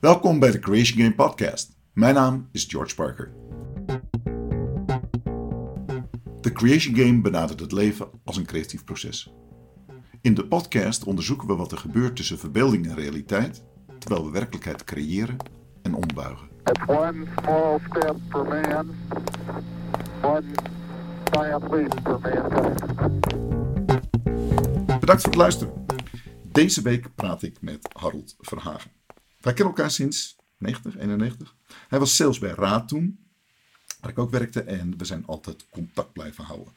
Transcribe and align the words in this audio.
Welkom 0.00 0.38
bij 0.38 0.50
de 0.50 0.58
Creation 0.58 0.98
Game 0.98 1.14
Podcast. 1.14 1.76
Mijn 1.92 2.14
naam 2.14 2.48
is 2.52 2.64
George 2.64 2.94
Parker. 2.94 3.32
De 6.40 6.52
Creation 6.52 6.94
Game 6.94 7.20
benadert 7.20 7.60
het 7.60 7.72
leven 7.72 8.08
als 8.24 8.36
een 8.36 8.46
creatief 8.46 8.84
proces. 8.84 9.32
In 10.20 10.34
de 10.34 10.46
podcast 10.46 11.04
onderzoeken 11.04 11.46
we 11.46 11.54
wat 11.54 11.72
er 11.72 11.78
gebeurt 11.78 12.16
tussen 12.16 12.38
verbeelding 12.38 12.86
en 12.86 12.94
realiteit, 12.94 13.64
terwijl 13.98 14.24
we 14.24 14.30
werkelijkheid 14.30 14.84
creëren 14.84 15.36
en 15.82 15.94
ombuigen. 15.94 16.48
It's 16.64 16.82
one 16.86 17.26
small 17.40 17.78
step 17.90 18.16
for 18.28 18.44
man, 18.44 18.90
one 20.22 20.44
giant 21.30 21.70
leap 21.70 22.00
for 22.02 22.20
mankind. 22.20 22.80
Bedankt 25.00 25.22
voor 25.22 25.30
het 25.30 25.40
luisteren. 25.40 25.84
Deze 26.52 26.82
week 26.82 27.14
praat 27.14 27.42
ik 27.42 27.56
met 27.60 27.88
Harold 27.92 28.36
Verhagen. 28.38 28.99
Wij 29.40 29.52
kennen 29.52 29.74
elkaar 29.74 29.90
sinds 29.90 30.36
90, 30.58 30.96
91. 30.96 31.56
Hij 31.88 31.98
was 31.98 32.16
sales 32.16 32.38
bij 32.38 32.50
Raad 32.50 32.88
toen, 32.88 33.18
waar 34.00 34.10
ik 34.10 34.18
ook 34.18 34.30
werkte, 34.30 34.62
en 34.62 34.98
we 34.98 35.04
zijn 35.04 35.26
altijd 35.26 35.66
contact 35.70 36.12
blijven 36.12 36.44
houden. 36.44 36.72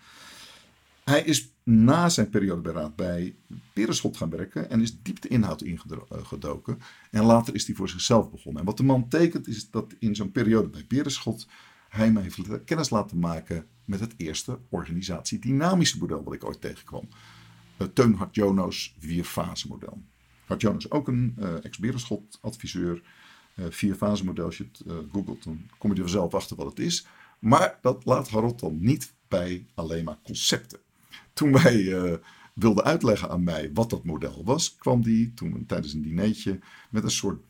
Hij 1.04 1.24
is 1.24 1.50
na 1.64 2.10
zijn 2.10 2.30
periode 2.30 2.62
bij 2.62 2.74
Raad 2.74 2.96
bij 2.96 3.36
Perenschot 3.74 4.18
gaan 4.18 4.30
werken 4.30 4.70
en 4.70 4.82
is 4.82 5.02
diep 5.02 5.22
de 5.22 5.28
inhoud 5.28 5.62
ingedoken. 5.62 6.80
En 7.12 7.24
later 7.24 7.56
is 7.56 7.66
hij 7.68 7.76
voor 7.76 7.90
zichzelf 7.90 8.32
begonnen. 8.32 8.62
En 8.62 8.68
wat 8.68 8.78
de 8.78 8.84
man 8.84 9.08
tekent 9.08 9.48
is 9.48 9.70
dat 9.70 9.94
in 10.00 10.16
zo'n 10.16 10.32
periode 10.32 10.68
bij 10.68 10.84
Perenschot 10.84 11.48
hij 11.90 12.12
mij 12.12 12.24
heeft 12.24 12.64
kennis 12.66 12.90
laten 12.90 13.20
maken 13.20 13.68
met 13.86 14.00
het 14.00 14.14
eerste 14.18 14.60
organisatie-dynamische 14.70 15.98
model 15.98 16.24
wat 16.24 16.34
ik 16.34 16.46
ooit 16.46 16.62
tegenkwam. 16.62 17.08
Uh, 17.78 17.88
Teun 17.88 18.14
Hart-Jono's 18.14 18.96
vier-fase 19.00 19.68
model. 19.68 20.02
Hart-Jonos 20.46 20.92
ook 20.92 21.08
een 21.08 21.36
uh, 21.40 21.66
ex-Berenschot 21.66 22.38
adviseur. 22.42 23.02
Uh, 23.56 23.66
vier-fase 23.70 24.26
model, 24.26 24.46
als 24.46 24.58
je 24.58 24.68
het 24.72 24.84
uh, 24.88 24.94
googelt, 25.12 25.44
dan 25.44 25.62
kom 25.78 25.96
je 25.96 26.02
er 26.02 26.10
zelf 26.10 26.34
achter 26.34 26.56
wat 26.56 26.66
het 26.66 26.80
is. 26.80 27.06
Maar 27.40 27.78
dat 27.82 28.06
laat 28.06 28.30
Harold 28.30 28.60
dan 28.60 28.78
niet 28.80 29.14
bij 29.28 29.66
alleen 29.74 30.04
maar 30.04 30.18
concepten. 30.24 30.80
Toen 31.34 31.52
wij 31.52 32.20
wilden 32.54 32.84
uitleggen 32.84 33.30
aan 33.30 33.44
mij 33.44 33.70
wat 33.74 33.90
dat 33.90 34.04
model 34.04 34.44
was, 34.44 34.76
kwam 34.76 35.02
die 35.02 35.34
toen 35.34 35.66
tijdens 35.68 35.94
een 35.94 36.02
dinertje 36.02 36.60
met 36.90 37.04
een 37.04 37.12
soort 37.12 37.42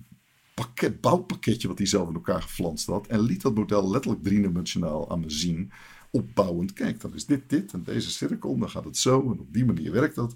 pakket, 0.54 1.02
bouwpakketje 1.02 1.68
wat 1.68 1.78
hij 1.78 1.88
zelf 1.88 2.08
in 2.08 2.14
elkaar 2.14 2.42
geflanst 2.42 2.86
had. 2.86 3.08
En 3.08 3.20
liet 3.20 3.42
dat 3.42 3.56
model 3.56 3.90
letterlijk 3.90 4.24
driedimensionaal 4.24 5.12
aan 5.12 5.20
me 5.20 5.30
zien. 5.30 5.72
Opbouwend, 6.12 6.74
kijk, 6.74 7.02
dan 7.02 7.14
is 7.14 7.26
dit 7.26 7.50
dit 7.50 7.74
en 7.74 7.84
deze 7.84 8.12
cirkel, 8.12 8.58
dan 8.58 8.70
gaat 8.70 8.86
het 8.86 8.98
zo 8.98 9.22
en 9.22 9.40
op 9.40 9.54
die 9.54 9.66
manier 9.66 9.92
werkt 9.92 10.16
dat. 10.16 10.34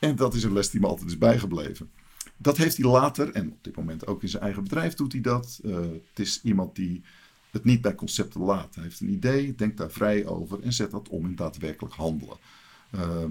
En 0.00 0.16
dat 0.16 0.34
is 0.34 0.42
een 0.42 0.52
les 0.52 0.70
die 0.70 0.80
me 0.80 0.86
altijd 0.86 1.08
is 1.08 1.18
bijgebleven. 1.18 1.90
Dat 2.36 2.56
heeft 2.56 2.76
hij 2.76 2.90
later, 2.90 3.32
en 3.32 3.52
op 3.52 3.64
dit 3.64 3.76
moment 3.76 4.06
ook 4.06 4.22
in 4.22 4.28
zijn 4.28 4.42
eigen 4.42 4.62
bedrijf 4.62 4.94
doet 4.94 5.12
hij 5.12 5.20
dat. 5.20 5.60
Uh, 5.64 5.76
het 5.80 6.18
is 6.18 6.40
iemand 6.42 6.76
die 6.76 7.02
het 7.50 7.64
niet 7.64 7.80
bij 7.80 7.94
concepten 7.94 8.40
laat. 8.40 8.74
Hij 8.74 8.84
heeft 8.84 9.00
een 9.00 9.10
idee, 9.10 9.54
denkt 9.54 9.76
daar 9.76 9.90
vrij 9.90 10.26
over 10.26 10.62
en 10.62 10.72
zet 10.72 10.90
dat 10.90 11.08
om 11.08 11.24
in 11.24 11.34
daadwerkelijk 11.34 11.94
handelen. 11.94 12.36
Uh, 12.94 13.24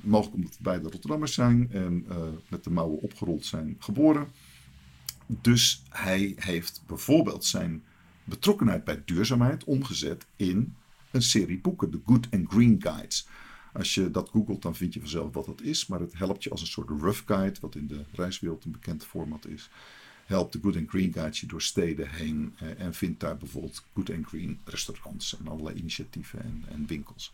mogelijk 0.00 0.36
omdat 0.36 0.58
beide 0.60 0.88
Rotterdammers 0.88 1.34
zijn 1.34 1.68
en 1.72 2.06
uh, 2.08 2.16
met 2.48 2.64
de 2.64 2.70
mouwen 2.70 3.00
opgerold 3.00 3.46
zijn 3.46 3.76
geboren. 3.78 4.28
Dus 5.26 5.82
hij 5.88 6.32
heeft 6.36 6.82
bijvoorbeeld 6.86 7.44
zijn 7.44 7.82
betrokkenheid 8.24 8.84
bij 8.84 9.02
duurzaamheid 9.04 9.64
omgezet 9.64 10.26
in 10.36 10.74
een 11.10 11.22
serie 11.22 11.58
boeken, 11.58 11.90
de 11.90 12.00
Good 12.06 12.26
and 12.30 12.48
Green 12.48 12.76
Guides. 12.82 13.28
Als 13.72 13.94
je 13.94 14.10
dat 14.10 14.28
googelt, 14.28 14.62
dan 14.62 14.76
vind 14.76 14.94
je 14.94 15.00
vanzelf 15.00 15.34
wat 15.34 15.46
dat 15.46 15.60
is. 15.60 15.86
Maar 15.86 16.00
het 16.00 16.18
helpt 16.18 16.42
je 16.42 16.50
als 16.50 16.60
een 16.60 16.66
soort 16.66 16.88
rough 16.88 17.22
guide, 17.26 17.60
wat 17.60 17.74
in 17.74 17.86
de 17.86 18.04
reiswereld 18.12 18.64
een 18.64 18.70
bekend 18.70 19.04
format 19.04 19.46
is. 19.46 19.70
Helpt 20.26 20.52
de 20.52 20.58
Good 20.62 20.76
and 20.76 20.88
Green 20.88 21.12
Guide 21.12 21.36
je 21.40 21.46
door 21.46 21.62
steden 21.62 22.10
heen 22.10 22.54
eh, 22.58 22.80
en 22.80 22.94
vindt 22.94 23.20
daar 23.20 23.36
bijvoorbeeld 23.36 23.84
Good 23.94 24.10
and 24.10 24.26
Green 24.26 24.58
restaurants 24.64 25.38
en 25.38 25.48
allerlei 25.48 25.76
initiatieven 25.76 26.42
en, 26.42 26.64
en 26.68 26.86
winkels. 26.86 27.32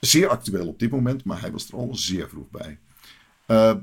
Zeer 0.00 0.28
actueel 0.28 0.66
op 0.66 0.78
dit 0.78 0.90
moment, 0.90 1.24
maar 1.24 1.40
hij 1.40 1.52
was 1.52 1.68
er 1.68 1.74
al 1.74 1.94
zeer 1.94 2.28
vroeg 2.28 2.50
bij. 2.50 2.78
Uh, 3.46 3.74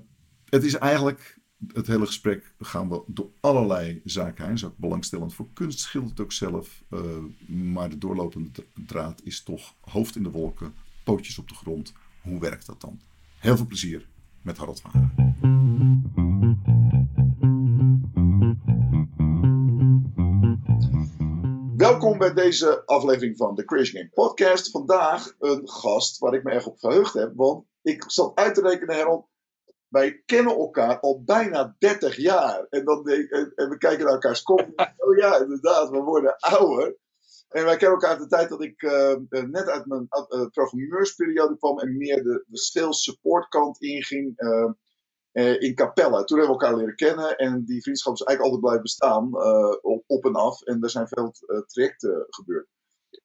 het 0.50 0.64
is 0.64 0.76
eigenlijk, 0.76 1.40
het 1.74 1.88
hele 1.88 2.06
gesprek 2.06 2.54
gaan 2.60 2.90
we 2.90 3.02
door 3.08 3.30
allerlei 3.40 4.02
zaken 4.04 4.46
heen. 4.46 4.54
Is 4.54 4.64
ook 4.64 4.78
belangstellend 4.78 5.34
voor 5.34 5.48
kunst, 5.54 5.80
schildert 5.80 6.20
ook 6.20 6.32
zelf. 6.32 6.84
Uh, 6.90 7.00
maar 7.48 7.90
de 7.90 7.98
doorlopende 7.98 8.50
draad 8.86 9.22
is 9.24 9.44
toch 9.44 9.74
hoofd 9.82 10.16
in 10.16 10.24
de 10.24 10.32
wolken, 10.32 10.74
pootjes 11.06 11.38
op 11.38 11.48
de 11.48 11.56
grond. 11.56 11.94
Hoe 12.22 12.40
werkt 12.40 12.66
dat 12.66 12.82
dan? 12.82 13.00
Heel 13.40 13.58
veel 13.58 13.66
plezier 13.66 14.08
met 14.42 14.58
Harold 14.58 14.82
van. 14.82 14.92
Welkom 21.78 22.18
bij 22.18 22.34
deze 22.34 22.86
aflevering 22.86 23.38
van 23.38 23.56
de 23.56 23.66
Creation 23.66 24.02
Game 24.02 24.10
Podcast. 24.14 24.72
Vandaag 24.72 25.36
een 25.40 25.70
gast 25.70 26.18
waar 26.18 26.34
ik 26.34 26.44
me 26.44 26.52
erg 26.52 26.66
op 26.66 26.80
verheugd 26.80 27.14
heb. 27.14 27.32
Want 27.36 27.66
ik 27.82 28.04
zat 28.08 28.36
uit 28.36 28.56
te 28.56 28.62
rekenen, 28.62 28.96
Harold. 28.96 29.28
Wij 29.88 30.22
kennen 30.26 30.56
elkaar 30.56 31.00
al 31.00 31.24
bijna 31.24 31.76
30 31.80 32.16
jaar. 32.16 32.68
En, 32.70 32.86
dan, 32.86 33.08
en 33.08 33.70
we 33.70 33.76
kijken 33.78 34.04
naar 34.04 34.14
elkaars 34.14 34.44
kop. 34.44 34.70
Oh 34.98 35.18
ja, 35.18 35.40
inderdaad, 35.42 35.90
we 35.90 35.98
worden 35.98 36.38
ouder. 36.40 36.96
En 37.56 37.66
wij 37.66 37.78
kennen 37.78 38.00
elkaar 38.00 38.10
uit 38.10 38.30
de 38.30 38.36
tijd 38.36 38.50
dat 38.50 38.64
ik 38.64 38.82
uh, 38.82 39.16
net 39.30 39.70
uit 39.70 39.86
mijn 39.86 40.08
uh, 40.10 40.48
programmeursperiode 40.48 41.58
kwam 41.58 41.80
en 41.80 41.98
meer 41.98 42.24
de, 42.24 42.44
de 42.48 42.58
sales 42.58 43.04
support 43.04 43.48
kant 43.48 43.82
inging 43.82 44.34
uh, 45.32 45.62
in 45.62 45.76
Capella. 45.76 46.24
Toen 46.24 46.38
hebben 46.38 46.58
we 46.58 46.62
elkaar 46.62 46.78
leren 46.78 46.96
kennen 46.96 47.38
en 47.38 47.66
die 47.66 47.82
vriendschap 47.82 48.14
is 48.14 48.22
eigenlijk 48.22 48.42
altijd 48.42 48.62
blijven 48.62 48.82
bestaan, 48.82 49.36
op, 49.82 50.04
op, 50.08 50.26
en 50.26 50.36
af. 50.36 50.62
En 50.62 50.84
er 50.84 50.90
zijn 50.90 51.08
veel 51.08 51.34
trajecten 51.68 52.26
gebeurd. 52.30 52.68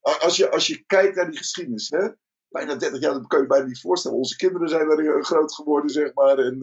Als 0.00 0.36
je, 0.36 0.50
als 0.50 0.66
je 0.66 0.84
kijkt 0.86 1.16
naar 1.16 1.30
die 1.30 1.38
geschiedenis, 1.38 1.88
hè, 1.88 2.08
bijna 2.48 2.74
30 2.74 3.00
jaar, 3.00 3.12
dat 3.12 3.26
kan 3.26 3.40
je 3.40 3.46
bijna 3.46 3.66
niet 3.66 3.80
voorstellen. 3.80 4.19
Onze 4.19 4.36
kinderen 4.36 4.69
zijn 4.69 4.90
er 4.90 5.24
groot 5.24 5.54
geworden, 5.54 5.90
zeg 5.90 6.14
maar. 6.14 6.38
En 6.38 6.58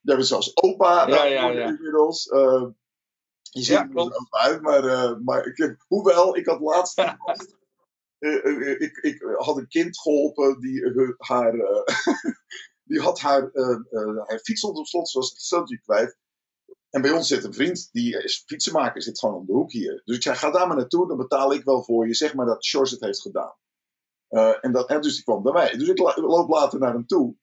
jij 0.00 0.16
bent 0.16 0.26
zelfs 0.26 0.56
opa 0.56 1.08
ja, 1.08 1.24
ja, 1.24 1.50
ja. 1.50 1.66
inmiddels. 1.66 2.28
Je 3.54 3.62
ziet 3.62 3.76
ja, 3.76 3.88
er 3.88 3.96
ook 3.96 4.26
uit, 4.30 4.60
maar, 4.60 4.84
uh, 4.84 5.16
maar 5.24 5.46
ik, 5.46 5.76
hoewel, 5.86 6.36
ik 6.36 6.46
had 6.46 6.60
laatst. 6.60 6.98
uh, 8.18 8.44
uh, 8.44 8.80
ik, 8.80 8.96
ik 8.96 9.22
had 9.36 9.56
een 9.56 9.68
kind 9.68 10.00
geholpen 10.00 10.60
die 10.60 11.14
haar. 11.16 11.52
die 12.90 13.00
had 13.00 13.20
haar, 13.20 13.50
haar 14.26 14.40
fiets 14.42 14.64
onder 14.64 14.86
slot, 14.86 15.08
zoals 15.08 15.30
het 15.30 15.40
sleuteltje 15.40 15.80
kwijt. 15.80 16.18
En 16.90 17.02
bij 17.02 17.10
ons 17.10 17.28
zit 17.28 17.44
een 17.44 17.54
vriend, 17.54 17.88
die 17.92 18.22
is 18.22 18.44
fietsenmaker, 18.46 19.02
zit 19.02 19.18
gewoon 19.18 19.34
om 19.34 19.46
de 19.46 19.52
hoek 19.52 19.72
hier. 19.72 20.02
Dus 20.04 20.16
ik 20.16 20.22
zei, 20.22 20.36
ga 20.36 20.50
daar 20.50 20.66
maar 20.66 20.76
naartoe, 20.76 21.08
dan 21.08 21.16
betaal 21.16 21.52
ik 21.52 21.64
wel 21.64 21.82
voor 21.82 22.06
je. 22.06 22.14
Zeg 22.14 22.34
maar 22.34 22.46
dat 22.46 22.64
Sjors 22.64 22.90
het 22.90 23.00
heeft 23.00 23.20
gedaan. 23.20 23.54
en, 24.60 24.72
dat, 24.72 24.88
en 24.88 25.00
dus 25.00 25.14
die 25.14 25.24
kwam 25.24 25.42
bij 25.42 25.52
mij. 25.52 25.76
Dus 25.76 25.88
ik 25.88 25.98
loop 25.98 26.48
later 26.48 26.78
naar 26.78 26.92
hem 26.92 27.06
toe. 27.06 27.36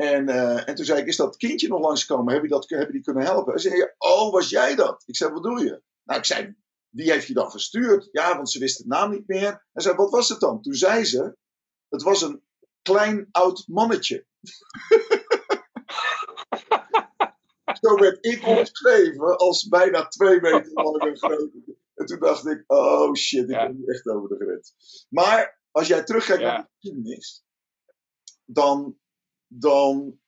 En, 0.00 0.28
uh, 0.28 0.68
en 0.68 0.74
toen 0.74 0.84
zei 0.84 1.00
ik, 1.00 1.06
is 1.06 1.16
dat 1.16 1.36
kindje 1.36 1.68
nog 1.68 1.80
langsgekomen? 1.80 2.34
Heb 2.34 2.42
je, 2.42 2.48
dat, 2.48 2.68
heb 2.68 2.86
je 2.86 2.92
die 2.92 3.02
kunnen 3.02 3.24
helpen? 3.24 3.52
Hij 3.52 3.62
zei, 3.62 3.92
oh, 3.98 4.32
was 4.32 4.48
jij 4.48 4.74
dat? 4.74 5.02
Ik 5.06 5.16
zei, 5.16 5.32
wat 5.32 5.42
doe 5.42 5.64
je? 5.64 5.82
Nou, 6.04 6.18
ik 6.18 6.24
zei, 6.24 6.56
wie 6.88 7.10
heeft 7.10 7.26
je 7.26 7.34
dan 7.34 7.50
gestuurd? 7.50 8.08
Ja, 8.12 8.36
want 8.36 8.50
ze 8.50 8.58
wist 8.58 8.78
de 8.78 8.84
naam 8.86 9.10
niet 9.10 9.28
meer. 9.28 9.66
Hij 9.72 9.82
zei, 9.82 9.96
wat 9.96 10.10
was 10.10 10.28
het 10.28 10.40
dan? 10.40 10.62
Toen 10.62 10.74
zei 10.74 11.04
ze, 11.04 11.36
het 11.88 12.02
was 12.02 12.22
een 12.22 12.42
klein 12.82 13.28
oud 13.30 13.64
mannetje. 13.66 14.26
Zo 17.80 17.94
werd 17.94 18.26
ik 18.26 18.46
omschreven 18.46 19.36
als 19.36 19.68
bijna 19.68 20.08
twee 20.08 20.40
meter 20.40 20.72
lang 20.72 21.02
en 21.02 21.16
groot. 21.16 21.50
En 21.94 22.06
toen 22.06 22.18
dacht 22.18 22.46
ik, 22.46 22.64
oh 22.66 23.14
shit, 23.14 23.42
ik 23.42 23.50
ja. 23.50 23.66
ben 23.66 23.76
nu 23.76 23.86
echt 23.86 24.08
over 24.08 24.28
de 24.28 24.44
grens. 24.44 24.74
Maar 25.08 25.60
als 25.70 25.86
jij 25.86 26.04
terugkijkt 26.04 26.42
ja. 26.42 26.48
naar 26.48 26.62
de 26.62 26.68
geschiedenis, 26.74 27.44
dan 28.44 28.98
dan. 29.48 30.20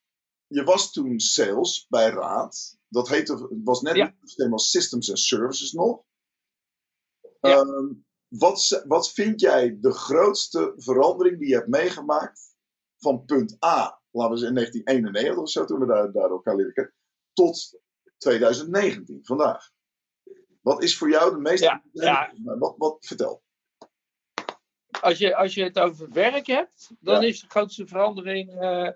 Je 0.46 0.64
was 0.64 0.92
toen 0.92 1.20
sales 1.20 1.86
bij 1.88 2.10
Raad. 2.10 2.78
Dat 2.88 3.08
heette, 3.08 3.48
was 3.64 3.80
net 3.80 3.96
ja. 3.96 4.04
het 4.04 4.14
systeem 4.20 4.52
als 4.52 4.70
Systems 4.70 5.08
and 5.08 5.18
Services 5.18 5.72
nog. 5.72 6.02
Ja. 7.40 7.58
Um, 7.58 8.04
wat, 8.30 8.84
wat 8.86 9.12
vind 9.12 9.40
jij 9.40 9.78
de 9.80 9.92
grootste 9.92 10.72
verandering 10.76 11.38
die 11.38 11.48
je 11.48 11.54
hebt 11.54 11.68
meegemaakt 11.68 12.54
van 12.96 13.24
punt 13.24 13.64
A, 13.64 14.00
laten 14.10 14.32
we 14.32 14.38
zeggen 14.38 14.56
in 14.56 14.62
1991 14.62 15.42
of 15.42 15.50
zo, 15.50 15.64
toen 15.64 15.80
we 15.80 15.86
daar, 15.86 16.12
daar 16.12 16.30
elkaar 16.30 16.56
leren 16.56 16.72
kennen, 16.72 16.94
tot 17.32 17.80
2019, 18.18 19.20
vandaag? 19.22 19.70
Wat 20.60 20.82
is 20.82 20.98
voor 20.98 21.10
jou 21.10 21.30
de 21.34 21.40
meest. 21.40 21.62
Ja, 21.62 21.82
ja. 21.92 22.32
Wat, 22.44 22.74
wat, 22.76 23.06
vertel. 23.06 23.42
Als 25.00 25.18
je, 25.18 25.36
als 25.36 25.54
je 25.54 25.62
het 25.62 25.78
over 25.78 26.10
werk 26.10 26.46
hebt, 26.46 26.90
dan 27.00 27.20
ja. 27.20 27.28
is 27.28 27.40
de 27.40 27.48
grootste 27.48 27.86
verandering. 27.86 28.62
Uh, 28.62 28.90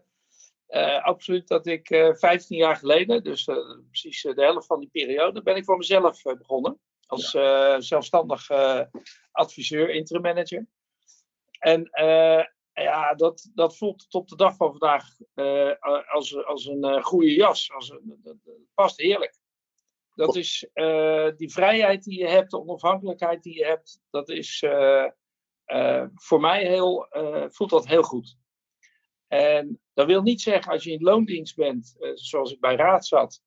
uh, 0.68 1.04
absoluut 1.04 1.48
dat 1.48 1.66
ik 1.66 1.90
uh, 1.90 2.08
eh, 2.08 2.14
15 2.14 2.56
jaar 2.56 2.76
geleden, 2.76 3.24
dus 3.24 3.46
uh, 3.46 3.56
precies 3.90 4.22
de 4.22 4.34
helft 4.42 4.66
van 4.66 4.80
die 4.80 4.88
periode, 4.88 5.42
ben 5.42 5.56
ik 5.56 5.64
voor 5.64 5.76
mezelf 5.76 6.22
begonnen. 6.22 6.80
Als 7.06 7.32
ja. 7.32 7.80
zelfstandig 7.80 8.50
adviseur, 9.30 9.90
interim 9.90 10.22
manager. 10.22 10.66
En 11.58 11.88
ja, 12.72 13.14
dat, 13.14 13.50
dat 13.54 13.76
voelt 13.76 14.10
tot 14.10 14.28
de 14.28 14.36
dag 14.36 14.56
van 14.56 14.70
vandaag 14.70 15.04
als, 16.06 16.44
als 16.44 16.66
een 16.66 17.02
goede 17.02 17.34
jas. 17.34 17.72
Als 17.72 17.90
een, 17.90 18.20
dat, 18.22 18.36
past 18.74 19.00
heerlijk. 19.00 19.38
Dat 20.14 20.36
is 20.36 20.68
eh, 20.72 21.28
die 21.36 21.52
vrijheid 21.52 22.04
die 22.04 22.18
je 22.18 22.26
hebt, 22.26 22.50
de 22.50 22.60
onafhankelijkheid 22.60 23.42
die 23.42 23.54
je 23.54 23.64
hebt, 23.64 24.00
dat 24.10 24.28
is 24.28 24.62
eh, 24.62 25.10
eh, 25.64 26.06
voor 26.14 26.40
mij 26.40 26.66
heel, 26.66 27.06
eh, 27.08 27.44
voelt 27.48 27.70
dat 27.70 27.86
heel 27.86 28.02
goed. 28.02 28.36
En 29.26 29.80
dat 29.94 30.06
wil 30.06 30.22
niet 30.22 30.40
zeggen 30.40 30.72
als 30.72 30.84
je 30.84 30.90
in 30.90 31.02
loondienst 31.02 31.56
bent, 31.56 31.96
eh, 31.98 32.10
zoals 32.14 32.52
ik 32.52 32.60
bij 32.60 32.76
Raad 32.76 33.06
zat, 33.06 33.42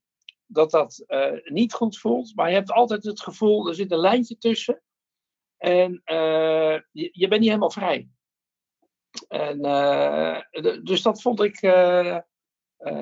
dat 0.46 0.72
dat 0.72 1.04
eh, 1.08 1.32
niet 1.44 1.74
goed 1.74 1.98
voelt. 1.98 2.36
Maar 2.36 2.50
je 2.50 2.56
hebt 2.56 2.72
altijd 2.72 3.04
het 3.04 3.22
gevoel, 3.22 3.68
er 3.68 3.76
zit 3.76 3.92
een 3.92 4.00
lijntje 4.00 4.38
tussen. 4.38 4.82
En 5.58 6.02
eh, 6.04 6.80
je, 6.92 7.10
je 7.12 7.28
bent 7.28 7.40
niet 7.42 7.50
helemaal 7.50 7.72
vrij. 7.72 8.10
En, 9.28 9.62
dus 10.84 11.02
dat 11.02 11.22
vond 11.22 11.42
ik, 11.42 11.62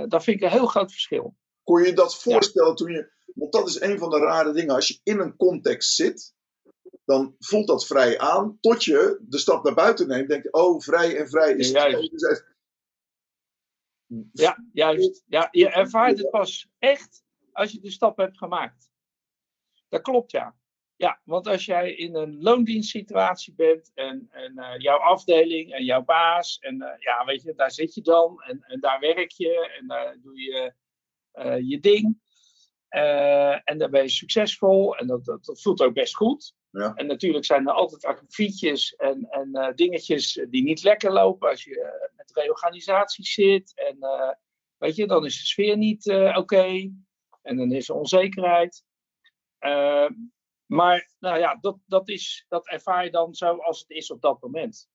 dat 0.08 0.24
vind 0.24 0.38
ik 0.38 0.42
een 0.42 0.50
heel 0.50 0.66
groot 0.66 0.92
verschil. 0.92 1.36
Kon 1.64 1.84
je 1.84 1.94
dat 1.94 2.22
voorstellen 2.22 2.76
toen 2.76 2.92
je. 2.92 3.12
Want 3.34 3.52
dat 3.52 3.68
is 3.68 3.82
een 3.82 4.00
van 4.00 4.10
de 4.10 4.18
rare 4.18 4.54
dingen. 4.54 4.76
Als 4.76 4.88
je 4.88 5.00
in 5.04 5.20
een 5.20 5.36
context 5.36 5.96
zit, 5.96 6.34
dan 7.06 7.36
voelt 7.40 7.68
dat 7.68 7.86
vrij 7.86 8.20
aan. 8.20 8.58
Tot 8.62 8.84
je 8.84 9.20
de 9.22 9.38
stap 9.38 9.64
naar 9.64 9.74
buiten 9.74 10.08
neemt. 10.08 10.30
Denk 10.30 10.44
je, 10.44 10.54
oh, 10.54 10.80
vrij 10.82 11.18
en 11.18 11.30
vrij 11.30 11.54
is 11.54 11.72
Ja, 11.72 11.90
het. 11.90 12.55
Ja, 14.32 14.66
juist. 14.74 15.24
Ja, 15.28 15.48
je 15.52 15.70
ervaart 15.70 16.18
het 16.18 16.30
pas 16.30 16.68
echt 16.80 17.24
als 17.52 17.72
je 17.72 17.80
de 17.80 17.92
stap 17.92 18.18
hebt 18.18 18.38
gemaakt. 18.38 18.90
Dat 19.90 20.02
klopt, 20.02 20.32
ja. 20.32 20.56
Ja, 20.98 21.22
want 21.24 21.48
als 21.48 21.66
jij 21.66 21.94
in 21.94 22.16
een 22.16 22.42
loondienstsituatie 22.42 23.54
bent 23.54 23.92
en, 23.94 24.28
en 24.32 24.58
eh, 24.58 24.78
jouw 24.78 24.98
afdeling 24.98 25.74
en 25.74 25.84
jouw 25.84 26.04
baas, 26.04 26.58
en 26.60 26.82
eh, 26.82 27.00
ja, 27.00 27.26
weet 27.26 27.42
je, 27.42 27.54
daar 27.56 27.72
zit 27.72 27.94
je 27.94 28.02
dan 28.02 28.42
en, 28.42 28.62
en 28.62 28.80
daar 28.80 29.00
werk 29.00 29.32
je 29.32 29.76
en 29.80 29.88
daar 29.88 30.18
doe 30.22 30.42
je 30.42 30.74
eh, 31.32 31.70
je 31.70 31.80
ding. 31.80 32.24
En 33.64 33.78
dan 33.78 33.92
ben 33.92 34.02
je 34.02 34.10
succesvol 34.10 34.98
en 34.98 35.08
dat, 35.08 35.26
dat, 35.26 35.46
dat 35.46 35.62
voelt 35.62 35.82
ook 35.82 35.94
best 35.94 36.16
goed. 36.16 36.56
En 36.76 37.08
natuurlijk 37.08 37.46
zijn 37.46 37.68
er 37.68 37.74
altijd 37.74 38.06
akkefietjes 38.06 38.96
en, 38.96 39.28
en 39.30 39.54
eh, 39.54 39.74
dingetjes 39.76 40.46
die 40.50 40.64
niet 40.64 40.84
lekker 40.84 41.12
lopen 41.12 41.50
als 41.50 41.64
je 41.64 41.82
eh, 41.82 42.16
met 42.16 42.32
reorganisaties 42.34 43.34
zit. 43.34 43.74
En 43.76 43.98
eh, 44.00 44.32
weet 44.78 44.96
je, 44.96 45.08
dan 45.08 45.26
is 45.26 45.40
de 45.40 45.46
sfeer 45.46 45.78
niet 45.78 46.08
oké. 46.36 46.92
En 47.42 47.58
dan 47.58 47.72
is 47.72 47.90
er 47.90 47.96
onzekerheid. 47.96 48.84
Maar 50.66 51.10
nou 51.20 51.40
ja, 51.40 51.58
dat, 51.62 51.78
dat, 51.86 52.10
is, 52.10 52.46
dat 52.48 52.68
ervaar 52.68 53.04
je 53.04 53.12
dan 53.12 53.34
zo 53.34 53.58
als 53.58 53.80
het 53.80 53.90
is 53.90 54.12
op 54.12 54.22
dat 54.22 54.42
moment. 54.42 54.90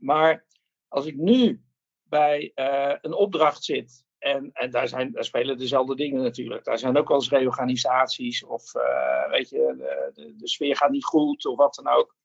Maar 0.00 0.46
als 0.88 1.06
ik 1.06 1.16
nu 1.16 1.64
bij 2.02 2.52
een 3.00 3.14
opdracht 3.14 3.64
zit. 3.64 4.05
En, 4.18 4.50
en 4.52 4.70
daar, 4.70 4.88
zijn, 4.88 5.12
daar 5.12 5.24
spelen 5.24 5.58
dezelfde 5.58 5.96
dingen 5.96 6.22
natuurlijk. 6.22 6.64
Daar 6.64 6.78
zijn 6.78 6.96
ook 6.96 7.08
wel 7.08 7.16
eens 7.16 7.30
reorganisaties. 7.30 8.44
Of 8.44 8.74
eh, 8.74 9.30
weet 9.30 9.48
je, 9.48 9.74
de, 9.76 10.10
de, 10.14 10.36
de 10.36 10.48
sfeer 10.48 10.76
gaat 10.76 10.90
niet 10.90 11.04
goed. 11.04 11.46
Of 11.46 11.56
wat 11.56 11.74
dan 11.74 11.88
ook. 11.88 12.16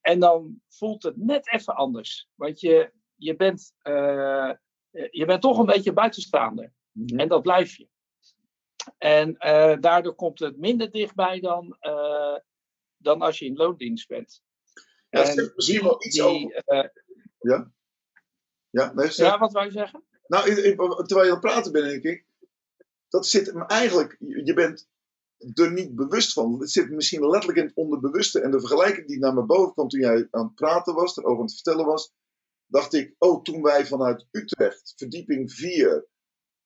En 0.00 0.20
dan 0.20 0.60
voelt 0.68 1.02
het 1.02 1.16
net 1.16 1.52
even 1.52 1.74
anders. 1.74 2.28
Want 2.34 2.60
je, 2.60 2.92
je, 3.14 3.36
bent, 3.36 3.74
eh, 3.82 4.52
je 5.10 5.24
bent 5.24 5.42
toch 5.42 5.58
een 5.58 5.66
beetje 5.66 5.92
buitenstaander. 5.92 6.72
En 7.16 7.28
dat 7.28 7.42
blijf 7.42 7.76
je. 7.76 7.88
En 8.98 9.36
eh, 9.36 9.76
daardoor 9.80 10.14
komt 10.14 10.38
het 10.38 10.58
minder 10.58 10.90
dichtbij 10.90 11.40
dan, 11.40 11.76
dan 12.96 13.22
als 13.22 13.38
je 13.38 13.44
in 13.44 13.56
loondienst 13.56 14.08
bent. 14.08 14.42
Ja, 15.10 15.22
En 15.22 15.52
misschien 15.54 15.82
wel 15.82 16.04
iets 16.04 16.16
die, 16.16 16.24
over. 16.24 16.92
Ja, 18.70 18.92
nee, 18.92 19.10
zeg. 19.10 19.26
ja, 19.26 19.38
wat 19.38 19.52
wou 19.52 19.64
je 19.64 19.72
zeggen? 19.72 20.04
Nou, 20.30 20.54
terwijl 21.06 21.06
je 21.06 21.16
aan 21.16 21.30
het 21.30 21.40
praten 21.40 21.72
bent, 21.72 21.84
denk 21.84 22.02
ik. 22.02 22.24
Dat 23.08 23.26
zit 23.26 23.46
hem 23.46 23.62
eigenlijk. 23.62 24.16
Je 24.18 24.44
je 24.44 24.54
bent 24.54 24.88
er 25.54 25.72
niet 25.72 25.94
bewust 25.94 26.32
van. 26.32 26.60
Het 26.60 26.70
zit 26.70 26.90
misschien 26.90 27.28
letterlijk 27.28 27.58
in 27.58 27.66
het 27.66 27.76
onderbewuste. 27.76 28.40
En 28.40 28.50
de 28.50 28.60
vergelijking 28.60 29.06
die 29.06 29.18
naar 29.18 29.34
me 29.34 29.44
boven 29.44 29.72
kwam 29.72 29.88
toen 29.88 30.00
jij 30.00 30.28
aan 30.30 30.44
het 30.44 30.54
praten 30.54 30.94
was, 30.94 31.16
erover 31.16 31.38
aan 31.38 31.44
het 31.44 31.54
vertellen 31.54 31.86
was. 31.86 32.12
Dacht 32.66 32.94
ik, 32.94 33.14
oh, 33.18 33.42
toen 33.42 33.62
wij 33.62 33.86
vanuit 33.86 34.26
Utrecht, 34.30 34.92
verdieping 34.96 35.52
4, 35.52 36.06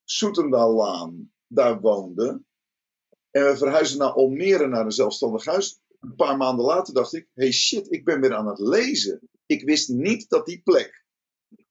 Soetendaallaan, 0.03 1.31
daar 1.47 1.79
woonden. 1.79 2.45
En 3.31 3.45
we 3.45 3.57
verhuisden 3.57 3.99
naar 3.99 4.11
Almere, 4.11 4.67
naar 4.67 4.85
een 4.85 4.91
zelfstandig 4.91 5.45
huis. 5.45 5.79
Een 5.99 6.15
paar 6.15 6.37
maanden 6.37 6.65
later 6.65 6.93
dacht 6.93 7.13
ik, 7.13 7.27
hey 7.33 7.51
shit, 7.51 7.91
ik 7.91 8.05
ben 8.05 8.21
weer 8.21 8.33
aan 8.33 8.47
het 8.47 8.59
lezen. 8.59 9.29
Ik 9.45 9.63
wist 9.63 9.89
niet 9.89 10.29
dat 10.29 10.45
die 10.45 10.61
plek 10.61 11.05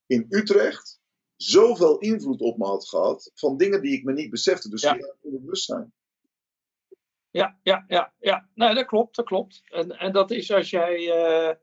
in 0.07 0.27
Utrecht 0.29 1.03
zoveel 1.37 1.99
invloed 1.99 2.41
op 2.41 2.59
me 2.59 2.65
had 2.67 2.89
gehad. 2.89 3.31
Van 3.35 3.57
dingen 3.57 3.83
die 3.83 3.97
ik 3.99 4.05
me 4.05 4.13
niet 4.13 4.31
besefte. 4.31 4.69
Dus 4.69 4.83
Ja. 4.83 4.95
via 4.95 5.07
het 5.21 5.41
bewustzijn. 5.41 5.93
Ja, 7.31 7.59
ja, 7.63 7.85
ja, 7.89 8.15
ja. 8.19 8.49
Nee, 8.55 8.75
dat 8.75 8.87
klopt, 8.87 9.17
dat 9.17 9.25
klopt. 9.25 9.63
En, 9.65 9.91
en 9.99 10.13
dat 10.13 10.31
is 10.31 10.53
als 10.53 10.71
jij. 10.71 10.95
eh, 11.11 11.55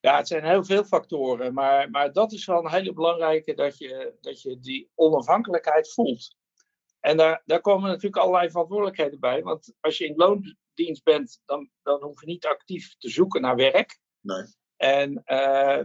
ja, 0.00 0.16
het 0.16 0.28
zijn 0.28 0.44
heel 0.44 0.64
veel 0.64 0.84
factoren, 0.84 1.54
maar, 1.54 1.90
maar 1.90 2.12
dat 2.12 2.32
is 2.32 2.44
wel 2.46 2.58
een 2.64 2.70
hele 2.70 2.92
belangrijke 2.92 3.54
dat 3.54 3.78
je, 3.78 4.14
dat 4.20 4.42
je 4.42 4.58
die 4.60 4.90
onafhankelijkheid 4.94 5.92
voelt. 5.92 6.36
En 7.00 7.16
daar, 7.16 7.42
daar 7.44 7.60
komen 7.60 7.88
natuurlijk 7.88 8.16
allerlei 8.22 8.50
verantwoordelijkheden 8.50 9.20
bij. 9.20 9.42
Want 9.42 9.74
als 9.80 9.98
je 9.98 10.06
in 10.06 10.16
loondienst 10.16 11.04
bent, 11.04 11.40
dan, 11.44 11.70
dan 11.82 12.02
hoef 12.02 12.20
je 12.20 12.26
niet 12.26 12.46
actief 12.46 12.96
te 12.98 13.08
zoeken 13.08 13.40
naar 13.40 13.56
werk. 13.56 13.98
Nee. 14.20 14.44
En 14.76 15.22
eh, 15.24 15.84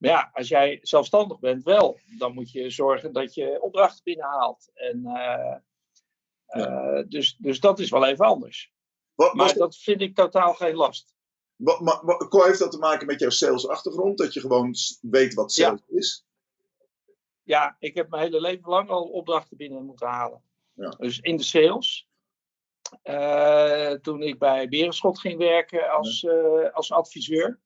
maar 0.00 0.10
ja, 0.10 0.30
als 0.32 0.48
jij 0.48 0.78
zelfstandig 0.82 1.38
bent, 1.38 1.62
wel. 1.62 1.98
Dan 2.18 2.34
moet 2.34 2.50
je 2.50 2.70
zorgen 2.70 3.12
dat 3.12 3.34
je 3.34 3.62
opdrachten 3.62 4.04
binnenhaalt. 4.04 4.70
En, 4.74 5.06
eh, 5.06 5.56
eh, 6.46 7.04
dus, 7.08 7.36
dus 7.38 7.60
dat 7.60 7.78
is 7.78 7.90
wel 7.90 8.06
even 8.06 8.24
anders. 8.24 8.72
Wat, 9.14 9.34
Maar 9.34 9.54
dat, 9.54 9.76
vind 9.76 10.00
ik 10.00 10.14
totaal 10.14 10.54
geen 10.54 10.74
last. 10.74 11.14
wat, 11.56 11.80
maar, 11.80 12.00
wat- 12.04 12.44
heeft 12.46 12.58
dat 12.58 12.70
te 12.70 12.78
maken 12.78 13.06
met 13.06 13.20
jouw 13.20 13.30
salesachtergrond? 13.30 14.18
Dat 14.18 14.34
je 14.34 14.40
gewoon 14.40 14.74
weet 15.00 15.34
wat 15.34 15.52
sales 15.52 15.82
is? 15.86 16.24
Ja, 17.42 17.76
ik 17.78 17.94
heb 17.94 18.10
mijn 18.10 18.22
hele 18.22 18.40
leven 18.40 18.70
lang 18.70 18.88
al 18.88 19.04
opdrachten 19.04 19.56
binnen 19.56 19.84
moeten 19.84 20.08
halen. 20.08 20.42
Ja. 20.72 20.88
Dus 20.88 21.18
in 21.18 21.36
de 21.36 21.42
sales. 21.42 22.08
Eh, 23.02 23.92
toen 23.92 24.22
ik 24.22 24.38
bij 24.38 24.68
Berenschot 24.68 25.20
ging 25.20 25.38
werken 25.38 25.90
als, 25.90 26.26
als 26.72 26.92
adviseur. 26.92 27.60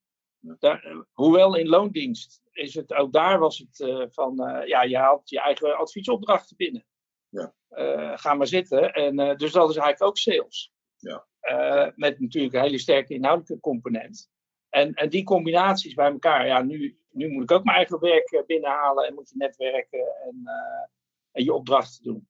Daar, 0.59 1.07
hoewel 1.13 1.57
in 1.57 1.69
loondienst 1.69 2.43
is 2.53 2.75
het, 2.75 2.95
ook 2.95 3.13
daar 3.13 3.39
was 3.39 3.59
het 3.59 3.81
eh, 3.81 4.05
van, 4.11 4.41
eh, 4.41 4.67
ja, 4.67 4.83
je 4.83 4.97
haalt 4.97 5.31
je 5.31 5.41
eigen 5.41 5.77
adviesopdrachten 5.77 6.57
binnen. 6.57 6.87
Ja. 7.29 7.55
Eh, 7.69 8.13
ga 8.19 8.35
maar 8.35 8.47
zitten. 8.47 8.93
En, 8.93 9.17
dus 9.17 9.53
dat 9.53 9.71
is 9.71 9.77
eigenlijk 9.77 10.03
ook 10.03 10.19
sales. 10.19 10.73
Ja. 10.97 11.27
Met 11.97 12.21
natuurlijk 12.21 12.55
een 12.55 12.61
hele 12.61 12.79
sterke 12.79 13.15
inhoudelijke 13.15 13.61
component. 13.61 14.31
En, 14.69 14.95
en 14.95 15.09
die 15.09 15.25
combinaties 15.25 15.95
bij 15.95 16.11
elkaar, 16.11 16.47
ja, 16.47 16.63
nu, 16.63 16.99
nu 17.11 17.29
moet 17.29 17.43
ik 17.43 17.51
ook 17.51 17.65
mijn 17.65 17.77
eigen 17.77 18.01
werk 18.01 18.45
binnenhalen 18.47 19.07
en 19.07 19.15
moet 19.15 19.29
je 19.29 19.37
netwerken 19.37 20.17
en, 20.23 20.43
en 21.33 21.45
je 21.45 21.53
opdrachten 21.53 22.05
doen. 22.05 22.29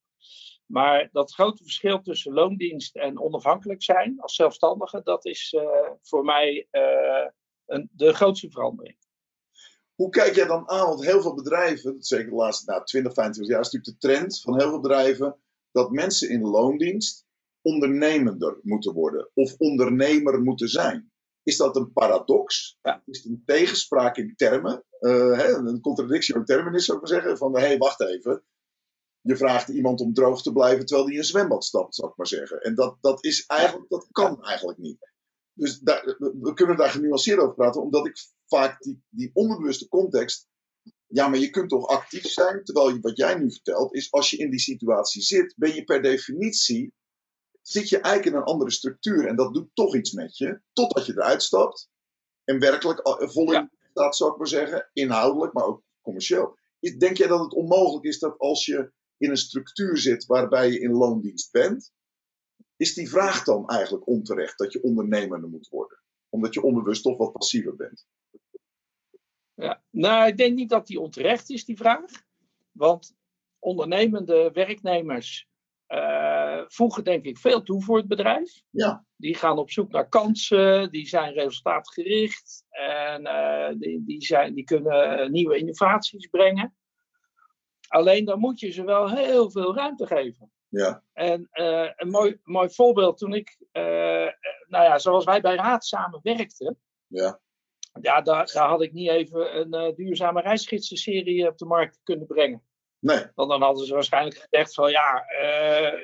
Maar 0.66 1.09
dat 1.12 1.33
grote 1.33 1.62
verschil 1.62 2.00
tussen 2.00 2.33
loondienst 2.33 2.97
en 2.97 3.21
onafhankelijk 3.21 3.83
zijn 3.83 4.21
als 4.21 4.35
zelfstandige, 4.35 5.00
dat 5.02 5.25
is 5.25 5.56
voor 6.02 6.25
mij 6.25 6.68
een, 7.66 7.90
de 7.92 8.12
grootste 8.12 8.50
verandering. 8.50 8.97
Hoe 9.94 10.09
kijk 10.09 10.35
jij 10.35 10.47
dan 10.47 10.68
aan? 10.68 10.87
Want 10.87 11.04
heel 11.04 11.23
veel 11.23 11.35
bedrijven, 11.35 11.97
zeker 12.02 12.30
de 12.30 12.37
laatste 12.37 12.71
nou, 12.71 12.85
20, 12.85 13.14
25 13.14 13.54
jaar, 13.54 13.64
is 13.64 13.71
natuurlijk 13.71 14.00
de 14.00 14.09
trend 14.09 14.40
van 14.40 14.59
heel 14.59 14.68
veel 14.68 14.80
bedrijven 14.80 15.37
dat 15.71 15.90
mensen 15.90 16.28
in 16.28 16.42
loondienst 16.42 17.26
ondernemender 17.62 18.59
moeten 18.62 18.92
worden 18.92 19.30
of 19.35 19.54
ondernemer 19.59 20.42
moeten 20.42 20.68
zijn. 20.68 21.12
Is 21.42 21.56
dat 21.56 21.76
een 21.76 21.92
paradox? 21.92 22.78
Ja. 22.83 23.02
Is 23.06 23.23
het 23.23 23.26
een 23.26 23.42
tegenspraak 23.44 24.16
in 24.16 24.35
termen? 24.37 24.85
Eh, 25.00 25.38
hè, 25.38 25.52
een 25.52 25.80
contradictie 25.80 26.35
in 26.35 26.44
termen 26.44 26.75
is, 26.75 26.85
zou 26.85 26.99
ik 26.99 27.09
maar 27.09 27.21
zeggen. 27.21 27.38
Van, 27.38 27.54
hé, 27.54 27.66
hey, 27.66 27.78
wacht 27.78 28.00
even. 28.00 28.44
Je 29.21 29.37
vraagt 29.37 29.68
iemand 29.68 30.00
om 30.00 30.14
droog 30.14 30.42
te 30.42 30.52
blijven 30.52 30.87
terwijl 30.87 31.06
hij 31.06 31.14
in 31.14 31.21
een 31.21 31.26
zwembad 31.26 31.64
stapt, 31.64 31.94
zou 31.94 32.11
ik 32.11 32.16
maar 32.16 32.26
zeggen. 32.26 32.61
En 32.61 32.75
dat, 32.75 32.97
dat, 33.00 33.25
is 33.25 33.47
eigenlijk, 33.47 33.90
dat 33.90 34.09
kan 34.11 34.42
eigenlijk 34.42 34.78
niet. 34.78 35.12
Dus 35.54 35.78
daar, 35.78 36.16
we- 36.18 36.52
kunnen 36.54 36.76
daar 36.76 36.90
genuanceerd 36.90 37.38
over 37.38 37.54
praten, 37.54 37.82
omdat 37.82 38.06
ik 38.06 38.16
vaak 38.46 38.82
die, 38.82 39.02
die 39.08 39.30
onderbewuste 39.32 39.88
context. 39.88 40.49
Ja, 41.06 41.28
maar 41.28 41.38
je 41.38 41.50
kunt 41.50 41.68
toch 41.68 41.87
actief 41.87 42.26
zijn? 42.26 42.64
Terwijl 42.64 42.88
je, 42.88 43.00
wat 43.00 43.16
jij 43.16 43.34
nu 43.34 43.50
vertelt, 43.50 43.94
is 43.94 44.12
als 44.12 44.30
je 44.30 44.37
in 44.37 44.50
die 44.50 44.61
situatie 44.61 45.23
zit, 45.23 45.54
ben 45.56 45.75
je 45.75 45.84
per 45.84 46.02
definitie. 46.02 46.92
Zit 47.62 47.88
je 47.88 47.99
eigenlijk 47.99 48.34
in 48.37 48.40
een 48.42 48.46
andere 48.46 48.70
structuur 48.70 49.26
en 49.26 49.37
dat 49.37 49.54
doet 49.54 49.68
toch 49.75 49.96
iets 49.96 50.12
met 50.12 50.37
je, 50.37 50.61
totdat 50.73 51.06
je 51.06 51.12
eruit 51.12 51.42
stapt 51.42 51.88
en 52.44 52.58
werkelijk 52.58 53.00
al- 53.00 53.28
vol 53.28 53.46
in 53.46 53.52
Ja. 53.52 53.70
staat, 53.90 54.16
zou 54.16 54.32
ik 54.32 54.38
maar 54.38 54.49
zeggen, 54.49 54.90
inhoudelijk, 54.92 55.52
maar 55.52 55.64
ook 55.64 55.82
commercieel. 56.02 56.58
Denk 56.99 57.16
jij 57.16 57.26
dat 57.26 57.40
het 57.40 57.52
onmogelijk 57.54 58.04
is 58.04 58.18
dat 58.18 58.38
als 58.38 58.64
je 58.66 58.92
in 59.16 59.30
een 59.30 59.37
structuur 59.37 59.96
zit 59.99 60.26
waarbij 60.26 60.70
je 60.70 60.80
in 60.80 60.92
loondienst 60.92 61.50
bent, 61.52 61.92
is 62.76 62.95
die 62.95 63.09
vraag 63.09 63.45
dan 63.45 63.69
eigenlijk 63.69 64.07
onterecht 64.07 64.59
dat 64.59 64.73
je 64.73 64.83
ondernemender 64.83 65.50
moet 65.50 65.69
worden? 65.69 65.99
Omdat 66.28 66.54
je 66.54 66.62
onbewust 66.62 67.02
toch 67.02 67.16
wat 67.16 67.33
passiever 67.33 67.76
bent. 67.76 68.07
Ja. 69.54 69.83
Nou, 69.90 70.26
ik 70.26 70.37
denk 70.37 70.54
niet 70.54 70.69
dat 70.71 70.87
die 70.87 71.00
onterecht 71.00 71.50
is, 71.50 71.64
die 71.64 71.76
vraag. 71.76 72.11
Want 72.73 73.16
ondernemende 73.59 74.50
werknemers 74.52 75.49
eh, 75.87 76.62
voegen 76.66 77.04
denk 77.04 77.25
ik 77.25 77.38
veel 77.38 77.62
toe 77.62 77.83
voor 77.83 77.97
het 77.97 78.09
bedrijf. 78.09 78.62
Ja. 78.71 79.07
Die 79.16 79.35
gaan 79.35 79.59
op 79.59 79.71
zoek 79.71 79.93
naar 79.93 80.09
kansen, 80.09 80.90
die 80.90 81.07
zijn 81.07 81.33
resultaatgericht 81.33 82.64
en 82.69 83.26
eh, 83.26 83.75
die, 83.78 84.04
die, 84.04 84.25
zijn, 84.25 84.54
die 84.54 84.64
kunnen 84.64 85.33
nieuwe 85.33 85.59
innovaties 85.59 86.26
brengen. 86.26 86.76
Alleen 87.88 88.25
dan 88.25 88.38
moet 88.38 88.61
je 88.61 88.71
ze 88.71 88.85
wel 88.85 89.11
heel 89.11 89.50
veel 89.50 89.75
ruimte 89.75 90.07
geven. 90.07 90.52
Ja. 90.78 91.02
En 91.12 91.49
eh, 91.50 91.90
een 91.97 92.11
mooi, 92.11 92.40
mooi 92.43 92.71
voorbeeld 92.71 93.19
toen 93.19 93.35
ik, 93.35 93.57
eh, 93.73 93.83
nou 94.69 94.85
ja, 94.85 94.99
zoals 94.99 95.25
wij 95.25 95.40
bij 95.40 95.54
Raad 95.54 95.85
samen 95.85 96.21
werkten, 96.23 96.81
Ja. 97.07 97.40
ja, 98.00 98.21
daar, 98.21 98.50
daar 98.52 98.69
had 98.69 98.83
ik 98.83 98.93
niet 98.93 99.09
even 99.09 99.57
een 99.59 99.73
eh, 99.75 99.95
duurzame 99.95 100.40
reisgidsenserie 100.40 101.49
op 101.49 101.59
de 101.59 101.64
markt 101.64 102.00
kunnen 102.02 102.26
brengen. 102.26 102.62
Nee. 102.99 103.26
Want 103.35 103.50
dan 103.50 103.62
hadden 103.62 103.87
ze 103.87 103.95
waarschijnlijk 103.95 104.37
gezegd 104.49 104.75
van 104.75 104.90
ja, 104.90 105.25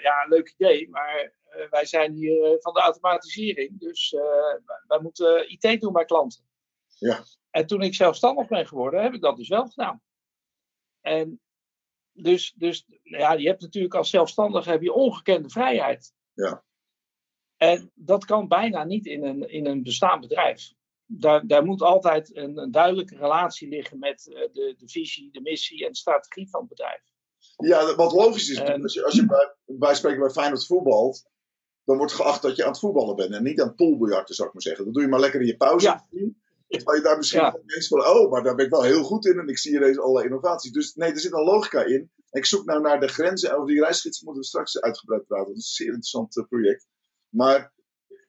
ja 0.02 0.26
leuk 0.28 0.54
idee, 0.56 0.88
maar 0.90 1.32
wij 1.70 1.84
zijn 1.84 2.12
hier 2.12 2.56
van 2.60 2.74
de 2.74 2.80
automatisering, 2.80 3.80
dus 3.80 4.10
wij- 4.10 4.82
wij 4.86 5.00
moeten 5.00 5.50
IT 5.52 5.80
doen 5.80 5.92
bij 5.92 6.04
klanten. 6.04 6.44
Ja. 6.98 7.22
En 7.50 7.66
toen 7.66 7.82
ik 7.82 7.94
zelfstandig 7.94 8.48
ben 8.48 8.66
geworden, 8.66 9.02
heb 9.02 9.14
ik 9.14 9.20
dat 9.20 9.36
dus 9.36 9.48
wel 9.48 9.66
gedaan. 9.66 10.02
En 11.00 11.40
dus, 12.12 12.54
dus 12.56 12.86
ja, 13.02 13.32
je 13.32 13.46
hebt 13.48 13.60
natuurlijk 13.60 13.94
als 13.94 14.10
zelfstandige 14.10 14.70
heb 14.70 14.82
je 14.82 14.92
ongekende 14.92 15.48
vrijheid. 15.48 16.12
Ja. 16.32 16.64
En 17.56 17.90
dat 17.94 18.24
kan 18.24 18.48
bijna 18.48 18.84
niet 18.84 19.06
in 19.06 19.24
een, 19.24 19.50
in 19.50 19.66
een 19.66 19.82
bestaand 19.82 20.20
bedrijf. 20.20 20.72
Daar, 21.06 21.46
daar 21.46 21.64
moet 21.64 21.82
altijd 21.82 22.36
een, 22.36 22.58
een 22.58 22.70
duidelijke 22.70 23.16
relatie 23.16 23.68
liggen 23.68 23.98
met 23.98 24.28
eh, 24.28 24.52
de, 24.52 24.74
de 24.78 24.88
visie, 24.88 25.30
de 25.32 25.40
missie 25.40 25.84
en 25.84 25.92
de 25.92 25.98
strategie 25.98 26.48
van 26.50 26.60
het 26.60 26.68
bedrijf. 26.68 27.02
Ja, 27.56 27.94
wat 27.94 28.12
logisch 28.12 28.50
is, 28.50 28.58
En- 28.58 28.82
als 28.82 28.94
je, 28.94 29.04
als 29.04 29.14
je 29.14 29.26
bij, 29.26 29.54
bij 29.64 29.94
spreken 29.94 30.20
bij 30.20 30.30
Feyenoord 30.30 30.66
voetbalt, 30.66 31.28
dan 31.84 31.96
wordt 31.96 32.12
geacht 32.12 32.42
dat 32.42 32.56
je 32.56 32.64
aan 32.64 32.70
het 32.70 32.78
voetballen 32.80 33.16
bent 33.16 33.32
en 33.32 33.42
niet 33.42 33.60
aan 33.60 33.66
het 33.66 33.76
poolbiljarten, 33.76 34.34
zou 34.34 34.48
ik 34.48 34.54
maar 34.54 34.62
zeggen. 34.62 34.84
Dat 34.84 34.94
doe 34.94 35.02
je 35.02 35.08
maar 35.08 35.20
lekker 35.20 35.40
in 35.40 35.46
je 35.46 35.56
pauze. 35.56 35.86
Ja. 35.86 36.06
Terwijl 36.78 36.96
je 36.98 37.02
daar 37.02 37.16
misschien 37.16 37.40
Ja. 37.40 37.56
van, 37.88 38.06
oh, 38.06 38.30
maar 38.30 38.42
daar 38.42 38.54
ben 38.54 38.64
ik 38.64 38.70
wel 38.70 38.82
heel 38.82 39.02
goed 39.02 39.26
in 39.26 39.38
en 39.38 39.48
ik 39.48 39.58
zie 39.58 39.70
hier 39.70 39.80
deze 39.80 40.00
allerlei 40.00 40.26
innovaties. 40.26 40.72
Dus 40.72 40.94
nee, 40.94 41.10
er 41.10 41.20
zit 41.20 41.32
een 41.32 41.44
logica 41.44 41.84
in. 41.84 42.10
Ik 42.30 42.44
zoek 42.46 42.64
nou 42.64 42.80
naar 42.80 43.00
de 43.00 43.08
grenzen, 43.08 43.54
over 43.54 43.66
die 43.66 43.80
reisgidsen 43.80 44.24
moeten 44.24 44.42
we 44.42 44.48
straks 44.48 44.80
uitgebreid 44.80 45.26
praten. 45.26 45.46
Dat 45.46 45.56
is 45.56 45.62
een 45.64 45.74
zeer 45.74 45.86
interessant 45.86 46.36
eh, 46.36 46.44
project. 46.48 46.86
Maar 47.28 47.72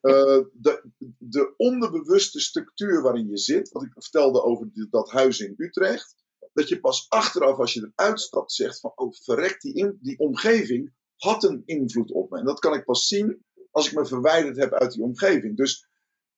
eh, 0.01 0.39
de, 0.53 0.83
de 1.17 1.53
onderbewuste 1.57 2.39
structuur 2.39 3.01
waarin 3.01 3.27
je 3.29 3.37
zit, 3.37 3.71
wat 3.71 3.83
ik 3.83 3.91
vertelde 3.93 4.43
over 4.43 4.69
die- 4.73 4.87
dat 4.89 5.09
huis 5.11 5.39
in 5.39 5.53
Utrecht, 5.57 6.15
dat 6.53 6.67
je 6.69 6.79
pas 6.79 7.05
achteraf 7.09 7.57
als 7.57 7.73
je 7.73 7.91
eruit 7.95 8.19
stapt 8.19 8.51
zegt 8.51 8.79
van, 8.79 8.91
oh 8.95 9.13
verrek, 9.13 9.61
die, 9.61 9.73
in, 9.73 9.97
die 10.01 10.19
omgeving 10.19 10.93
had 11.17 11.43
een 11.43 11.61
invloed 11.65 12.11
op 12.11 12.29
me. 12.29 12.37
En 12.39 12.45
dat 12.45 12.59
kan 12.59 12.73
ik 12.73 12.85
pas 12.85 13.07
zien 13.07 13.45
als 13.71 13.87
ik 13.87 13.93
me 13.95 14.05
verwijderd 14.05 14.57
heb 14.57 14.73
uit 14.73 14.91
die 14.91 15.03
omgeving. 15.03 15.57
Dus 15.57 15.89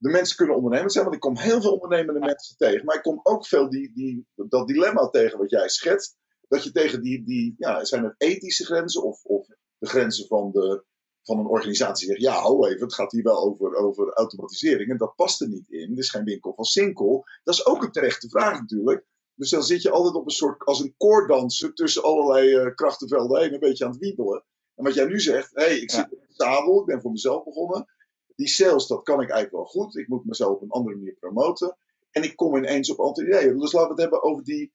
de 0.03 0.09
mensen 0.09 0.35
kunnen 0.37 0.55
ondernemend 0.55 0.91
zijn, 0.91 1.03
want 1.03 1.15
ik 1.15 1.21
kom 1.21 1.37
heel 1.37 1.61
veel 1.61 1.73
ondernemende 1.73 2.19
mensen 2.19 2.57
tegen. 2.57 2.85
Maar 2.85 2.95
ik 2.95 3.01
kom 3.01 3.19
ook 3.23 3.47
veel 3.47 3.69
die, 3.69 3.91
die, 3.93 4.27
dat 4.35 4.67
dilemma 4.67 5.09
tegen 5.09 5.37
wat 5.37 5.49
jij 5.49 5.69
schetst. 5.69 6.17
Dat 6.47 6.63
je 6.63 6.71
tegen 6.71 7.01
die, 7.01 7.23
die 7.23 7.55
ja, 7.57 7.85
zijn 7.85 8.03
het 8.03 8.15
ethische 8.17 8.65
grenzen 8.65 9.03
of, 9.03 9.23
of 9.23 9.47
de 9.77 9.87
grenzen 9.87 10.27
van, 10.27 10.51
de, 10.51 10.83
van 11.21 11.39
een 11.39 11.45
organisatie 11.47 12.07
zegt, 12.07 12.21
ja, 12.21 12.33
hou 12.33 12.67
even, 12.67 12.81
het 12.81 12.93
gaat 12.93 13.11
hier 13.11 13.23
wel 13.23 13.43
over, 13.43 13.75
over 13.75 14.13
automatisering 14.13 14.89
en 14.89 14.97
dat 14.97 15.15
past 15.15 15.41
er 15.41 15.47
niet 15.47 15.69
in. 15.69 15.89
Het 15.89 15.99
is 15.99 16.09
geen 16.09 16.23
winkel 16.23 16.53
van 16.53 16.65
Sinkel. 16.65 17.23
Dat 17.43 17.53
is 17.53 17.65
ook 17.65 17.83
een 17.83 17.91
terechte 17.91 18.29
vraag 18.29 18.59
natuurlijk. 18.59 19.05
Dus 19.35 19.49
dan 19.49 19.63
zit 19.63 19.81
je 19.81 19.91
altijd 19.91 20.15
op 20.15 20.25
een 20.25 20.31
soort, 20.31 20.63
als 20.65 20.79
een 20.79 20.93
koordanser 20.97 21.73
tussen 21.73 22.03
allerlei 22.03 22.55
eh, 22.55 22.75
krachtenvelden 22.75 23.41
heen, 23.41 23.53
een 23.53 23.59
beetje 23.59 23.85
aan 23.85 23.91
het 23.91 23.99
wiebelen. 23.99 24.43
En 24.75 24.83
wat 24.83 24.93
jij 24.93 25.05
nu 25.05 25.19
zegt, 25.19 25.49
hé, 25.53 25.63
hey, 25.63 25.77
ik 25.77 25.91
Ja. 25.91 25.97
zit 25.97 26.11
in 26.11 26.19
het 26.27 26.35
zadel, 26.35 26.79
ik 26.79 26.85
ben 26.85 27.01
voor 27.01 27.11
mezelf 27.11 27.43
begonnen. 27.43 27.85
Die 28.35 28.47
sales, 28.47 28.87
dat 28.87 29.03
kan 29.03 29.21
ik 29.21 29.29
eigenlijk 29.29 29.51
wel 29.51 29.83
goed. 29.83 29.97
Ik 29.97 30.07
moet 30.07 30.25
mezelf 30.25 30.55
op 30.55 30.61
een 30.61 30.69
andere 30.71 30.95
manier 30.95 31.13
promoten. 31.19 31.77
En 32.11 32.23
ik 32.23 32.35
kom 32.35 32.55
ineens 32.57 32.91
op 32.91 32.99
andere 32.99 33.27
ideeën. 33.27 33.57
Dus 33.59 33.71
laten 33.71 33.95
we 33.95 34.01
het 34.01 34.01
hebben 34.11 34.23
over 34.23 34.43
die, 34.43 34.73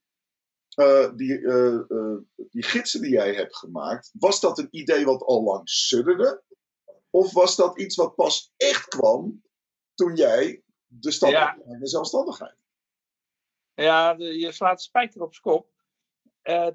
eh, 0.74 1.10
die, 1.16 1.46
eh, 1.46 1.74
eh, 1.74 2.16
die 2.50 2.62
gidsen 2.62 3.00
die 3.00 3.10
jij 3.10 3.34
hebt 3.34 3.56
gemaakt. 3.56 4.10
Was 4.18 4.40
dat 4.40 4.58
een 4.58 4.68
idee 4.70 5.04
wat 5.04 5.22
al 5.22 5.42
lang 5.42 5.68
sudderde? 5.68 6.42
Of 7.10 7.32
was 7.32 7.56
dat 7.56 7.78
iets 7.78 7.96
wat 7.96 8.14
pas 8.14 8.52
echt 8.56 8.88
kwam 8.88 9.42
toen 9.94 10.14
jij 10.14 10.62
de 10.86 11.10
stap 11.10 11.30
Ja. 11.30 11.58
naar 11.64 11.78
de 11.78 11.86
zelfstandigheid? 11.88 12.56
Ja, 13.74 14.14
de- 14.14 14.38
je 14.38 14.52
slaat 14.52 14.76
de 14.76 14.82
spijker 14.82 15.22
op 15.22 15.34
kop. 15.40 15.68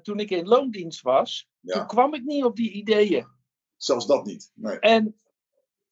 Toen 0.02 0.18
ik 0.18 0.30
in 0.30 0.46
loondienst 0.46 1.02
was, 1.02 1.48
Ja. 1.60 1.78
toen 1.78 1.86
kwam 1.86 2.14
ik 2.14 2.24
niet 2.24 2.44
op 2.44 2.56
die 2.56 2.70
ideeën. 2.70 3.26
Zelfs 3.76 4.06
dat 4.06 4.24
niet. 4.24 4.50
Nee. 4.54 4.78
En 4.78 5.16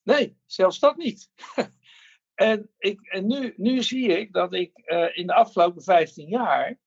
nee, 0.02 0.38
zelfs 0.46 0.78
dat 0.78 0.96
niet. 0.96 1.30
en 2.34 2.70
ik, 2.78 3.00
en 3.00 3.26
nu, 3.26 3.54
nu 3.56 3.82
zie 3.82 4.08
ik 4.08 4.32
dat 4.32 4.52
ik 4.52 4.76
eh, 4.76 5.16
in 5.16 5.26
de 5.26 5.34
afgelopen 5.34 5.82
15 5.82 6.28
jaar, 6.28 6.78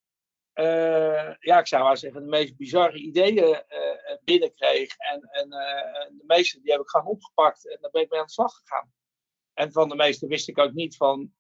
eh, 0.54 1.34
ja, 1.40 1.60
ik 1.60 1.68
zou 1.68 1.84
maar 1.84 1.98
zeggen, 1.98 2.22
de 2.22 2.28
meest 2.28 2.58
bizarre 2.58 2.98
ideeën 2.98 3.64
eh, 3.68 4.18
binnenkreeg. 4.24 4.98
En, 4.98 5.22
en 5.22 5.50
de 5.50 6.24
meeste 6.28 6.62
die 6.62 6.72
heb 6.72 6.82
ik 6.82 6.90
gewoon 6.90 7.08
opgepakt 7.08 7.70
en 7.70 7.78
daar 7.82 7.92
ben 7.92 8.02
ik 8.02 8.10
mee 8.10 8.20
aan 8.20 8.26
de 8.26 8.32
slag 8.32 8.54
gegaan. 8.54 8.94
En 9.54 9.72
van 9.72 9.90
de 9.90 9.96
meeste 9.96 10.28
wist 10.28 10.48
ik 10.48 10.58
ook 10.58 10.74
niet 10.74 10.96
van, 10.96 11.34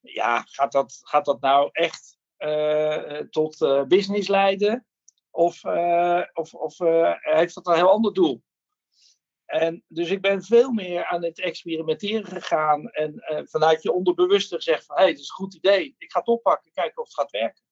ja, 0.00 0.40
gaat 0.40 0.72
dat, 0.72 1.00
gaat 1.02 1.24
dat 1.24 1.40
nou 1.40 1.68
echt 1.72 2.18
tot 3.30 3.84
business 3.88 4.28
leiden? 4.28 4.86
Of, 5.30 5.64
of, 6.32 6.54
of 6.54 6.78
heeft 7.18 7.54
dat 7.54 7.66
een 7.66 7.74
heel 7.74 7.90
ander 7.90 8.12
doel? 8.12 8.42
En 9.46 9.84
dus 9.88 10.10
ik 10.10 10.20
ben 10.20 10.42
veel 10.42 10.72
meer 10.72 11.04
aan 11.04 11.24
het 11.24 11.40
experimenteren 11.40 12.26
gegaan. 12.26 12.88
En 12.88 13.18
eh, 13.18 13.42
vanuit 13.44 13.82
je 13.82 13.92
onderbewuste 13.92 14.54
gezegd 14.54 14.84
van... 14.84 14.96
hé, 14.96 15.02
hey, 15.02 15.10
dit 15.10 15.20
is 15.20 15.28
een 15.28 15.34
goed 15.34 15.54
idee. 15.54 15.94
Ik 15.98 16.12
ga 16.12 16.18
het 16.18 16.28
oppakken, 16.28 16.72
kijken 16.72 17.02
of 17.02 17.08
het 17.08 17.14
gaat 17.14 17.30
werken. 17.30 17.64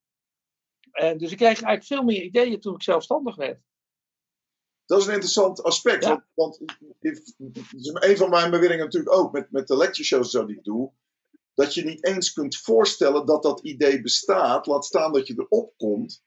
En 0.91 1.17
dus 1.17 1.31
ik 1.31 1.37
kreeg 1.37 1.61
eigenlijk 1.61 1.83
veel 1.83 2.03
meer 2.03 2.21
ideeën 2.21 2.59
toen 2.59 2.75
ik 2.75 2.83
zelfstandig 2.83 3.35
werd. 3.35 3.59
Dat 4.85 4.99
is 4.99 5.05
een 5.05 5.13
interessant 5.13 5.63
aspect. 5.63 6.03
Ja. 6.03 6.09
Want, 6.33 6.57
want 6.57 6.79
if- 6.99 7.33
een 7.93 8.17
van 8.17 8.29
mijn 8.29 8.51
beweringen 8.51 8.85
natuurlijk 8.85 9.15
ook 9.15 9.31
met, 9.31 9.51
met 9.51 9.67
de 9.67 9.77
lecture 9.77 10.03
shows 10.03 10.31
zo 10.31 10.45
die 10.45 10.57
ik 10.57 10.63
doe. 10.63 10.91
Dat 11.53 11.73
je 11.73 11.83
niet 11.83 12.05
eens 12.05 12.33
kunt 12.33 12.57
voorstellen 12.57 13.25
dat 13.25 13.43
dat 13.43 13.59
idee 13.59 14.01
bestaat. 14.01 14.65
Laat 14.65 14.85
staan 14.85 15.13
dat 15.13 15.27
je 15.27 15.33
erop 15.37 15.73
komt. 15.77 16.23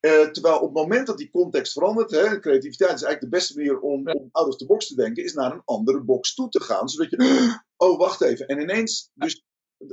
Eh, 0.00 0.28
terwijl 0.30 0.56
op 0.56 0.62
het 0.62 0.72
moment 0.86 1.06
dat 1.06 1.18
die 1.18 1.30
context 1.30 1.72
verandert, 1.72 2.10
hè, 2.10 2.40
creativiteit 2.40 2.94
is 2.94 3.02
eigenlijk 3.02 3.20
de 3.20 3.28
beste 3.38 3.54
manier 3.56 3.80
om, 3.80 4.08
om 4.08 4.28
out 4.32 4.48
of 4.48 4.56
the 4.56 4.66
box 4.66 4.86
te 4.86 4.94
denken, 4.94 5.24
is 5.24 5.32
naar 5.34 5.52
een 5.52 5.62
andere 5.64 6.02
box 6.02 6.34
toe 6.34 6.48
te 6.48 6.62
gaan. 6.62 6.88
Zodat 6.88 7.10
je, 7.10 7.16
oh 7.84 7.98
wacht 7.98 8.20
even. 8.20 8.46
En 8.46 8.60
ineens, 8.60 9.10
dus, 9.14 9.44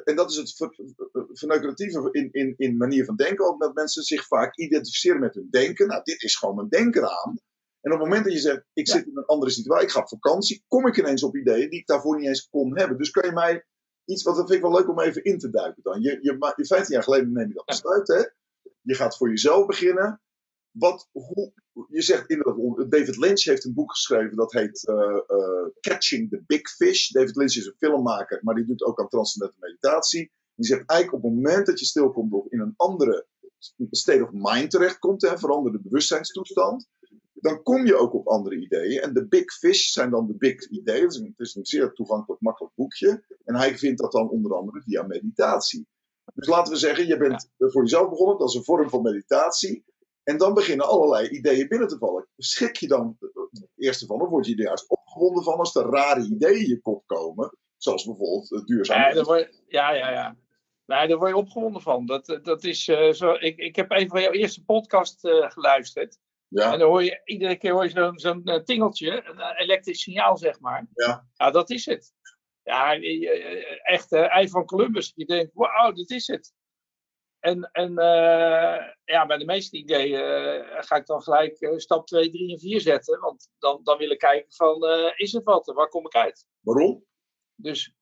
en 0.03 0.15
dat 0.15 0.31
is 0.31 0.37
het 0.37 0.55
ver- 0.55 0.75
ver- 0.75 1.27
verneukeratieve 1.31 2.09
in, 2.11 2.29
in, 2.31 2.53
in 2.57 2.77
manier 2.77 3.05
van 3.05 3.15
denken, 3.15 3.47
ook 3.47 3.59
dat 3.59 3.73
mensen 3.73 4.03
zich 4.03 4.27
vaak 4.27 4.57
identificeren 4.57 5.19
met 5.19 5.33
hun 5.35 5.47
denken. 5.49 5.87
Nou, 5.87 6.01
dit 6.03 6.21
is 6.23 6.35
gewoon 6.35 6.55
mijn 6.55 6.69
denkeraan. 6.69 7.39
En 7.81 7.93
op 7.93 7.99
het 7.99 8.07
moment 8.07 8.23
dat 8.25 8.33
je 8.33 8.39
zegt, 8.39 8.63
ik 8.73 8.87
zit 8.87 9.05
in 9.05 9.17
een 9.17 9.25
andere 9.25 9.51
situatie, 9.51 9.85
ik 9.85 9.91
ga 9.91 9.99
op 9.99 10.07
vakantie, 10.07 10.63
kom 10.67 10.87
ik 10.87 10.97
ineens 10.97 11.23
op 11.23 11.35
ideeën 11.35 11.69
die 11.69 11.79
ik 11.79 11.87
daarvoor 11.87 12.17
niet 12.17 12.27
eens 12.27 12.47
kon 12.49 12.77
hebben. 12.77 12.97
Dus 12.97 13.11
kan 13.11 13.25
je 13.29 13.33
mij 13.35 13.65
iets, 14.05 14.23
wat 14.23 14.35
dat 14.35 14.45
vind 14.49 14.63
ik 14.63 14.69
wel 14.69 14.79
leuk 14.79 14.89
om 14.89 14.99
even 14.99 15.23
in 15.23 15.37
te 15.39 15.49
duiken 15.49 15.83
dan. 15.83 16.01
Je, 16.01 16.17
je, 16.21 16.33
ma- 16.37 16.53
je 16.55 16.65
15 16.65 16.93
jaar 16.93 17.03
geleden 17.03 17.31
neem 17.31 17.47
je 17.47 17.53
dat 17.53 17.65
besluit, 17.65 18.07
hè? 18.07 18.23
Je 18.87 18.95
gaat 18.95 19.17
voor 19.17 19.29
jezelf 19.29 19.65
beginnen. 19.65 20.21
Wat, 20.71 21.09
hoe, 21.11 21.51
je 21.89 22.01
zegt 22.01 22.29
inderdaad, 22.29 22.91
David 22.91 23.17
Lynch 23.17 23.43
heeft 23.43 23.65
een 23.65 23.73
boek 23.73 23.91
geschreven 23.91 24.35
dat 24.35 24.51
heet 24.51 24.87
eh, 24.87 25.19
eh, 25.27 25.67
Catching 25.79 26.29
the 26.29 26.43
Big 26.45 26.69
Fish. 26.69 27.09
David 27.09 27.35
Lynch 27.35 27.55
is 27.55 27.65
een 27.65 27.75
filmmaker, 27.77 28.39
maar 28.43 28.55
die 28.55 28.65
doet 28.65 28.83
ook 28.83 28.99
aan 28.99 29.07
transcendente 29.07 29.57
meditatie. 29.59 30.31
Die 30.55 30.65
zegt 30.65 30.89
eigenlijk 30.89 31.23
op 31.23 31.29
het 31.29 31.41
moment 31.41 31.65
dat 31.65 31.79
je 31.79 31.85
stilkomt 31.85 32.33
of 32.33 32.45
in 32.49 32.59
een 32.59 32.73
andere 32.75 33.27
state 33.91 34.23
of 34.23 34.29
mind 34.31 34.71
terechtkomt, 34.71 35.21
hè, 35.21 35.37
veranderde 35.37 35.79
bewustzijnstoestand, 35.79 36.87
dan 37.33 37.63
kom 37.63 37.85
je 37.85 37.95
ook 37.95 38.13
op 38.13 38.27
andere 38.27 38.55
ideeën. 38.55 39.01
En 39.01 39.13
de 39.13 39.27
big 39.27 39.53
fish 39.53 39.91
zijn 39.91 40.09
dan 40.09 40.27
de 40.27 40.35
big 40.35 40.69
ideeën. 40.69 41.05
Het 41.05 41.39
is 41.39 41.55
een 41.55 41.65
zeer 41.65 41.93
toegankelijk, 41.93 42.41
makkelijk 42.41 42.75
boekje. 42.75 43.23
En 43.45 43.55
hij 43.55 43.77
vindt 43.77 44.01
dat 44.01 44.11
dan 44.11 44.29
onder 44.29 44.55
andere 44.55 44.81
via 44.81 45.03
meditatie. 45.03 45.87
Dus 46.33 46.47
laten 46.47 46.73
we 46.73 46.79
zeggen, 46.79 47.07
je 47.07 47.17
bent 47.17 47.51
voor 47.57 47.81
jezelf 47.81 48.09
begonnen, 48.09 48.37
dat 48.37 48.49
is 48.49 48.55
een 48.55 48.63
vorm 48.63 48.89
van 48.89 49.01
meditatie. 49.01 49.85
En 50.23 50.37
dan 50.37 50.53
beginnen 50.53 50.87
allerlei 50.87 51.29
ideeën 51.29 51.67
binnen 51.67 51.87
te 51.87 51.97
vallen. 51.97 52.27
Schrik 52.37 52.75
je 52.75 52.87
dan 52.87 53.17
het 53.19 53.69
eerste 53.75 54.05
van, 54.05 54.21
of 54.21 54.29
word 54.29 54.45
je 54.45 54.55
er 54.55 54.61
juist 54.63 54.89
opgewonden 54.89 55.43
van 55.43 55.57
als 55.57 55.75
er 55.75 55.89
rare 55.89 56.25
ideeën 56.25 56.59
in 56.59 56.67
je 56.67 56.81
kop 56.81 57.03
komen? 57.05 57.57
Zoals 57.77 58.05
bijvoorbeeld 58.05 58.51
eh, 58.51 58.65
duurzaam. 58.65 58.99
Ja, 58.99 59.13
daar 59.13 59.23
word, 59.23 59.61
ja, 59.67 59.91
ja, 59.91 60.11
ja. 60.11 60.35
Nee, 60.85 61.07
daar 61.07 61.17
word 61.17 61.29
je 61.29 61.37
opgewonden 61.37 61.81
van. 61.81 62.05
Dat, 62.05 62.39
dat 62.43 62.63
is, 62.63 62.87
eh, 62.87 63.11
zo, 63.11 63.31
ik, 63.31 63.57
ik 63.57 63.75
heb 63.75 63.91
een 63.91 64.09
van 64.09 64.21
jouw 64.21 64.31
eerste 64.31 64.63
podcast 64.63 65.25
eh, 65.25 65.49
geluisterd. 65.49 66.17
Ja, 66.47 66.73
En 66.73 66.79
dan 66.79 66.89
hoor 66.89 67.03
je 67.03 67.21
iedere 67.23 67.55
keer 67.55 67.71
hoor 67.71 67.83
je 67.83 67.89
zo'n 67.89 68.19
zo'n 68.19 68.43
eh, 68.43 68.63
tingeltje, 68.63 69.25
een 69.25 69.39
eh, 69.39 69.61
elektrisch 69.61 70.01
signaal, 70.01 70.37
zeg 70.37 70.59
maar. 70.59 70.87
Ja. 70.93 71.51
dat 71.51 71.69
is 71.69 71.85
het. 71.85 72.13
Ja, 72.67 72.93
eh, 72.93 73.29
eh, 73.29 73.79
echt, 73.83 74.11
eh, 74.11 74.35
ei 74.35 74.49
van 74.49 74.65
Columbus. 74.65 75.11
Je 75.15 75.25
denkt, 75.25 75.51
wauw, 75.53 75.91
dit 75.91 76.09
is 76.09 76.27
het. 76.27 76.53
En, 77.39 77.69
en 77.71 77.97
eh, 77.97 78.85
ja, 79.03 79.25
bij 79.25 79.37
de 79.37 79.45
meeste 79.45 79.77
ideeën 79.77 80.19
eh, 80.19 80.83
ga 80.83 80.95
ik 80.95 81.05
dan 81.05 81.21
gelijk 81.21 81.59
eh, 81.59 81.77
stap 81.77 82.07
2, 82.07 82.29
3 82.31 82.51
en 82.51 82.59
4 82.59 82.81
zetten. 82.81 83.19
Want 83.19 83.49
dan, 83.59 83.79
dan 83.83 83.97
wil 83.97 84.09
ik 84.09 84.19
kijken 84.19 84.51
van, 84.53 84.85
eh, 84.85 85.11
is 85.15 85.31
het 85.31 85.43
wat? 85.43 85.65
Waar 85.65 85.89
kom 85.89 86.05
ik 86.05 86.15
uit? 86.15 86.45
Waarom? 86.59 87.05
Dus 87.55 87.93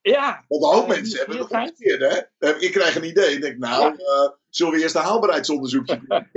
ja. 0.00 0.44
Want 0.48 0.62
een 0.64 0.70
hoop 0.70 0.82
eh, 0.82 0.88
mensen 0.88 1.18
hebben 1.18 1.38
het 1.38 1.50
omgekeerd, 1.50 2.00
hè? 2.00 2.48
Eh, 2.48 2.62
Ik 2.62 2.72
krijg 2.72 2.96
een 2.96 3.08
idee 3.08 3.34
en 3.34 3.40
denk, 3.40 3.58
nou, 3.58 3.92
eh, 3.92 4.32
zullen 4.48 4.72
we 4.72 4.80
eerst 4.80 4.94
een 4.94 5.02
haalbaarheidsonderzoekje 5.02 6.00
doen? 6.06 6.28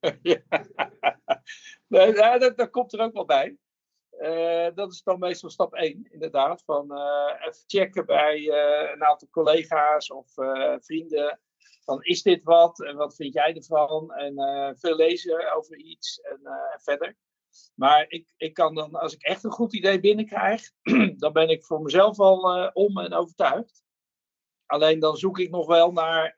ja. 0.32 0.40
nee, 1.86 2.14
ja, 2.14 2.38
dat, 2.38 2.56
dat 2.56 2.70
komt 2.70 2.92
er 2.92 3.00
ook 3.00 3.12
wel 3.12 3.24
bij. 3.24 3.56
Eh, 4.18 4.74
dat 4.74 4.92
is 4.92 5.02
dan 5.02 5.18
meestal 5.18 5.50
stap 5.50 5.74
1, 5.74 6.08
inderdaad. 6.10 6.62
Van 6.64 6.92
eh, 6.92 7.34
even 7.40 7.62
checken 7.66 8.06
bij 8.06 8.50
eh, 8.50 8.90
een 8.92 9.04
aantal 9.04 9.28
collega's 9.30 10.10
of 10.10 10.32
vrienden. 10.84 11.40
Van 11.84 12.02
is 12.02 12.22
dit 12.22 12.42
wat 12.42 12.82
en 12.82 12.96
wat 12.96 13.14
vind 13.14 13.34
jij 13.34 13.54
ervan? 13.54 14.12
En 14.12 14.34
veel 14.78 14.96
lezen 14.96 15.54
over 15.54 15.76
iets 15.76 16.20
en 16.20 16.40
verder. 16.82 17.16
Maar 17.74 18.04
ik, 18.08 18.34
ik 18.36 18.54
kan 18.54 18.74
dan, 18.74 18.94
als 18.94 19.14
ik 19.14 19.22
echt 19.22 19.44
een 19.44 19.50
goed 19.50 19.74
idee 19.74 20.00
binnenkrijg, 20.00 20.62
dan 21.22 21.32
ben 21.32 21.48
ik 21.48 21.64
voor 21.64 21.82
mezelf 21.82 22.18
al 22.18 22.70
om 22.72 22.98
en 22.98 23.12
overtuigd. 23.12 23.82
Alleen 24.66 24.98
dan 24.98 25.16
zoek 25.16 25.38
ik 25.38 25.50
nog 25.50 25.66
wel 25.66 25.92
naar 25.92 26.32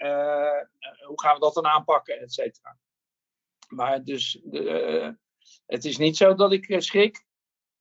hoe 1.07 1.21
gaan 1.21 1.35
we 1.35 1.41
dat 1.41 1.55
dan 1.55 1.67
aanpakken, 1.67 2.21
et 2.21 2.33
cetera. 2.33 2.79
Maar 3.69 4.05
dus, 4.05 4.41
het 5.67 5.85
is 5.85 5.97
niet 5.97 6.17
zo 6.17 6.35
dat 6.35 6.53
ik 6.53 6.83
schrik. 6.83 7.29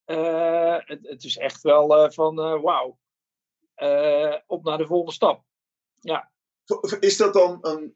Eh, 0.10 0.76
het, 0.78 1.00
het 1.02 1.24
is 1.24 1.38
echt 1.38 1.62
wel 1.62 1.96
eh, 1.96 2.12
van 2.12 2.40
eh, 2.40 2.62
wauw. 2.62 2.98
Op 4.48 4.64
naar 4.64 4.78
de 4.78 4.86
volgende 4.86 5.14
stap. 5.14 5.44
Ja, 6.00 6.32
Is 7.00 7.18
dat 7.18 7.34
dan 7.34 7.58
een. 7.62 7.92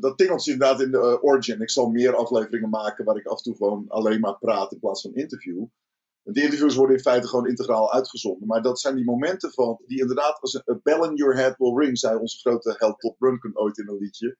dat 0.00 0.18
tingelt 0.18 0.46
inderdaad 0.46 0.80
in 0.80 0.90
de 0.90 1.22
Origin. 1.22 1.60
Ik 1.60 1.70
zal 1.70 1.90
meer 1.90 2.14
afleveringen 2.14 2.68
maken 2.70 3.04
waar 3.04 3.16
ik 3.16 3.26
af 3.26 3.36
en 3.36 3.42
toe 3.42 3.56
gewoon 3.56 3.84
alleen 3.88 4.20
maar 4.20 4.38
praat 4.38 4.72
in 4.72 4.78
plaats 4.78 5.02
van 5.02 5.14
interview. 5.14 5.64
Die 6.22 6.42
interviews 6.42 6.74
worden 6.74 6.96
in 6.96 7.02
feite 7.02 7.28
gewoon 7.28 7.48
integraal 7.48 7.92
uitgezonden. 7.92 8.46
Maar 8.46 8.62
dat 8.62 8.80
zijn 8.80 8.94
die 8.94 9.04
momenten 9.04 9.52
van. 9.52 9.82
die 9.86 10.00
inderdaad 10.00 10.40
als 10.40 10.60
een 10.64 10.80
bell 10.82 11.02
in 11.02 11.14
your 11.14 11.36
head 11.36 11.56
will 11.56 11.76
ring, 11.76 11.98
zei 11.98 12.18
onze 12.18 12.38
grote 12.38 12.74
held 12.78 12.98
Todd 12.98 13.18
Brunken 13.18 13.58
ooit 13.58 13.78
in 13.78 13.88
een 13.88 13.98
liedje. 13.98 14.36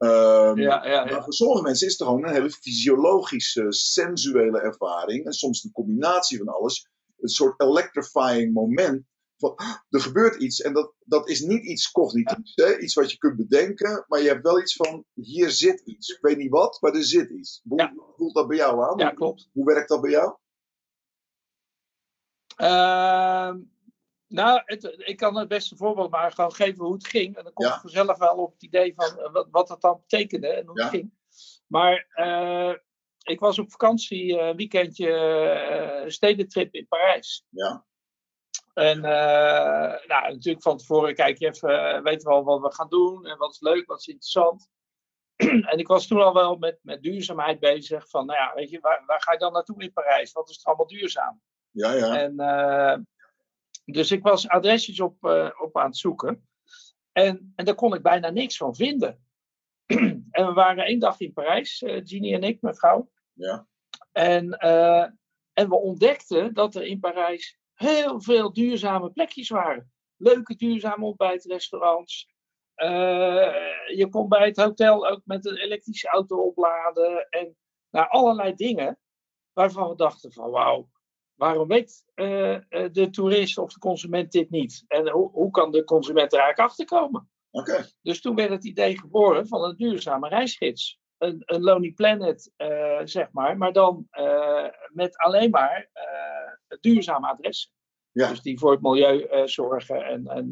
Ehm, 0.00 0.58
ja, 0.58 0.86
ja, 0.86 1.04
Maar 1.04 1.12
ja. 1.12 1.22
voor 1.22 1.32
sommige 1.32 1.62
mensen 1.62 1.86
is 1.86 1.92
het 1.98 2.02
gewoon 2.08 2.24
een 2.26 2.32
hele 2.32 2.50
fysiologische, 2.50 3.66
sensuele 3.68 4.60
ervaring. 4.60 5.24
En 5.26 5.32
soms 5.32 5.64
een 5.64 5.72
combinatie 5.72 6.38
van 6.38 6.48
alles. 6.48 6.88
Een 7.18 7.28
soort 7.28 7.60
electrifying 7.60 8.52
moment. 8.52 9.04
Van, 9.36 9.54
"Ah, 9.56 9.76
er 9.88 10.00
gebeurt 10.00 10.42
iets 10.42 10.60
en 10.60 10.72
dat, 10.72 10.94
dat 11.04 11.28
is 11.28 11.40
niet 11.40 11.64
iets 11.64 11.90
cognitiefs. 11.90 12.52
Hè? 12.54 12.78
Iets 12.78 12.94
wat 12.94 13.10
je 13.10 13.18
kunt 13.18 13.36
bedenken. 13.36 14.04
Maar 14.08 14.20
je 14.20 14.28
hebt 14.28 14.42
wel 14.42 14.60
iets 14.60 14.76
van, 14.76 15.04
hier 15.14 15.50
zit 15.50 15.80
iets. 15.84 16.08
Ik 16.08 16.18
weet 16.20 16.36
niet 16.36 16.50
wat, 16.50 16.78
maar 16.80 16.92
er 16.94 17.04
zit 17.04 17.30
iets. 17.30 17.60
Hoe 17.68 18.12
voelt 18.16 18.34
dat 18.34 18.48
bij 18.48 18.56
jou 18.56 18.82
aan? 18.84 18.98
ja 18.98 19.06
Hoe- 19.06 19.14
klopt. 19.14 19.48
Hoe 19.52 19.64
werkt 19.64 19.88
dat 19.88 20.00
bij 20.00 20.10
jou? 20.10 20.36
Ehm, 22.56 23.58
nou, 24.30 24.62
het, 24.64 24.94
ik 24.96 25.16
kan 25.16 25.36
het 25.36 25.48
beste 25.48 25.76
voorbeeld 25.76 26.10
maar 26.10 26.32
gewoon 26.32 26.54
geven 26.54 26.84
hoe 26.84 26.92
het 26.92 27.06
ging. 27.06 27.36
En 27.36 27.44
dan 27.44 27.52
kom 27.52 27.66
Ja. 27.66 27.74
ik 27.74 27.80
vanzelf 27.80 28.18
wel 28.18 28.36
op 28.36 28.52
het 28.52 28.62
idee 28.62 28.94
van 28.94 29.18
eh, 29.18 29.32
wat, 29.32 29.48
wat 29.50 29.68
het 29.68 29.80
dan 29.80 30.00
betekende 30.00 30.48
en 30.48 30.66
hoe 30.66 30.78
Ja. 30.78 30.84
het 30.84 30.92
ging. 30.94 31.12
Maar 31.66 32.06
eh, 32.10 32.74
ik 33.22 33.40
was 33.40 33.58
op 33.58 33.70
vakantie, 33.70 34.38
eh, 34.38 34.46
een 34.48 34.56
weekendje, 34.56 36.04
stedentrip 36.06 36.74
in 36.74 36.86
Parijs. 36.88 37.46
Ja. 37.48 37.84
En 38.74 39.00
nou, 39.00 40.32
natuurlijk 40.32 40.62
van 40.62 40.76
tevoren 40.76 41.14
kijk 41.14 41.38
je 41.38 41.46
even, 41.48 42.02
weten 42.02 42.28
we 42.28 42.34
al 42.34 42.44
wat 42.44 42.60
we 42.60 42.74
gaan 42.74 42.88
doen 42.88 43.26
en 43.26 43.38
wat 43.38 43.50
is 43.50 43.60
leuk, 43.60 43.86
wat 43.86 43.98
is 43.98 44.06
interessant. 44.06 44.68
en 45.70 45.78
ik 45.78 45.86
was 45.86 46.06
toen 46.06 46.22
al 46.22 46.34
wel 46.34 46.56
met, 46.56 46.78
met 46.82 47.02
duurzaamheid 47.02 47.60
bezig. 47.60 48.08
Van, 48.08 48.26
nou 48.26 48.38
ja, 48.38 48.54
weet 48.54 48.70
je, 48.70 48.80
waar, 48.80 49.02
waar 49.06 49.22
ga 49.22 49.32
je 49.32 49.38
dan 49.38 49.52
naartoe 49.52 49.82
in 49.82 49.92
Parijs? 49.92 50.32
Wat 50.32 50.48
is 50.48 50.56
het 50.56 50.64
allemaal 50.64 50.86
duurzaam? 50.86 51.40
Ja, 51.70 51.92
ja. 51.92 52.18
En, 52.18 52.34
dus 53.92 54.10
ik 54.10 54.22
was 54.22 54.48
adresjes 54.48 55.00
op, 55.00 55.24
eh, 55.24 55.50
op 55.58 55.78
aan 55.78 55.86
het 55.86 55.96
zoeken. 55.96 56.48
En, 57.12 57.52
en 57.56 57.64
daar 57.64 57.74
kon 57.74 57.94
ik 57.94 58.02
bijna 58.02 58.30
niks 58.30 58.56
van 58.56 58.74
vinden. 58.74 59.24
en 60.30 60.46
we 60.46 60.52
waren 60.52 60.84
één 60.84 60.98
dag 60.98 61.20
in 61.20 61.32
Parijs, 61.32 61.82
eh 61.82 62.00
Ginny 62.04 62.34
en 62.34 62.42
ik, 62.42 62.60
mijn 62.60 62.74
vrouw. 62.74 63.10
Ja. 63.32 63.66
En, 64.12 64.52
eh, 64.52 65.08
en 65.52 65.68
we 65.68 65.76
ontdekten 65.76 66.54
dat 66.54 66.74
er 66.74 66.82
in 66.82 67.00
Parijs 67.00 67.58
heel 67.74 68.20
veel 68.20 68.52
duurzame 68.52 69.10
plekjes 69.10 69.48
waren. 69.48 69.92
Leuke 70.16 70.56
duurzame 70.56 71.04
ontbijtrestaurants. 71.04 72.28
Je 73.94 74.06
kon 74.10 74.28
bij 74.28 74.46
het 74.46 74.56
hotel 74.56 75.08
ook 75.08 75.20
met 75.24 75.46
een 75.46 75.56
elektrische 75.56 76.08
auto 76.08 76.36
opladen. 76.36 77.28
En 77.28 77.56
nou, 77.90 78.08
allerlei 78.08 78.54
dingen 78.54 78.98
waarvan 79.52 79.88
we 79.88 79.94
dachten 79.94 80.32
van 80.32 80.50
wauw, 80.50 80.88
waarom 81.40 81.68
weet 81.68 82.04
eh, 82.14 82.54
eh, 82.54 82.92
de 82.92 83.10
toerist 83.10 83.58
of 83.58 83.72
de 83.72 83.78
consument 83.78 84.32
dit 84.32 84.50
niet? 84.50 84.84
En 84.88 85.10
hoe, 85.10 85.30
hoe 85.30 85.50
kan 85.50 85.70
de 85.70 85.84
consument 85.84 86.32
er 86.32 86.38
eigenlijk 86.38 86.70
achter 86.70 86.84
komen? 86.84 87.30
Oké. 87.50 87.86
Dus 88.02 88.20
toen 88.20 88.34
werd 88.34 88.50
het 88.50 88.64
idee 88.64 88.98
geboren 88.98 89.46
van 89.46 89.64
een 89.64 89.76
duurzame 89.76 90.28
reisgids. 90.28 91.00
Een, 91.18 91.42
een 91.44 91.62
Lonely 91.62 91.92
Planet, 91.92 92.52
eh, 92.56 93.00
zeg 93.04 93.32
maar, 93.32 93.56
maar 93.56 93.72
dan 93.72 94.08
met 94.92 95.16
alleen 95.16 95.50
maar 95.50 95.90
duurzame 96.80 97.28
adressen. 97.28 97.70
Ja. 98.12 98.28
Dus 98.28 98.42
die 98.42 98.58
voor 98.58 98.70
het 98.70 98.80
milieu 98.82 99.48
zorgen 99.48 100.04
en, 100.04 100.26
en 100.26 100.48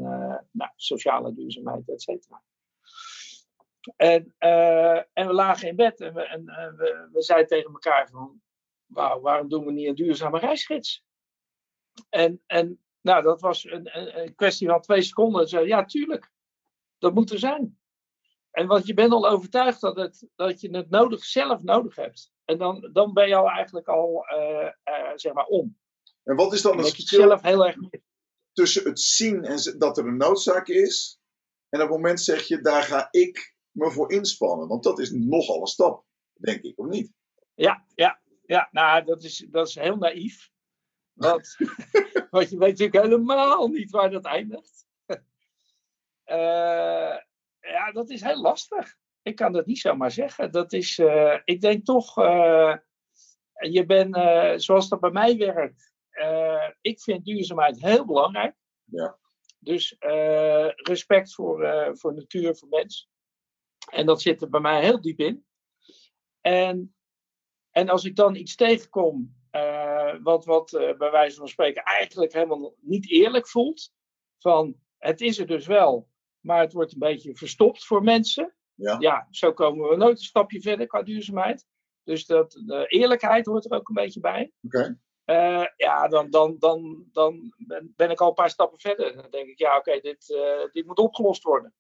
nou, 0.50 0.70
sociale 0.76 1.34
duurzaamheid, 1.34 1.88
et 1.88 2.02
cetera. 2.02 2.42
En, 3.96 4.34
en 5.12 5.26
we 5.26 5.32
lagen 5.32 5.68
in 5.68 5.76
bed 5.76 6.00
en, 6.00 6.14
we, 6.14 6.22
en 6.22 6.44
we, 6.44 7.08
we 7.12 7.22
zeiden 7.22 7.48
tegen 7.48 7.72
elkaar 7.72 8.08
van, 8.08 8.40
wauw, 8.88 9.20
waarom 9.20 9.48
doen 9.48 9.64
we 9.64 9.72
niet 9.72 9.86
een 9.86 9.94
duurzame 9.94 10.38
reisgids? 10.38 11.04
En, 12.08 12.42
en 12.46 12.80
nou, 13.00 13.22
dat 13.22 13.40
was 13.40 13.64
een, 13.64 13.98
een, 13.98 14.20
een 14.20 14.34
kwestie 14.34 14.68
van 14.68 14.80
twee 14.80 15.02
seconden. 15.02 15.48
Zo, 15.48 15.60
ja, 15.60 15.84
tuurlijk, 15.84 16.32
dat 16.98 17.14
moet 17.14 17.30
er 17.30 17.38
zijn. 17.38 17.78
En 18.50 18.66
want 18.66 18.86
je 18.86 18.94
bent 18.94 19.12
al 19.12 19.28
overtuigd 19.28 19.80
dat, 19.80 19.96
het, 19.96 20.28
dat 20.36 20.60
je 20.60 20.76
het 20.76 20.90
nodig, 20.90 21.24
zelf 21.24 21.62
nodig 21.62 21.96
hebt. 21.96 22.32
En 22.44 22.58
dan, 22.58 22.90
dan 22.92 23.12
ben 23.12 23.28
je 23.28 23.34
al 23.34 23.50
eigenlijk 23.50 23.88
al, 23.88 24.24
eh, 24.24 24.66
eh, 24.66 25.12
zeg 25.14 25.32
maar, 25.32 25.46
om. 25.46 25.78
En 26.24 26.36
wat 26.36 26.52
is 26.52 26.62
dan 26.62 26.78
het 26.78 26.90
verschil 26.90 27.20
zelf 27.20 27.42
heel 27.42 27.66
erg 27.66 27.76
tussen 28.52 28.84
het 28.84 29.00
zien 29.00 29.44
en 29.44 29.78
dat 29.78 29.98
er 29.98 30.06
een 30.06 30.16
noodzaak 30.16 30.68
is. 30.68 31.20
En 31.68 31.82
op 31.82 31.88
het 31.88 31.96
moment 31.96 32.20
zeg 32.20 32.46
je, 32.46 32.60
daar 32.60 32.82
ga 32.82 33.08
ik 33.10 33.54
me 33.70 33.90
voor 33.90 34.12
inspannen. 34.12 34.68
Want 34.68 34.82
dat 34.82 34.98
is 34.98 35.10
nogal 35.10 35.60
een 35.60 35.66
stap, 35.66 36.04
denk 36.32 36.62
ik, 36.62 36.78
of 36.78 36.86
niet? 36.86 37.12
Ja, 37.54 37.84
ja, 37.94 38.20
ja. 38.48 38.68
Nou, 38.70 39.04
dat 39.04 39.22
is, 39.22 39.46
dat 39.50 39.68
is 39.68 39.74
heel 39.74 39.96
naïef. 39.96 40.50
Want, 41.12 41.56
want 42.30 42.50
je 42.50 42.58
weet 42.58 42.78
natuurlijk 42.78 43.04
helemaal 43.04 43.68
niet 43.68 43.90
waar 43.90 44.10
dat 44.10 44.24
eindigt. 44.24 44.86
Eh, 46.24 47.16
ja, 47.60 47.92
dat 47.92 48.10
is 48.10 48.20
heel 48.20 48.40
lastig. 48.40 48.94
Ik 49.22 49.36
kan 49.36 49.52
dat 49.52 49.66
niet 49.66 49.78
zomaar 49.78 50.10
zeggen. 50.10 50.52
Dat 50.52 50.72
is, 50.72 50.98
eh, 50.98 51.38
ik 51.44 51.60
denk 51.60 51.84
toch, 51.84 52.18
eh, 52.18 52.76
je 53.52 53.86
bent, 53.86 54.16
zoals 54.62 54.88
dat 54.88 55.00
bij 55.00 55.10
mij 55.10 55.36
werkt, 55.36 55.92
ik 56.80 57.00
vind 57.00 57.24
duurzaamheid 57.24 57.80
heel 57.80 58.04
belangrijk. 58.04 58.54
Ja. 58.84 59.18
Dus 59.58 59.96
respect 60.76 61.34
voor, 61.34 61.90
voor 61.92 62.14
natuur, 62.14 62.56
voor 62.56 62.68
mens. 62.68 63.10
En 63.90 64.06
dat 64.06 64.22
zit 64.22 64.42
er 64.42 64.48
bij 64.48 64.60
mij 64.60 64.82
heel 64.82 65.00
diep 65.00 65.18
in. 65.18 65.46
En, 66.40 66.97
en 67.78 67.88
als 67.88 68.04
ik 68.04 68.16
dan 68.16 68.34
iets 68.34 68.54
tegenkom, 68.54 69.34
eh, 69.50 70.14
wat, 70.22 70.44
wat 70.44 70.72
eh, 70.72 70.96
bij 70.96 71.10
wijze 71.10 71.36
van 71.36 71.48
spreken 71.48 71.82
eigenlijk 71.82 72.32
helemaal 72.32 72.74
niet 72.80 73.10
eerlijk 73.10 73.48
voelt, 73.48 73.92
van 74.38 74.76
het 74.98 75.20
is 75.20 75.38
er 75.38 75.46
dus 75.46 75.66
wel, 75.66 76.08
maar 76.40 76.60
het 76.60 76.72
wordt 76.72 76.92
een 76.92 76.98
beetje 76.98 77.36
verstopt 77.36 77.84
voor 77.84 78.02
mensen. 78.02 78.54
Ja. 78.74 78.96
Ja, 78.98 79.28
zo 79.30 79.52
komen 79.52 79.88
we 79.88 79.96
nooit 79.96 80.18
een 80.18 80.24
stapje 80.24 80.60
verder 80.60 80.86
qua 80.86 81.02
duurzaamheid. 81.02 81.66
Dus 82.02 82.26
dat, 82.26 82.62
de 82.66 82.86
eerlijkheid 82.86 83.46
hoort 83.46 83.64
er 83.64 83.78
ook 83.78 83.88
een 83.88 83.94
beetje 83.94 84.20
bij. 84.20 84.52
Oké. 84.62 84.98
Eh, 85.24 85.66
ja, 85.76 86.08
dan, 86.08 86.30
dan, 86.30 86.56
dan, 86.58 87.08
dan 87.12 87.54
ben, 87.56 87.92
ben 87.96 88.10
ik 88.10 88.20
al 88.20 88.28
een 88.28 88.34
paar 88.34 88.50
stappen 88.50 88.78
verder. 88.78 89.14
Dan 89.14 89.30
denk 89.30 89.48
ik, 89.48 89.58
ja, 89.58 89.76
oké, 89.76 90.00
dit, 90.00 90.26
dit 90.72 90.86
moet 90.86 90.98
opgelost 90.98 91.42
worden. 91.42 91.74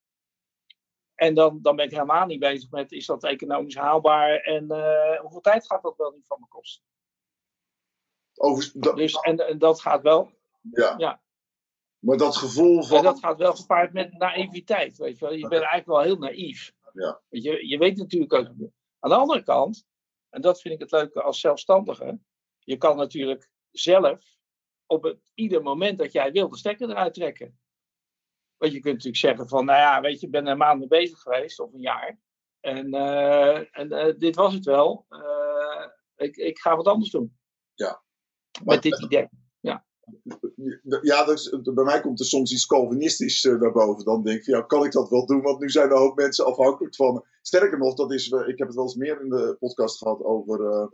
En 1.18 1.34
dan, 1.34 1.58
dan 1.62 1.76
ben 1.76 1.84
ik 1.84 1.90
helemaal 1.90 2.26
niet 2.26 2.38
bezig 2.38 2.70
met, 2.70 2.92
is 2.92 3.06
dat 3.06 3.24
economisch 3.24 3.76
haalbaar 3.76 4.36
en 4.36 4.70
eh, 4.70 5.20
hoeveel 5.20 5.40
tijd 5.40 5.66
gaat 5.66 5.82
dat 5.82 5.96
wel 5.96 6.10
niet 6.10 6.26
van 6.26 6.40
me 6.40 6.46
kosten? 6.48 6.84
Over, 8.34 8.70
dat, 8.74 8.96
Dus, 8.96 9.14
en, 9.14 9.48
en 9.48 9.58
dat 9.58 9.80
gaat 9.80 10.02
wel, 10.02 10.30
ja. 10.70 10.94
ja. 10.96 11.22
Maar 11.98 12.16
dat 12.16 12.36
gevoel 12.36 12.82
van. 12.82 12.96
en 12.96 13.02
dat 13.02 13.18
gaat 13.18 13.38
wel 13.38 13.54
gepaard 13.54 13.92
met 13.92 14.18
naïviteit, 14.18 14.96
weet 14.96 15.18
je 15.18 15.24
wel. 15.24 15.34
Je 15.34 15.48
bent 15.48 15.52
eigenlijk 15.52 15.86
wel 15.86 16.00
heel 16.00 16.18
naïef. 16.18 16.72
Ja. 16.92 17.20
Want 17.28 17.42
je, 17.42 17.68
je 17.68 17.78
weet 17.78 17.96
natuurlijk 17.96 18.32
ook, 18.32 18.46
aan 18.98 19.10
de 19.10 19.16
andere 19.16 19.42
kant, 19.42 19.86
en 20.28 20.40
dat 20.40 20.60
vind 20.60 20.74
ik 20.74 20.80
het 20.80 20.90
leuke 20.90 21.22
als 21.22 21.40
zelfstandige, 21.40 22.18
je 22.58 22.76
kan 22.76 22.96
natuurlijk 22.96 23.50
zelf 23.70 24.36
op 24.86 25.02
het, 25.02 25.30
ieder 25.34 25.62
moment 25.62 25.98
dat 25.98 26.12
jij 26.12 26.32
wil 26.32 26.48
de 26.48 26.56
stekker 26.56 26.90
eruit 26.90 27.14
trekken. 27.14 27.58
Want 28.58 28.72
je 28.72 28.80
kunt 28.80 28.94
natuurlijk 28.94 29.16
zeggen 29.16 29.48
van, 29.48 29.64
nou 29.64 29.78
ja, 29.78 30.00
weet 30.00 30.20
je, 30.20 30.26
ik 30.26 30.32
ben 30.32 30.46
er 30.46 30.52
een 30.52 30.58
maand 30.58 30.78
mee 30.78 30.88
bezig 30.88 31.18
geweest, 31.18 31.60
of 31.60 31.72
een 31.72 31.80
jaar. 31.80 32.18
En, 32.60 32.94
eh, 32.94 33.56
en 33.56 33.92
eh, 33.92 34.18
dit 34.18 34.36
was 34.36 34.54
het 34.54 34.64
wel. 34.64 35.06
Eh, 35.08 35.86
ik, 36.16 36.36
ik 36.36 36.58
ga 36.58 36.76
wat 36.76 36.86
anders 36.86 37.10
doen. 37.10 37.38
Ja. 37.74 38.02
Met 38.64 38.82
dit 38.82 39.02
idee. 39.02 39.28
Ja, 41.02 41.24
dus, 41.24 41.56
bij 41.62 41.84
mij 41.84 42.00
komt 42.00 42.20
er 42.20 42.26
soms 42.26 42.52
iets 42.52 42.66
Calvinistisch 42.66 43.44
uh, 43.44 43.60
naar 43.60 43.72
boven. 43.72 44.04
Dan 44.04 44.22
denk 44.22 44.38
ik 44.38 44.44
van, 44.44 44.54
ja, 44.54 44.62
kan 44.62 44.84
ik 44.84 44.92
dat 44.92 45.08
wel 45.08 45.26
doen? 45.26 45.42
Want 45.42 45.58
nu 45.58 45.68
zijn 45.68 45.88
er 45.88 45.96
ook 45.96 46.16
mensen 46.16 46.46
afhankelijk 46.46 46.94
van 46.94 47.14
me. 47.14 47.22
Sterker 47.42 47.78
nog, 47.78 47.94
dat 47.94 48.12
is, 48.12 48.28
ik 48.28 48.58
heb 48.58 48.66
het 48.66 48.74
wel 48.74 48.84
eens 48.84 48.94
meer 48.94 49.20
in 49.20 49.28
de 49.28 49.56
podcast 49.58 49.98
gehad 49.98 50.22
over 50.22 50.88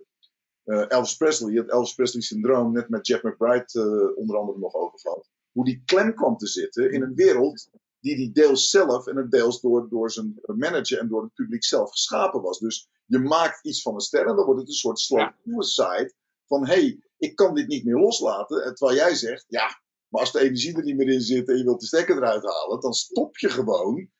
Elvis 0.64 1.16
Presley. 1.16 1.54
Het 1.54 1.70
Elvis 1.70 1.94
Presley 1.94 2.22
syndroom, 2.22 2.72
net 2.72 2.88
met 2.88 3.06
Jeff 3.06 3.22
McBride 3.22 4.14
onder 4.16 4.36
andere 4.36 4.58
nog 4.58 4.74
over 4.74 4.98
gehad. 4.98 5.30
Hoe 5.54 5.64
die 5.64 5.82
klem 5.84 6.14
kwam 6.14 6.36
te 6.36 6.46
zitten 6.46 6.92
in 6.92 7.02
een 7.02 7.14
wereld 7.14 7.68
die 8.00 8.16
die 8.16 8.32
deels 8.32 8.70
zelf 8.70 9.06
en 9.06 9.16
het 9.16 9.30
deels 9.30 9.60
door, 9.60 9.88
door 9.88 10.10
zijn 10.10 10.40
manager 10.44 10.98
en 10.98 11.08
door 11.08 11.22
het 11.22 11.34
publiek 11.34 11.64
zelf 11.64 11.90
geschapen 11.90 12.42
was. 12.42 12.58
Dus 12.58 12.88
je 13.06 13.18
maakt 13.18 13.64
iets 13.64 13.82
van 13.82 13.94
een 13.94 14.00
ster 14.00 14.26
en 14.26 14.36
dan 14.36 14.44
wordt 14.44 14.60
het 14.60 14.68
een 14.68 14.74
soort 14.74 14.98
slow 14.98 15.30
suicide 15.44 16.14
van 16.46 16.66
hé, 16.66 16.74
hey, 16.74 17.02
ik 17.16 17.36
kan 17.36 17.54
dit 17.54 17.68
niet 17.68 17.84
meer 17.84 17.98
loslaten. 17.98 18.74
Terwijl 18.74 18.98
jij 18.98 19.14
zegt, 19.14 19.44
ja, 19.48 19.82
maar 20.08 20.20
als 20.20 20.32
de 20.32 20.40
energie 20.40 20.76
er 20.76 20.84
niet 20.84 20.96
meer 20.96 21.08
in 21.08 21.20
zit 21.20 21.48
en 21.48 21.56
je 21.56 21.64
wilt 21.64 21.80
de 21.80 21.86
stekker 21.86 22.16
eruit 22.16 22.42
halen, 22.42 22.80
dan 22.80 22.92
stop 22.92 23.38
je 23.38 23.48
gewoon. 23.48 24.10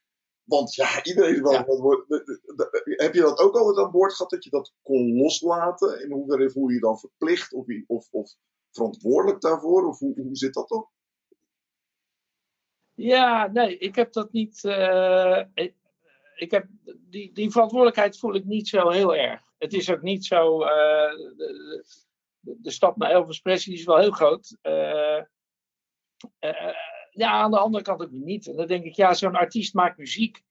Want 0.44 0.75
ja, 0.75 1.05
iedereen 1.05 1.42
wel. 1.42 1.53
Ja. 1.53 1.64
Heb 2.85 3.14
je 3.14 3.20
dat 3.20 3.38
ook 3.38 3.57
altijd 3.57 3.87
aan 3.87 3.92
boord 3.92 4.12
gehad 4.12 4.31
dat 4.31 4.44
je 4.44 4.51
dat 4.51 4.73
kon 4.83 5.16
loslaten? 5.16 6.03
In 6.03 6.12
hoeverre 6.12 6.51
voel 6.51 6.68
je 6.68 6.75
je 6.75 6.81
dan 6.81 6.99
verplicht 6.99 7.53
of, 7.53 7.66
of, 7.87 8.09
of 8.11 8.35
verantwoordelijk 8.70 9.40
daarvoor? 9.40 9.88
Of 9.88 9.99
hoe, 9.99 10.20
hoe 10.20 10.37
zit 10.37 10.55
dat 10.55 10.68
toch? 10.68 10.90
Ja, 12.95 13.47
nee, 13.47 13.79
ik 13.79 13.95
heb 13.95 14.13
dat 14.13 14.33
niet. 14.33 14.65
Uh, 14.65 15.43
ik, 15.55 15.75
ik, 16.35 16.51
heb, 16.51 16.67
die, 16.99 17.33
die 17.33 17.51
verantwoordelijkheid 17.51 18.19
voel 18.19 18.35
ik 18.35 18.45
niet 18.45 18.69
zo 18.69 18.91
heel 18.91 19.15
erg. 19.15 19.43
Het 19.59 19.73
is 19.73 19.91
ook 19.91 20.03
niet 20.03 20.25
zo. 20.25 20.63
Uh, 20.63 20.69
de, 20.69 21.85
de, 22.41 22.57
de, 22.61 22.71
stap 22.71 22.97
naar 22.97 23.11
Elvis 23.11 23.41
Presley 23.41 23.77
is 23.77 23.85
wel 23.85 23.99
heel 23.99 24.11
groot. 24.11 24.57
Uh, 24.63 25.23
ja, 27.11 27.31
aan 27.31 27.51
de 27.51 27.59
andere 27.59 27.85
kant 27.85 28.03
ook 28.03 28.11
niet. 28.11 28.47
En 28.47 28.57
dan 28.57 28.67
denk 28.67 28.85
ik, 28.85 28.95
ja, 28.95 29.15
zo'n 29.15 29.37
artiest 29.37 29.75
maakt 29.75 29.99
muziek. 29.99 30.43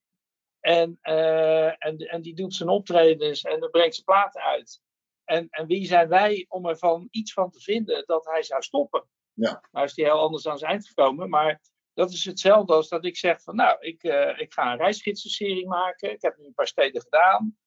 En, 0.60 0.98
en, 1.02 1.98
en 1.98 2.22
die 2.22 2.36
doet 2.36 2.54
zijn 2.54 2.70
optredens 2.70 3.44
en 3.44 3.60
dan 3.60 3.70
brengt 3.70 3.94
zijn 3.94 4.06
platen 4.06 4.42
uit. 4.42 4.82
En, 5.24 5.48
en 5.50 5.68
wie 5.68 5.86
zijn 5.86 6.08
wij 6.08 6.46
om 6.50 6.66
er 6.66 6.78
van 6.78 7.08
iets 7.12 7.34
van 7.34 7.50
te 7.50 7.60
vinden 7.60 8.04
dat 8.06 8.26
hij 8.26 8.44
zou 8.44 8.62
stoppen? 8.62 9.08
Ja. 9.34 9.64
Nou 9.72 9.86
is 9.86 9.96
hij 9.96 10.06
heel 10.06 10.20
anders 10.20 10.48
aan 10.48 10.58
zijn 10.58 10.72
eind 10.72 10.88
gekomen, 10.88 11.30
maar 11.30 11.62
dat 11.94 12.12
is 12.12 12.26
hetzelfde 12.26 12.74
als 12.74 12.90
dat 12.90 13.06
ik 13.06 13.18
zeg 13.18 13.42
van 13.42 13.56
nou, 13.56 13.78
ik, 13.80 14.04
uh, 14.04 14.40
ik 14.40 14.54
ga 14.54 14.72
een 14.72 14.78
reisgidsenserie 14.78 15.68
maken. 15.68 16.12
Ik 16.12 16.22
heb 16.22 16.38
nu 16.38 16.46
een 16.46 16.54
paar 16.54 16.68
steden 16.68 17.02
gedaan. 17.02 17.58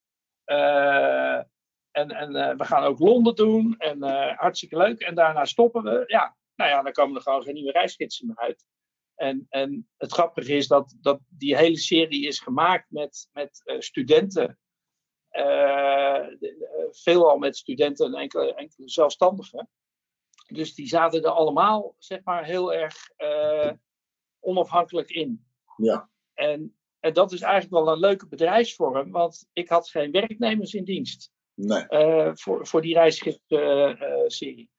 Uh, 0.47 1.37
en 1.91 2.11
en 2.11 2.37
uh, 2.37 2.57
we 2.57 2.65
gaan 2.65 2.85
ook 2.85 2.99
Londen 2.99 3.35
doen. 3.35 3.75
En 3.79 4.03
hartstikke 4.37 4.77
leuk. 4.77 5.01
En 5.01 5.15
daarna 5.15 5.45
stoppen 5.45 5.83
we. 5.83 6.05
Ja, 6.07 6.37
nou 6.55 6.71
ja, 6.71 6.83
dan 6.83 6.93
komen 6.93 7.17
er 7.17 7.23
gewoon 7.23 7.43
geen 7.43 7.55
nieuwe 7.55 7.73
reisgidsen 7.73 8.27
meer 8.27 8.37
uit. 8.37 8.65
En, 9.15 9.47
en 9.49 9.89
het 9.97 10.13
grappige 10.13 10.53
is 10.53 10.67
dat, 10.67 10.97
dat 11.01 11.21
die 11.29 11.57
hele 11.57 11.79
serie 11.79 12.27
is 12.27 12.41
gemaakt 12.41 12.91
met, 12.91 13.29
met 13.33 13.63
studenten. 13.79 14.59
veelal 16.91 17.39
met 17.39 17.57
studenten 17.57 18.07
en 18.07 18.21
enkele, 18.21 18.55
enkele 18.55 18.89
zelfstandigen. 18.89 19.71
Dus 20.47 20.75
die 20.75 20.87
zaten 20.87 21.23
er 21.23 21.31
allemaal, 21.31 21.95
zeg 21.99 22.21
maar, 22.25 22.45
heel 22.45 22.75
erg 22.75 22.97
onafhankelijk 24.47 25.11
in. 25.11 25.47
Ja. 25.77 26.11
En, 26.35 26.77
en 27.01 27.13
dat 27.13 27.33
is 27.33 27.41
eigenlijk 27.41 27.85
wel 27.85 27.93
een 27.93 28.01
leuke 28.01 28.29
bedrijfsvorm, 28.29 29.11
want 29.11 29.49
ik 29.53 29.69
had 29.69 29.89
geen 29.89 30.11
werknemers 30.11 30.75
in 30.75 30.85
dienst. 30.85 31.33
Nee. 31.55 31.87
Uh, 31.89 32.31
voor, 32.35 32.67
voor 32.67 32.83
die 32.83 32.95
reisgidsserie. 32.95 34.71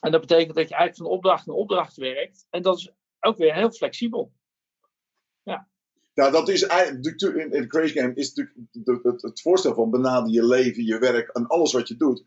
En 0.00 0.10
dat 0.10 0.20
betekent 0.20 0.54
dat 0.56 0.68
je 0.68 0.74
eigenlijk 0.74 0.96
van 0.96 1.16
opdracht 1.16 1.46
naar 1.46 1.56
opdracht 1.56 1.96
werkt. 1.96 2.46
En 2.50 2.62
dat 2.62 2.78
is 2.78 2.90
ook 3.20 3.36
weer 3.36 3.54
heel 3.54 3.70
flexibel. 3.70 4.32
Ja. 5.42 5.68
Nou, 6.14 6.32
dat 6.32 6.48
is 6.48 6.62
eigenlijk, 6.62 7.20
in 7.20 7.50
de 7.50 7.66
Crazy 7.66 7.98
Game 7.98 8.14
is 8.14 8.34
natuurlijk 8.34 9.04
het, 9.04 9.22
het 9.22 9.40
voorstel 9.40 9.74
van 9.74 9.90
benader 9.90 10.32
je 10.32 10.46
leven, 10.46 10.84
je 10.84 10.98
werk 10.98 11.28
en 11.28 11.46
alles 11.46 11.72
wat 11.72 11.88
je 11.88 11.96
doet 11.96 12.24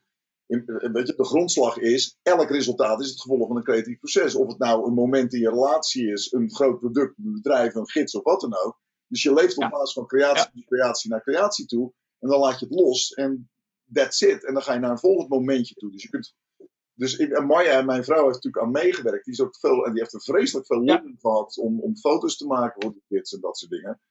weet 0.49 1.07
je, 1.07 1.13
de 1.15 1.25
grondslag 1.25 1.77
is, 1.77 2.17
elk 2.21 2.49
resultaat 2.49 3.01
is 3.01 3.09
het 3.09 3.21
gevolg 3.21 3.47
van 3.47 3.55
een 3.57 3.63
creatief 3.63 3.99
proces. 3.99 4.35
Of 4.35 4.47
het 4.47 4.57
nou 4.57 4.87
een 4.87 4.93
moment 4.93 5.33
in 5.33 5.39
je 5.39 5.49
relatie 5.49 6.11
is, 6.11 6.31
een 6.31 6.51
groot 6.51 6.79
product, 6.79 7.17
een 7.17 7.33
bedrijf, 7.33 7.75
een 7.75 7.89
gids 7.89 8.15
of 8.15 8.23
wat 8.23 8.41
dan 8.41 8.55
ook. 8.57 8.79
Dus 9.07 9.23
je 9.23 9.33
leeft 9.33 9.55
op 9.55 9.63
ja. 9.63 9.69
basis 9.69 9.93
van 9.93 10.07
creatie, 10.07 10.49
ja. 10.53 10.63
creatie 10.65 11.09
naar 11.09 11.21
creatie 11.21 11.65
toe. 11.65 11.93
En 12.19 12.29
dan 12.29 12.39
laat 12.39 12.59
je 12.59 12.65
het 12.65 12.75
los 12.75 13.13
en 13.13 13.49
that's 13.93 14.21
it. 14.21 14.45
En 14.45 14.53
dan 14.53 14.63
ga 14.63 14.73
je 14.73 14.79
naar 14.79 14.91
een 14.91 14.99
volgend 14.99 15.29
momentje 15.29 15.75
toe. 15.75 15.91
Dus 15.91 16.01
je 16.03 16.09
kunt. 16.09 16.35
Dus 16.93 17.17
en 17.17 17.45
Maya, 17.45 17.81
mijn 17.81 18.03
vrouw, 18.03 18.23
heeft 18.23 18.43
natuurlijk 18.43 18.63
aan 18.63 18.71
meegewerkt. 18.71 19.25
Die 19.25 19.33
is 19.33 19.41
ook 19.41 19.57
veel, 19.59 19.85
en 19.85 19.91
die 19.91 20.01
heeft 20.01 20.13
er 20.13 20.21
vreselijk 20.21 20.65
veel 20.65 20.77
lol 20.77 20.85
ja. 20.85 21.03
gehad 21.19 21.57
om, 21.57 21.81
om 21.81 21.97
foto's 21.97 22.37
te 22.37 22.47
maken 22.47 22.81
voor 22.81 22.93
de 22.93 23.01
kids 23.07 23.33
en 23.33 23.39
dat 23.39 23.57
soort 23.57 23.71
dingen. 23.71 24.01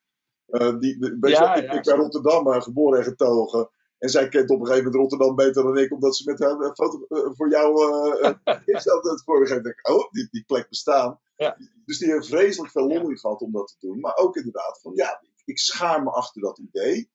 Uh, 0.48 0.78
die, 0.78 1.16
ja, 1.20 1.54
ik, 1.54 1.72
ik 1.72 1.82
ben 1.82 1.96
Rotterdam 1.96 2.60
geboren 2.62 2.98
en 2.98 3.04
getogen. 3.04 3.70
En 3.98 4.08
zij 4.08 4.28
kent 4.28 4.50
op 4.50 4.60
een 4.60 4.66
gegeven 4.66 4.90
moment 4.90 5.02
Rotterdam 5.02 5.36
beter 5.36 5.62
dan 5.62 5.78
ik, 5.78 5.92
omdat 5.92 6.16
ze 6.16 6.30
met 6.30 6.38
haar 6.38 6.50
een 6.50 6.74
foto 6.74 7.06
uh, 7.08 7.30
voor 7.32 7.50
jou 7.50 7.72
uh, 8.22 8.34
het 8.44 9.48
denk 9.48 9.66
ik, 9.66 9.88
oh, 9.90 10.10
die, 10.10 10.28
die 10.30 10.44
plek 10.44 10.68
bestaan. 10.68 11.20
Ja. 11.36 11.56
Dus 11.84 11.98
die 11.98 12.12
heeft 12.12 12.26
vreselijk 12.26 12.72
veel 12.72 12.86
lol 12.86 13.10
in 13.10 13.18
gehad 13.18 13.40
om 13.40 13.52
dat 13.52 13.68
te 13.68 13.86
doen. 13.86 14.00
Maar 14.00 14.16
ook 14.16 14.36
inderdaad 14.36 14.80
van, 14.82 14.92
ja, 14.94 15.20
ik, 15.22 15.42
ik 15.44 15.58
schaar 15.58 16.02
me 16.02 16.10
achter 16.10 16.42
dat 16.42 16.58
idee. 16.58 17.10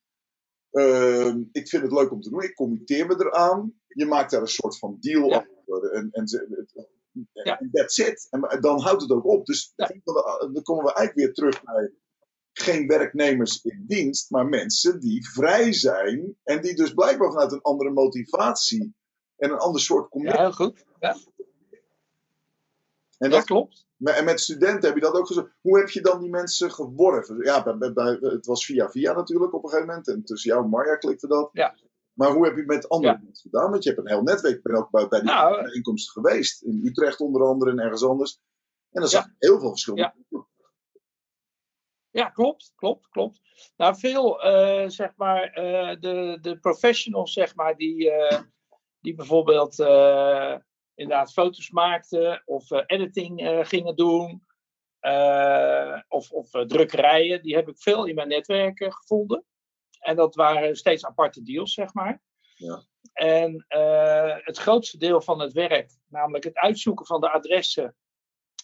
Uh, 0.72 1.36
ik 1.52 1.68
vind 1.68 1.84
het 1.84 1.92
leuk 1.92 2.12
om 2.12 2.22
te 2.22 2.30
doen. 2.30 2.42
Ik 2.42 2.56
committeer 2.56 3.08
me 3.08 3.14
eraan. 3.14 3.74
Je 3.88 4.06
maakt 4.06 4.32
daar 4.32 4.42
een 4.42 4.48
soort 4.48 4.78
van 4.78 4.98
deal 5.00 5.30
ja. 5.30 5.48
over. 5.66 5.92
En, 5.92 6.10
en, 6.12 6.26
en 7.34 7.70
that's 7.72 7.98
it. 7.98 8.28
En 8.30 8.62
dan 8.62 8.82
houdt 8.82 9.02
het 9.02 9.12
ook 9.12 9.26
op. 9.26 9.46
Dus 9.46 9.74
ja. 9.76 9.92
dan 10.06 10.64
komen 10.64 10.84
we 10.84 10.94
eigenlijk 10.94 11.16
weer 11.16 11.34
terug 11.34 11.64
bij 11.64 11.94
geen 12.54 12.88
werknemers 12.88 13.62
in 13.64 13.84
dienst, 13.88 14.30
maar 14.30 14.46
mensen 14.46 15.00
die 15.00 15.30
vrij 15.30 15.74
zijn 15.74 16.38
en 16.44 16.62
die 16.62 16.76
dus 16.76 16.94
blijkbaar 16.94 17.32
vanuit 17.32 17.52
een 17.52 17.62
andere 17.62 17.90
motivatie 17.90 18.96
en 19.38 19.52
een 19.52 19.58
ander 19.58 19.82
soort 19.82 20.10
commitment. 20.10 20.40
Ja, 20.40 20.46
heel 20.46 20.66
goed. 20.66 20.86
Ja. 21.00 21.18
En 23.18 23.30
dat, 23.30 23.44
klopt. 23.44 23.86
En 24.04 24.26
met 24.26 24.40
studenten 24.40 24.86
heb 24.86 24.96
je 24.96 25.02
dat 25.02 25.16
ook 25.16 25.28
gezegd. 25.28 25.48
Hoe 25.62 25.78
heb 25.78 25.90
je 25.90 26.02
dan 26.02 26.20
die 26.20 26.30
mensen 26.30 26.72
geworven? 26.72 27.44
Ja, 27.44 27.64
bij, 27.64 27.78
bij, 27.78 27.94
bij, 27.94 28.18
het 28.20 28.46
was 28.46 28.66
via 28.66 28.90
via 28.90 29.14
natuurlijk 29.14 29.54
op 29.54 29.64
een 29.64 29.70
gegeven 29.70 29.90
moment. 29.90 30.08
En 30.08 30.24
tussen 30.24 30.52
jou 30.52 30.64
en 30.64 30.70
Marja 30.70 30.96
klikte 30.96 31.28
dat. 31.28 31.50
Ja. 31.54 31.76
Maar 32.14 32.32
hoe 32.32 32.46
heb 32.46 32.54
je 32.54 32.60
het 32.60 32.70
met 32.70 32.90
andere 32.90 33.14
ja. 33.14 33.22
mensen 33.24 33.50
gedaan? 33.50 33.72
Want 33.72 33.84
je 33.84 33.90
hebt 33.90 34.02
een 34.02 34.12
heel 34.12 34.24
netwerk. 34.24 34.56
Ik 34.56 34.64
ben 34.64 34.76
ook 34.76 34.90
bij, 34.90 35.08
bij 35.08 35.20
die 35.20 35.30
nou, 35.30 35.64
bijeenkomsten 35.64 36.22
geweest. 36.22 36.62
In 36.62 36.82
Utrecht 36.84 37.20
onder 37.20 37.44
andere 37.44 37.72
en 37.72 37.80
ergens 37.80 38.04
anders. 38.04 38.40
En 38.92 39.02
er 39.02 39.08
zijn 39.08 39.24
ja. 39.24 39.48
heel 39.48 39.60
veel 39.60 39.70
verschillende 39.70 40.14
ja. 42.14 42.30
Klopt, 42.30 42.74
klopt, 42.76 43.08
klopt. 43.10 43.42
Nou, 43.78 43.96
veel, 43.96 44.46
uh, 44.46 44.90
zeg 44.90 45.16
maar, 45.16 45.60
uh, 45.60 45.96
de, 46.00 46.38
de 46.42 46.60
professionals, 46.60 47.34
zeg 47.34 47.56
maar, 47.56 47.76
die, 47.76 48.12
uh, 48.12 48.40
die 49.00 49.16
bijvoorbeeld 49.16 49.80
inderdaad 50.96 51.34
foto's 51.34 51.70
maakten 51.70 52.42
of 52.46 52.72
editing 52.72 53.68
gingen 53.68 53.96
doen, 53.96 54.46
of, 56.08 56.32
of 56.32 56.50
drukkerijen, 56.50 57.42
die 57.42 57.56
heb 57.56 57.68
ik 57.68 57.78
veel 57.78 58.06
in 58.06 58.16
mijn 58.16 58.28
netwerken 58.28 58.94
gevonden. 58.94 59.46
En 60.00 60.16
dat 60.16 60.36
waren 60.36 60.76
steeds 60.76 61.06
aparte 61.06 61.44
deals, 61.44 61.74
zeg 61.74 61.94
maar. 61.94 62.22
Ja. 62.56 62.84
En 63.14 63.66
het 64.44 64.58
grootste 64.58 64.98
deel 64.98 65.22
van 65.22 65.40
het 65.40 65.54
werk, 65.54 65.92
namelijk 66.08 66.44
het 66.44 66.58
uitzoeken 66.58 67.06
van 67.06 67.22
de 67.22 67.32
adressen 67.32 67.96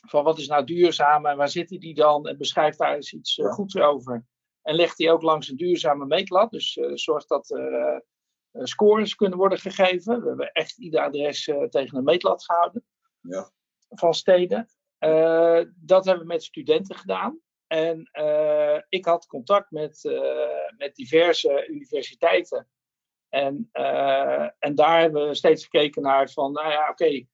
van 0.02 0.24
wat 0.24 0.38
is 0.38 0.48
nou 0.48 0.64
duurzaam 0.64 1.26
en 1.26 1.38
waar 1.38 1.50
zitten 1.50 1.80
die 1.80 1.94
dan? 1.94 2.28
En 2.28 2.38
beschrijft 2.38 2.78
daar 2.78 2.96
eens 2.96 3.14
iets 3.14 3.38
uh, 3.38 3.52
goeds 3.52 3.78
over. 3.78 4.26
En 4.62 4.76
legt 4.76 4.98
die 4.98 5.12
ook 5.12 5.22
langs 5.22 5.50
een 5.50 5.58
duurzame 5.58 6.06
meetlat. 6.06 6.52
Dus 6.52 6.76
uh, 6.76 6.92
zorgt 6.94 7.30
dat 7.30 7.50
er 7.50 7.72
uh, 7.72 8.64
scores 8.64 9.16
kunnen 9.16 9.38
worden 9.38 9.60
gegeven. 9.60 10.22
We 10.22 10.28
hebben 10.28 10.52
echt 10.52 10.78
ieder 10.78 11.02
adres 11.02 11.44
tegen 11.70 11.98
een 11.98 12.04
meetlat 12.04 12.44
gehouden. 12.44 12.86
Ja. 13.22 13.52
Van 13.90 14.14
steden. 14.14 14.70
dat 15.76 16.06
hebben 16.06 16.20
we 16.20 16.34
met 16.34 16.44
studenten 16.44 16.96
gedaan. 16.96 17.40
En 17.68 18.10
ik 18.90 19.06
had 19.06 19.28
contact 19.28 19.72
met, 19.72 20.02
met 20.78 20.96
diverse 20.96 21.68
universiteiten. 21.68 22.68
En, 23.30 23.70
en 24.60 24.76
daar 24.76 25.00
hebben 25.00 25.28
we 25.28 25.36
steeds 25.36 25.64
gekeken 25.64 26.02
naar 26.02 26.30
van, 26.30 26.52
nou 26.52 26.72
ja, 26.72 26.82
oké, 26.82 27.04
okay, 27.04 27.28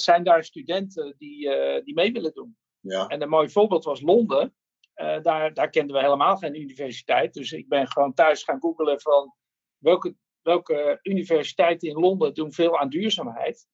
zijn 0.00 0.24
daar 0.24 0.44
studenten 0.44 1.14
die, 1.18 1.46
uh, 1.46 1.84
die 1.84 1.94
mee 1.94 2.12
willen 2.12 2.32
doen. 2.32 2.56
Ja. 2.80 3.06
En 3.06 3.22
een 3.22 3.28
mooi 3.28 3.48
voorbeeld 3.48 3.84
was 3.84 4.00
Londen. 4.00 4.54
Uh, 4.96 5.22
daar, 5.22 5.54
daar 5.54 5.70
kenden 5.70 5.96
we 5.96 6.02
helemaal 6.02 6.36
geen 6.36 6.60
universiteit. 6.60 7.34
Dus 7.34 7.52
ik 7.52 7.68
ben 7.68 7.88
gewoon 7.88 8.14
thuis 8.14 8.42
gaan 8.42 8.60
googelen 8.60 9.00
van 9.00 9.34
welke, 9.78 10.14
welke 10.42 10.98
universiteiten 11.02 11.88
in 11.88 12.00
Londen 12.00 12.34
doen 12.34 12.52
veel 12.52 12.78
aan 12.78 12.88
duurzaamheid. 12.88 13.66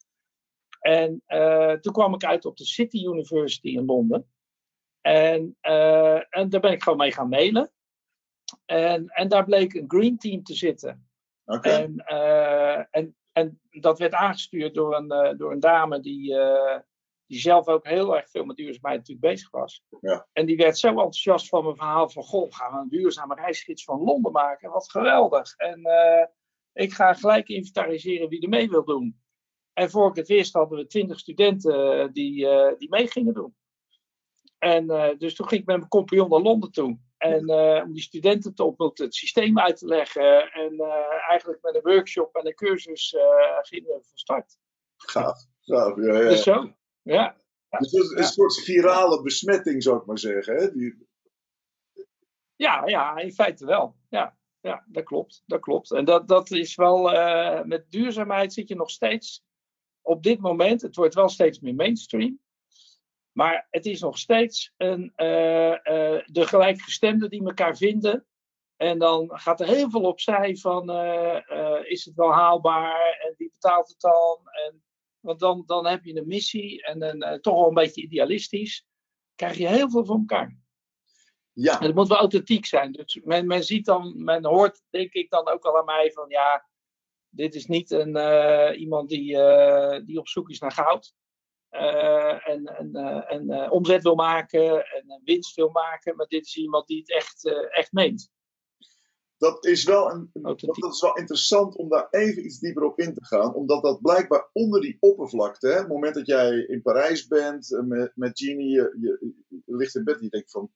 En 0.81 1.23
uh, 1.29 1.73
toen 1.73 1.93
kwam 1.93 2.15
ik 2.15 2.25
uit 2.25 2.45
op 2.45 2.57
de 2.57 2.65
City 2.65 3.05
University 3.05 3.69
in 3.69 3.85
Londen. 3.85 4.31
En, 5.01 5.57
eh, 5.61 6.35
en 6.35 6.49
daar 6.49 6.61
ben 6.61 6.73
ik 6.73 6.83
gewoon 6.83 6.99
mee 6.99 7.13
gaan 7.13 7.29
mailen. 7.29 7.73
En, 8.67 9.09
en 9.09 9.29
daar 9.29 9.45
bleek 9.45 9.75
een 9.75 9.91
green 9.91 10.19
team 10.19 10.43
te 10.43 10.55
zitten. 10.55 11.09
Oké. 11.45 11.69
En, 11.69 11.97
eh, 11.97 12.85
en, 12.91 13.17
en 13.33 13.61
dat 13.71 13.99
werd 13.99 14.13
aangestuurd 14.13 14.75
door 14.75 14.97
een, 14.97 15.11
eh, 15.11 15.39
door 15.39 15.53
een 15.53 15.61
dame 15.61 16.01
die, 16.01 16.35
eh, 16.35 16.79
die 17.27 17.41
zelf 17.41 17.69
ook 17.69 17.87
heel 17.87 18.17
erg 18.17 18.31
veel 18.31 18.45
met 18.45 18.57
duurzaamheid 18.57 18.99
natuurlijk 18.99 19.27
bezig 19.27 19.51
was. 19.51 19.83
Ja. 20.01 20.29
En 20.33 20.47
die 20.47 20.57
werd 20.57 20.79
zo 20.79 20.89
enthousiast 20.89 21.49
van 21.49 21.65
mijn 21.65 21.77
verhaal 21.77 22.09
van, 22.09 22.23
goh, 22.23 22.53
gaan 22.53 22.73
we 22.73 22.79
een 22.79 22.89
duurzame 22.89 23.35
reisgids 23.35 23.85
van 23.85 24.01
Londen 24.01 24.33
maken? 24.33 24.71
Wat 24.71 24.91
geweldig. 24.91 25.57
En 25.57 25.83
eh, 25.83 26.27
ik 26.73 26.93
ga 26.93 27.15
gelijk 27.15 27.49
inventariseren 27.49 28.29
wie 28.29 28.43
er 28.43 28.49
mee 28.49 28.69
wil 28.69 28.85
doen. 28.85 29.21
En 29.73 29.91
voor 29.91 30.09
ik 30.11 30.17
het 30.17 30.29
wist 30.29 30.53
hadden 30.53 30.79
we 30.79 30.87
twintig 30.87 31.19
studenten 31.19 32.13
die, 32.13 32.49
eh, 32.49 32.79
die 32.79 32.89
mee 32.89 33.07
gingen 33.07 33.35
doen. 33.35 33.55
En 34.59 34.87
dus 35.19 35.35
toen 35.35 35.49
ging 35.49 35.61
ik 35.61 35.67
met 35.67 35.77
mijn 35.77 35.89
compagnon 35.89 36.29
naar 36.29 36.41
Londen 36.41 36.73
toe. 36.73 36.99
En 37.21 37.49
eh, 37.49 37.83
om 37.85 37.93
die 37.93 38.03
studenten 38.03 38.55
te 38.55 38.65
ontmoeten, 38.65 39.05
het 39.05 39.15
systeem 39.15 39.59
uit 39.59 39.77
te 39.77 39.87
leggen. 39.87 40.53
En 40.53 40.79
eh, 40.79 41.29
eigenlijk 41.29 41.63
met 41.63 41.75
een 41.75 41.93
workshop 41.93 42.35
en 42.35 42.47
een 42.47 42.55
cursus 42.55 43.13
eh, 43.13 43.23
gingen 43.61 43.89
we 43.89 44.01
van 44.03 44.19
start. 44.19 44.59
Gaaf. 44.97 45.39
Gaaf. 45.61 45.97
Ja, 45.97 46.19
ja. 46.19 46.29
Dus 46.29 46.43
zo. 46.43 46.73
Ja. 47.03 47.37
Dus 47.69 47.93
is 47.93 48.11
een 48.11 48.25
soort 48.25 48.61
virale 48.61 49.23
besmetting, 49.23 49.83
zou 49.83 50.01
ik 50.01 50.07
maar 50.07 50.19
zeggen. 50.19 50.55
Hè? 50.57 50.73
Die, 50.73 51.09
Ja, 52.57 52.87
ja, 52.87 53.17
in 53.17 53.33
feite 53.33 53.67
wel. 53.67 53.97
Ja, 54.09 54.37
ja 54.61 54.85
dat 54.87 55.05
klopt. 55.05 55.43
Dat 55.47 55.61
klopt. 55.61 55.91
En 55.91 56.05
dat, 56.05 56.29
dat 56.29 56.51
is 56.51 56.75
wel, 56.75 57.03
met 57.65 57.91
duurzaamheid 57.91 58.53
zit 58.53 58.69
je 58.69 58.75
nog 58.75 58.91
steeds 58.91 59.45
op 60.03 60.23
dit 60.23 60.41
moment, 60.41 60.83
het 60.83 60.97
wordt 60.97 61.15
wel 61.15 61.29
steeds 61.29 61.61
meer 61.61 61.75
mainstream. 61.75 62.41
Maar 63.41 63.67
het 63.71 63.87
is 63.87 64.01
nog 64.01 64.19
steeds 64.19 64.73
een, 64.77 65.13
eh, 65.17 65.73
eh, 65.73 66.23
de 66.27 66.47
gelijkgestemden 66.47 67.31
die 67.31 67.45
elkaar 67.45 67.77
vinden. 67.77 68.27
En 68.77 68.99
dan 68.99 69.39
gaat 69.39 69.61
er 69.61 69.67
heel 69.67 69.91
veel 69.91 70.01
opzij 70.01 70.57
van, 70.57 70.91
eh, 70.91 71.81
is 71.85 72.05
het 72.05 72.15
wel 72.15 72.33
haalbaar 72.33 73.19
en 73.27 73.35
wie 73.37 73.51
betaalt 73.51 73.89
het 73.89 74.01
dan? 74.01 74.39
En, 74.67 74.85
want 75.21 75.41
dan, 75.41 75.63
dan 75.67 75.87
heb 75.87 76.05
je 76.05 76.17
een 76.17 76.27
missie 76.27 76.83
en 76.83 77.03
een, 77.03 77.41
toch 77.41 77.55
wel 77.55 77.69
een 77.69 77.75
beetje 77.75 78.03
idealistisch. 78.03 78.87
Krijg 79.35 79.57
je 79.57 79.69
heel 79.69 79.91
veel 79.91 80.05
van 80.05 80.19
elkaar. 80.19 80.57
ja, 81.53 81.81
En 81.81 81.87
het 81.87 81.95
moet 81.95 82.09
wel 82.09 82.19
authentiek 82.19 82.67
zijn. 82.67 82.93
Dus 82.93 83.21
men, 83.25 83.47
men 83.47 83.65
ziet 83.65 83.85
dan, 83.85 84.25
men 84.25 84.45
hoort 84.45 84.83
denk 84.91 85.13
ik 85.13 85.31
dan 85.31 85.49
ook 85.49 85.65
al 85.65 85.79
aan 85.79 85.85
mij 85.85 86.13
van 86.13 86.29
ja, 86.29 86.69
dit 87.29 87.55
is 87.55 87.67
niet 87.67 87.91
een, 87.91 88.17
iemand 88.77 89.09
die, 89.09 89.27
die 90.05 90.19
op 90.19 90.29
zoek 90.29 90.51
is 90.51 90.59
naar 90.59 90.73
goud. 90.73 91.15
Eh, 91.71 92.49
en 92.49 92.65
en, 92.65 92.95
eh, 92.95 93.33
en 93.33 93.51
eh, 93.51 93.73
omzet 93.73 94.03
wil 94.03 94.15
maken 94.15 94.85
en 94.85 95.21
winst 95.25 95.55
wil 95.57 95.71
maken. 95.71 96.17
Maar 96.17 96.27
dit 96.27 96.47
is 96.47 96.57
iemand 96.57 96.87
die 96.87 96.99
het 96.99 97.11
echt, 97.11 97.45
echt 97.71 97.93
meent. 97.93 98.31
dat 99.37 99.65
is, 99.65 99.85
wel 99.85 100.11
een, 100.11 100.31
dat 100.33 100.63
is 100.93 101.01
wel 101.01 101.17
interessant 101.17 101.77
om 101.77 101.89
daar 101.89 102.09
even 102.11 102.45
iets 102.45 102.59
dieper 102.59 102.83
op 102.83 102.99
in 102.99 103.15
te 103.15 103.25
gaan. 103.25 103.55
Omdat 103.55 103.83
dat 103.83 104.01
blijkbaar 104.01 104.49
onder 104.53 104.81
die 104.81 104.97
oppervlakte, 105.01 105.69
hè, 105.69 105.75
het 105.75 105.89
moment 105.89 106.15
dat 106.15 106.27
jij 106.27 106.59
in 106.59 106.83
Parijs 106.83 107.27
bent 107.27 107.81
met, 107.85 108.13
met 108.15 108.39
Genie, 108.39 108.71
je, 108.71 108.97
je, 109.01 109.35
je 109.49 109.77
ligt 109.77 109.95
in 109.95 110.05
bed 110.05 110.17
en 110.17 110.23
je 110.25 110.29
denkt 110.31 110.51
van, 110.51 110.71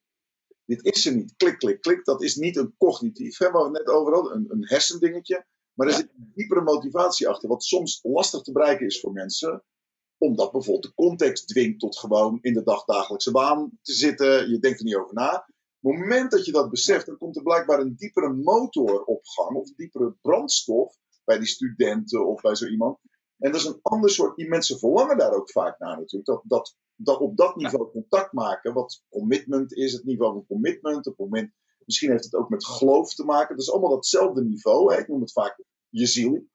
dit 0.65 0.85
is 0.85 1.05
er 1.05 1.15
niet. 1.15 1.33
Klik, 1.37 1.57
klik, 1.57 1.81
klik. 1.81 2.05
Dat 2.05 2.23
is 2.23 2.35
niet 2.35 2.57
een 2.57 2.75
cognitief, 2.77 3.37
hè, 3.37 3.51
waar 3.51 3.71
we 3.71 3.77
het 3.77 3.85
net 3.85 3.95
over 3.95 4.13
hadden, 4.13 4.35
een, 4.35 4.45
een 4.49 4.67
hersendingetje. 4.67 5.45
Maar 5.73 5.87
er 5.87 5.93
Ja. 5.93 5.99
zit 5.99 6.09
een 6.09 6.31
diepere 6.35 6.61
motivatie 6.61 7.27
achter, 7.27 7.49
wat 7.49 7.63
soms 7.63 7.99
lastig 8.03 8.41
te 8.41 8.51
bereiken 8.51 8.85
is 8.85 8.99
voor 8.99 9.11
mensen. 9.11 9.63
Omdat 10.25 10.51
bijvoorbeeld 10.51 10.83
de 10.95 11.03
context 11.03 11.47
dwingt 11.47 11.79
tot 11.79 11.97
gewoon 11.97 12.37
in 12.41 12.53
de 12.53 12.63
dagdagelijkse 12.63 13.31
baan 13.31 13.71
te 13.81 13.93
zitten. 13.93 14.49
Je 14.49 14.59
denkt 14.59 14.79
er 14.79 14.85
niet 14.85 14.95
over 14.95 15.13
na. 15.13 15.35
Op 15.81 15.91
het 15.91 15.99
moment 15.99 16.31
dat 16.31 16.45
je 16.45 16.51
dat 16.51 16.69
beseft, 16.69 17.05
dan 17.05 17.17
komt 17.17 17.35
er 17.35 17.43
blijkbaar 17.43 17.79
een 17.79 17.95
diepere 17.95 18.33
motor 18.33 19.03
op 19.03 19.25
gang. 19.25 19.55
Of 19.55 19.67
een 19.67 19.73
diepere 19.77 20.15
brandstof 20.21 20.95
bij 21.23 21.37
die 21.37 21.47
studenten 21.47 22.27
of 22.27 22.41
bij 22.41 22.55
zo 22.55 22.65
iemand. 22.67 22.97
En 23.37 23.51
dat 23.51 23.59
is 23.61 23.67
een 23.67 23.79
ander 23.81 24.09
soort, 24.09 24.35
die 24.35 24.47
mensen 24.47 24.79
verlangen 24.79 25.17
daar 25.17 25.33
ook 25.33 25.51
vaak 25.51 25.79
naar 25.79 25.97
natuurlijk. 25.97 26.25
Dat, 26.25 26.41
dat, 26.43 26.75
dat 26.95 27.19
op 27.19 27.37
dat 27.37 27.55
niveau 27.55 27.91
contact 27.91 28.33
maken, 28.33 28.73
wat 28.73 29.03
commitment 29.09 29.73
is, 29.73 29.93
het 29.93 30.03
niveau 30.03 30.33
van 30.33 30.45
commitment. 30.47 30.97
Op 31.07 31.17
het 31.17 31.29
moment, 31.29 31.51
misschien 31.85 32.11
heeft 32.11 32.23
het 32.23 32.35
ook 32.35 32.49
met 32.49 32.65
geloof 32.65 33.13
te 33.13 33.23
maken. 33.25 33.55
Dat 33.55 33.65
is 33.65 33.71
allemaal 33.71 33.89
datzelfde 33.89 34.43
niveau. 34.43 34.93
Hè? 34.93 34.99
Ik 34.99 35.07
noem 35.07 35.21
het 35.21 35.31
vaak 35.31 35.63
je 35.89 36.05
ziel. 36.05 36.45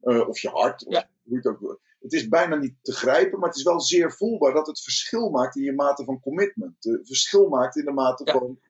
eh, 0.00 0.28
of 0.28 0.38
je 0.38 0.48
hart. 0.48 0.86
Of 0.86 0.92
Ja. 0.92 1.08
hoe 1.22 1.36
het 1.36 1.46
ook. 1.46 1.80
Het 2.06 2.14
is 2.14 2.28
bijna 2.28 2.56
niet 2.56 2.74
te 2.82 2.92
grijpen, 2.92 3.38
maar 3.38 3.48
het 3.48 3.58
is 3.58 3.64
wel 3.64 3.80
zeer 3.80 4.12
voelbaar 4.12 4.54
dat 4.54 4.66
het 4.66 4.80
verschil 4.82 5.30
maakt 5.30 5.56
in 5.56 5.62
je 5.62 5.72
mate 5.72 6.04
van 6.04 6.20
commitment. 6.20 6.74
Het 6.84 7.06
verschil 7.06 7.48
maakt 7.48 7.76
in 7.76 7.84
de 7.84 7.92
mate 7.92 8.24
Ja. 8.24 8.32
van 8.32 8.60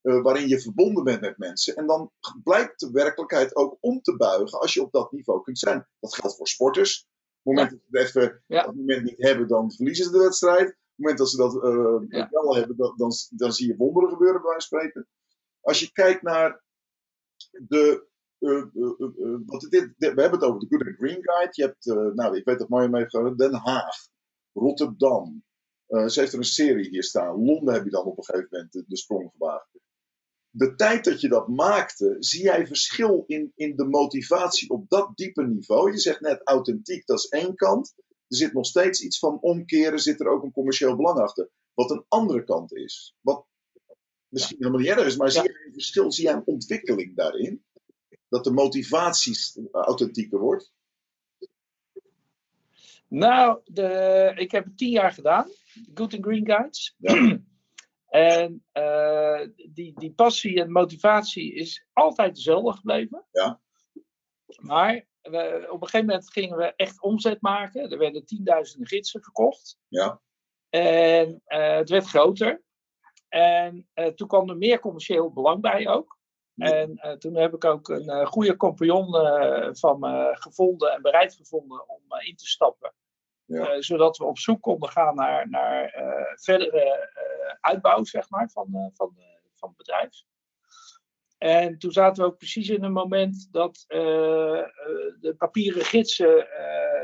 eh, 0.00 0.22
waarin 0.22 0.48
je 0.48 0.60
verbonden 0.60 1.04
bent 1.04 1.20
met 1.20 1.38
mensen. 1.38 1.76
En 1.76 1.86
dan 1.86 2.12
blijkt 2.42 2.80
de 2.80 2.90
werkelijkheid 2.90 3.56
ook 3.56 3.76
om 3.80 4.00
te 4.02 4.16
buigen 4.16 4.60
als 4.60 4.74
je 4.74 4.82
op 4.82 4.92
dat 4.92 5.12
niveau 5.12 5.42
kunt 5.42 5.58
zijn. 5.58 5.86
Dat 6.00 6.14
geldt 6.14 6.36
voor 6.36 6.48
sporters. 6.48 7.06
Op 7.42 7.54
het 7.54 7.54
moment 7.54 7.70
dat 7.70 7.80
ze 7.80 7.96
het 7.98 8.06
even 8.24 8.42
Ja. 8.46 8.66
het 8.66 8.76
moment 8.76 9.02
niet 9.02 9.22
hebben, 9.22 9.48
dan 9.48 9.72
verliezen 9.72 10.04
ze 10.04 10.10
de 10.10 10.18
wedstrijd. 10.18 10.60
Op 10.60 10.66
het 10.66 10.76
moment 10.96 11.18
dat 11.18 11.30
ze 11.30 11.36
dat 11.36 11.54
eh, 11.54 12.30
wel 12.30 12.54
hebben, 12.56 12.76
dan, 12.76 12.94
dan, 12.96 13.12
dan 13.30 13.52
zie 13.52 13.66
je 13.66 13.76
wonderen 13.76 14.08
gebeuren 14.08 14.40
bij 14.42 14.50
wijze 14.50 14.68
van 14.68 14.78
spreken. 14.78 15.08
Als 15.60 15.80
je 15.80 15.92
kijkt 15.92 16.22
naar 16.22 16.64
de. 17.50 18.06
Eh, 18.38 18.50
eh, 18.50 18.62
eh, 19.00 19.40
het 19.46 19.70
de- 19.70 19.94
we 19.96 20.20
hebben 20.20 20.30
het 20.30 20.42
over 20.42 20.60
de 20.60 20.66
Good 20.68 20.86
and 20.86 20.96
Green 20.96 21.22
Guide. 21.22 21.48
Je 21.50 21.62
hebt, 21.62 22.14
nou, 22.16 22.36
ik 22.36 22.44
weet 22.44 22.58
dat 22.58 22.68
mooi 22.68 22.88
mee 22.88 23.08
gehouden, 23.08 23.36
Den 23.38 23.54
Haag, 23.54 23.96
Rotterdam. 24.52 25.44
Ze 25.86 26.20
heeft 26.20 26.32
er 26.32 26.38
een 26.38 26.44
serie 26.44 26.88
hier 26.88 27.02
staan. 27.04 27.44
Londen 27.44 27.74
heb 27.74 27.84
je 27.84 27.90
dan 27.90 28.04
op 28.04 28.18
een 28.18 28.24
gegeven 28.24 28.48
moment 28.50 28.72
de, 28.72 28.84
de 28.86 28.96
sprong 28.96 29.30
gewaagd. 29.30 29.68
De 30.50 30.74
tijd 30.74 31.04
dat 31.04 31.20
je 31.20 31.28
dat 31.28 31.48
maakte, 31.48 32.16
zie 32.18 32.42
jij 32.42 32.66
verschil 32.66 33.24
in, 33.26 33.52
in 33.54 33.76
de 33.76 33.84
motivatie 33.84 34.70
op 34.70 34.88
dat 34.88 35.16
diepe 35.16 35.42
niveau. 35.46 35.90
Je 35.92 35.98
zegt 35.98 36.20
net 36.20 36.40
authentiek, 36.44 37.06
dat 37.06 37.18
is 37.18 37.28
één 37.28 37.54
kant. 37.54 37.94
Er 38.28 38.36
zit 38.36 38.52
nog 38.52 38.66
steeds 38.66 39.00
iets 39.02 39.18
van 39.18 39.40
omkeren, 39.40 39.98
zit 39.98 40.20
er 40.20 40.28
ook 40.28 40.42
een 40.42 40.52
commercieel 40.52 40.96
belang 40.96 41.18
achter. 41.18 41.50
Wat 41.74 41.90
een 41.90 42.04
andere 42.08 42.44
kant 42.44 42.74
is. 42.74 43.14
Wat 43.20 43.46
misschien 44.28 44.56
helemaal 44.58 44.80
niet 44.80 44.88
erg 44.88 45.06
is, 45.06 45.16
maar 45.16 45.26
Ja. 45.26 45.32
zie 45.32 45.42
jij 45.52 45.64
een 45.66 45.72
verschil, 45.72 46.12
zie 46.12 46.24
jij 46.24 46.34
een 46.34 46.46
ontwikkeling 46.46 47.16
daarin? 47.16 47.64
Dat 48.28 48.44
de 48.44 48.52
motivatie 48.52 49.36
authentieker 49.72 50.38
wordt? 50.38 50.74
Nou, 53.08 53.60
de, 53.64 54.32
ik 54.36 54.50
heb 54.50 54.64
het 54.64 54.78
tien 54.78 54.90
jaar 54.90 55.12
gedaan. 55.12 55.50
Good 55.94 56.14
and 56.14 56.24
Green 56.24 56.46
Guides. 56.46 56.94
Ja. 56.98 57.38
en 58.36 58.64
eh, 58.72 59.48
die, 59.70 59.92
die 59.94 60.12
passie 60.12 60.60
en 60.60 60.72
motivatie 60.72 61.54
is 61.54 61.86
altijd 61.92 62.34
dezelfde 62.34 62.72
gebleven. 62.72 63.24
Ja. 63.30 63.60
Maar 64.60 65.06
we, 65.22 65.66
op 65.70 65.82
een 65.82 65.88
gegeven 65.88 66.06
moment 66.06 66.32
gingen 66.32 66.56
we 66.56 66.74
echt 66.76 67.02
omzet 67.02 67.40
maken. 67.40 67.90
Er 67.90 67.98
werden 67.98 68.26
tienduizenden 68.26 68.88
gidsen 68.88 69.22
verkocht. 69.22 69.78
Ja. 69.88 70.20
En 70.68 71.42
eh, 71.44 71.76
het 71.76 71.88
werd 71.88 72.06
groter. 72.06 72.62
En 73.28 73.88
eh, 73.94 74.06
toen 74.06 74.28
kwam 74.28 74.50
er 74.50 74.56
meer 74.56 74.80
commercieel 74.80 75.32
belang 75.32 75.60
bij 75.60 75.88
ook. 75.88 76.15
En 76.56 76.96
eh, 76.96 77.12
toen 77.12 77.36
heb 77.36 77.54
ik 77.54 77.64
ook 77.64 77.88
een 77.88 78.08
eh, 78.08 78.26
goede 78.26 78.56
compagnon 78.56 79.16
eh, 79.16 79.68
van 79.72 79.98
me 79.98 80.36
gevonden 80.38 80.92
en 80.92 81.02
bereid 81.02 81.34
gevonden 81.34 81.88
om 81.88 82.00
in 82.18 82.36
te 82.36 82.46
stappen. 82.46 82.94
Ja. 83.44 83.80
Zodat 83.80 84.16
we 84.16 84.24
op 84.24 84.38
zoek 84.38 84.62
konden 84.62 84.88
gaan 84.88 85.14
naar, 85.14 85.48
naar 85.48 85.90
verdere 86.34 87.10
uitbouw 87.60 88.04
zeg 88.04 88.30
maar, 88.30 88.50
van, 88.50 88.90
van, 88.94 89.16
van 89.54 89.68
het 89.68 89.76
bedrijf. 89.76 90.22
En 91.38 91.78
toen 91.78 91.92
zaten 91.92 92.24
we 92.24 92.30
ook 92.30 92.38
precies 92.38 92.68
in 92.68 92.84
een 92.84 92.92
moment 92.92 93.48
dat 93.50 93.84
de 93.88 95.34
papieren 95.38 95.84
gidsen 95.84 96.26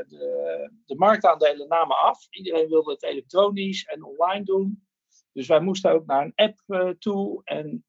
de, 0.07 0.69
de 0.85 0.95
marktaandelen 0.95 1.67
namen 1.67 1.97
af. 1.97 2.27
Iedereen 2.29 2.69
wilde 2.69 2.91
het 2.91 3.03
elektronisch 3.03 3.85
en 3.85 4.03
online 4.03 4.43
doen. 4.43 4.87
Dus 5.31 5.47
wij 5.47 5.59
moesten 5.59 5.91
ook 5.91 6.05
naar 6.05 6.25
een 6.25 6.35
app 6.35 6.95
toe. 6.99 7.41
En, 7.43 7.85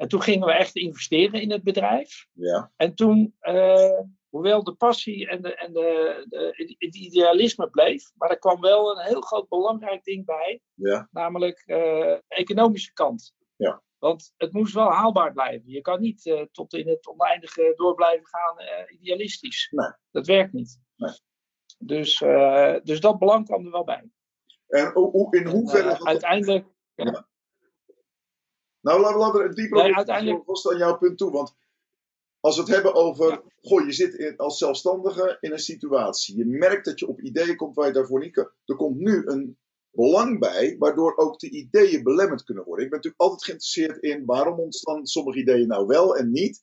en 0.00 0.08
toen 0.08 0.22
gingen 0.22 0.46
we 0.46 0.52
echt 0.52 0.76
investeren 0.76 1.40
in 1.40 1.50
het 1.50 1.62
bedrijf. 1.62 2.26
Ja. 2.32 2.72
En 2.76 2.94
toen, 2.94 3.34
eh, 3.38 4.00
hoewel 4.28 4.64
de 4.64 4.74
passie 4.74 5.28
en, 5.28 5.42
de, 5.42 5.54
en 5.54 5.72
de, 5.72 6.24
de, 6.28 6.74
het 6.78 6.96
idealisme 6.96 7.70
bleef, 7.70 8.10
maar 8.14 8.30
er 8.30 8.38
kwam 8.38 8.60
wel 8.60 8.90
een 8.98 9.06
heel 9.06 9.20
groot 9.20 9.48
belangrijk 9.48 10.04
ding 10.04 10.24
bij, 10.24 10.60
Ja. 10.74 11.08
namelijk 11.10 11.62
eh, 11.66 11.76
de 11.76 12.22
economische 12.28 12.92
kant. 12.92 13.32
Ja. 13.56 13.82
Want 13.98 14.32
het 14.36 14.52
moest 14.52 14.74
wel 14.74 14.90
haalbaar 14.90 15.32
blijven. 15.32 15.70
Je 15.70 15.80
kan 15.80 16.00
niet 16.00 16.26
eh, 16.26 16.42
tot 16.52 16.74
in 16.74 16.88
het 16.88 17.06
oneindige 17.06 17.72
door 17.76 17.94
blijven 17.94 18.26
gaan 18.26 18.58
eh, 18.58 19.00
idealistisch. 19.00 19.68
Nee. 19.70 19.92
Dat 20.10 20.26
werkt 20.26 20.52
niet. 20.52 20.80
Nee. 20.96 21.12
Dus, 21.78 22.22
eh, 22.22 22.74
dus 22.82 23.00
dat 23.00 23.18
belang 23.18 23.44
kwam 23.46 23.64
er 23.64 23.70
wel 23.70 23.84
bij. 23.84 24.10
En 24.66 24.92
in 25.30 25.46
hoeverre. 25.46 25.90
Eh, 25.90 26.00
uiteindelijk, 26.02 26.66
Nou, 28.80 29.00
laten 29.00 29.40
we 29.40 29.46
er 29.48 29.54
dieper 29.54 29.82
Nee, 29.82 29.94
uiteindelijk- 29.94 30.44
vast 30.44 30.70
aan 30.70 30.78
jouw 30.78 30.98
punt 30.98 31.18
toe. 31.18 31.30
Want 31.30 31.54
als 32.40 32.56
we 32.56 32.62
het 32.62 32.70
hebben 32.70 32.94
over. 32.94 33.28
Ja. 33.28 33.42
Goh, 33.62 33.84
je 33.86 33.92
zit 33.92 34.14
in, 34.14 34.36
als 34.36 34.58
zelfstandige 34.58 35.36
in 35.40 35.52
een 35.52 35.58
situatie. 35.58 36.36
Je 36.36 36.46
merkt 36.46 36.84
dat 36.84 36.98
je 36.98 37.08
op 37.08 37.20
ideeën 37.20 37.56
komt 37.56 37.74
waar 37.76 37.86
je 37.86 37.92
daarvoor 37.92 38.20
niet 38.20 38.32
kan. 38.32 38.50
Er 38.64 38.76
komt 38.76 38.98
nu 38.98 39.22
een 39.26 39.58
belang 39.90 40.38
bij, 40.38 40.76
waardoor 40.78 41.16
ook 41.16 41.38
de 41.38 41.50
ideeën 41.50 42.02
belemmerd 42.02 42.44
kunnen 42.44 42.64
worden. 42.64 42.84
Ik 42.84 42.90
ben 42.90 42.98
natuurlijk 43.00 43.30
altijd 43.30 43.44
geïnteresseerd 43.44 44.02
in 44.02 44.24
waarom 44.24 44.58
ontstaan 44.58 45.06
sommige 45.06 45.38
ideeën 45.38 45.68
nou 45.68 45.86
wel 45.86 46.16
en 46.16 46.30
niet. 46.30 46.62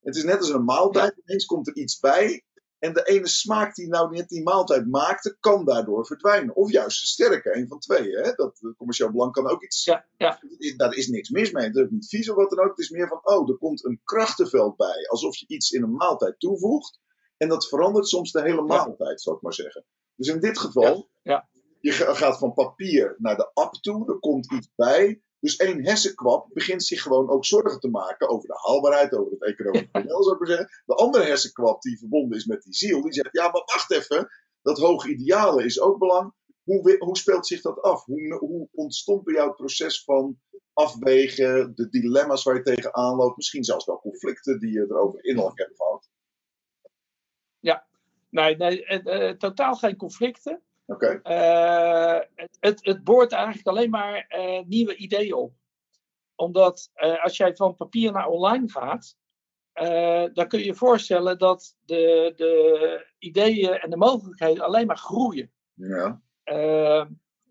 Het 0.00 0.16
is 0.16 0.24
net 0.24 0.38
als 0.38 0.48
een 0.50 0.64
maaltijd, 0.64 1.14
ineens 1.24 1.46
komt 1.46 1.68
er 1.68 1.76
iets 1.76 2.00
bij. 2.00 2.44
En 2.78 2.92
de 2.92 3.02
ene 3.04 3.28
smaak 3.28 3.74
die 3.74 3.88
nou 3.88 4.10
net 4.10 4.28
die 4.28 4.42
maaltijd 4.42 4.86
maakte, 4.86 5.36
kan 5.40 5.64
daardoor 5.64 6.06
verdwijnen. 6.06 6.54
Of 6.56 6.70
juist 6.70 7.06
sterker, 7.06 7.56
een 7.56 7.68
van 7.68 7.78
twee. 7.78 8.10
Hè? 8.16 8.32
Dat 8.32 8.58
eh, 8.62 8.70
commercieel 8.76 9.10
belang 9.10 9.32
kan 9.32 9.48
ook 9.50 9.62
iets. 9.62 9.84
Ja, 9.84 10.06
ja. 10.16 10.40
Daar 10.76 10.94
is 10.94 11.08
niks 11.08 11.28
mis 11.30 11.50
mee. 11.50 11.66
Het 11.66 11.76
is 11.76 11.86
niet 11.90 12.08
vies 12.08 12.30
of 12.30 12.36
wat 12.36 12.50
dan 12.50 12.58
ook. 12.64 12.68
Het 12.70 12.78
is 12.78 12.90
meer 12.90 13.08
van, 13.08 13.20
oh, 13.22 13.48
er 13.50 13.56
komt 13.58 13.84
een 13.84 14.00
krachtenveld 14.04 14.76
bij. 14.76 15.08
Alsof 15.08 15.36
je 15.36 15.44
iets 15.48 15.70
in 15.70 15.82
een 15.82 15.94
maaltijd 15.94 16.40
toevoegt. 16.40 17.00
En 17.36 17.48
dat 17.48 17.68
verandert 17.68 18.08
soms 18.08 18.32
de 18.32 18.42
hele 18.42 18.62
maaltijd, 18.62 19.20
zou 19.22 19.36
ik 19.36 19.42
maar 19.42 19.54
zeggen. 19.54 19.84
Dus 20.16 20.28
in 20.28 20.40
dit 20.40 20.58
geval, 20.58 21.08
Ja. 21.22 21.48
je 21.80 21.92
ga- 21.92 22.14
gaat 22.14 22.38
van 22.38 22.52
papier 22.52 23.14
naar 23.18 23.36
de 23.36 23.50
app 23.54 23.74
toe. 23.74 24.08
Er 24.12 24.18
komt 24.18 24.52
iets 24.52 24.68
bij. 24.76 25.22
Dus 25.44 25.56
één 25.56 25.84
hersenkwap 25.84 26.48
begint 26.52 26.84
zich 26.84 27.02
gewoon 27.02 27.30
ook 27.30 27.44
zorgen 27.44 27.80
te 27.80 27.88
maken 27.88 28.28
over 28.28 28.48
de 28.48 28.58
haalbaarheid, 28.66 29.14
over 29.14 29.32
het 29.32 29.42
economisch 29.42 29.88
model, 29.92 30.22
zou 30.22 30.34
ik 30.34 30.40
maar 30.40 30.48
zeggen. 30.48 30.82
De 30.86 30.94
andere 30.94 31.24
hersenkwap 31.24 31.82
die 31.82 31.98
verbonden 31.98 32.38
is 32.38 32.44
met 32.44 32.62
die 32.62 32.74
ziel, 32.74 33.02
die 33.02 33.12
zegt, 33.12 33.28
ja, 33.32 33.42
maar 33.42 33.62
wacht 33.64 33.92
even. 33.92 34.28
Dat 34.62 34.78
hoge 34.78 35.08
ideale 35.08 35.64
is 35.64 35.80
ook 35.80 35.98
belang. 35.98 36.32
Hoe, 36.62 36.96
hoe 36.98 37.16
speelt 37.16 37.46
zich 37.46 37.60
dat 37.60 37.80
af? 37.80 38.04
Hoe, 38.04 38.34
hoe 38.34 38.68
ontstond 38.72 39.24
bij 39.24 39.34
jou 39.34 39.46
het 39.46 39.56
proces 39.56 40.04
van 40.04 40.38
afwegen, 40.72 41.72
de 41.74 41.88
dilemma's 41.88 42.42
waar 42.42 42.54
je 42.54 42.62
tegenaan 42.62 43.16
loopt, 43.16 43.36
misschien 43.36 43.64
zelfs 43.64 43.84
wel 43.84 44.00
conflicten 44.00 44.60
die 44.60 44.72
je 44.72 44.86
erover 44.88 45.24
innerlijk 45.24 45.58
hebt 45.58 45.76
gehad? 45.76 46.08
Nee, 48.34 48.56
nee 48.56 48.84
eh, 48.84 49.28
eh, 49.28 49.36
totaal 49.36 49.74
geen 49.74 49.96
conflicten. 49.96 50.62
Oké, 50.86 51.20
Eh, 51.22 52.20
het, 52.34 52.56
het, 52.60 52.84
het 52.84 53.04
boort 53.04 53.32
eigenlijk 53.32 53.66
alleen 53.66 53.90
maar 53.90 54.24
eh, 54.28 54.64
nieuwe 54.66 54.96
ideeën 54.96 55.34
op. 55.34 55.52
Omdat 56.34 56.90
eh, 56.94 57.24
als 57.24 57.36
jij 57.36 57.56
van 57.56 57.74
papier 57.74 58.12
naar 58.12 58.28
online 58.28 58.70
gaat, 58.70 59.16
dan 60.34 60.48
kun 60.48 60.58
je 60.58 60.64
je 60.64 60.74
voorstellen 60.74 61.38
dat 61.38 61.76
de, 61.84 62.32
de 62.36 63.06
ideeën 63.18 63.72
en 63.72 63.90
de 63.90 63.96
mogelijkheden 63.96 64.64
alleen 64.64 64.86
maar 64.86 64.96
groeien. 64.96 65.52
ja, 65.74 66.22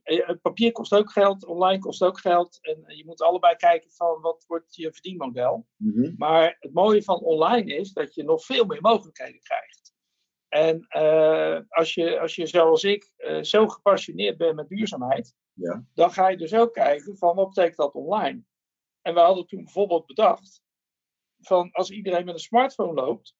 Eh, 0.03 0.25
het 0.25 0.41
papier 0.41 0.71
kost 0.71 0.93
ook 0.93 1.11
geld, 1.11 1.45
online 1.45 1.79
kost 1.79 2.03
ook 2.03 2.19
geld. 2.19 2.59
En 2.61 2.83
je 2.87 3.05
moet 3.05 3.21
allebei 3.21 3.55
kijken 3.55 3.91
van 3.91 4.21
wat 4.21 4.43
wordt 4.47 4.75
je 4.75 4.93
verdienmodel. 4.93 5.67
Mhm. 5.77 6.13
Maar 6.17 6.57
het 6.59 6.73
mooie 6.73 7.03
van 7.03 7.19
online 7.19 7.75
is 7.75 7.93
dat 7.93 8.13
je 8.13 8.23
nog 8.23 8.45
veel 8.45 8.65
meer 8.65 8.81
mogelijkheden 8.81 9.41
krijgt. 9.41 9.82
En 10.53 10.85
eh, 10.87 11.59
als, 11.69 11.93
je, 11.93 12.19
als 12.19 12.35
je 12.35 12.47
zoals 12.47 12.83
ik 12.83 13.11
eh, 13.15 13.41
zo 13.41 13.67
gepassioneerd 13.67 14.37
bent 14.37 14.55
met 14.55 14.67
duurzaamheid, 14.67 15.35
Ja. 15.53 15.85
dan 15.93 16.11
ga 16.11 16.27
je 16.27 16.37
dus 16.37 16.53
ook 16.53 16.73
kijken 16.73 17.17
van 17.17 17.35
wat 17.35 17.47
betekent 17.47 17.77
dat 17.77 17.93
online. 17.93 18.43
En 19.01 19.13
we 19.13 19.19
hadden 19.19 19.47
toen 19.47 19.63
bijvoorbeeld 19.63 20.05
bedacht 20.05 20.61
van 21.39 21.71
als 21.71 21.91
iedereen 21.91 22.25
met 22.25 22.33
een 22.33 22.39
smartphone 22.39 22.93
loopt, 22.93 23.35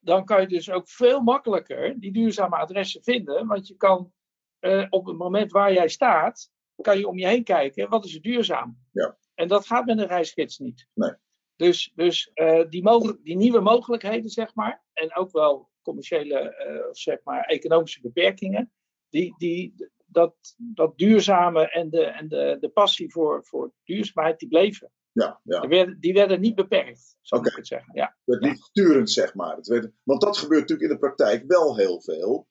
dan 0.00 0.24
kan 0.24 0.40
je 0.40 0.46
dus 0.48 0.70
ook 0.70 0.88
veel 0.88 1.20
makkelijker 1.20 2.00
die 2.00 2.12
duurzame 2.12 2.56
adressen 2.56 3.02
vinden. 3.02 3.46
Want 3.46 3.66
je 3.66 3.76
kan 3.76 4.12
eh, 4.58 4.86
op 4.90 5.06
het 5.06 5.16
moment 5.16 5.52
waar 5.52 5.72
jij 5.72 5.88
staat, 5.88 6.50
kan 6.76 6.98
je 6.98 7.08
om 7.08 7.18
je 7.18 7.26
heen 7.26 7.44
kijken, 7.44 7.88
wat 7.88 8.04
is 8.04 8.14
er 8.14 8.22
duurzaam? 8.22 8.78
Ja. 8.92 9.18
En 9.34 9.48
dat 9.48 9.66
gaat 9.66 9.84
met 9.86 9.98
een 9.98 10.06
reisgids 10.06 10.58
niet. 10.58 10.88
Nee. 10.94 11.12
Dus, 11.56 11.92
dus 11.94 12.30
die, 12.68 13.18
die 13.22 13.36
nieuwe 13.36 13.60
mogelijkheden, 13.60 14.30
zeg 14.30 14.54
maar, 14.54 14.84
en 14.92 15.16
ook 15.16 15.30
wel 15.30 15.70
commerciële, 15.82 16.38
eh, 16.38 16.88
of 16.88 16.98
zeg 16.98 17.18
maar, 17.24 17.44
economische 17.44 18.00
beperkingen, 18.00 18.72
die, 19.08 19.34
die, 19.38 19.74
dat, 20.06 20.34
dat 20.56 20.98
duurzame 20.98 21.70
en 21.70 21.90
de, 21.90 22.04
en 22.04 22.28
de, 22.28 22.56
de 22.60 22.68
passie 22.68 23.12
voor, 23.12 23.44
voor 23.44 23.72
duurzaamheid, 23.84 24.38
die 24.38 24.48
bleven. 24.48 24.90
ja, 25.12 25.40
ja. 25.42 25.60
Die, 25.60 25.68
werden, 25.68 26.00
die 26.00 26.12
werden 26.12 26.40
niet 26.40 26.54
beperkt, 26.54 27.16
zou 27.20 27.46
ik 27.46 27.56
het 27.56 27.66
zeggen. 27.66 27.94
Ja. 27.94 28.16
Het 28.24 28.38
werd 28.38 28.52
niet 28.52 28.62
sturend, 28.62 29.10
zeg 29.10 29.34
maar. 29.34 29.56
Het 29.56 29.66
werd, 29.66 29.90
want 30.02 30.20
dat 30.20 30.36
gebeurt 30.36 30.60
natuurlijk 30.60 30.88
in 30.88 30.94
de 30.94 31.06
praktijk 31.06 31.44
wel 31.46 31.76
heel 31.76 32.02
veel. 32.02 32.48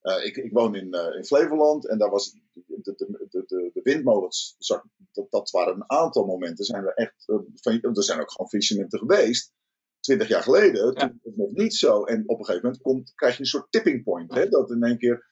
Eh, 0.00 0.24
ik, 0.24 0.36
ik 0.36 0.52
woon 0.52 0.74
in, 0.74 0.92
eh, 0.92 1.16
in 1.16 1.24
Flevoland 1.24 1.88
en 1.88 1.98
daar 1.98 2.10
was 2.10 2.32
de, 2.32 2.40
de, 2.82 2.94
de, 3.30 3.70
de, 3.72 3.80
windmolens, 3.82 4.56
dat, 4.58 4.84
dat 5.30 5.50
waren 5.50 5.74
een 5.74 5.90
aantal 5.90 6.26
momenten. 6.26 6.64
Zijn 6.64 6.84
er, 6.84 6.94
echt, 6.94 7.24
van, 7.24 7.78
er 7.82 8.02
zijn 8.02 8.20
ook 8.20 8.30
gewoon 8.30 8.48
faillissementen 8.48 8.98
geweest. 8.98 9.52
Twintig 10.00 10.28
jaar 10.28 10.42
geleden, 10.42 10.94
toen 10.94 11.08
was 11.08 11.18
het 11.22 11.36
nog 11.36 11.52
niet 11.52 11.74
zo. 11.74 12.04
En 12.04 12.22
op 12.26 12.38
een 12.38 12.44
gegeven 12.44 12.66
moment 12.66 12.82
komt, 12.82 13.12
krijg 13.14 13.34
je 13.34 13.40
een 13.40 13.46
soort 13.46 13.66
tipping 13.70 14.02
point. 14.02 14.34
Hè? 14.34 14.48
Dat 14.48 14.70
in 14.70 14.82
één 14.82 14.98
keer, 14.98 15.26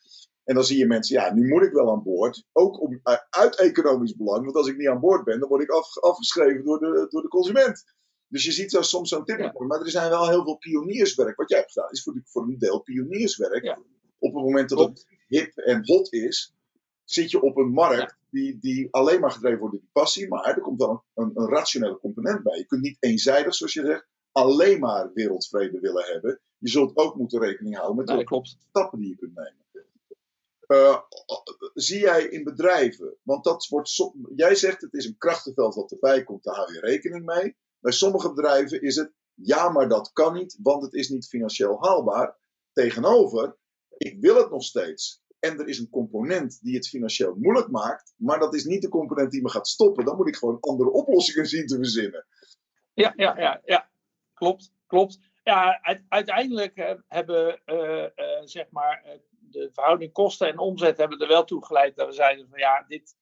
en 0.44 0.54
dan 0.54 0.64
zie 0.64 0.78
je 0.78 0.87
mensen, 0.87 1.20
ja, 1.20 1.35
nu 1.35 1.48
moet 1.48 1.62
ik 1.62 1.72
wel 1.72 1.90
aan 1.90 2.02
boord. 2.02 2.44
Ook 2.52 2.81
om, 2.81 3.00
eh, 3.02 3.16
uit 3.31 3.57
economisch 3.57 4.16
belang, 4.16 4.44
want 4.44 4.57
als 4.57 4.68
ik 4.68 4.76
niet 4.76 4.88
aan 4.88 5.00
boord 5.00 5.24
ben, 5.24 5.40
dan 5.40 5.48
word 5.48 5.62
ik 5.62 5.70
af, 5.70 5.98
afgeschreven 5.98 6.64
door 6.64 6.78
de, 6.78 7.07
door 7.09 7.22
de 7.22 7.28
consument. 7.28 7.85
Dus 8.28 8.44
je 8.44 8.52
ziet 8.52 8.70
zo 8.70 8.83
soms 8.83 9.09
zo'n 9.09 9.24
tipping 9.24 9.52
point. 9.52 9.70
Maar 9.70 9.81
er 9.81 9.90
zijn 9.90 10.11
wel 10.11 10.28
heel 10.28 10.44
veel 10.44 10.57
pionierswerk. 10.57 11.37
Wat 11.37 11.48
jij 11.48 11.59
hebt 11.59 11.72
gedaan 11.72 11.90
is 11.90 12.02
voor, 12.02 12.20
voor 12.24 12.42
een 12.42 12.59
deel 12.59 12.81
pionierswerk. 12.81 13.64
Ja. 13.64 13.78
Op 14.18 14.35
het 14.35 14.42
moment 14.42 14.68
dat 14.68 14.78
het 14.78 15.07
hip 15.26 15.57
en 15.57 15.87
hot 15.87 16.12
is, 16.12 16.54
zit 17.04 17.31
je 17.31 17.40
op 17.40 17.57
een 17.57 17.70
markt 17.70 18.16
die, 18.31 18.59
die 18.61 18.88
alleen 18.90 19.20
maar 19.20 19.31
gedreven 19.31 19.59
wordt 19.59 19.74
door 19.74 19.83
die 19.83 19.92
passie. 19.92 20.28
Maar 20.28 20.44
er 20.44 20.61
komt 20.61 20.78
wel 20.78 21.04
een, 21.14 21.24
een, 21.24 21.31
een 21.35 21.48
rationele 21.48 21.98
component 21.98 22.42
bij. 22.42 22.59
Je 22.59 22.66
kunt 22.66 22.83
niet 22.83 22.96
eenzijdig, 23.00 23.54
zoals 23.54 23.72
je 23.72 23.87
zegt, 23.87 24.07
alleen 24.32 24.80
maar 24.80 25.12
wereldvrede 25.12 25.80
willen 25.80 26.04
hebben. 26.04 26.40
Je 26.58 26.68
zult 26.68 26.96
ook 26.96 27.16
moeten 27.16 27.40
rekening 27.40 27.76
houden 27.76 27.96
met 27.96 28.06
Nee, 28.06 28.24
de 28.24 28.56
stappen 28.68 28.98
die 28.98 29.08
je 29.08 29.16
kunt 29.16 29.34
nemen. 29.34 29.66
Eh, 30.68 30.98
zie 31.74 32.00
jij 32.00 32.24
in 32.24 32.44
bedrijven, 32.44 33.16
want 33.22 33.44
dat 33.44 33.66
wordt, 33.66 34.12
jij 34.34 34.54
zegt 34.54 34.80
het 34.80 34.94
is 34.94 35.06
een 35.06 35.18
krachtenveld 35.18 35.74
wat 35.74 35.90
erbij 35.90 36.24
komt, 36.24 36.44
daar 36.44 36.54
hou 36.54 36.72
je 36.72 36.80
rekening 36.80 37.24
mee. 37.24 37.56
Bij 37.78 37.92
sommige 37.92 38.32
bedrijven 38.32 38.82
is 38.82 38.96
het, 38.96 39.12
ja, 39.34 39.68
maar 39.68 39.88
dat 39.88 40.12
kan 40.12 40.34
niet, 40.34 40.58
want 40.62 40.82
het 40.82 40.94
is 40.94 41.08
niet 41.08 41.28
financieel 41.28 41.84
haalbaar. 41.84 42.36
Tegenover, 42.72 43.56
ik 43.88 44.20
wil 44.20 44.36
het 44.36 44.50
nog 44.50 44.62
steeds. 44.62 45.22
En 45.38 45.58
er 45.58 45.68
is 45.68 45.78
een 45.78 45.90
component 45.90 46.58
die 46.62 46.74
het 46.74 46.88
financieel 46.88 47.34
moeilijk 47.34 47.70
maakt, 47.70 48.14
maar 48.16 48.38
dat 48.38 48.54
is 48.54 48.64
niet 48.64 48.82
de 48.82 48.88
component 48.88 49.30
die 49.30 49.42
me 49.42 49.50
gaat 49.50 49.68
stoppen. 49.68 50.04
Dan 50.04 50.16
moet 50.16 50.28
ik 50.28 50.36
gewoon 50.36 50.60
andere 50.60 50.90
oplossingen 50.90 51.46
zien 51.46 51.66
te 51.66 51.76
verzinnen. 51.76 52.26
Ja, 52.92 53.12
ja, 53.16 53.38
ja, 53.38 53.60
ja. 53.64 53.88
Klopt, 54.38 54.72
klopt. 54.87 55.18
Ja, 55.42 55.83
uit- 55.83 56.05
uiteindelijk 56.09 57.03
hebben 57.09 57.61
eh, 57.64 58.05
eh, 58.05 58.44
zeg 58.44 58.70
maar 58.70 59.03
eh, 59.05 59.18
de 59.29 59.70
verhouding 59.72 60.12
kosten 60.12 60.48
en 60.48 60.59
omzet 60.59 60.96
hebben 60.96 61.20
er 61.20 61.29
wel 61.29 61.44
toe 61.44 61.64
geleid 61.64 61.96
dat 61.96 62.07
we 62.07 62.12
zeiden 62.12 62.48
van 62.48 62.59
ja, 62.59 62.85
dit, 62.88 63.16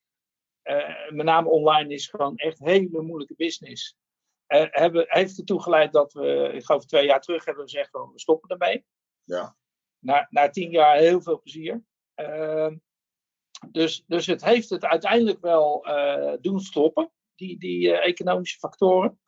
met 1.08 1.26
name 1.26 1.48
online 1.48 1.94
is 1.94 2.08
gewoon 2.08 2.36
echt 2.36 2.58
hele 2.58 3.02
moeilijke 3.02 3.34
business. 3.36 3.96
Hebben, 4.46 5.04
heeft 5.08 5.38
ertoe 5.38 5.62
geleid 5.62 5.92
dat 5.92 6.12
we, 6.12 6.50
ik 6.52 6.64
geloof 6.64 6.84
twee 6.84 7.06
jaar 7.06 7.20
terug 7.20 7.44
hebben 7.44 7.64
we 7.64 7.70
gezegd 7.70 7.90
van 7.90 8.12
we 8.12 8.20
stoppen 8.20 8.48
ermee. 8.48 8.86
Ja. 9.24 9.56
Na, 9.98 10.26
na 10.30 10.50
tien 10.50 10.70
jaar 10.70 10.96
heel 10.96 11.20
veel 11.20 11.40
plezier. 11.40 11.84
Ehm, 12.14 12.76
dus, 13.70 14.04
dus 14.06 14.26
het 14.26 14.44
heeft 14.44 14.70
het 14.70 14.84
uiteindelijk 14.84 15.40
wel 15.40 15.86
doen 16.40 16.60
stoppen, 16.60 17.12
die, 17.34 17.58
die 17.58 17.92
economische 17.98 18.58
factoren. 18.58 19.20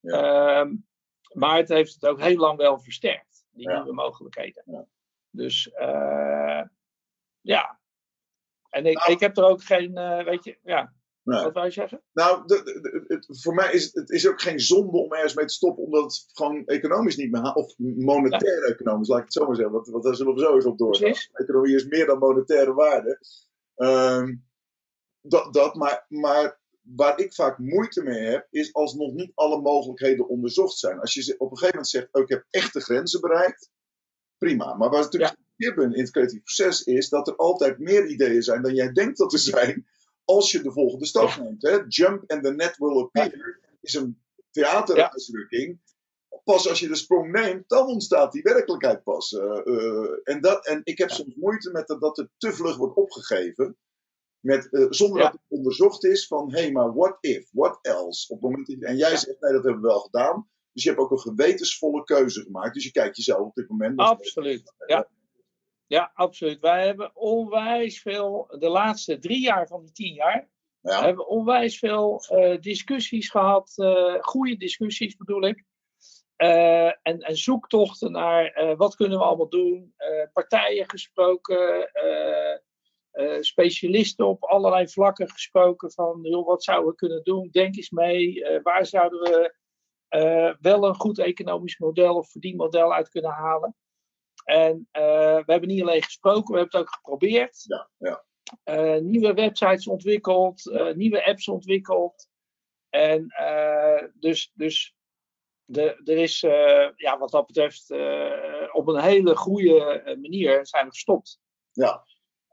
Ehm, 0.00 0.74
maar 1.34 1.56
het 1.56 1.68
heeft 1.68 1.94
het 1.94 2.06
ook 2.06 2.20
heel 2.20 2.36
lang 2.36 2.58
wel 2.58 2.78
versterkt, 2.78 3.44
die 3.50 3.68
Ja. 3.68 3.76
nieuwe 3.76 3.94
mogelijkheden. 3.94 4.62
Ja. 4.66 4.86
Dus 5.30 5.70
eh, 5.72 6.62
ja. 7.40 7.78
En 8.70 8.86
ik, 8.86 8.94
Nou. 8.98 9.12
ik 9.12 9.20
heb 9.20 9.36
er 9.36 9.44
ook 9.44 9.62
geen, 9.62 9.96
eh, 9.96 10.24
weet 10.24 10.44
je, 10.44 10.58
ja, 10.62 10.92
Nee. 11.22 11.42
wat 11.42 11.52
wou 11.52 11.66
je 11.66 11.72
zeggen? 11.72 12.02
Nou, 12.12 12.46
de, 12.46 12.62
de- 12.62 13.04
het, 13.14 13.40
voor 13.42 13.54
mij 13.54 13.72
is 13.72 13.84
het, 13.84 13.94
het 13.94 14.10
is 14.10 14.28
ook 14.28 14.40
geen 14.40 14.60
zonde 14.60 14.98
om 14.98 15.12
ergens 15.12 15.34
mee 15.34 15.44
te 15.46 15.54
stoppen, 15.54 15.84
omdat 15.84 16.02
het 16.02 16.26
gewoon 16.32 16.66
economisch 16.66 17.16
niet 17.16 17.30
meer 17.30 17.40
haalt. 17.42 17.56
Of 17.56 17.74
monetair 17.78 18.62
economisch, 18.64 19.08
laat 19.08 19.18
ik 19.18 19.24
het 19.24 19.32
zo 19.32 19.46
maar 19.46 19.54
zeggen. 19.56 19.74
Want, 19.74 19.88
want 19.88 20.04
daar 20.04 20.14
zullen 20.14 20.34
we 20.34 20.40
zo 20.40 20.54
eens 20.54 20.64
op 20.66 20.78
doorgaan. 20.78 21.02
Precies. 21.10 21.30
Economie 21.32 21.74
is 21.74 21.86
meer 21.86 22.06
dan 22.06 22.18
monetaire 22.18 22.74
waarde. 22.74 23.20
Ehm, 23.74 24.34
dat, 25.20 25.52
dat, 25.54 25.74
maar, 25.74 26.04
maar 26.08 26.60
waar 26.84 27.18
ik 27.18 27.34
vaak 27.34 27.58
moeite 27.58 28.02
mee 28.02 28.22
heb, 28.22 28.46
is 28.50 28.74
als 28.74 28.94
nog 28.94 29.12
niet 29.12 29.32
alle 29.34 29.60
mogelijkheden 29.60 30.28
onderzocht 30.28 30.78
zijn. 30.78 31.00
Als 31.00 31.14
je 31.14 31.34
op 31.38 31.50
een 31.50 31.56
gegeven 31.56 31.74
moment 31.74 31.88
zegt, 31.88 32.08
oh, 32.12 32.22
ik 32.22 32.28
heb 32.28 32.46
echt 32.50 32.72
de 32.72 32.80
grenzen 32.80 33.20
bereikt, 33.20 33.70
prima. 34.38 34.74
Maar 34.74 34.90
waar 34.90 35.02
het 35.02 35.12
natuurlijk 35.12 35.38
ja. 35.56 35.82
in 35.82 36.00
het 36.00 36.10
creatief 36.10 36.42
proces 36.42 36.82
is, 36.82 37.08
dat 37.08 37.28
er 37.28 37.36
altijd 37.36 37.78
meer 37.78 38.06
ideeën 38.06 38.42
zijn 38.42 38.62
dan 38.62 38.74
jij 38.74 38.92
denkt 38.92 39.18
dat 39.18 39.32
er 39.32 39.38
zijn, 39.38 39.86
als 40.24 40.52
je 40.52 40.62
de 40.62 40.72
volgende 40.72 41.06
stap 41.06 41.28
Ja. 41.28 41.42
neemt. 41.42 41.62
Hè? 41.62 41.78
Jump 41.88 42.30
and 42.30 42.44
the 42.44 42.54
net 42.54 42.76
will 42.78 43.00
appear 43.00 43.60
is 43.80 43.94
een 43.94 44.22
theateruitdrukking. 44.50 45.82
Pas 46.44 46.68
als 46.68 46.80
je 46.80 46.88
de 46.88 46.94
sprong 46.94 47.32
neemt, 47.32 47.68
dan 47.68 47.86
ontstaat 47.86 48.32
die 48.32 48.42
werkelijkheid 48.42 49.02
pas. 49.02 49.32
Eh, 49.32 49.66
eh, 49.66 50.20
en, 50.24 50.40
dat, 50.40 50.66
en 50.66 50.80
ik 50.84 50.98
heb 50.98 51.10
soms 51.10 51.34
moeite 51.34 51.70
met 51.70 51.86
dat, 51.86 52.00
dat 52.00 52.16
het 52.16 52.28
te 52.36 52.52
vlug 52.52 52.76
wordt 52.76 52.96
opgegeven. 52.96 53.76
Met, 54.44 54.72
eh, 54.72 54.86
zonder 54.90 55.18
Ja. 55.18 55.24
dat 55.24 55.32
het 55.32 55.58
onderzocht 55.58 56.04
is 56.04 56.26
van, 56.26 56.52
hé, 56.52 56.60
hey, 56.60 56.72
maar 56.72 56.94
what 56.94 57.16
if, 57.20 57.48
what 57.52 57.78
else? 57.82 58.32
Op 58.32 58.40
het 58.42 58.50
moment 58.50 58.66
dat, 58.66 58.82
en 58.82 58.96
jij 58.96 59.10
Ja. 59.10 59.16
zegt, 59.16 59.40
nee, 59.40 59.52
dat 59.52 59.64
hebben 59.64 59.82
we 59.82 59.88
wel 59.88 60.00
gedaan. 60.00 60.48
Dus 60.72 60.82
je 60.82 60.88
hebt 60.88 61.00
ook 61.00 61.10
een 61.10 61.18
gewetensvolle 61.18 62.04
keuze 62.04 62.42
gemaakt. 62.42 62.74
Dus 62.74 62.84
je 62.84 62.90
kijkt 62.90 63.16
jezelf 63.16 63.40
op 63.40 63.54
dit 63.54 63.68
moment. 63.68 63.98
Absoluut. 63.98 64.72
Ja. 64.86 65.08
Ja, 65.86 66.10
absoluut. 66.14 66.60
Wij 66.60 66.86
hebben 66.86 67.16
onwijs 67.16 68.00
veel, 68.00 68.54
de 68.58 68.68
laatste 68.68 69.18
drie 69.18 69.40
jaar 69.40 69.66
van 69.66 69.82
die 69.82 69.92
tien 69.92 70.14
jaar, 70.14 70.48
Ja. 70.80 70.98
we 70.98 71.04
hebben 71.06 71.26
onwijs 71.28 71.78
veel 71.78 72.24
eh, 72.28 72.60
discussies 72.60 73.30
gehad, 73.30 73.72
eh, 73.76 74.14
goede 74.20 74.56
discussies 74.56 75.16
bedoel 75.16 75.42
ik. 75.46 75.64
En, 76.36 77.20
en 77.20 77.36
zoektochten 77.36 78.12
naar 78.12 78.74
wat 78.76 78.96
kunnen 78.96 79.18
we 79.18 79.24
allemaal 79.24 79.48
doen. 79.48 79.94
Partijen 80.32 80.88
gesproken, 80.88 81.90
eh, 83.14 83.40
specialisten 83.40 84.26
op 84.26 84.44
allerlei 84.44 84.88
vlakken 84.88 85.30
gesproken 85.30 85.92
van 85.92 86.18
joh, 86.22 86.46
wat 86.46 86.64
zouden 86.64 86.90
we 86.90 86.94
kunnen 86.94 87.22
doen? 87.22 87.48
Denk 87.50 87.76
eens 87.76 87.90
mee. 87.90 88.44
Eh, 88.44 88.62
waar 88.62 88.86
zouden 88.86 89.20
we 89.20 89.54
eh, 90.08 90.54
wel 90.60 90.84
een 90.84 90.94
goed 90.94 91.18
economisch 91.18 91.78
model 91.78 92.16
of 92.16 92.30
verdienmodel 92.30 92.94
uit 92.94 93.08
kunnen 93.08 93.30
halen? 93.30 93.76
En 94.44 94.88
we 94.92 95.42
hebben 95.46 95.68
niet 95.68 95.82
alleen 95.82 96.02
gesproken, 96.02 96.54
we 96.54 96.60
hebben 96.60 96.80
het 96.80 96.88
ook 96.88 96.94
geprobeerd. 96.94 97.64
Ja, 97.66 97.90
ja. 97.96 99.00
Nieuwe 99.00 99.34
websites 99.34 99.86
ontwikkeld, 99.86 100.92
nieuwe 100.94 101.24
apps 101.24 101.48
ontwikkeld. 101.48 102.28
En 102.88 103.26
dus, 104.14 104.50
dus 104.54 104.94
de, 105.64 106.00
er 106.04 106.18
is, 106.18 106.40
ja, 106.96 107.18
wat 107.18 107.30
dat 107.30 107.46
betreft, 107.46 107.90
op 108.72 108.88
een 108.88 109.00
hele 109.00 109.36
goede 109.36 110.02
manier 110.20 110.66
zijn 110.66 110.84
we 110.84 110.90
gestopt. 110.90 111.40
Ja. 111.72 112.04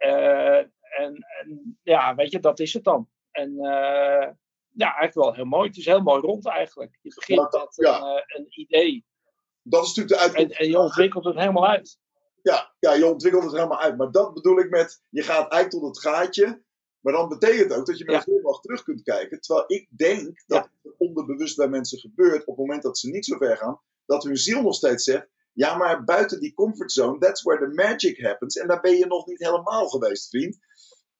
Eh, 0.01 0.57
en, 0.99 1.25
en 1.39 1.79
ja, 1.83 2.15
weet 2.15 2.31
je, 2.31 2.39
dat 2.39 2.59
is 2.59 2.73
het 2.73 2.83
dan. 2.83 3.09
En 3.31 3.49
eh, 3.49 4.29
ja, 4.73 4.95
eigenlijk 4.95 5.13
wel 5.13 5.33
heel 5.33 5.45
mooi. 5.45 5.67
Het 5.67 5.77
is 5.77 5.85
heel 5.85 6.01
mooi 6.01 6.21
rond 6.21 6.47
eigenlijk. 6.47 6.99
Je 7.01 7.13
begint 7.15 7.41
met 7.41 7.67
ja. 7.75 8.01
een, 8.01 8.17
eh, 8.17 8.23
een 8.27 8.45
idee 8.49 9.05
Dat 9.63 9.85
is 9.85 9.93
natuurlijk 9.95 10.15
de 10.15 10.27
en, 10.27 10.35
uitkomst. 10.35 10.59
en 10.59 10.67
je 10.67 10.79
ontwikkelt 10.79 11.25
het 11.25 11.35
helemaal 11.35 11.67
uit. 11.67 11.99
Ja, 12.41 12.73
ja, 12.79 12.93
je 12.93 13.05
ontwikkelt 13.05 13.43
het 13.43 13.53
helemaal 13.53 13.79
uit. 13.79 13.97
Maar 13.97 14.11
dat 14.11 14.33
bedoel 14.33 14.59
ik 14.59 14.69
met, 14.69 15.03
je 15.09 15.21
gaat 15.21 15.51
eigenlijk 15.51 15.69
tot 15.69 15.95
het 15.95 15.99
gaatje. 15.99 16.63
Maar 16.99 17.13
dan 17.13 17.29
betekent 17.29 17.73
ook 17.73 17.85
dat 17.85 17.97
je 17.97 18.05
met 18.05 18.15
Ja. 18.15 18.21
glimlach 18.21 18.59
terug 18.59 18.83
kunt 18.83 19.03
kijken. 19.03 19.41
Terwijl 19.41 19.65
ik 19.67 19.87
denk 19.97 20.43
dat 20.47 20.69
het 20.81 20.93
onderbewust 20.97 21.57
bij 21.57 21.67
mensen 21.67 21.99
gebeurt. 21.99 22.41
op 22.41 22.47
het 22.47 22.65
moment 22.65 22.83
dat 22.83 22.97
ze 22.97 23.09
niet 23.09 23.25
zo 23.25 23.37
ver 23.37 23.57
gaan. 23.57 23.81
dat 24.05 24.23
hun 24.23 24.37
ziel 24.37 24.61
nog 24.61 24.75
steeds 24.75 25.03
zegt. 25.03 25.27
Ja, 25.53 25.77
maar 25.77 26.03
buiten 26.03 26.39
die 26.39 26.53
comfortzone, 26.53 27.17
that's 27.17 27.41
where 27.41 27.65
the 27.65 27.73
magic 27.73 28.21
happens. 28.21 28.55
En 28.55 28.67
daar 28.67 28.81
ben 28.81 28.97
je 28.97 29.05
nog 29.05 29.25
niet 29.25 29.39
helemaal 29.39 29.87
geweest, 29.87 30.29
vriend. 30.29 30.57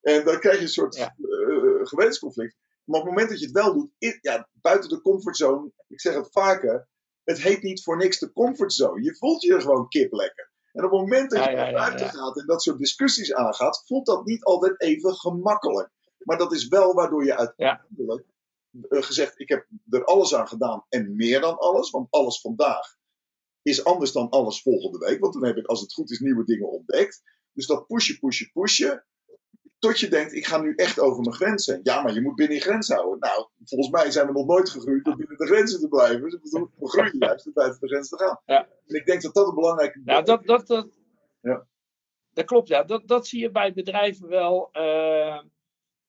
En 0.00 0.24
dan 0.24 0.38
krijg 0.38 0.56
je 0.56 0.62
een 0.62 0.68
soort 0.68 0.96
Ja. 0.96 1.14
eh, 1.18 1.86
gewetensconflict. 1.86 2.56
Maar 2.84 3.00
op 3.00 3.06
het 3.06 3.14
moment 3.14 3.30
dat 3.30 3.38
je 3.38 3.44
het 3.46 3.54
wel 3.54 3.72
doet, 3.72 4.18
ja, 4.20 4.48
buiten 4.52 4.88
de 4.88 5.00
comfortzone, 5.00 5.72
ik 5.88 6.00
zeg 6.00 6.14
het 6.14 6.28
vaker, 6.30 6.88
het 7.24 7.42
heet 7.42 7.62
niet 7.62 7.82
voor 7.82 7.96
niks 7.96 8.18
de 8.18 8.32
comfortzone. 8.32 9.02
Je 9.02 9.16
voelt 9.16 9.42
je 9.42 9.54
er 9.54 9.60
gewoon 9.60 9.88
kip 9.88 10.12
lekker. 10.12 10.50
En 10.72 10.84
op 10.84 10.90
het 10.90 11.00
moment 11.00 11.30
dat 11.30 11.44
je 11.44 11.50
ja, 11.50 11.56
naar 11.56 11.70
ja, 11.70 11.76
buiten 11.76 12.06
ja. 12.06 12.12
gaat 12.12 12.38
en 12.38 12.46
dat 12.46 12.62
soort 12.62 12.78
discussies 12.78 13.34
aangaat, 13.34 13.82
voelt 13.86 14.06
dat 14.06 14.24
niet 14.24 14.44
altijd 14.44 14.80
even 14.80 15.14
gemakkelijk. 15.14 15.90
Maar 16.18 16.38
dat 16.38 16.52
is 16.52 16.68
wel 16.68 16.94
waardoor 16.94 17.24
je 17.24 17.36
uiteindelijk 17.36 18.24
eh, 18.88 19.02
gezegd, 19.02 19.40
ik 19.40 19.48
heb 19.48 19.66
er 19.90 20.04
alles 20.04 20.34
aan 20.34 20.48
gedaan 20.48 20.84
en 20.88 21.16
meer 21.16 21.40
dan 21.40 21.58
alles, 21.58 21.90
want 21.90 22.10
alles 22.10 22.40
vandaag 22.40 22.96
is 23.62 23.84
anders 23.84 24.12
dan 24.12 24.28
alles 24.30 24.62
volgende 24.62 24.98
week, 24.98 25.20
want 25.20 25.32
dan 25.32 25.44
heb 25.44 25.56
ik, 25.56 25.66
als 25.66 25.80
het 25.80 25.92
goed 25.92 26.10
is, 26.10 26.18
nieuwe 26.20 26.44
dingen 26.44 26.70
ontdekt. 26.70 27.22
Dus 27.52 27.66
dat 27.66 27.86
pushen, 27.86 28.18
pushen, 28.18 28.50
pushen, 28.52 29.04
tot 29.78 30.00
je 30.00 30.08
denkt, 30.08 30.32
ik 30.32 30.46
ga 30.46 30.60
nu 30.60 30.74
echt 30.74 31.00
over 31.00 31.20
mijn 31.22 31.34
grens 31.34 31.66
heen. 31.66 31.80
Ja, 31.82 32.02
maar 32.02 32.14
je 32.14 32.20
moet 32.22 32.34
binnen 32.34 32.56
je 32.56 32.62
grens 32.62 32.88
houden. 32.88 33.18
Nou, 33.18 33.48
volgens 33.64 33.90
mij 33.90 34.10
zijn 34.10 34.26
we 34.26 34.32
nog 34.32 34.46
nooit 34.46 34.70
gegroeid 34.70 35.06
om 35.06 35.16
binnen 35.16 35.36
de 35.36 35.46
grenzen 35.46 35.80
te 35.80 35.88
blijven. 35.88 36.22
Dus 36.22 36.52
we 36.78 36.86
groeien 36.88 37.18
juist 37.18 37.46
om 37.46 37.52
buiten 37.52 37.80
de 37.80 37.88
grens 37.88 38.08
te 38.08 38.16
gaan. 38.16 38.40
Ja. 38.44 38.68
En 38.86 38.94
ik 38.94 39.06
denk 39.06 39.22
dat 39.22 39.34
dat 39.34 39.48
een 39.48 39.54
belangrijke... 39.54 40.00
Nou, 40.04 40.24
dat, 40.24 40.46
dat, 40.46 40.66
dat, 40.66 40.88
Ja. 41.40 41.66
dat 42.32 42.44
klopt, 42.44 42.68
ja. 42.68 42.82
Dat, 42.82 43.08
dat 43.08 43.26
zie 43.26 43.40
je 43.40 43.50
bij 43.50 43.72
bedrijven 43.72 44.28
wel. 44.28 44.68
eh, 44.72 45.36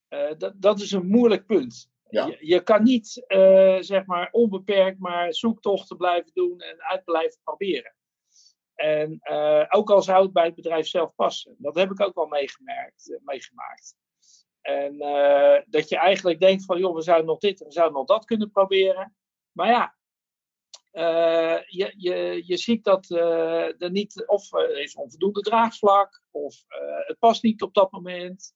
eh, 0.08 0.38
dat, 0.38 0.54
dat 0.56 0.80
is 0.80 0.92
een 0.92 1.08
moeilijk 1.08 1.46
punt. 1.46 1.90
Je, 2.14 2.38
je 2.40 2.64
kan 2.64 2.84
niet, 2.84 3.26
eh, 3.28 3.78
zeg 3.80 4.06
maar, 4.06 4.30
onbeperkt 4.32 5.00
maar 5.00 5.34
zoektochten 5.34 5.98
blijven 5.98 6.32
doen 6.34 6.60
en 6.60 6.82
uit 6.82 7.04
blijven 7.04 7.40
proberen. 7.44 7.96
En 8.76 9.20
eh, 9.20 9.66
ook 9.70 9.92
al 9.92 10.02
zou 10.02 10.24
het 10.24 10.34
bij 10.34 10.46
het 10.46 10.56
bedrijf 10.56 10.88
zelf 10.88 11.16
passen. 11.16 11.56
Dat 11.58 11.76
heb 11.76 11.92
ik 11.92 12.02
ook 12.02 12.16
wel 12.16 12.28
meegemerkt, 12.28 13.14
eh, 13.14 13.20
meegemaakt. 13.24 13.96
En 14.62 14.98
dat 15.68 15.90
je 15.90 15.98
eigenlijk 15.98 16.40
denkt 16.40 16.66
van, 16.66 16.80
joh, 16.80 16.96
we 16.96 17.02
zouden 17.02 17.26
nog 17.26 17.40
dit 17.40 17.60
en 17.62 17.68
we 17.68 17.74
zouden 17.74 17.98
nog 17.98 18.08
dat 18.08 18.26
kunnen 18.26 18.52
proberen. 18.52 19.16
Maar 19.52 19.68
ja, 19.68 19.96
je, 21.66 21.94
je, 21.98 22.42
je 22.46 22.58
ziet 22.58 22.84
dat 22.84 23.10
er 23.10 23.92
niet, 23.92 24.24
of 24.28 24.54
er 24.54 24.82
is 24.82 24.96
onvoldoende 24.96 25.42
draagvlak, 25.42 26.24
of 26.32 26.64
het 27.06 27.20
past 27.20 27.44
niet 27.44 27.62
op 27.62 27.74
dat 27.74 27.92
moment, 27.92 28.54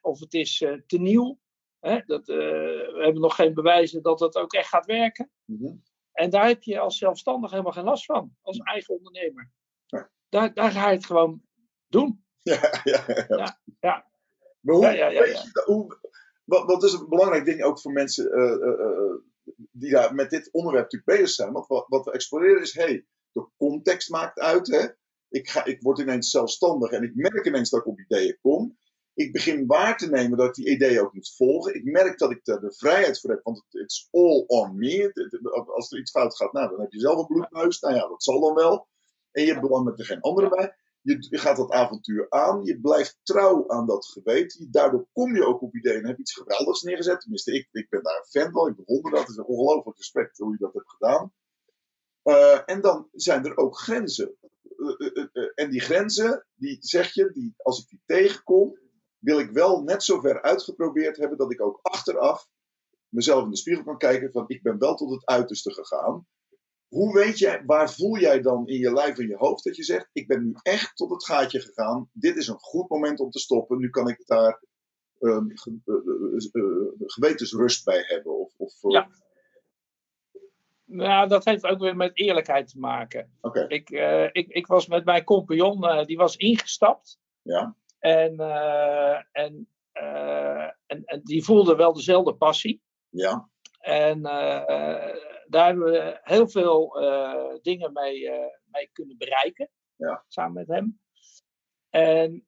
of 0.00 0.20
het 0.20 0.34
is 0.34 0.56
te 0.86 0.98
nieuw. 0.98 1.38
Hè? 1.82 2.00
Dat, 2.06 2.28
eh, 2.28 2.36
we 2.36 3.00
hebben 3.02 3.20
nog 3.20 3.34
geen 3.34 3.54
bewijzen 3.54 4.02
dat 4.02 4.20
het 4.20 4.36
ook 4.36 4.52
echt 4.52 4.68
gaat 4.68 4.86
werken. 4.86 5.30
Mhm. 5.44 5.74
En 6.12 6.30
daar 6.30 6.46
heb 6.46 6.62
je 6.62 6.78
als 6.78 6.98
zelfstandig 6.98 7.50
helemaal 7.50 7.72
geen 7.72 7.84
last 7.84 8.04
van, 8.04 8.36
als 8.42 8.58
eigen 8.58 8.94
ondernemer. 8.94 9.50
Nee. 9.88 10.02
Daar, 10.28 10.54
daar 10.54 10.70
ga 10.70 10.88
je 10.88 10.96
het 10.96 11.06
gewoon 11.06 11.42
doen. 11.88 12.24
Ja, 12.42 12.80
ja, 12.84 13.04
ja. 13.06 13.24
Ja, 13.28 13.60
ja. 13.80 14.06
Maar 14.60 14.74
hoe, 14.74 14.84
Ja, 14.84 14.90
ja, 14.90 15.08
ja, 15.08 15.24
ja. 15.24 15.42
je 15.42 15.62
hoe, 15.64 15.98
wat, 16.44 16.64
wat 16.64 16.82
is 16.82 16.92
een 16.92 17.08
belangrijk 17.08 17.44
ding 17.44 17.62
ook 17.62 17.80
voor 17.80 17.92
mensen 17.92 18.32
eh, 18.32 18.68
eh, 18.68 19.14
die 19.70 19.90
daar 19.90 20.14
met 20.14 20.30
dit 20.30 20.48
onderwerp 20.52 20.84
natuurlijk 20.92 21.20
bezig 21.20 21.34
zijn? 21.34 21.52
Want 21.52 21.66
wat, 21.66 21.84
wat 21.88 22.04
we 22.04 22.12
exploreren 22.12 22.62
is, 22.62 22.74
hey, 22.74 23.06
de 23.32 23.48
context 23.56 24.10
maakt 24.10 24.38
uit. 24.38 24.66
Hè? 24.66 24.86
Ik, 25.28 25.48
ga, 25.48 25.64
ik 25.64 25.82
word 25.82 25.98
ineens 25.98 26.30
zelfstandig 26.30 26.90
en 26.90 27.02
ik 27.02 27.14
merk 27.14 27.46
ineens 27.46 27.70
dat 27.70 27.80
ik 27.80 27.86
op 27.86 28.00
ideeën 28.00 28.38
kom. 28.40 28.78
Ik 29.14 29.32
begin 29.32 29.66
waar 29.66 29.96
te 29.96 30.10
nemen 30.10 30.38
dat 30.38 30.46
ik 30.48 30.54
die 30.54 30.74
ideeën 30.74 31.00
ook 31.00 31.14
moet 31.14 31.34
volgen. 31.36 31.74
Ik 31.74 31.84
merk 31.84 32.18
dat 32.18 32.30
ik 32.30 32.46
er 32.46 32.60
de 32.60 32.72
vrijheid 32.72 33.20
voor 33.20 33.30
heb, 33.30 33.40
want 33.42 33.64
het 33.68 33.82
it's 33.82 34.08
all 34.10 34.44
on 34.46 34.76
me. 34.76 35.12
Als 35.74 35.92
er 35.92 35.98
iets 35.98 36.10
fout 36.10 36.36
gaat, 36.36 36.52
nou, 36.52 36.70
dan 36.70 36.80
heb 36.80 36.92
je 36.92 37.00
zelf 37.00 37.18
een 37.18 37.26
bloedneus. 37.26 37.80
Nou 37.80 37.94
ja, 37.94 38.08
dat 38.08 38.22
zal 38.22 38.40
dan 38.40 38.54
wel. 38.54 38.88
En 39.30 39.42
je 39.42 39.48
hebt 39.48 39.60
belang 39.60 39.84
met 39.84 39.98
er 39.98 40.04
geen 40.04 40.20
andere 40.20 40.48
bij. 40.48 40.76
Je, 41.02 41.38
gaat 41.38 41.56
dat 41.56 41.70
avontuur 41.70 42.26
aan. 42.28 42.64
Je 42.64 42.80
blijft 42.80 43.18
trouw 43.22 43.68
aan 43.68 43.86
dat 43.86 44.06
geweten. 44.06 44.68
Daardoor 44.70 45.06
kom 45.12 45.34
je 45.34 45.46
ook 45.46 45.62
op 45.62 45.74
ideeën 45.74 46.00
en 46.00 46.06
heb 46.06 46.18
iets 46.18 46.34
geweldigs 46.34 46.82
neergezet. 46.82 47.20
Tenminste, 47.20 47.52
ik, 47.52 47.68
ik 47.72 47.88
ben 47.88 48.02
daar 48.02 48.16
een 48.16 48.42
fan 48.42 48.52
van. 48.52 48.68
Ik 48.68 48.76
bewonder 48.76 49.10
dat. 49.10 49.20
Het 49.20 49.28
is 49.28 49.36
een 49.36 49.44
ongelooflijk 49.44 49.96
respect 49.96 50.38
hoe 50.38 50.52
je 50.52 50.58
dat 50.58 50.74
hebt 50.74 50.90
gedaan. 50.90 51.32
Eh, 52.22 52.60
en 52.66 52.80
dan 52.80 53.08
zijn 53.12 53.44
er 53.44 53.56
ook 53.56 53.78
grenzen. 53.78 54.36
Eh, 54.98 55.26
eh, 55.32 55.50
en 55.54 55.70
die 55.70 55.80
grenzen, 55.80 56.46
die 56.54 56.76
zeg 56.80 57.14
je, 57.14 57.30
die, 57.32 57.54
als 57.56 57.82
ik 57.82 57.88
die 57.88 58.02
tegenkom, 58.06 58.78
wil 59.22 59.38
ik 59.38 59.50
wel 59.50 59.82
net 59.82 60.02
zo 60.04 60.20
ver 60.20 60.42
uitgeprobeerd 60.42 61.16
hebben 61.16 61.38
dat 61.38 61.52
ik 61.52 61.60
ook 61.62 61.78
achteraf 61.82 62.46
mezelf 63.08 63.44
in 63.44 63.50
de 63.50 63.56
spiegel 63.56 63.84
kan 63.84 63.98
kijken 63.98 64.32
van 64.32 64.44
ik 64.46 64.62
ben 64.62 64.78
wel 64.78 64.94
tot 64.94 65.10
het 65.10 65.26
uiterste 65.26 65.72
gegaan. 65.72 66.26
Hoe 66.88 67.14
weet 67.14 67.38
jij, 67.38 67.62
waar 67.66 67.92
voel 67.92 68.18
jij 68.18 68.40
dan 68.40 68.66
in 68.66 68.78
je 68.78 68.92
lijf 68.92 69.18
en 69.18 69.26
je 69.28 69.36
hoofd 69.36 69.64
dat 69.64 69.76
je 69.76 69.82
zegt, 69.84 70.08
ik 70.12 70.26
ben 70.26 70.42
nu 70.44 70.54
echt 70.62 70.96
tot 70.96 71.10
het 71.10 71.24
gaatje 71.24 71.60
gegaan. 71.60 72.08
Dit 72.12 72.36
is 72.36 72.46
een 72.48 72.58
goed 72.58 72.88
moment 72.88 73.20
om 73.20 73.30
te 73.30 73.38
stoppen. 73.38 73.78
Nu 73.78 73.90
kan 73.90 74.08
ik 74.08 74.26
daar 74.26 74.62
ehm, 75.18 75.46
ge- 75.48 75.78
eh, 75.84 75.94
eh, 75.94 76.62
eh, 76.64 76.88
gewetensrust 77.06 77.84
bij 77.84 78.04
hebben. 78.06 78.38
Of, 78.38 78.54
of, 78.56 78.72
Ja. 78.92 79.08
Nou, 80.84 81.28
dat 81.28 81.44
heeft 81.44 81.64
ook 81.66 81.78
weer 81.80 81.96
met 81.96 82.10
eerlijkheid 82.18 82.68
te 82.68 82.78
maken. 82.78 83.36
Oké, 83.40 83.66
Ik, 83.68 83.90
ik, 84.32 84.48
ik 84.48 84.66
was 84.66 84.86
met 84.86 85.04
mijn 85.04 85.24
compagnon, 85.24 86.04
die 86.06 86.16
was 86.16 86.36
ingestapt. 86.36 87.18
ja. 87.42 87.76
En, 88.02 88.40
eh, 88.40 89.20
en, 89.32 89.68
eh, 89.92 90.70
en, 90.86 91.04
en 91.04 91.20
die 91.22 91.44
voelde 91.44 91.76
wel 91.76 91.92
dezelfde 91.92 92.34
passie. 92.34 92.82
Ja, 93.08 93.48
En 93.78 94.24
eh, 94.24 95.14
daar 95.46 95.66
hebben 95.66 95.84
we 95.84 96.20
heel 96.22 96.48
veel 96.48 96.96
dingen 97.62 97.92
mee, 97.92 98.30
mee 98.64 98.90
kunnen 98.92 99.16
bereiken. 99.18 99.68
Ja. 99.96 100.24
Samen 100.28 100.52
met 100.52 100.68
hem. 100.68 101.00
En, 101.90 102.46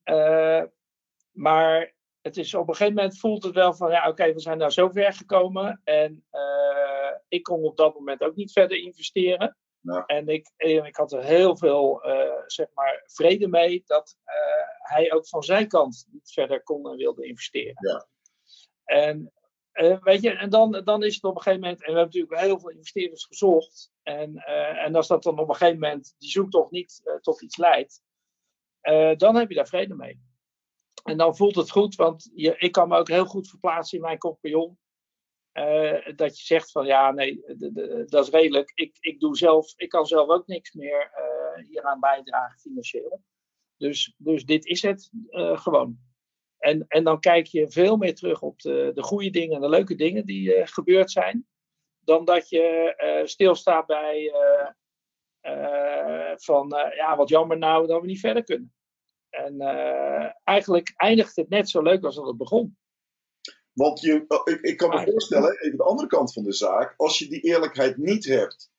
maar 1.30 1.94
het 2.20 2.36
is 2.36 2.55
op 2.55 2.68
een 2.68 2.74
gegeven 2.74 2.94
moment 2.94 3.18
voelt 3.18 3.42
het 3.42 3.55
wel 3.55 3.74
van, 3.74 3.90
ja 3.90 4.09
oké, 4.09 4.32
we 4.32 4.40
zijn 4.40 4.59
daar 4.59 4.72
zo 4.72 4.88
ver 4.88 5.12
gekomen. 5.12 5.80
En 5.84 6.24
ik 7.28 7.42
kon 7.42 7.62
op 7.62 7.76
dat 7.76 7.94
moment 7.94 8.20
ook 8.20 8.34
niet 8.34 8.52
verder 8.52 8.76
investeren. 8.76 9.57
Ja. 9.85 10.05
En 10.07 10.28
ik, 10.28 10.51
en 10.57 10.85
ik 10.85 10.97
had 10.97 11.12
er 11.12 11.22
heel 11.22 11.57
veel, 11.57 12.03
eh, 12.03 12.43
zeg 12.47 12.66
maar, 12.74 13.03
vrede 13.07 13.49
mee 13.49 13.82
dat 13.87 14.16
eh, 14.24 14.35
hij 14.78 15.12
ook 15.12 15.28
van 15.28 15.43
zijn 15.43 15.68
kant 15.68 16.07
niet 16.11 16.32
verder 16.32 16.62
kon 16.62 16.91
en 16.91 16.97
wilde 16.97 17.26
investeren. 17.26 17.76
Ja. 17.80 18.07
En 18.85 19.32
eh, 19.74 20.03
weet 20.03 20.22
je, 20.22 20.30
en 20.30 20.51
dan, 20.51 20.80
dan 20.85 21.03
is 21.03 21.14
het 21.14 21.24
op 21.24 21.37
een 21.37 21.43
gegeven 21.43 21.61
moment, 21.61 21.80
en 21.80 21.93
we 21.93 21.99
hebben 21.99 22.20
natuurlijk 22.20 22.47
heel 22.47 22.61
veel 22.61 22.70
investeerders 22.70 23.24
gezocht. 23.24 23.93
En, 24.03 24.37
eh, 24.37 24.85
en 24.85 24.95
als 24.95 25.07
dat 25.07 25.22
dan 25.22 25.39
op 25.39 25.49
een 25.49 25.55
gegeven 25.55 25.80
moment, 25.80 26.14
die 26.18 26.30
zoektocht 26.30 26.70
niet 26.70 27.01
eh, 27.05 27.14
tot 27.14 27.43
iets 27.43 27.57
leidt, 27.57 28.03
eh, 28.80 29.16
dan 29.16 29.37
heb 29.37 29.49
je 29.49 29.55
daar 29.55 29.66
vrede 29.66 29.95
mee. 29.95 30.20
En 31.05 31.16
dan 31.16 31.37
voelt 31.37 31.55
het 31.55 31.70
goed, 31.70 31.95
want 31.95 32.30
je, 32.35 32.57
ik 32.57 32.72
kan 32.72 32.89
me 32.89 32.97
ook 32.99 33.09
heel 33.09 33.24
goed 33.24 33.49
verplaatsen 33.49 33.99
in 33.99 34.05
mijn 34.05 34.18
compagnon. 34.18 34.78
Eh, 35.55 36.16
dat 36.16 36.38
je 36.38 36.44
zegt 36.44 36.70
van 36.70 36.86
ja, 36.86 37.11
nee, 37.11 37.42
dat 38.07 38.26
is 38.26 38.30
redelijk. 38.30 38.72
Ik, 38.74 38.96
ik, 39.00 39.20
doe 39.20 39.36
zelf, 39.36 39.72
ik 39.76 39.88
kan 39.88 40.07
zelf 40.07 40.28
ook 40.28 40.46
niks 40.46 40.72
meer 40.72 41.11
eh, 41.12 41.64
hieraan 41.66 42.00
bijdragen 42.00 42.59
financieel. 42.59 43.22
Dus, 43.76 44.14
dus 44.18 44.44
dit 44.44 44.64
is 44.64 44.82
het 44.82 45.11
eh, 45.28 45.59
gewoon. 45.59 45.98
En, 46.59 46.84
en 46.88 47.05
dan 47.05 47.20
kijk 47.20 47.46
je 47.46 47.70
veel 47.70 47.96
meer 47.96 48.14
terug 48.14 48.42
op 48.42 48.61
de, 48.61 48.90
de 48.94 49.02
goede 49.02 49.30
dingen 49.30 49.55
en 49.55 49.61
de 49.61 49.68
leuke 49.68 49.94
dingen 49.94 50.26
die 50.26 50.66
gebeurd 50.66 51.11
zijn. 51.11 51.46
Dan 52.00 52.24
dat 52.24 52.48
je 52.48 53.22
stilstaat 53.24 53.86
bij 53.86 54.32
van 56.36 56.72
ja, 56.96 57.16
wat 57.16 57.28
jammer 57.28 57.59
nou 57.59 57.86
dat 57.86 58.00
we 58.00 58.07
niet 58.07 58.20
verder 58.20 58.44
kunnen. 58.44 58.74
En 59.30 59.61
eigenlijk 60.44 60.92
eindigt 60.96 61.36
het 61.36 61.48
net 61.48 61.68
zo 61.68 61.82
leuk 61.82 62.05
als 62.05 62.14
dat 62.14 62.26
het 62.26 62.36
begon. 62.36 62.76
Want 63.75 64.01
je, 64.01 64.25
ik, 64.45 64.61
ik 64.61 64.77
kan 64.77 64.89
me 64.89 65.11
voorstellen, 65.11 65.59
even 65.59 65.77
de 65.77 65.85
andere 65.85 66.09
kant 66.09 66.33
van 66.33 66.43
de 66.43 66.53
zaak, 66.53 66.95
als 66.97 67.18
je 67.18 67.29
die 67.29 67.41
eerlijkheid 67.41 67.97
niet 67.97 68.25
hebt 68.25 68.72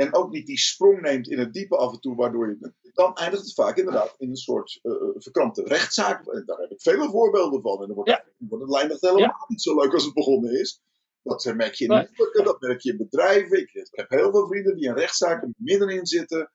en 0.00 0.14
ook 0.14 0.30
niet 0.30 0.46
die 0.46 0.58
sprong 0.58 1.00
neemt 1.00 1.28
in 1.28 1.38
het 1.38 1.52
diepe 1.52 1.76
af 1.76 1.92
en 1.92 2.00
toe, 2.00 2.14
waardoor 2.14 2.48
je. 2.48 2.72
Dan 2.92 3.14
eindigt 3.14 3.42
het 3.42 3.54
vaak 3.54 3.76
inderdaad 3.76 4.14
in 4.18 4.28
een 4.28 4.36
soort 4.36 4.78
uh, 4.82 4.92
verkrampte 5.14 5.62
rechtszaak. 5.62 6.26
En 6.26 6.42
daar 6.46 6.58
heb 6.58 6.70
ik 6.70 6.80
vele 6.80 7.10
voorbeelden 7.10 7.62
van. 7.62 7.80
En 7.80 7.86
dan 7.86 7.94
wordt, 7.94 8.10
ja. 8.10 8.24
wordt 8.38 8.92
het 8.92 9.00
helemaal 9.00 9.20
ja. 9.20 9.44
niet 9.48 9.62
zo 9.62 9.74
leuk 9.74 9.92
als 9.92 10.04
het 10.04 10.14
begonnen 10.14 10.60
is. 10.60 10.82
Dat 11.22 11.54
merk 11.54 11.74
je 11.74 11.84
in 11.84 11.90
nee. 11.90 12.44
dat 12.44 12.60
merk 12.60 12.80
je 12.80 12.90
in 12.90 12.96
bedrijven. 12.96 13.58
Ik, 13.58 13.72
ik, 13.72 13.88
heb 13.90 14.10
heel 14.10 14.30
veel 14.30 14.46
vrienden 14.46 14.76
die 14.76 14.86
in 14.86 14.94
rechtszaken 14.94 15.54
middenin 15.56 16.06
zitten. 16.06 16.52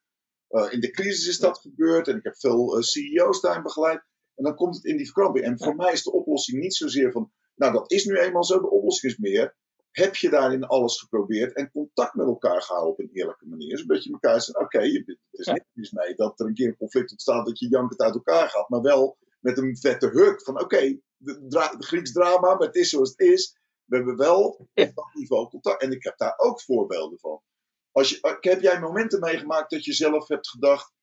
Uh, 0.50 0.74
in 0.74 0.80
de 0.80 0.92
crisis 0.92 1.28
is 1.28 1.40
dat 1.40 1.58
gebeurd 1.58 2.08
en 2.08 2.18
ik 2.18 2.24
heb 2.24 2.38
veel 2.38 2.84
CEO's 2.84 3.42
daarin 3.42 3.64
begeleid. 3.64 4.04
En 4.36 4.44
dan 4.44 4.56
komt 4.56 4.76
het 4.76 4.86
in 4.86 4.98
die 4.98 5.06
verkramping. 5.06 5.46
En 5.46 5.60
voor 5.60 5.76
mij 5.76 5.92
is 5.92 6.04
de 6.04 6.12
oplossing 6.12 6.62
niet 6.62 6.76
zozeer 6.76 7.12
van. 7.12 7.32
Nou, 7.56 7.74
dat 7.74 7.91
is 7.91 8.06
nu 8.06 8.18
eenmaal 8.18 8.43
zo. 8.43 8.60
De 8.60 8.70
oplossing 8.70 9.12
is 9.12 9.18
meer 9.18 9.56
heb 9.95 10.16
je 10.16 10.30
daarin 10.30 10.64
alles 10.64 10.99
geprobeerd 10.99 11.53
en 11.53 11.72
contact 11.72 12.14
met 12.14 12.28
elkaar 12.28 12.62
gehouden 12.62 12.93
op 12.93 12.99
een 12.99 13.10
eerlijke 13.14 13.47
manier. 13.47 13.70
Dus 13.70 13.80
een 13.80 13.88
beetje 13.88 14.12
elkaar 14.12 14.41
zeggen, 14.41 14.66
oké, 14.66 14.78
okay, 14.78 14.91
het 14.91 15.18
is 15.32 15.45
niks 15.74 15.91
mee 15.91 16.16
dat 16.16 16.39
er 16.39 16.45
een 16.45 16.53
keer 16.53 16.68
een 16.68 16.78
conflict 16.78 17.12
ontstaat 17.12 17.45
dat 17.45 17.60
je 17.60 17.70
jankend 17.70 18.01
uit 18.01 18.14
elkaar 18.14 18.49
gaat, 18.49 18.70
maar 18.70 18.82
wel 18.82 19.18
met 19.39 19.58
een 19.58 19.78
vette 19.78 20.08
huk 20.08 20.43
van 20.43 20.53
oké, 20.53 20.64
okay, 20.64 21.01
de, 21.18 21.76
Grieks 21.78 22.12
drama, 22.12 22.56
maar 22.56 22.68
het 22.68 22.76
is 22.76 22.89
zoals 22.89 23.10
het 23.10 23.20
is. 23.20 23.58
We 23.86 23.95
hebben 23.95 24.18
wel 24.18 24.47
op 24.74 24.91
dat 24.95 25.14
niveau 25.14 25.49
contact. 25.49 25.82
En 25.82 25.91
ik 25.91 26.03
heb 26.03 26.18
daar 26.18 26.38
ook 26.38 26.62
voorbeelden 26.62 27.20
van. 27.20 27.41
Als 27.91 28.10
je, 28.10 28.38
heb 28.39 28.62
jij 28.62 28.80
momenten 28.80 29.20
meegemaakt 29.20 29.70
dat 29.70 29.86
je 29.86 29.93
zelf 29.93 30.28
hebt 30.28 30.49
gedacht, 30.49 30.93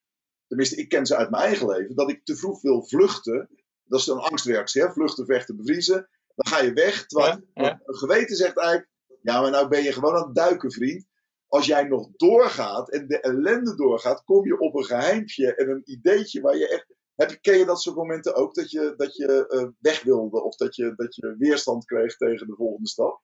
tenminste 0.46 0.76
ik 0.76 0.88
ken 0.88 1.06
ze 1.06 1.16
uit 1.16 1.30
mijn 1.30 1.42
eigen 1.42 1.66
leven, 1.66 1.94
dat 1.94 2.10
ik 2.10 2.24
te 2.24 2.36
vroeg 2.36 2.60
wil 2.62 2.86
vluchten. 2.86 3.48
Dat 3.84 4.00
is 4.00 4.06
een 4.06 4.18
angstreactie, 4.18 4.82
hè? 4.82 4.92
vluchten, 4.92 5.26
vechten, 5.26 5.56
bevriezen. 5.56 6.08
Dan 6.34 6.46
ga 6.46 6.60
je 6.60 6.72
weg. 6.72 7.06
Terwijl 7.06 7.40
ja, 7.54 7.62
ja. 7.62 7.80
een 7.84 7.94
geweten 7.94 8.36
zegt 8.36 8.58
eigenlijk: 8.58 8.90
Ja, 9.22 9.40
maar 9.40 9.50
nou 9.50 9.68
ben 9.68 9.82
je 9.82 9.92
gewoon 9.92 10.16
aan 10.16 10.26
het 10.26 10.34
duiken, 10.34 10.72
vriend. 10.72 11.06
Als 11.46 11.66
jij 11.66 11.82
nog 11.82 12.08
doorgaat 12.16 12.90
en 12.90 13.06
de 13.06 13.20
ellende 13.20 13.74
doorgaat, 13.74 14.24
kom 14.24 14.46
je 14.46 14.58
op 14.58 14.74
een 14.74 14.84
geheimpje 14.84 15.54
en 15.54 15.70
een 15.70 15.82
ideetje 15.84 16.40
waar 16.40 16.56
je 16.56 16.68
echt. 16.68 17.00
Heb, 17.14 17.38
ken 17.40 17.58
je 17.58 17.64
dat 17.64 17.80
soort 17.80 17.96
momenten 17.96 18.34
ook 18.34 18.54
dat 18.54 18.70
je, 18.70 18.94
dat 18.96 19.16
je 19.16 19.46
uh, 19.48 19.68
weg 19.78 20.02
wilde 20.02 20.42
of 20.42 20.56
dat 20.56 20.76
je, 20.76 20.92
dat 20.96 21.14
je 21.14 21.36
weerstand 21.38 21.84
kreeg 21.84 22.16
tegen 22.16 22.46
de 22.46 22.54
volgende 22.54 22.88
stap? 22.88 23.22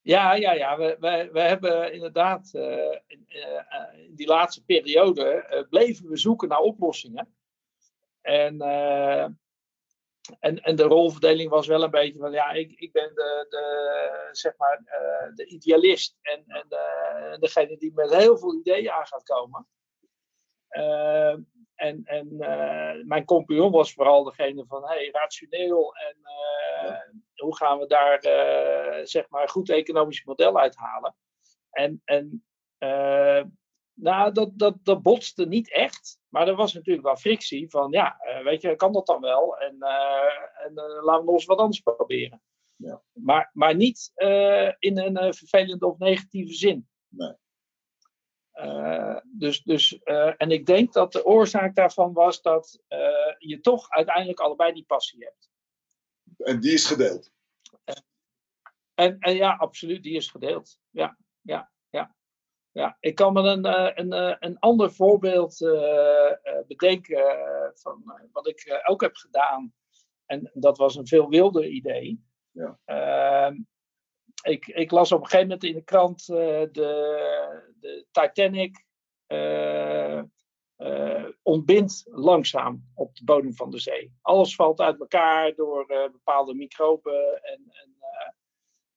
Ja, 0.00 0.34
ja, 0.34 0.52
ja. 0.52 0.76
We, 0.76 0.96
we, 1.00 1.28
we 1.32 1.40
hebben 1.40 1.92
inderdaad 1.92 2.50
uh, 2.52 2.62
in, 3.06 3.24
uh, 3.28 4.04
in, 4.04 4.14
die 4.14 4.26
laatste 4.26 4.64
periode 4.64 5.66
bleven 5.70 6.08
we 6.08 6.16
zoeken 6.16 6.48
naar 6.48 6.58
oplossingen. 6.58 7.34
En 8.20 8.56
en, 10.40 10.62
en 10.62 10.76
de 10.76 10.82
rolverdeling 10.82 11.50
was 11.50 11.66
wel 11.66 11.82
een 11.82 11.90
beetje 11.90 12.18
van 12.18 12.32
ja, 12.32 12.50
ik, 12.50 12.72
ik 12.72 12.92
ben 12.92 13.14
de, 13.14 13.46
de, 13.48 14.28
zeg 14.32 14.56
maar, 14.56 14.82
uh, 14.84 15.34
de 15.34 15.46
idealist 15.46 16.18
en, 16.22 16.44
en 16.46 16.64
de, 16.68 17.36
degene 17.40 17.76
die 17.76 17.92
met 17.94 18.14
heel 18.14 18.38
veel 18.38 18.54
ideeën 18.54 18.90
aan 18.90 19.06
gaat 19.06 19.22
komen. 19.22 19.68
Uh, 20.70 21.36
en 21.74 22.04
en 22.04 22.28
uh, 22.32 23.04
mijn 23.04 23.24
compagnon 23.24 23.70
was 23.70 23.92
vooral 23.92 24.24
degene 24.24 24.64
van 24.66 24.88
hey, 24.88 25.08
rationeel 25.12 25.94
en 25.94 26.16
hoe 27.34 27.56
gaan 27.56 27.78
we 27.78 27.86
daar 27.86 28.20
zeg 29.06 29.28
maar 29.28 29.42
een 29.42 29.48
goed 29.48 29.70
economisch 29.70 30.24
model 30.24 30.58
uithalen. 30.58 31.14
En, 31.70 32.02
en 32.04 32.44
nou, 34.02 34.32
dat, 34.32 34.50
dat, 34.58 34.76
dat 34.82 35.02
botste 35.02 35.46
niet 35.46 35.72
echt. 35.72 36.18
Maar 36.28 36.48
er 36.48 36.54
was 36.54 36.72
natuurlijk 36.72 37.06
wel 37.06 37.16
frictie 37.16 37.70
van, 37.70 37.90
ja, 37.90 38.20
uh, 38.20 38.44
weet 38.44 38.62
je, 38.62 38.76
kan 38.76 38.92
dat 38.92 39.06
dan 39.06 39.20
wel? 39.20 39.58
En, 39.58 39.76
uh, 39.78 40.64
en 40.64 40.72
uh, 40.74 41.04
laten 41.04 41.24
we 41.24 41.30
ons 41.30 41.44
wat 41.44 41.58
anders 41.58 41.80
proberen. 41.80 42.42
Ja. 42.76 43.02
Maar, 43.12 43.50
maar 43.52 43.74
niet 43.74 44.12
in 44.78 44.98
een 44.98 45.34
vervelende 45.34 45.86
of 45.86 45.98
negatieve 45.98 46.52
zin. 46.52 46.88
Nee. 47.08 47.34
dus, 49.24 49.62
dus, 49.62 49.98
en 50.36 50.50
ik 50.50 50.66
denk 50.66 50.92
dat 50.92 51.12
de 51.12 51.24
oorzaak 51.24 51.74
daarvan 51.74 52.12
was 52.12 52.42
dat 52.42 52.82
je 53.38 53.58
toch 53.60 53.90
uiteindelijk 53.90 54.40
allebei 54.40 54.72
die 54.72 54.84
passie 54.84 55.24
hebt. 55.24 55.50
En 56.36 56.60
die 56.60 56.72
is 56.72 56.86
gedeeld. 56.86 57.32
En, 58.94 59.18
en 59.18 59.34
ja, 59.34 59.56
absoluut, 59.56 60.02
die 60.02 60.16
is 60.16 60.30
gedeeld. 60.30 60.78
Ja, 60.90 61.18
ja. 61.40 61.71
Ja, 62.72 62.96
ik 63.00 63.14
kan 63.14 63.32
me 63.32 63.42
een, 63.42 63.64
eh, 63.64 63.90
een, 63.94 64.12
een, 64.12 64.30
eh, 64.30 64.36
een 64.38 64.58
ander 64.58 64.92
voorbeeld 64.92 65.60
uh, 65.60 66.32
bedenken 66.66 67.22
van 67.74 68.02
wat 68.32 68.48
ik 68.48 68.82
ook 68.84 69.00
heb 69.00 69.14
gedaan. 69.14 69.74
En 70.26 70.50
dat 70.54 70.78
was 70.78 70.96
een 70.96 71.06
veel 71.06 71.28
wilder 71.28 71.66
idee. 71.66 72.24
Ja. 72.50 72.78
Ehm, 72.84 73.60
ik, 74.42 74.66
ik 74.66 74.90
las 74.90 75.12
op 75.12 75.20
een 75.20 75.26
gegeven 75.26 75.46
moment 75.46 75.64
in 75.64 75.74
de 75.74 75.82
krant 75.82 76.26
de, 76.26 76.68
de 77.80 78.06
Titanic 78.10 78.84
ontbindt 81.42 82.02
langzaam 82.10 82.90
op 82.94 83.16
de 83.16 83.24
bodem 83.24 83.54
van 83.54 83.70
de 83.70 83.78
zee. 83.78 84.12
Alles 84.20 84.54
valt 84.54 84.80
uit 84.80 85.00
elkaar 85.00 85.54
door 85.54 85.86
bepaalde 86.12 86.54
microben. 86.54 87.42
En, 87.42 87.72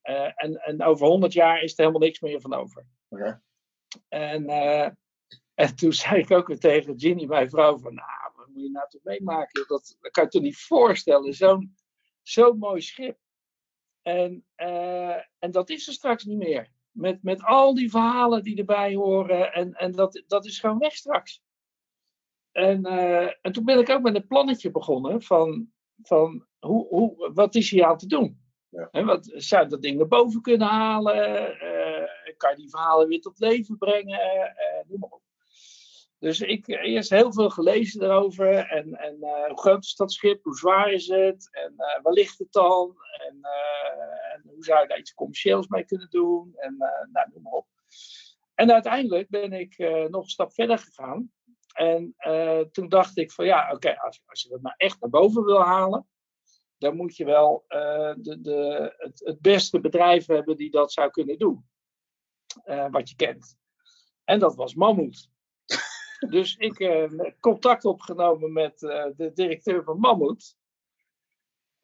en, 0.01 0.33
en, 0.35 0.55
en 0.55 0.83
over 0.83 1.07
honderd 1.07 1.33
jaar 1.33 1.61
is 1.61 1.71
er 1.71 1.77
helemaal 1.77 2.01
niks 2.01 2.19
meer 2.19 2.41
van 2.41 2.53
over. 2.53 2.85
Okay. 3.09 3.39
En, 4.07 4.43
uh, 4.43 4.89
en 5.53 5.75
toen 5.75 5.93
zei 6.03 6.21
ik 6.21 6.31
ook 6.31 6.47
weer 6.47 6.59
tegen 6.59 6.99
Ginny, 6.99 7.25
mijn 7.25 7.49
vrouw, 7.49 7.77
van 7.77 7.93
nou, 7.93 8.31
wat 8.35 8.47
moet 8.47 8.63
je 8.63 8.69
nou 8.69 8.89
toch 8.89 9.03
meemaken? 9.03 9.65
Dat, 9.67 9.97
dat 10.01 10.11
kan 10.11 10.23
je 10.23 10.29
toch 10.29 10.41
niet 10.41 10.57
voorstellen, 10.57 11.33
zo'n 11.33 11.75
zo'n 12.21 12.57
mooi 12.57 12.81
schip. 12.81 13.17
En, 14.01 14.45
uh, 14.57 15.15
en 15.39 15.51
dat 15.51 15.69
is 15.69 15.87
er 15.87 15.93
straks 15.93 16.23
niet 16.23 16.37
meer. 16.37 16.71
Met, 16.91 17.23
met 17.23 17.43
al 17.43 17.73
die 17.73 17.89
verhalen 17.89 18.43
die 18.43 18.57
erbij 18.57 18.95
horen. 18.95 19.53
En, 19.53 19.73
en 19.73 19.91
dat, 19.91 20.23
dat 20.27 20.45
is 20.45 20.59
gewoon 20.59 20.77
weg 20.77 20.95
straks. 20.95 21.41
En, 22.51 22.87
uh, 22.87 23.31
en 23.41 23.51
toen 23.51 23.65
ben 23.65 23.79
ik 23.79 23.89
ook 23.89 24.01
met 24.01 24.15
een 24.15 24.27
plannetje 24.27 24.71
begonnen 24.71 25.21
van, 25.21 25.71
van 26.01 26.45
hoe, 26.59 26.87
hoe, 26.87 27.31
wat 27.33 27.55
is 27.55 27.69
hier 27.69 27.85
aan 27.85 27.97
te 27.97 28.07
doen? 28.07 28.43
Ja. 28.69 28.87
En 28.91 29.05
wat, 29.05 29.31
zou 29.33 29.63
je 29.63 29.69
dat 29.69 29.81
ding 29.81 29.97
naar 29.97 30.07
boven 30.07 30.41
kunnen 30.41 30.67
halen? 30.67 31.15
Kan 32.37 32.49
je 32.49 32.57
die 32.57 32.69
verhalen 32.69 33.07
weer 33.07 33.21
tot 33.21 33.39
leven 33.39 33.77
brengen, 33.77 34.19
uh, 34.19 34.89
noem 34.89 34.99
maar 34.99 35.09
op. 35.09 35.23
Dus 36.19 36.41
ik 36.41 36.65
heb 36.65 36.81
eerst 36.81 37.09
heel 37.09 37.33
veel 37.33 37.49
gelezen 37.49 38.03
erover. 38.03 38.55
En, 38.55 38.95
en 38.95 39.17
uh, 39.21 39.47
hoe 39.47 39.59
groot 39.59 39.83
is 39.83 39.95
dat 39.95 40.11
schip? 40.11 40.43
Hoe 40.43 40.57
zwaar 40.57 40.91
is 40.91 41.07
het? 41.07 41.49
En 41.51 41.73
waar 41.75 42.13
ligt 42.13 42.39
het 42.39 42.51
dan? 42.51 42.95
En, 43.27 43.39
en, 44.33 44.41
hoe 44.53 44.63
zou 44.63 44.81
je 44.81 44.87
daar 44.87 44.99
iets 44.99 45.13
commercieels 45.13 45.67
mee 45.67 45.85
kunnen 45.85 46.09
doen? 46.09 46.53
En 46.55 46.75
nou, 47.11 47.29
noem 47.33 47.41
maar 47.41 47.53
op. 47.53 47.67
En 48.55 48.71
uiteindelijk 48.71 49.29
ben 49.29 49.53
ik 49.53 49.77
nog 50.09 50.23
een 50.23 50.29
stap 50.29 50.53
verder 50.53 50.77
gegaan. 50.77 51.31
En 51.73 52.15
toen 52.71 52.89
dacht 52.89 53.17
ik 53.17 53.31
van 53.31 53.45
ja, 53.45 53.71
oké, 53.71 53.97
als, 53.99 54.21
als, 54.25 54.41
je 54.41 54.49
dat 54.49 54.61
nou 54.61 54.75
echt 54.77 55.01
naar 55.01 55.09
boven 55.09 55.43
wil 55.43 55.61
halen, 55.61 56.07
dan 56.77 56.95
moet 56.95 57.15
je 57.15 57.25
wel 57.25 57.65
de, 57.67 58.37
de, 58.41 58.93
het, 58.97 59.21
het 59.25 59.41
beste 59.41 59.79
bedrijf 59.79 60.25
hebben 60.25 60.57
die 60.57 60.71
dat 60.71 60.91
zou 60.91 61.09
kunnen 61.09 61.37
doen 61.37 61.65
uh, 62.65 62.87
wat 62.89 63.09
je 63.09 63.15
kent. 63.15 63.57
En 64.23 64.39
dat 64.39 64.55
was 64.55 64.73
Mammoet. 64.73 65.29
dus 66.29 66.55
ik 66.55 66.77
heb 66.77 67.11
uh, 67.11 67.31
contact 67.39 67.85
opgenomen 67.85 68.53
met 68.53 68.81
uh, 68.81 69.05
de 69.15 69.31
directeur 69.33 69.83
van 69.83 69.99
Mammoet. 69.99 70.57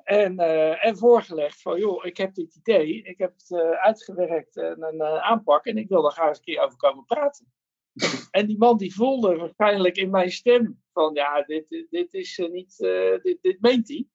En, 0.04 0.40
en 0.80 0.98
voorgelegd 0.98 1.62
van, 1.62 1.80
joh, 1.80 2.06
ik 2.06 2.18
heb 2.18 2.34
dit 2.34 2.56
idee, 2.56 3.02
ik 3.02 3.18
heb 3.18 3.34
het 3.38 3.54
uitgewerkt 3.78 4.58
en 4.58 4.84
een 4.84 5.02
aanpak 5.04 5.66
en 5.66 5.78
ik 5.78 5.88
wil 5.88 6.02
daar 6.02 6.12
graag 6.12 6.28
eens 6.28 6.38
een 6.38 6.44
keer 6.44 6.62
over 6.62 6.78
komen 6.78 7.06
praten. 7.06 7.54
en 8.32 8.48
die 8.48 8.58
man 8.58 8.78
die 8.78 8.96
voelde 8.96 9.36
waarschijnlijk 9.36 9.96
in 9.96 10.10
mijn 10.10 10.32
stem 10.32 10.82
van, 10.94 11.14
ja, 11.14 11.42
dit, 11.42 11.86
dit 11.90 12.14
is 12.14 12.38
niet, 12.38 12.78
dit, 13.22 13.38
dit 13.42 13.62
meent 13.62 13.88
hij. 13.88 14.08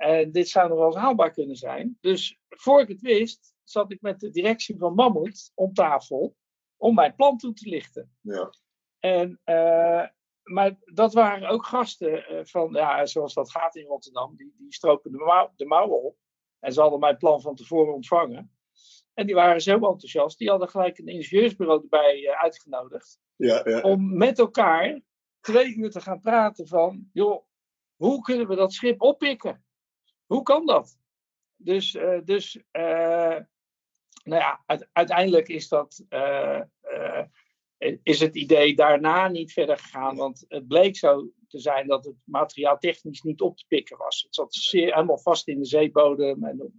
En 0.00 0.32
dit 0.32 0.48
zou 0.48 0.68
nog 0.68 0.78
wel 0.78 0.86
eens 0.86 0.96
haalbaar 0.96 1.30
kunnen 1.30 1.56
zijn. 1.56 1.98
Dus 2.00 2.38
voor 2.48 2.80
ik 2.80 2.88
het 2.88 3.00
wist, 3.00 3.54
zat 3.70 3.92
ik 3.92 4.00
met 4.00 4.20
de 4.20 4.30
directie 4.30 4.78
van 4.78 4.94
Mammoet 4.94 5.52
om 5.54 5.72
tafel 5.72 6.36
om 6.76 6.94
mijn 6.94 7.14
plan 7.14 7.36
toe 7.36 7.52
te 7.52 7.68
lichten. 7.68 8.16
Ja. 8.20 8.52
En, 8.98 9.40
uh, 9.44 10.06
maar 10.42 10.76
dat 10.84 11.14
waren 11.14 11.48
ook 11.48 11.66
gasten 11.66 12.32
uh, 12.32 12.44
van, 12.44 12.72
ja, 12.72 13.06
zoals 13.06 13.34
dat 13.34 13.50
gaat 13.50 13.76
in 13.76 13.86
Rotterdam, 13.86 14.36
die, 14.36 14.54
die 14.58 14.74
stropen 14.74 15.12
de, 15.12 15.18
mouw, 15.18 15.52
de 15.56 15.66
mouwen 15.66 16.02
op. 16.02 16.16
En 16.58 16.72
ze 16.72 16.80
hadden 16.80 17.00
mijn 17.00 17.16
plan 17.16 17.40
van 17.40 17.54
tevoren 17.54 17.94
ontvangen. 17.94 18.54
En 19.14 19.26
die 19.26 19.34
waren 19.34 19.60
zo 19.60 19.72
enthousiast, 19.72 20.38
die 20.38 20.48
hadden 20.48 20.68
gelijk 20.68 20.98
een 20.98 21.06
ingenieursbureau 21.06 21.82
erbij 21.82 22.20
uh, 22.20 22.42
uitgenodigd. 22.42 23.20
Ja, 23.36 23.60
ja. 23.68 23.80
Om 23.80 24.16
met 24.16 24.38
elkaar 24.38 25.00
twee 25.40 25.74
uur 25.74 25.90
te 25.90 26.00
gaan 26.00 26.20
praten 26.20 26.68
van, 26.68 27.10
joh, 27.12 27.44
hoe 27.96 28.20
kunnen 28.20 28.48
we 28.48 28.54
dat 28.54 28.72
schip 28.72 29.02
oppikken? 29.02 29.64
Hoe 30.26 30.42
kan 30.42 30.66
dat? 30.66 30.98
Dus, 31.56 31.98
dus 32.24 32.62
uh, 32.72 33.36
nou 34.30 34.42
ja, 34.42 34.80
uiteindelijk 34.92 35.48
is 35.48 35.68
dat, 35.68 36.04
uh, 36.10 36.60
is 38.02 38.20
het 38.20 38.36
idee 38.36 38.74
daarna 38.74 39.28
niet 39.28 39.52
verder 39.52 39.78
gegaan, 39.78 40.16
want 40.16 40.44
het 40.48 40.68
bleek 40.68 40.96
zo 40.96 41.30
te 41.48 41.58
zijn 41.58 41.86
dat 41.86 42.04
het 42.04 42.16
materiaal 42.24 42.78
technisch 42.78 43.22
niet 43.22 43.40
op 43.40 43.56
te 43.56 43.64
pikken 43.68 43.96
was. 43.96 44.22
Het 44.22 44.34
zat 44.34 44.54
zeer, 44.54 44.94
helemaal 44.94 45.18
vast 45.18 45.48
in 45.48 45.58
de 45.58 45.64
zeebodem. 45.64 46.44
En, 46.44 46.72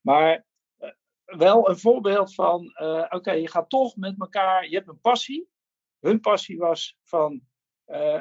maar 0.00 0.46
wel 1.24 1.68
een 1.68 1.78
voorbeeld 1.78 2.34
van, 2.34 2.60
oké, 3.08 3.32
je 3.32 3.48
gaat 3.48 3.68
toch 3.70 3.96
met 3.96 4.14
elkaar, 4.18 4.68
je 4.68 4.76
hebt 4.76 4.88
een 4.88 5.00
passie. 5.00 5.48
Hun 6.00 6.20
passie 6.20 6.58
was 6.58 6.96
van, 7.02 7.40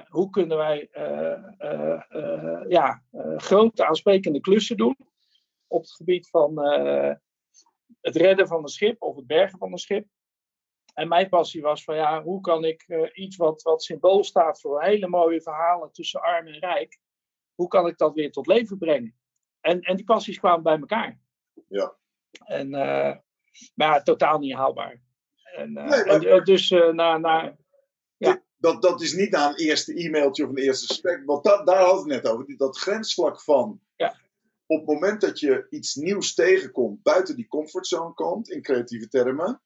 hoe 0.07 0.29
kunnen 0.29 0.57
wij 0.57 0.89
ja, 2.67 3.03
grote 3.37 3.85
aansprekende 3.85 4.39
klussen 4.39 4.77
doen 4.77 4.97
op 5.67 5.81
het 5.81 5.91
gebied 5.91 6.29
van 6.29 6.53
het 8.03 8.15
redden 8.15 8.47
van 8.47 8.61
een 8.61 8.67
schip 8.67 9.01
of 9.01 9.15
het 9.15 9.27
bergen 9.27 9.57
van 9.57 9.71
een 9.71 9.77
schip. 9.77 10.07
En 10.93 11.07
mijn 11.07 11.29
passie 11.29 11.61
was 11.61 11.83
van 11.83 11.95
ja, 11.95 12.23
hoe 12.23 12.41
kan 12.41 12.63
ik 12.63 13.09
iets 13.13 13.35
wat, 13.35 13.61
wat 13.61 13.83
symbool 13.83 14.23
staat 14.23 14.61
voor 14.61 14.83
hele 14.83 15.07
mooie 15.07 15.41
verhalen 15.41 15.91
tussen 15.91 16.21
arm 16.21 16.47
en 16.47 16.59
rijk, 16.59 16.99
hoe 17.55 17.67
kan 17.67 17.87
ik 17.87 17.97
dat 17.97 18.13
weer 18.13 18.31
tot 18.31 18.47
leven 18.47 18.77
brengen? 18.77 19.15
En, 19.59 19.81
en 19.81 19.95
die 19.95 20.05
passies 20.05 20.39
kwamen 20.39 20.63
bij 20.63 20.79
elkaar. 20.79 21.19
Ja. 21.67 21.95
En, 22.45 22.69
maar 23.75 24.03
totaal 24.03 24.39
niet 24.39 24.53
haalbaar. 24.53 25.01
En, 25.43 25.73
nee, 25.73 25.85
maar... 25.85 26.25
en 26.25 26.43
dus 26.43 26.69
na, 26.69 27.17
na, 27.17 27.55
ja. 28.17 28.43
Dat, 28.57 28.81
dat 28.81 29.01
is 29.01 29.13
niet 29.13 29.31
na 29.31 29.49
een 29.49 29.55
eerste 29.55 29.93
e-mailtje 29.93 30.43
of 30.43 30.49
een 30.49 30.57
eerste 30.57 30.87
gesprek. 30.87 31.25
Want 31.25 31.43
dat, 31.43 31.65
daar 31.65 31.83
hadden 31.83 32.05
we 32.05 32.13
het 32.13 32.23
net 32.23 32.31
over. 32.31 32.57
Dat 32.57 32.77
grensvlak 32.77 33.41
van. 33.41 33.81
Ja. 33.95 34.15
Op 34.65 34.77
het 34.77 34.87
moment 34.87 35.21
dat 35.21 35.39
je 35.39 35.67
iets 35.69 35.95
nieuws 35.95 36.33
tegenkomt, 36.33 37.01
buiten 37.01 37.35
die 37.35 37.47
comfortzone 37.47 38.13
komt, 38.13 38.49
in 38.49 38.61
creatieve 38.61 39.07
termen, 39.07 39.61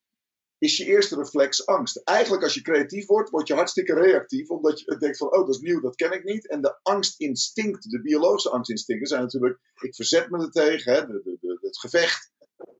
is 0.58 0.78
je 0.78 0.86
eerste 0.86 1.16
reflex 1.16 1.66
angst. 1.66 2.02
Eigenlijk 2.04 2.44
als 2.44 2.54
je 2.54 2.62
creatief 2.62 3.06
wordt, 3.06 3.30
word 3.30 3.48
je 3.48 3.54
hartstikke 3.54 3.94
reactief, 3.94 4.50
omdat 4.50 4.80
je 4.80 4.98
denkt 4.98 5.18
van, 5.18 5.28
oh 5.34 5.46
dat 5.46 5.56
is 5.56 5.62
nieuw, 5.62 5.80
dat 5.80 5.96
ken 5.96 6.12
ik 6.12 6.24
niet. 6.24 6.50
En 6.50 6.62
de 6.62 6.80
angstinstinct, 6.82 7.90
de 7.92 8.02
biologische 8.02 8.50
angstinstincten 8.50 9.08
zijn 9.08 9.22
natuurlijk, 9.22 9.60
ik 9.82 9.96
verzet 9.96 10.30
me 10.30 10.38
er 10.38 10.52
tegen, 10.52 10.94
hè, 10.94 11.06
de, 11.06 11.38
de, 11.40 11.58
het 11.62 11.78
gevecht, 11.78 12.32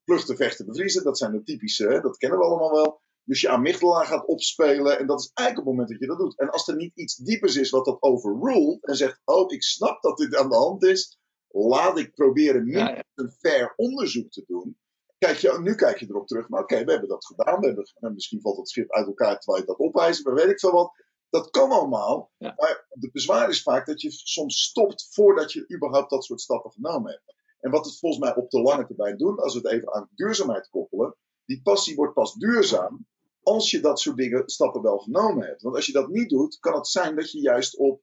vluchten, 0.06 0.36
vechten, 0.36 0.66
bevriezen, 0.66 1.04
dat 1.04 1.18
zijn 1.18 1.32
de 1.32 1.44
typische, 1.44 1.88
hè, 1.88 2.02
dat 2.02 2.18
kennen 2.18 2.40
we 2.40 2.46
allemaal 2.46 2.72
wel. 2.72 3.02
Dus 3.24 3.42
je 3.42 3.50
amygdala 3.50 4.04
gaat 4.04 4.26
opspelen. 4.26 5.00
En 5.00 5.08
dat 5.08 5.20
is 5.20 5.32
eigenlijk 5.34 5.68
het 5.68 5.76
moment 5.76 5.90
dat 5.90 6.00
je 6.00 6.08
dat 6.08 6.18
doet. 6.18 6.38
En 6.38 6.50
als 6.50 6.68
er 6.68 6.76
niet 6.76 6.96
iets 6.96 7.16
diepers 7.16 7.56
is 7.56 7.70
wat 7.70 7.86
dat 7.86 8.02
overruled. 8.02 8.86
En 8.86 8.96
zegt: 8.96 9.22
Oh, 9.26 9.52
ik 9.52 9.64
snap 9.64 10.02
dat 10.02 10.18
dit 10.18 10.36
aan 10.36 10.50
de 10.50 10.56
hand 10.56 10.84
is. 10.84 11.20
Laat 11.66 11.98
ik 11.98 12.14
proberen 12.14 12.66
ja. 12.66 13.04
een 13.16 13.32
fair 13.32 13.74
onderzoek 13.76 14.32
te 14.32 14.44
doen. 14.48 14.78
Kijk 15.18 15.38
je, 15.38 15.60
nu 15.62 15.76
kijk 15.76 16.00
je 16.00 16.06
erop 16.10 16.28
terug. 16.28 16.50
Maar 16.50 16.62
oké, 16.62 16.84
we 16.84 16.92
hebben 16.92 17.10
dat 17.10 17.26
gedaan. 17.26 17.60
We 17.60 17.66
hebben, 17.66 18.14
misschien 18.14 18.42
valt 18.42 18.58
het 18.58 18.70
schip 18.70 18.92
uit 18.92 19.08
elkaar 19.08 19.40
terwijl 19.40 19.64
je 19.64 19.70
dat 19.70 19.78
opwijst. 19.78 20.26
Maar 20.26 20.34
weet 20.34 20.50
ik 20.50 20.60
veel 20.60 20.72
wat. 20.72 20.92
Dat 21.30 21.50
kan 21.50 21.72
allemaal. 21.72 22.32
Ja. 22.38 22.54
Maar 22.58 22.86
het 22.90 23.12
bezwaar 23.12 23.50
is 23.50 23.62
vaak 23.62 23.86
dat 23.86 24.02
je 24.02 24.12
soms 24.12 24.62
stopt 24.62 25.08
voordat 25.12 25.52
je 25.52 25.74
überhaupt 25.76 26.10
dat 26.10 26.26
soort 26.26 26.42
stappen 26.42 26.72
genomen 26.72 27.12
hebt. 27.12 27.36
En 27.60 27.72
wat 27.72 27.86
het 27.86 28.00
volgens 28.00 28.22
mij 28.22 28.36
op 28.36 28.50
de 28.50 28.62
lange 28.62 28.86
termijn 28.86 29.18
doen, 29.18 29.40
als 29.40 29.54
we 29.54 29.60
het 29.60 29.72
even 29.72 29.94
aan 29.94 30.10
duurzaamheid 30.16 30.70
koppelen. 30.70 31.16
Die 31.46 31.62
passie 31.62 31.96
wordt 31.96 32.14
pas 32.14 32.34
duurzaam 32.34 33.06
als 33.48 33.72
je 33.72 33.80
dat 33.80 34.00
soort 34.00 34.18
dingen, 34.18 34.50
stappen 34.50 34.82
wel 34.82 34.98
genomen 34.98 35.46
hebt. 35.46 35.62
Want 35.62 35.76
als 35.76 35.86
je 35.86 35.92
dat 35.92 36.10
niet 36.10 36.30
doet, 36.30 36.60
kan 36.60 36.74
het 36.74 36.88
zijn 36.88 37.16
dat 37.16 37.32
je 37.32 37.40
juist 37.40 37.78
op 37.78 38.02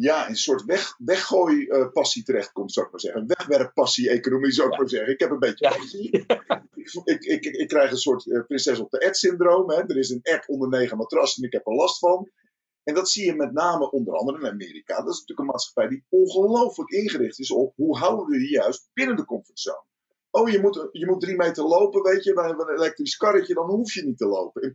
ja, 0.00 0.28
een 0.28 0.36
soort 0.36 0.64
weg, 0.64 0.94
weggooi-passie 0.98 2.22
terechtkomt, 2.22 2.72
zou 2.72 2.86
ik 2.86 2.92
maar 2.92 3.00
zeggen. 3.00 3.26
Wegwerppassie-economie, 3.26 4.52
zou 4.52 4.66
ik 4.66 4.72
ja. 4.72 4.80
maar 4.80 4.88
zeggen. 4.88 5.12
Ik 5.12 5.20
heb 5.20 5.30
een 5.30 5.38
beetje 5.38 5.68
passie. 5.68 6.10
ik, 6.10 6.26
ik, 7.24 7.24
ik, 7.24 7.44
ik, 7.44 7.68
krijg 7.68 7.90
een 7.90 7.96
soort 7.96 8.26
uh, 8.26 8.44
prinses 8.46 8.78
op 8.78 8.90
de 8.90 8.98
ed-syndroom. 8.98 9.70
Er 9.70 9.96
is 9.96 10.10
een 10.10 10.20
app 10.22 10.44
onder 10.46 10.68
negen 10.68 10.96
matrassen 10.96 11.42
en 11.42 11.48
ik 11.48 11.54
heb 11.54 11.66
er 11.66 11.74
last 11.74 11.98
van. 11.98 12.30
En 12.82 12.94
dat 12.94 13.10
zie 13.10 13.24
je 13.24 13.34
met 13.34 13.52
name 13.52 13.90
onder 13.90 14.14
andere 14.14 14.38
in 14.38 14.46
Amerika. 14.46 14.96
Dat 14.96 15.12
is 15.12 15.20
natuurlijk 15.20 15.38
een 15.38 15.46
maatschappij 15.46 15.88
die 15.88 16.04
ongelooflijk 16.08 16.90
ingericht 16.90 17.38
is 17.38 17.50
op 17.50 17.72
hoe 17.76 17.98
houden 17.98 18.26
we 18.26 18.40
je 18.40 18.50
juist 18.50 18.90
binnen 18.92 19.16
de 19.16 19.24
comfortzone. 19.24 19.86
Oh, 20.30 20.48
je 20.48 20.60
moet, 20.60 20.88
je 20.92 21.06
moet 21.06 21.20
drie 21.20 21.36
meter 21.36 21.64
lopen, 21.64 22.02
weet 22.02 22.24
je, 22.24 22.32
bij 22.32 22.48
een 22.48 22.76
elektrisch 22.76 23.16
karretje, 23.16 23.54
dan 23.54 23.70
hoef 23.70 23.94
je 23.94 24.04
niet 24.04 24.18
te 24.18 24.26
lopen. 24.26 24.62
In 24.62 24.72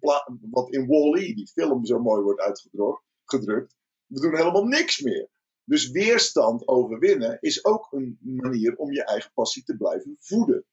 wat 0.51 0.69
in 0.73 0.87
Wall-E, 0.87 1.33
die 1.33 1.47
film 1.47 1.85
zo 1.85 1.99
mooi 1.99 2.21
wordt 2.21 2.39
uitgedrukt. 2.39 3.75
We 4.05 4.19
doen 4.19 4.35
helemaal 4.35 4.65
niks 4.65 5.01
meer. 5.01 5.29
Dus 5.63 5.91
weerstand 5.91 6.67
overwinnen 6.67 7.37
is 7.41 7.65
ook 7.65 7.87
een 7.91 8.17
manier 8.21 8.75
om 8.75 8.91
je 8.91 9.03
eigen 9.03 9.31
passie 9.33 9.63
te 9.63 9.77
blijven 9.77 10.17
voeden. 10.19 10.65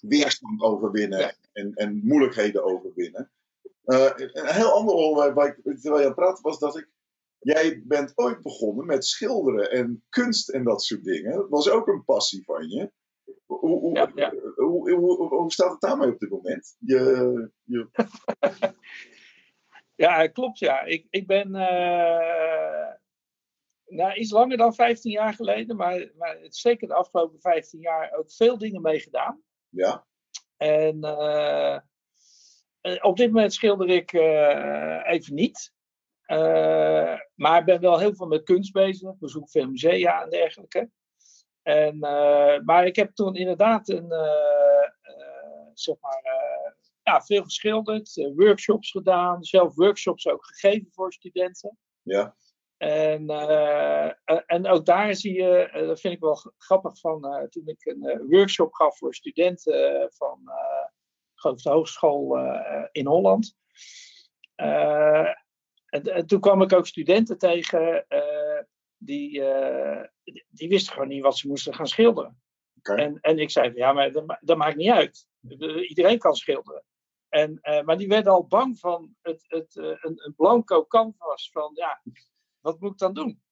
Weerstand 0.00 0.62
overwinnen 0.62 1.18
ja. 1.18 1.34
en, 1.52 1.74
en 1.74 2.00
moeilijkheden 2.04 2.64
overwinnen. 2.64 3.30
Uh, 3.84 4.10
een 4.16 4.46
heel 4.46 4.72
ander 4.72 4.94
onderwerp 4.94 5.34
waar 5.34 5.48
ik 5.48 5.80
terwijl 5.80 6.08
je 6.08 6.14
praten 6.14 6.42
was 6.42 6.58
dat 6.58 6.76
ik. 6.76 6.88
Jij 7.38 7.82
bent 7.84 8.12
ooit 8.14 8.42
begonnen 8.42 8.86
met 8.86 9.04
schilderen 9.04 9.70
en 9.70 10.04
kunst 10.08 10.48
en 10.48 10.64
dat 10.64 10.82
soort 10.82 11.04
dingen. 11.04 11.36
Dat 11.36 11.48
was 11.48 11.70
ook 11.70 11.86
een 11.86 12.04
passie 12.04 12.44
van 12.44 12.68
je. 12.68 12.92
Hoe, 13.46 13.58
hoe, 13.58 13.94
ja, 13.94 14.12
ja. 14.14 14.34
Hoe, 14.54 14.92
hoe, 15.28 15.52
staat 15.52 15.70
het 15.70 15.80
daarmee 15.80 16.12
op 16.12 16.18
dit 16.18 16.30
moment? 16.30 16.76
Je, 16.78 17.50
je... 17.62 17.88
ja, 19.98 20.26
klopt 20.26 20.58
ja. 20.58 20.82
Ik, 20.82 21.06
ik 21.10 21.26
ben 21.26 21.48
uh, 21.48 22.92
nou, 23.86 24.12
iets 24.14 24.30
langer 24.30 24.56
dan 24.56 24.74
15 24.74 25.10
jaar 25.10 25.34
geleden, 25.34 25.76
maar, 25.76 26.10
maar 26.16 26.36
zeker 26.42 26.88
de 26.88 26.94
afgelopen 26.94 27.40
15 27.40 27.80
jaar 27.80 28.12
ook 28.12 28.32
veel 28.32 28.58
dingen 28.58 28.82
meegedaan. 28.82 29.42
Ja. 29.68 30.06
En 30.56 30.96
uh, 31.04 31.78
op 33.00 33.16
dit 33.16 33.32
moment 33.32 33.52
schilder 33.52 33.88
ik 33.88 34.12
uh, 34.12 35.00
even 35.06 35.34
niet. 35.34 35.72
maar 37.34 37.58
ik 37.58 37.64
ben 37.64 37.80
wel 37.80 37.98
heel 37.98 38.14
veel 38.14 38.26
met 38.26 38.42
kunst 38.42 38.72
bezig. 38.72 39.18
Bezoek 39.18 39.50
veel 39.50 39.68
musea 39.68 40.22
en 40.22 40.30
dergelijke. 40.30 40.90
En, 41.62 41.98
maar 42.64 42.86
ik 42.86 42.96
heb 42.96 43.14
toen 43.14 43.34
inderdaad 43.34 43.88
een, 43.88 44.12
zeg 45.74 45.96
maar, 46.00 46.22
ja, 47.08 47.22
veel 47.22 47.42
geschilderd, 47.42 48.30
workshops 48.34 48.90
gedaan, 48.90 49.44
zelf 49.44 49.74
workshops 49.74 50.26
ook 50.26 50.46
gegeven 50.46 50.88
voor 50.92 51.12
studenten. 51.12 51.78
Ja. 52.02 52.36
En, 52.76 53.28
en 54.46 54.66
ook 54.66 54.86
daar 54.86 55.14
zie 55.14 55.34
je, 55.34 55.70
dat 55.72 56.00
vind 56.00 56.14
ik 56.14 56.20
wel 56.20 56.52
grappig 56.58 56.98
van, 56.98 57.46
toen 57.50 57.68
ik 57.68 57.84
een 57.84 58.26
workshop 58.28 58.74
gaf 58.74 58.98
voor 58.98 59.14
studenten 59.14 60.08
van 60.12 60.40
de 61.54 61.70
hogeschool 61.70 62.38
in 62.92 63.06
Holland. 63.06 63.56
En, 64.54 65.36
en, 65.86 66.26
toen 66.26 66.40
kwam 66.40 66.62
ik 66.62 66.72
ook 66.72 66.86
studenten 66.86 67.38
tegen 67.38 68.06
die, 68.96 69.42
die 70.48 70.68
wisten 70.68 70.92
gewoon 70.92 71.08
niet 71.08 71.22
wat 71.22 71.36
ze 71.38 71.48
moesten 71.48 71.74
gaan 71.74 71.86
schilderen. 71.86 72.40
Okay. 72.78 72.96
En, 72.96 73.18
en 73.20 73.38
ik 73.38 73.50
zei, 73.50 73.72
ja, 73.74 73.92
maar 73.92 74.12
dat, 74.12 74.38
dat 74.40 74.56
maakt 74.56 74.76
niet 74.76 74.90
uit. 74.90 75.26
Iedereen 75.88 76.18
kan 76.18 76.34
schilderen. 76.34 76.84
En, 77.28 77.58
uh, 77.62 77.82
maar 77.82 77.98
die 77.98 78.08
werden 78.08 78.32
al 78.32 78.46
bang 78.46 78.78
van 78.78 79.16
het, 79.22 79.44
het, 79.46 79.74
uh, 79.74 79.86
een, 79.86 80.24
een 80.24 80.34
blanco 80.36 80.86
canvas. 80.86 81.50
Van 81.52 81.70
ja, 81.74 82.02
wat 82.60 82.80
moet 82.80 82.92
ik 82.92 82.98
dan 82.98 83.14
doen? 83.14 83.42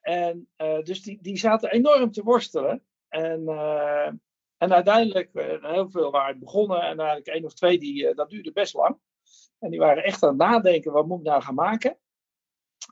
En 0.00 0.48
dus 0.82 1.02
die, 1.02 1.18
die 1.22 1.36
zaten 1.36 1.70
enorm 1.70 2.10
te 2.10 2.22
worstelen. 2.22 2.84
En, 3.08 3.48
en 4.56 4.72
uiteindelijk, 4.72 5.30
heel 5.60 5.90
veel 5.90 6.10
waren 6.10 6.38
begonnen. 6.38 6.80
En 6.80 6.98
eigenlijk 6.98 7.26
één 7.26 7.44
of 7.44 7.54
twee, 7.54 7.78
die, 7.78 8.14
dat 8.14 8.30
duurde 8.30 8.52
best 8.52 8.74
lang. 8.74 8.98
En 9.58 9.70
die 9.70 9.78
waren 9.78 10.04
echt 10.04 10.22
aan 10.22 10.28
het 10.28 10.38
nadenken, 10.38 10.92
wat 10.92 11.06
moet 11.06 11.18
ik 11.18 11.26
nou 11.26 11.42
gaan 11.42 11.54
maken? 11.54 11.98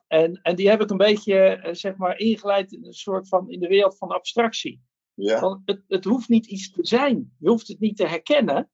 En, 0.06 0.40
en 0.42 0.56
die 0.56 0.68
heb 0.68 0.80
ik 0.80 0.90
een 0.90 0.96
beetje, 0.96 1.68
zeg 1.72 1.96
maar, 1.96 2.18
ingeleid 2.18 2.72
in 2.72 2.86
een 2.86 2.92
soort 2.92 3.28
van, 3.28 3.50
in 3.50 3.60
de 3.60 3.68
wereld 3.68 3.98
van 3.98 4.08
abstractie. 4.08 4.82
Ja. 5.14 5.40
Want 5.40 5.62
het, 5.64 5.84
het 5.88 6.04
hoeft 6.04 6.28
niet 6.28 6.46
iets 6.46 6.70
te 6.70 6.86
zijn. 6.86 7.36
Je 7.38 7.48
hoeft 7.48 7.68
het 7.68 7.80
niet 7.80 7.96
te 7.96 8.06
herkennen. 8.06 8.70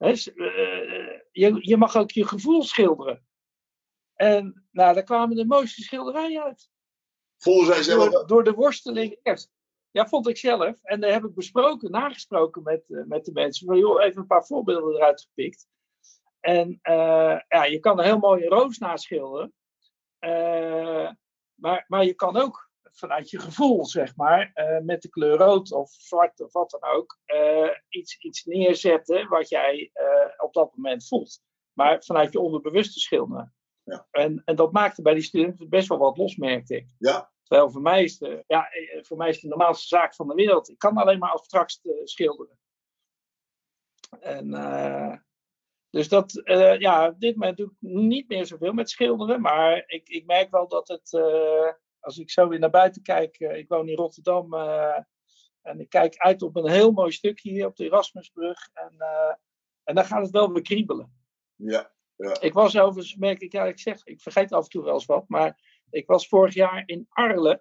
He, 0.00 0.08
je, 1.30 1.58
je 1.60 1.76
mag 1.76 1.96
ook 1.96 2.10
je 2.10 2.26
gevoel 2.26 2.62
schilderen. 2.62 3.26
En 4.14 4.66
nou, 4.70 4.94
daar 4.94 5.02
kwamen 5.02 5.36
de 5.36 5.46
mooiste 5.46 5.82
schilderijen 5.82 6.42
uit. 6.42 6.70
Vonden 7.36 7.66
zij 7.74 7.82
zelf? 7.82 8.10
Door, 8.10 8.26
door 8.26 8.44
de 8.44 8.52
worsteling 8.52 9.18
eerst. 9.22 9.50
Ja, 9.90 10.08
vond 10.08 10.28
ik 10.28 10.36
zelf. 10.36 10.82
En 10.82 11.00
daar 11.00 11.12
heb 11.12 11.24
ik 11.24 11.34
besproken, 11.34 11.90
nagesproken 11.90 12.62
met, 12.62 12.84
uh, 12.88 13.04
met 13.04 13.24
de 13.24 13.32
mensen. 13.32 13.66
Van, 13.66 13.78
joh, 13.78 14.02
even 14.02 14.20
een 14.20 14.26
paar 14.26 14.46
voorbeelden 14.46 14.94
eruit 14.94 15.20
gepikt. 15.20 15.66
En 16.40 16.68
uh, 16.82 17.40
ja, 17.48 17.64
je 17.64 17.78
kan 17.78 17.98
een 17.98 18.04
heel 18.04 18.18
mooie 18.18 18.48
roos 18.48 18.78
naschilderen. 18.78 19.52
Uh, 20.20 21.10
maar, 21.54 21.84
maar 21.88 22.04
je 22.04 22.14
kan 22.14 22.36
ook 22.36 22.69
vanuit 22.92 23.30
je 23.30 23.38
gevoel, 23.38 23.84
zeg 23.84 24.16
maar, 24.16 24.50
uh, 24.54 24.78
met 24.78 25.02
de 25.02 25.08
kleur 25.08 25.36
rood 25.36 25.72
of 25.72 25.90
zwart 25.90 26.40
of 26.40 26.52
wat 26.52 26.70
dan 26.70 26.90
ook, 26.90 27.18
uh, 27.26 27.70
iets, 27.88 28.18
iets 28.18 28.44
neerzetten 28.44 29.28
wat 29.28 29.48
jij 29.48 29.92
op 30.36 30.52
dat 30.52 30.76
moment 30.76 31.06
voelt. 31.06 31.40
Maar 31.72 32.02
vanuit 32.04 32.32
je 32.32 32.40
onderbewuste 32.40 33.00
schilderen. 33.00 33.54
Ja. 33.82 34.06
En, 34.10 34.42
en 34.44 34.56
dat 34.56 34.72
maakte 34.72 35.02
bij 35.02 35.14
die 35.14 35.22
studenten 35.22 35.68
best 35.68 35.88
wel 35.88 35.98
wat 35.98 36.16
los, 36.16 36.36
merkte 36.36 36.76
ik. 36.76 36.86
Ja. 36.98 37.32
Terwijl 37.42 37.70
voor 37.70 37.82
mij 37.82 38.04
is 38.04 38.18
de, 38.18 38.44
ja, 38.46 38.70
eh, 38.70 39.02
voor 39.02 39.16
mij 39.16 39.28
is 39.28 39.34
het 39.34 39.42
de 39.42 39.48
normaalste 39.48 39.86
zaak 39.86 40.14
van 40.14 40.28
de 40.28 40.34
wereld. 40.34 40.68
Ik 40.68 40.78
kan 40.78 40.96
alleen 40.96 41.18
maar 41.18 41.30
abstract 41.30 41.80
eh, 41.82 41.92
schilderen. 42.04 42.58
En, 44.20 44.54
eh, 44.54 45.16
dus 45.90 46.08
dat, 46.08 46.36
eh, 46.36 46.78
ja, 46.78 47.08
op 47.08 47.20
dit 47.20 47.36
moment 47.36 47.56
doe 47.56 47.66
ik 47.66 47.76
niet 47.80 48.28
meer 48.28 48.46
zoveel 48.46 48.72
met 48.72 48.90
schilderen. 48.90 49.40
Maar 49.40 49.84
ik, 49.86 50.08
ik 50.08 50.26
merk 50.26 50.50
wel 50.50 50.68
dat 50.68 50.88
het, 50.88 51.12
eh, 51.12 51.72
als 52.00 52.18
ik 52.18 52.30
zo 52.30 52.48
weer 52.48 52.58
naar 52.58 52.70
buiten 52.70 53.02
kijk. 53.02 53.36
eh, 53.40 53.56
ik 53.56 53.68
woon 53.68 53.88
in 53.88 53.96
Rotterdam. 53.96 54.54
eh, 54.54 54.98
en 55.62 55.80
ik 55.80 55.88
kijk 55.88 56.16
uit 56.16 56.42
op 56.42 56.56
een 56.56 56.70
heel 56.70 56.90
mooi 56.92 57.12
stukje 57.12 57.50
hier 57.50 57.66
op 57.66 57.76
de 57.76 57.84
Erasmusbrug. 57.84 58.68
En, 58.72 58.94
eh, 58.98 59.34
en 59.84 59.94
dan 59.94 60.04
gaat 60.04 60.22
het 60.22 60.30
wel 60.30 60.52
weer 60.52 60.62
kriebelen. 60.62 61.12
Ja. 62.16 62.38
Ik 62.40 62.52
was 62.52 62.78
overigens, 62.78 63.16
merk 63.16 63.40
ik, 63.40 63.52
ja, 63.52 63.64
ik 63.64 63.78
zeg, 63.78 64.04
ik 64.04 64.20
vergeet 64.20 64.52
af 64.52 64.64
en 64.64 64.70
toe 64.70 64.84
wel 64.84 64.92
eens 64.94 65.06
wat, 65.06 65.28
maar 65.28 65.60
ik 65.90 66.06
was 66.06 66.28
vorig 66.28 66.54
jaar 66.54 66.82
in 66.86 67.06
Arles 67.08 67.58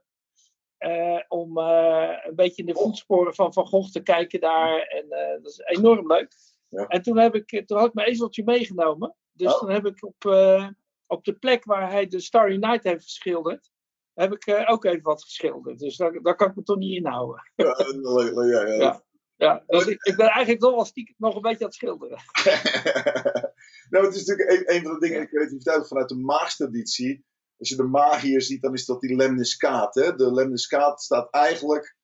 eh, 0.78 1.20
om 1.28 1.58
een 1.58 2.36
beetje 2.36 2.62
in 2.62 2.66
de 2.68 2.80
voetsporen 2.80 3.36
van 3.36 3.54
Van 3.54 3.68
Gogh 3.68 3.92
te 3.92 4.02
kijken 4.04 4.40
daar. 4.40 4.82
En 4.82 5.10
dat 5.42 5.52
is 5.52 5.60
enorm 5.60 6.08
leuk. 6.08 6.34
Ja. 6.68 6.88
En 6.88 7.02
toen, 7.02 7.18
heb 7.18 7.36
ik, 7.36 7.68
toen 7.68 7.78
had 7.78 7.88
ik 7.88 7.94
mijn 7.94 8.08
ezeltje 8.08 8.44
meegenomen. 8.44 9.16
Dus 9.32 9.54
Oh. 9.54 9.60
dan 9.60 9.70
heb 9.70 9.86
ik 9.86 10.04
op, 10.04 10.26
op 11.08 11.24
de 11.24 11.34
plek 11.40 11.64
waar 11.64 11.92
hij 11.92 12.08
de 12.08 12.20
Starry 12.20 12.56
Night 12.58 12.84
heeft 12.84 13.04
geschilderd, 13.04 13.72
heb 14.20 14.34
ik 14.34 14.46
eh, 14.46 14.72
ook 14.72 14.86
even 14.86 15.02
wat 15.02 15.24
geschilderd. 15.24 15.80
Dus 15.80 15.98
daar, 15.98 16.22
daar 16.22 16.36
kan 16.36 16.50
ik 16.50 16.56
me 16.56 16.64
toch 16.64 16.78
niet 16.78 16.98
inhouden. 16.98 17.52
Ja, 17.56 17.76
ja, 18.36 18.46
ja, 18.46 18.66
ja. 18.66 18.76
Ja. 18.76 19.04
Ja, 19.36 19.64
dus 19.68 19.86
ik, 19.86 20.04
ik 20.04 20.16
ben 20.16 20.28
eigenlijk 20.28 20.62
nog 20.62 20.76
wel 20.76 20.86
stiekem 20.86 21.16
nog 21.18 21.36
een 21.36 21.42
beetje 21.42 21.60
aan 21.60 21.66
het 21.66 21.74
schilderen. 21.76 22.18
nou, 23.90 24.06
het 24.06 24.16
is 24.16 24.26
natuurlijk 24.26 24.50
een, 24.50 24.76
een 24.76 24.84
van 24.84 24.94
de 24.94 25.00
dingen 25.00 25.16
in 25.18 25.24
de 25.24 25.30
creativiteit 25.30 25.88
vanuit 25.88 26.10
de 26.10 26.16
maagstraditie. 26.16 27.26
Als 27.58 27.70
je 27.70 27.76
de 27.76 27.84
magier 27.84 28.42
ziet, 28.42 28.62
dan 28.62 28.74
is 28.74 28.86
dat 28.86 29.02
die 29.02 29.16
lemniscaat. 29.16 29.96
Hè? 29.96 30.16
De 30.16 30.34
lemniscaat 30.34 31.02
staat 31.02 31.30
eigenlijk, 31.32 31.98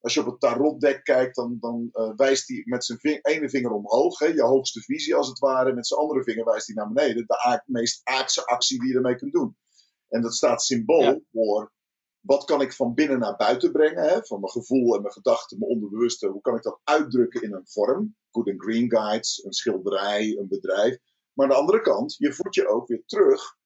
als 0.00 0.14
je 0.14 0.20
op 0.20 0.26
het 0.26 0.40
tarotdek 0.40 1.04
kijkt, 1.04 1.34
dan, 1.34 1.56
dan 1.60 1.88
eh, 1.92 2.12
wijst 2.16 2.48
hij 2.48 2.62
met 2.64 2.84
zijn 2.84 2.98
ving- 2.98 3.24
ene 3.26 3.48
vinger 3.50 3.70
omhoog. 3.70 4.18
Hè? 4.18 4.26
Je 4.26 4.42
hoogste 4.42 4.80
visie 4.80 5.14
als 5.14 5.28
het 5.28 5.38
ware. 5.38 5.72
Met 5.72 5.86
zijn 5.86 6.00
andere 6.00 6.22
vinger 6.22 6.44
wijst 6.44 6.66
hij 6.66 6.74
naar 6.76 6.92
beneden. 6.92 7.26
De 7.26 7.38
aard- 7.38 7.68
meest 7.68 8.00
aardse 8.04 8.46
actie 8.46 8.80
die 8.80 8.88
je 8.88 8.94
ermee 8.94 9.16
kunt 9.16 9.32
doen. 9.32 9.56
En 10.10 10.22
dat 10.22 10.34
staat 10.34 10.62
symbool 10.62 11.02
Ja. 11.02 11.18
voor 11.32 11.72
wat 12.20 12.44
kan 12.44 12.60
ik 12.60 12.72
van 12.72 12.94
binnen 12.94 13.18
naar 13.18 13.36
buiten 13.36 13.72
brengen. 13.72 14.02
Hè? 14.02 14.24
Van 14.24 14.40
mijn 14.40 14.52
gevoel 14.52 14.94
en 14.94 15.00
mijn 15.02 15.12
gedachten, 15.12 15.58
mijn 15.58 15.70
onderbewuste. 15.70 16.28
Hoe 16.28 16.40
kan 16.40 16.56
ik 16.56 16.62
dat 16.62 16.80
uitdrukken 16.84 17.42
in 17.42 17.52
een 17.54 17.68
vorm? 17.68 18.16
Good 18.30 18.48
and 18.48 18.62
Green 18.62 18.90
Guides, 18.90 19.44
een 19.44 19.52
schilderij, 19.52 20.36
een 20.38 20.48
bedrijf. 20.48 20.98
Maar 21.32 21.46
aan 21.46 21.52
de 21.52 21.58
andere 21.60 21.80
kant, 21.80 22.14
je 22.18 22.32
voedt 22.32 22.54
je 22.54 22.68
ook 22.68 22.88
weer 22.88 23.02
terug. 23.06 23.58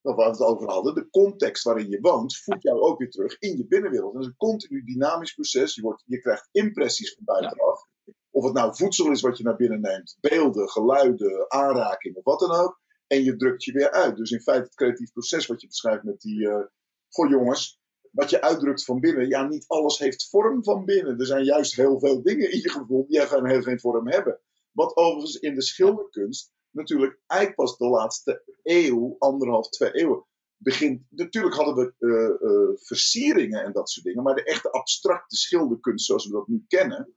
Waar 0.00 0.16
we 0.16 0.22
het 0.22 0.40
over 0.40 0.70
hadden, 0.70 0.94
de 0.94 1.10
context 1.10 1.64
waarin 1.64 1.88
je 1.88 2.00
woont, 2.00 2.36
voedt 2.36 2.62
jou 2.62 2.80
ook 2.80 2.98
weer 2.98 3.10
terug 3.10 3.38
in 3.38 3.56
je 3.56 3.66
binnenwereld. 3.66 4.12
Dat 4.12 4.22
is 4.22 4.28
een 4.28 4.36
continu 4.36 4.84
dynamisch 4.84 5.34
proces. 5.34 5.74
Je, 5.74 5.82
wordt, 5.82 6.02
je 6.06 6.18
krijgt 6.20 6.48
impressies 6.52 7.14
van 7.14 7.24
buitenaf. 7.24 7.86
Of 8.30 8.44
het 8.44 8.52
nou 8.54 8.76
voedsel 8.76 9.10
is 9.10 9.20
wat 9.20 9.38
je 9.38 9.44
naar 9.44 9.56
binnen 9.56 9.80
neemt, 9.80 10.16
beelden, 10.20 10.68
geluiden, 10.68 11.50
aanraking 11.50 12.16
of 12.16 12.24
wat 12.24 12.38
dan 12.40 12.50
ook. 12.50 12.80
En 13.14 13.24
je 13.24 13.36
drukt 13.36 13.64
je 13.64 13.72
weer 13.72 13.90
uit. 13.90 14.16
Dus 14.16 14.30
in 14.30 14.40
feite 14.40 14.64
het 14.64 14.74
creatief 14.74 15.12
proces 15.12 15.46
wat 15.46 15.60
je 15.60 15.66
beschrijft 15.66 16.02
met 16.02 16.20
die. 16.20 16.48
eh 16.48 16.64
goh 17.08 17.30
jongens, 17.30 17.80
wat 18.10 18.30
je 18.30 18.42
uitdrukt 18.42 18.84
van 18.84 19.00
binnen. 19.00 19.28
Ja, 19.28 19.48
niet 19.48 19.64
alles 19.66 19.98
heeft 19.98 20.28
vorm 20.28 20.64
van 20.64 20.84
binnen. 20.84 21.18
Er 21.18 21.26
zijn 21.26 21.44
juist 21.44 21.76
heel 21.76 21.98
veel 21.98 22.22
dingen 22.22 22.52
in 22.52 22.60
je 22.60 22.70
gevoel 22.70 23.06
die 23.06 23.20
gewoon 23.20 23.46
heel 23.46 23.62
geen 23.62 23.80
vorm 23.80 24.08
hebben. 24.08 24.40
Wat 24.70 24.96
overigens 24.96 25.36
in 25.36 25.54
de 25.54 25.62
schilderkunst 25.62 26.52
natuurlijk 26.70 27.20
eigenlijk 27.26 27.60
pas 27.60 27.76
de 27.76 27.86
laatste 27.86 28.42
eeuw, 28.62 29.16
anderhalf, 29.18 29.68
twee 29.68 29.92
eeuwen, 29.92 30.24
begint. 30.56 31.02
Natuurlijk 31.08 31.54
hadden 31.54 31.74
we 31.74 31.94
eh, 31.98 32.48
eh, 32.50 32.76
versieringen 32.76 33.64
en 33.64 33.72
dat 33.72 33.90
soort 33.90 34.06
dingen, 34.06 34.22
maar 34.22 34.34
de 34.34 34.44
echte 34.44 34.70
abstracte 34.70 35.36
schilderkunst 35.36 36.06
zoals 36.06 36.26
we 36.26 36.32
dat 36.32 36.48
nu 36.48 36.64
kennen, 36.68 37.14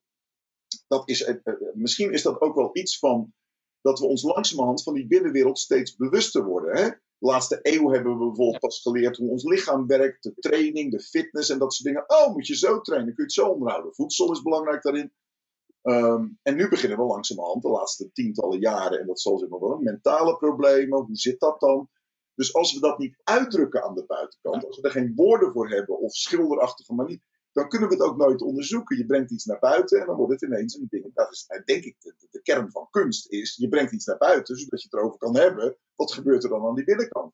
dat 0.87 1.09
is, 1.09 1.33
misschien 1.73 2.11
is 2.11 2.21
dat 2.21 2.41
ook 2.41 2.55
wel 2.55 2.69
iets 2.73 2.99
van 2.99 3.33
dat 3.87 3.99
we 3.99 4.05
ons 4.05 4.23
langzamerhand 4.23 4.83
van 4.83 4.93
die 4.93 5.07
binnenwereld 5.07 5.59
steeds 5.59 5.95
bewuster 5.95 6.43
worden. 6.43 6.75
Hè? 6.75 6.89
De 6.89 7.25
laatste 7.25 7.59
eeuw 7.61 7.89
hebben 7.89 8.11
we 8.11 8.25
bijvoorbeeld 8.25 8.59
pas 8.59 8.81
geleerd 8.81 9.17
hoe 9.17 9.29
ons 9.29 9.43
lichaam 9.43 9.87
werkt, 9.87 10.23
de 10.23 10.33
training, 10.39 10.91
de 10.91 10.99
fitness 10.99 11.49
en 11.49 11.59
dat 11.59 11.73
soort 11.73 11.87
dingen. 11.87 12.03
Oh, 12.07 12.33
moet 12.33 12.47
je 12.47 12.55
zo 12.55 12.81
trainen, 12.81 13.13
kun 13.13 13.23
je 13.23 13.23
het 13.23 13.33
zo 13.33 13.47
onderhouden. 13.47 13.93
Voedsel 13.93 14.31
is 14.31 14.41
belangrijk 14.41 14.83
daarin. 14.83 15.13
Ehm, 15.81 16.27
en 16.41 16.55
nu 16.55 16.69
beginnen 16.69 16.97
we 16.97 17.03
langzamerhand, 17.03 17.61
de 17.61 17.69
laatste 17.69 18.11
tientallen 18.11 18.59
jaren, 18.59 18.99
en 18.99 19.07
dat 19.07 19.19
zal 19.19 19.37
zich 19.37 19.49
nog 19.49 19.59
wel, 19.59 19.77
mentale 19.77 20.37
problemen, 20.37 20.99
hoe 20.99 21.15
zit 21.15 21.39
dat 21.39 21.59
dan? 21.59 21.89
Dus 22.35 22.53
als 22.53 22.73
we 22.73 22.79
dat 22.79 22.97
niet 22.97 23.21
uitdrukken 23.23 23.83
aan 23.83 23.95
de 23.95 24.05
buitenkant, 24.05 24.65
als 24.65 24.79
we 24.79 24.87
er 24.87 24.91
geen 24.91 25.13
woorden 25.15 25.51
voor 25.51 25.69
hebben 25.69 25.99
of 25.99 26.11
schilderachtige 26.11 26.93
manier, 26.93 27.19
dan 27.57 27.69
kunnen 27.69 27.89
we 27.89 27.95
het 27.95 28.03
ook 28.03 28.17
nooit 28.17 28.41
onderzoeken. 28.41 28.97
Je 28.97 29.05
brengt 29.05 29.31
iets 29.31 29.45
naar 29.45 29.59
buiten 29.59 29.99
en 29.99 30.05
dan 30.05 30.15
wordt 30.15 30.31
het 30.31 30.41
ineens 30.41 30.75
een 30.75 30.87
ding. 30.89 31.13
Dat 31.13 31.31
is 31.31 31.45
eh, 31.47 31.63
denk 31.65 31.83
ik 31.83 31.95
de, 31.99 32.13
de- 32.31 32.41
kern 32.41 32.71
van 32.71 32.87
kunst 32.89 33.31
is, 33.31 33.55
je 33.55 33.67
brengt 33.69 33.91
iets 33.91 34.05
naar 34.05 34.17
buiten, 34.17 34.55
zodat 34.57 34.81
je 34.81 34.87
het 34.89 34.99
erover 34.99 35.17
kan 35.19 35.37
hebben. 35.37 35.77
Wat 35.95 36.13
gebeurt 36.13 36.43
er 36.43 36.49
dan 36.49 36.65
aan 36.65 36.75
die 36.75 36.83
binnenkant? 36.83 37.33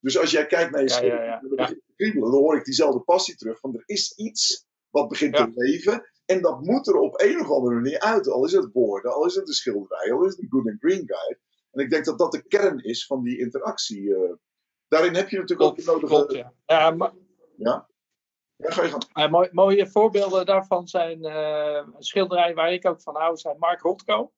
Dus 0.00 0.18
als 0.18 0.30
jij 0.30 0.46
kijkt 0.46 0.70
naar 0.70 0.82
je 0.82 0.88
Ja, 0.88 0.94
schilder, 0.94 1.24
ja, 1.24 1.40
ja, 1.56 1.66
ja. 1.68 1.74
kriebelen, 1.96 2.30
dan 2.30 2.40
hoor 2.40 2.56
ik 2.56 2.64
diezelfde 2.64 3.00
passie 3.00 3.36
terug. 3.36 3.58
Van 3.58 3.74
er 3.74 3.82
is 3.86 4.12
iets 4.16 4.66
wat 4.90 5.08
begint 5.08 5.36
te 5.36 5.50
leven. 5.54 6.10
En 6.24 6.42
dat 6.42 6.60
moet 6.60 6.86
er 6.88 6.94
op 6.96 7.20
een 7.20 7.40
of 7.40 7.50
andere 7.50 7.74
manier 7.74 7.98
uit. 8.00 8.28
Al 8.28 8.44
is 8.44 8.52
het 8.52 8.72
woorden, 8.72 9.12
al 9.14 9.26
is 9.26 9.34
het 9.34 9.48
een 9.48 9.54
schilderij, 9.54 10.12
al 10.12 10.24
is 10.24 10.30
het 10.32 10.42
een 10.42 10.50
good 10.50 10.66
and 10.66 10.78
green 10.80 11.02
guide. 11.06 11.38
En 11.70 11.84
ik 11.84 11.90
denk 11.90 12.04
dat 12.04 12.18
dat 12.18 12.32
de 12.32 12.42
kern 12.46 12.78
is 12.78 13.06
van 13.06 13.22
die 13.22 13.38
interactie. 13.38 14.14
eh. 14.14 14.32
daarin 14.88 15.14
heb 15.14 15.28
je 15.28 15.38
natuurlijk 15.38 15.70
ook 15.70 15.76
de 15.76 15.84
nodige... 15.84 16.06
klopt, 16.14 16.32
ja. 16.32 16.52
Ja, 16.66 16.90
maar, 16.90 17.12
Ja? 17.56 17.88
Ja, 18.60 18.70
ga 18.70 18.82
je 18.82 18.88
gang. 18.88 19.04
Eh, 19.12 19.30
mooi- 19.30 19.48
mooie 19.52 19.86
voorbeelden 19.86 20.46
daarvan 20.46 20.88
zijn 20.88 21.24
eh 21.24 21.86
schilderijen 21.98 22.54
waar 22.54 22.72
ik 22.72 22.86
ook 22.86 23.02
van 23.02 23.16
hou, 23.16 23.36
zijn 23.36 23.58
Mark 23.58 23.80
Rothko. 23.80 24.32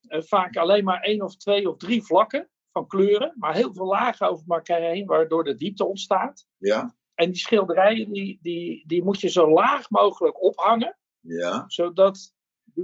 Eh, 0.00 0.22
vaak 0.22 0.56
alleen 0.56 0.84
maar 0.84 1.00
één 1.00 1.22
of 1.22 1.36
twee 1.36 1.68
of 1.68 1.76
drie 1.76 2.02
vlakken 2.02 2.48
van 2.72 2.86
kleuren, 2.86 3.34
maar 3.38 3.54
heel 3.54 3.74
veel 3.74 3.86
lagen 3.86 4.28
over 4.28 4.44
elkaar 4.48 4.80
heen, 4.80 5.06
waardoor 5.06 5.44
de 5.44 5.54
diepte 5.56 5.84
ontstaat. 5.86 6.46
Ja? 6.56 6.94
En 7.14 7.26
die 7.30 7.38
schilderijen 7.40 8.12
die, 8.12 8.38
die, 8.42 8.84
die 8.86 9.02
moet 9.04 9.20
je 9.20 9.28
zo 9.28 9.50
laag 9.50 9.90
mogelijk 9.90 10.42
ophangen, 10.42 10.98
Ja? 11.20 11.64
zodat 11.66 12.32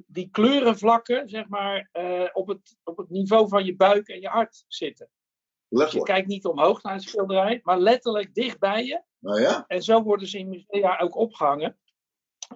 die- 0.07 0.29
kleurenvlakken 0.31 1.29
zeg 1.29 1.49
maar, 1.49 1.89
op, 2.33 2.49
het, 2.49 2.77
op 2.85 2.97
het 2.97 3.11
niveau 3.11 3.49
van 3.49 3.65
je 3.65 3.77
buik 3.77 4.09
en 4.09 4.21
je 4.21 4.29
hart 4.29 4.65
zitten. 4.69 5.11
Dus 5.69 5.93
je 5.93 6.03
kijkt 6.03 6.29
niet 6.29 6.45
omhoog 6.47 6.83
naar 6.83 6.95
een 6.95 7.01
schilderij, 7.01 7.61
maar 7.63 7.79
letterlijk 7.79 8.35
dicht 8.35 8.59
bij 8.59 8.85
je. 8.85 9.03
Nou 9.21 9.41
ja? 9.41 9.65
En 9.67 9.83
zo 9.83 10.03
worden 10.03 10.29
ze 10.29 10.39
in 10.39 10.49
musea 10.49 10.99
ook 10.99 11.17
opgehangen. 11.17 11.79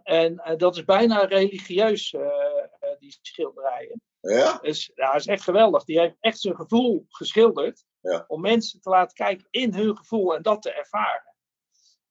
En 0.03 0.39
eh, 0.39 0.57
dat 0.57 0.77
is 0.77 0.85
bijna 0.85 1.25
religieus, 1.25 2.13
eh, 2.13 2.23
eh, 2.23 2.99
die 2.99 3.19
schilderijen. 3.23 4.01
Ja? 4.21 4.59
Dus 4.59 4.91
ja, 4.95 5.13
dat 5.13 5.21
is 5.21 5.27
echt 5.27 5.43
geweldig. 5.43 5.85
Die 5.85 6.01
heeft 6.01 6.17
echt 6.21 6.41
zijn 6.41 6.57
gevoel 6.57 7.07
geschilderd. 7.09 7.85
Ja. 8.01 8.25
Om 8.27 8.41
mensen 8.41 8.81
te 8.81 8.89
laten 8.89 9.17
kijken 9.17 9.47
in 9.51 9.75
hun 9.75 9.97
gevoel 9.97 10.35
en 10.35 10.43
dat 10.43 10.63
te 10.63 10.73
ervaren. 10.73 11.35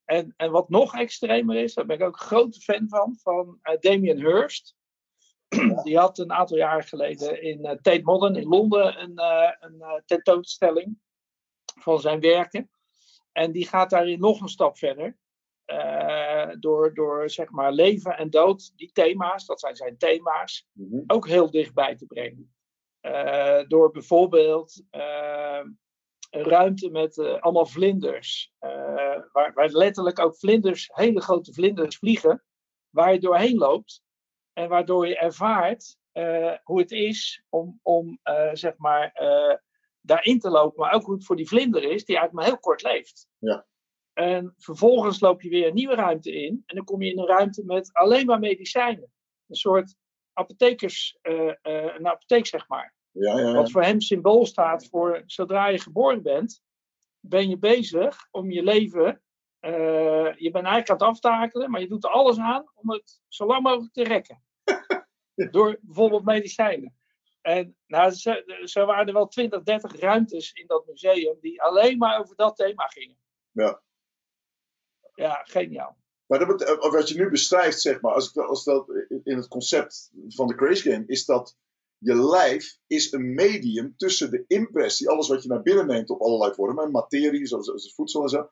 En, 0.05 0.33
en 0.37 0.51
wat 0.51 0.69
nog 0.69 0.95
extremer 0.95 1.55
is, 1.55 1.73
daar 1.73 1.85
ben 1.85 1.95
ik 1.95 2.03
ook 2.03 2.19
een 2.19 2.27
grote 2.27 2.61
fan 2.61 2.87
van, 2.89 3.17
van 3.21 3.59
Damien 3.79 4.19
Hirst. 4.19 4.75
Die 5.83 5.97
had 5.97 6.17
een 6.17 6.31
aantal 6.31 6.57
jaren 6.57 6.83
geleden 6.83 7.41
in 7.41 7.61
Tate 7.61 8.01
Modern 8.03 8.35
in 8.35 8.47
Londen 8.47 9.01
een, 9.01 9.21
een 9.59 10.03
tentoonstelling 10.05 10.99
van 11.79 11.99
zijn 11.99 12.19
werken. 12.19 12.69
En 13.33 13.51
die 13.51 13.67
gaat 13.67 13.89
daarin 13.89 14.19
nog 14.19 14.41
een 14.41 14.47
stap 14.47 14.77
verder. 14.77 15.17
Eh, 15.65 16.49
door, 16.59 16.93
door 16.93 17.29
zeg 17.29 17.49
maar 17.49 17.71
leven 17.71 18.17
en 18.17 18.29
dood, 18.29 18.73
die 18.75 18.91
thema's, 18.91 19.45
dat 19.45 19.59
zijn 19.59 19.75
zijn 19.75 19.97
thema's, 19.97 20.67
Mhm. 20.71 21.03
ook 21.07 21.27
heel 21.27 21.51
dichtbij 21.51 21.95
te 21.95 22.05
brengen. 22.05 22.53
Eh, 23.03 23.67
door 23.67 23.91
bijvoorbeeld 23.91 24.83
eh, 24.89 25.65
een 26.29 26.43
ruimte 26.43 26.89
met 26.89 27.17
eh, 27.17 27.41
allemaal 27.41 27.65
vlinders, 27.65 28.53
waar, 29.31 29.51
waar 29.53 29.69
letterlijk 29.69 30.19
ook 30.19 30.37
vlinders, 30.37 30.89
hele 30.93 31.21
grote 31.21 31.53
vlinders 31.53 31.97
vliegen, 31.97 32.43
waar 32.89 33.13
je 33.13 33.19
doorheen 33.19 33.57
loopt 33.57 34.03
en 34.53 34.69
waardoor 34.69 35.07
je 35.07 35.17
ervaart 35.17 35.97
hoe 36.63 36.79
het 36.79 36.91
is 36.91 37.43
om, 37.49 37.79
om 37.81 38.19
zeg 38.53 38.77
maar, 38.77 39.11
daarin 40.05 40.39
te 40.39 40.49
lopen, 40.49 40.79
maar 40.79 40.93
ook 40.93 41.07
het 41.07 41.25
voor 41.25 41.35
die 41.35 41.47
vlinder 41.47 41.83
is, 41.83 42.05
die 42.05 42.17
eigenlijk 42.17 42.33
maar 42.33 42.45
heel 42.45 42.59
kort 42.59 42.81
leeft. 42.81 43.27
Ja. 43.37 43.65
En 44.13 44.53
vervolgens 44.57 45.19
loop 45.19 45.41
je 45.41 45.49
weer 45.49 45.67
een 45.67 45.73
nieuwe 45.73 45.95
ruimte 45.95 46.31
in 46.31 46.63
en 46.65 46.75
dan 46.75 46.85
kom 46.85 47.01
je 47.01 47.11
in 47.11 47.19
een 47.19 47.27
ruimte 47.27 47.65
met 47.65 47.93
alleen 47.93 48.25
maar 48.25 48.39
medicijnen. 48.39 49.11
Een 49.47 49.55
soort 49.55 49.95
apothekers, 50.33 51.17
eh, 51.21 51.49
eh, 51.49 51.95
een 51.95 52.07
apotheek 52.07 52.45
zeg 52.45 52.67
maar. 52.67 52.95
Ja, 53.11 53.37
ja, 53.37 53.47
ja. 53.47 53.53
Wat 53.53 53.71
voor 53.71 53.83
hem 53.83 54.01
symbool 54.01 54.45
staat 54.45 54.87
voor 54.87 55.23
zodra 55.25 55.67
je 55.67 55.79
geboren 55.79 56.21
bent, 56.21 56.61
ben 57.19 57.49
je 57.49 57.57
bezig 57.57 58.27
om 58.31 58.51
je 58.51 58.63
leven. 58.63 59.21
eh, 59.59 60.35
je 60.35 60.51
bent 60.51 60.65
eigenlijk 60.65 60.89
aan 60.89 60.95
het 60.95 61.07
aftakelen, 61.07 61.71
maar 61.71 61.81
je 61.81 61.87
doet 61.87 62.03
er 62.03 62.09
alles 62.09 62.37
aan 62.37 62.71
om 62.73 62.89
het 62.89 63.21
zo 63.27 63.45
lang 63.45 63.63
mogelijk 63.63 63.93
te 63.93 64.03
rekken. 64.03 64.43
Door 65.51 65.79
bijvoorbeeld 65.81 66.23
medicijnen. 66.23 66.95
En 67.43 67.75
nou, 67.87 68.11
zo, 68.11 68.33
zo 68.63 68.85
waren 68.85 69.07
er 69.07 69.13
wel 69.13 69.27
20, 69.27 69.63
30 69.63 69.99
ruimtes 69.99 70.51
in 70.51 70.67
dat 70.67 70.85
museum 70.85 71.37
die 71.41 71.61
alleen 71.61 71.97
maar 71.97 72.19
over 72.19 72.35
dat 72.35 72.55
thema 72.55 72.85
gingen. 72.87 73.17
Ja. 73.51 73.81
Ja, 75.15 75.43
geniaal. 75.43 75.97
Maar 76.25 76.39
dat, 76.39 76.61
eh, 76.61 76.91
wat 76.91 77.09
je 77.09 77.15
nu 77.15 77.29
beschrijft, 77.29 77.81
zeg 77.81 78.01
maar, 78.01 78.13
als, 78.13 78.37
als 78.37 78.63
dat 78.63 78.89
in 79.23 79.35
het 79.35 79.47
concept 79.47 80.11
van 80.27 80.47
de 80.47 80.55
Crash 80.55 80.81
Game, 80.81 81.03
is 81.05 81.25
dat 81.25 81.57
je 81.97 82.29
lijf 82.29 82.77
is 82.87 83.11
een 83.11 83.33
medium 83.33 83.93
tussen 83.97 84.31
de 84.31 84.43
impressie, 84.47 85.09
alles 85.09 85.27
wat 85.27 85.43
je 85.43 85.49
naar 85.49 85.61
binnen 85.61 85.87
neemt 85.87 86.09
op 86.09 86.21
allerlei 86.21 86.53
vormen, 86.53 86.91
materie, 86.91 87.47
zoals, 87.47 87.65
zoals 87.65 87.93
voedsel 87.93 88.21
en 88.21 88.29
zo, 88.29 88.49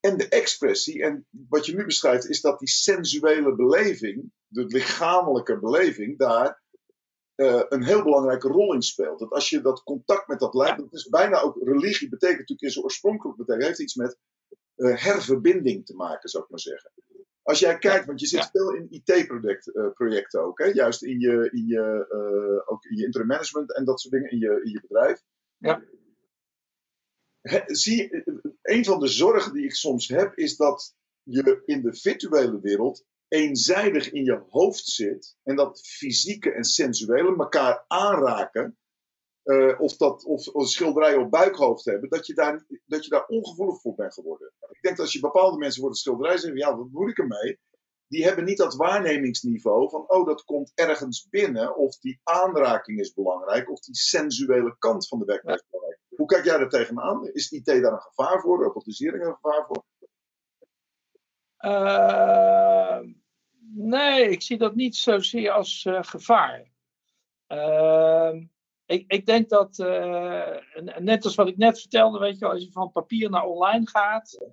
en 0.00 0.16
de 0.16 0.28
expressie. 0.28 1.02
En 1.02 1.26
wat 1.48 1.66
je 1.66 1.74
nu 1.74 1.84
beschrijft, 1.84 2.28
is 2.28 2.40
dat 2.40 2.58
die 2.58 2.68
sensuele 2.68 3.54
beleving, 3.54 4.32
de 4.46 4.64
lichamelijke 4.64 5.58
beleving, 5.58 6.18
daar 6.18 6.62
eh, 7.38 7.62
een 7.68 7.84
heel 7.84 8.02
belangrijke 8.02 8.48
rol 8.48 8.74
in 8.74 8.82
speelt. 8.82 9.18
Dat 9.18 9.30
als 9.30 9.50
je 9.50 9.60
dat 9.60 9.82
contact 9.82 10.28
met 10.28 10.38
dat 10.38 10.54
lijf, 10.54 10.76
dat 10.76 10.92
is 10.92 11.08
bijna 11.08 11.40
ook 11.40 11.56
religie, 11.62 12.08
betekent 12.08 12.38
natuurlijk 12.38 12.62
in 12.62 12.70
zijn 12.70 12.84
oorspronkelijk 12.84 13.38
betekent, 13.38 13.66
heeft 13.66 13.80
iets 13.80 13.94
met 13.94 14.18
eh, 14.74 15.04
herverbinding 15.04 15.86
te 15.86 15.94
maken, 15.94 16.28
zou 16.28 16.44
ik 16.44 16.50
maar 16.50 16.60
zeggen. 16.60 16.92
Als 17.42 17.58
jij 17.58 17.78
kijkt, 17.78 18.06
want 18.06 18.20
je 18.20 18.26
zit 18.26 18.48
veel 18.52 18.74
in 18.74 18.86
IT-projecten 18.90 19.92
projecten 19.92 20.42
ook, 20.42 20.58
hè? 20.58 20.64
juist 20.64 21.02
in 21.02 21.20
je, 21.20 21.50
in, 21.52 21.66
je, 21.66 22.06
eh, 22.08 22.72
ook 22.72 22.84
in 22.84 22.96
je 22.96 23.04
interim 23.04 23.26
management 23.26 23.74
en 23.74 23.84
dat 23.84 24.00
soort 24.00 24.14
dingen 24.14 24.30
in 24.30 24.38
je, 24.38 24.60
in 24.62 24.70
je 24.70 24.80
bedrijf. 24.80 25.22
Ja. 25.56 25.82
He- 27.40 27.74
zie, 27.74 28.10
eh, 28.10 28.34
een 28.62 28.84
van 28.84 29.00
de 29.00 29.08
zorgen 29.08 29.52
die 29.52 29.64
ik 29.64 29.74
soms 29.74 30.08
heb, 30.08 30.36
is 30.36 30.56
dat 30.56 30.94
je 31.22 31.62
in 31.64 31.82
de 31.82 31.94
virtuele 31.94 32.60
wereld 32.60 33.04
eenzijdig 33.28 34.12
in 34.12 34.24
je 34.24 34.42
hoofd 34.48 34.86
zit 34.86 35.36
en 35.42 35.56
dat 35.56 35.80
fysieke 35.86 36.52
en 36.52 36.64
sensuele 36.64 37.36
elkaar 37.36 37.84
aanraken. 37.86 38.78
eh, 39.42 39.80
of, 39.80 39.96
dat, 39.96 40.24
of, 40.24 40.46
of 40.48 40.68
schilderijen 40.68 41.20
op 41.20 41.30
buikhoofd 41.30 41.84
hebben, 41.84 42.08
dat 42.08 42.26
je, 42.26 42.34
daar, 42.34 42.64
dat 42.86 43.04
je 43.04 43.10
daar 43.10 43.26
ongevoelig 43.26 43.80
voor 43.80 43.94
bent 43.94 44.14
geworden. 44.14 44.52
Ik 44.70 44.82
denk 44.82 44.96
dat 44.96 45.04
als 45.04 45.14
je 45.14 45.20
bepaalde 45.20 45.58
mensen 45.58 45.80
voor 45.80 45.90
het 45.90 45.98
schilderij 45.98 46.36
zeggen, 46.38 46.58
ja, 46.58 46.76
wat 46.76 46.88
moet 46.90 47.10
ik 47.10 47.18
ermee? 47.18 47.58
Die 48.08 48.24
hebben 48.24 48.44
niet 48.44 48.58
dat 48.58 48.74
waarnemingsniveau 48.74 49.90
van, 49.90 50.04
oh, 50.10 50.26
dat 50.26 50.44
komt 50.44 50.72
ergens 50.74 51.28
binnen, 51.28 51.76
of 51.76 51.98
die 51.98 52.20
aanraking 52.22 53.00
is 53.00 53.12
belangrijk, 53.14 53.70
of 53.70 53.80
die 53.80 53.94
sensuele 53.96 54.76
kant 54.78 55.08
van 55.08 55.18
de 55.18 55.24
werkelijkheid 55.24 55.64
is 55.64 55.70
belangrijk. 55.70 56.00
Hoe 56.16 56.26
kijk 56.26 56.44
jij 56.44 56.58
er 56.58 56.68
tegenaan? 56.68 57.26
Is 57.32 57.50
IT 57.50 57.64
daar 57.64 57.92
een 57.92 58.00
gevaar 58.00 58.40
voor? 58.40 58.62
Robotisering 58.62 59.24
een 59.24 59.34
gevaar 59.34 59.66
voor? 59.66 59.84
Eh, 61.58 62.98
nee, 63.74 64.30
ik 64.30 64.42
zie 64.42 64.58
dat 64.58 64.74
niet 64.74 64.96
zozeer 64.96 65.50
als 65.50 65.84
eh, 65.84 66.02
gevaar. 66.02 66.70
Ehm, 67.46 68.46
ik, 68.86 69.04
ik 69.12 69.26
denk 69.26 69.48
dat, 69.48 69.78
eh, 69.78 70.56
net 70.98 71.24
als 71.24 71.34
wat 71.34 71.48
ik 71.48 71.56
net 71.56 71.80
vertelde, 71.80 72.18
weet 72.18 72.38
je, 72.38 72.46
als 72.46 72.62
je 72.64 72.72
van 72.72 72.92
papier 72.92 73.30
naar 73.30 73.44
online 73.44 73.88
gaat, 73.88 74.46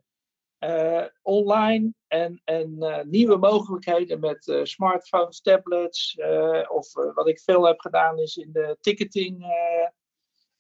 eh, 0.58 1.06
online 1.22 1.94
en, 2.08 2.42
en 2.44 2.78
nieuwe 3.10 3.38
mogelijkheden 3.38 4.20
met 4.20 4.60
smartphones, 4.64 5.42
tablets, 5.42 6.18
of 6.68 6.94
wat 6.94 7.28
ik 7.28 7.40
veel 7.40 7.66
heb 7.66 7.80
gedaan 7.80 8.20
is 8.20 8.38
in 8.38 8.52
de 8.52 8.78
ticketing 8.82 9.44
eh, 9.44 9.90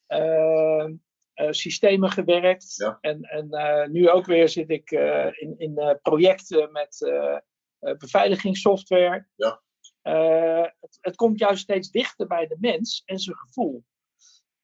eh, 0.05 0.83
eh, 0.85 0.91
systemen 1.35 2.09
gewerkt. 2.09 2.75
Ja. 2.75 2.97
En, 3.01 3.21
en 3.21 3.51
eh, 3.51 3.87
nu 3.87 4.09
ook 4.09 4.25
weer 4.25 4.49
zit 4.49 4.69
ik 4.69 4.91
eh, 4.91 5.41
in, 5.41 5.55
in 5.57 5.77
eh, 5.77 5.95
projecten 6.01 6.71
met 6.71 7.01
eh, 7.01 7.37
eh, 7.79 7.97
beveiligingssoftware. 7.97 9.27
Ja. 9.35 9.61
Eh, 10.01 10.67
het, 10.79 10.97
het 11.01 11.15
komt 11.15 11.39
juist 11.39 11.61
steeds 11.61 11.91
dichter 11.91 12.27
bij 12.27 12.47
de 12.47 12.57
mens 12.59 13.01
en 13.05 13.19
zijn 13.19 13.35
gevoel. 13.37 13.83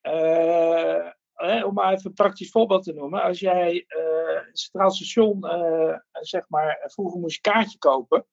Eh, 0.02 1.10
hè, 1.34 1.66
om 1.66 1.74
maar 1.74 1.94
even 1.94 2.06
een 2.06 2.14
praktisch 2.14 2.50
voorbeeld 2.50 2.84
te 2.84 2.94
noemen. 2.94 3.22
Als 3.22 3.40
jij 3.40 3.86
eh 3.88 4.48
een 4.48 4.58
centraal 4.58 4.92
station, 4.92 5.48
eh, 5.48 5.96
zeg 6.12 6.50
maar, 6.50 6.84
vroeger 6.86 7.20
moest 7.20 7.40
je 7.42 7.50
een 7.50 7.54
kaartje 7.54 7.78
kopen. 7.78 8.26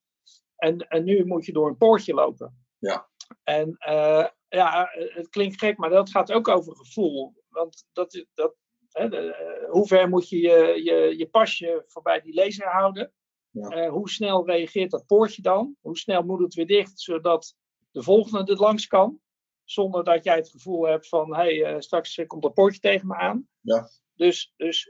En, 0.56 0.78
en 0.78 1.04
nu 1.04 1.24
moet 1.24 1.46
je 1.46 1.52
door 1.52 1.68
een 1.68 1.76
poortje 1.76 2.14
lopen. 2.14 2.66
Ja. 2.78 3.08
En 3.44 3.76
eh, 3.78 4.26
ja, 4.48 4.90
het 4.94 5.28
klinkt 5.28 5.58
gek, 5.58 5.78
maar 5.78 5.90
dat 5.90 6.10
gaat 6.10 6.32
ook 6.32 6.48
over 6.48 6.76
gevoel. 6.76 7.34
Want 7.58 7.84
dat, 7.92 8.24
dat, 8.34 8.54
hè, 8.90 9.08
de- 9.08 9.34
eh, 9.34 9.70
hoe 9.70 9.86
ver 9.86 10.08
moet 10.08 10.28
je 10.28 10.36
je, 10.40 10.80
je 10.84 11.18
je 11.18 11.28
pasje 11.28 11.84
voorbij 11.86 12.20
die 12.20 12.34
laser 12.34 12.66
houden? 12.68 13.12
Ja. 13.50 13.68
Eh, 13.68 13.90
hoe 13.90 14.10
snel 14.10 14.46
reageert 14.46 14.90
dat 14.90 15.06
poortje 15.06 15.42
dan? 15.42 15.76
Hoe 15.80 15.98
snel 15.98 16.22
moet 16.22 16.40
het 16.40 16.54
weer 16.54 16.66
dicht, 16.66 17.00
zodat 17.00 17.54
de 17.90 18.02
volgende 18.02 18.52
er 18.52 18.58
langs 18.58 18.86
kan? 18.86 19.20
Zonder 19.64 20.04
dat 20.04 20.24
jij 20.24 20.36
het 20.36 20.50
gevoel 20.50 20.86
hebt 20.86 21.08
van, 21.08 21.34
hé, 21.36 21.42
hey, 21.58 21.64
eh, 21.74 21.80
straks 21.80 22.24
komt 22.26 22.42
dat 22.42 22.54
poortje 22.54 22.80
tegen 22.80 23.06
me 23.06 23.14
aan. 23.14 23.48
Ja. 23.60 23.88
Dus, 24.14 24.52
dus 24.56 24.88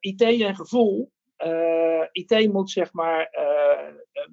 IT 0.00 0.20
en 0.22 0.54
gevoel. 0.56 1.12
IT 2.12 2.52
moet 2.52 2.70
zeg 2.70 2.92
maar 2.92 3.28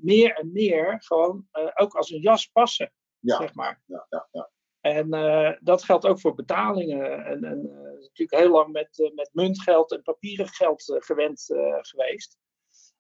meer 0.02 0.34
en 0.36 0.52
meer 0.52 1.02
gewoon 1.04 1.48
ook 1.76 1.94
als 1.96 2.12
een 2.12 2.22
jas 2.22 2.48
passen, 2.48 2.94
Ja. 3.20 3.38
zeg 3.38 3.54
maar. 3.54 3.82
Ja, 3.86 4.06
ja, 4.10 4.28
ja. 4.32 4.50
En 4.84 5.14
eh, 5.14 5.52
dat 5.60 5.84
geldt 5.84 6.06
ook 6.06 6.20
voor 6.20 6.36
betalingen. 6.36 7.26
En, 7.26 7.44
en 7.44 7.70
eh, 7.70 8.02
natuurlijk 8.02 8.42
heel 8.44 8.52
lang 8.52 8.72
met, 8.72 9.00
eh, 9.00 9.14
met 9.14 9.30
muntgeld 9.34 9.92
en 9.92 10.02
papieren 10.02 10.48
geld 10.48 10.84
gewend 10.98 11.46
geweest. 11.82 12.38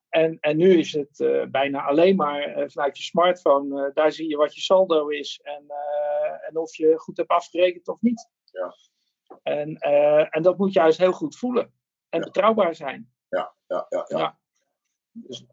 En, 0.10 0.38
en 0.40 0.58
nu 0.58 0.78
is 0.78 0.94
het 0.94 1.48
bijna 1.52 1.84
alleen 1.86 2.16
maar 2.16 2.72
vanuit 2.72 2.98
je 2.98 3.04
smartphone. 3.04 3.92
daar 3.94 4.12
zie 4.12 4.30
je 4.30 4.38
wat 4.38 4.56
je 4.56 4.62
saldo 4.62 5.08
is 5.08 5.40
en, 5.44 5.66
en 6.48 6.58
of 6.58 6.76
je 6.76 6.98
goed 6.98 7.18
hebt 7.18 7.30
afgerekend 7.30 7.88
of 7.88 8.02
niet. 8.02 8.30
Ja. 8.52 8.76
En, 9.44 9.76
en 10.30 10.42
dat 10.42 10.58
moet 10.58 10.74
juist 10.74 10.98
heel 10.98 11.12
goed 11.12 11.38
voelen 11.38 11.74
en 12.10 12.20
Ja. 12.20 12.26
betrouwbaar 12.26 12.76
zijn. 12.76 13.14
ja, 13.30 13.56
ja, 13.68 13.86
ja. 13.90 14.06
Ja. 14.08 14.40
Dus, 15.12 15.46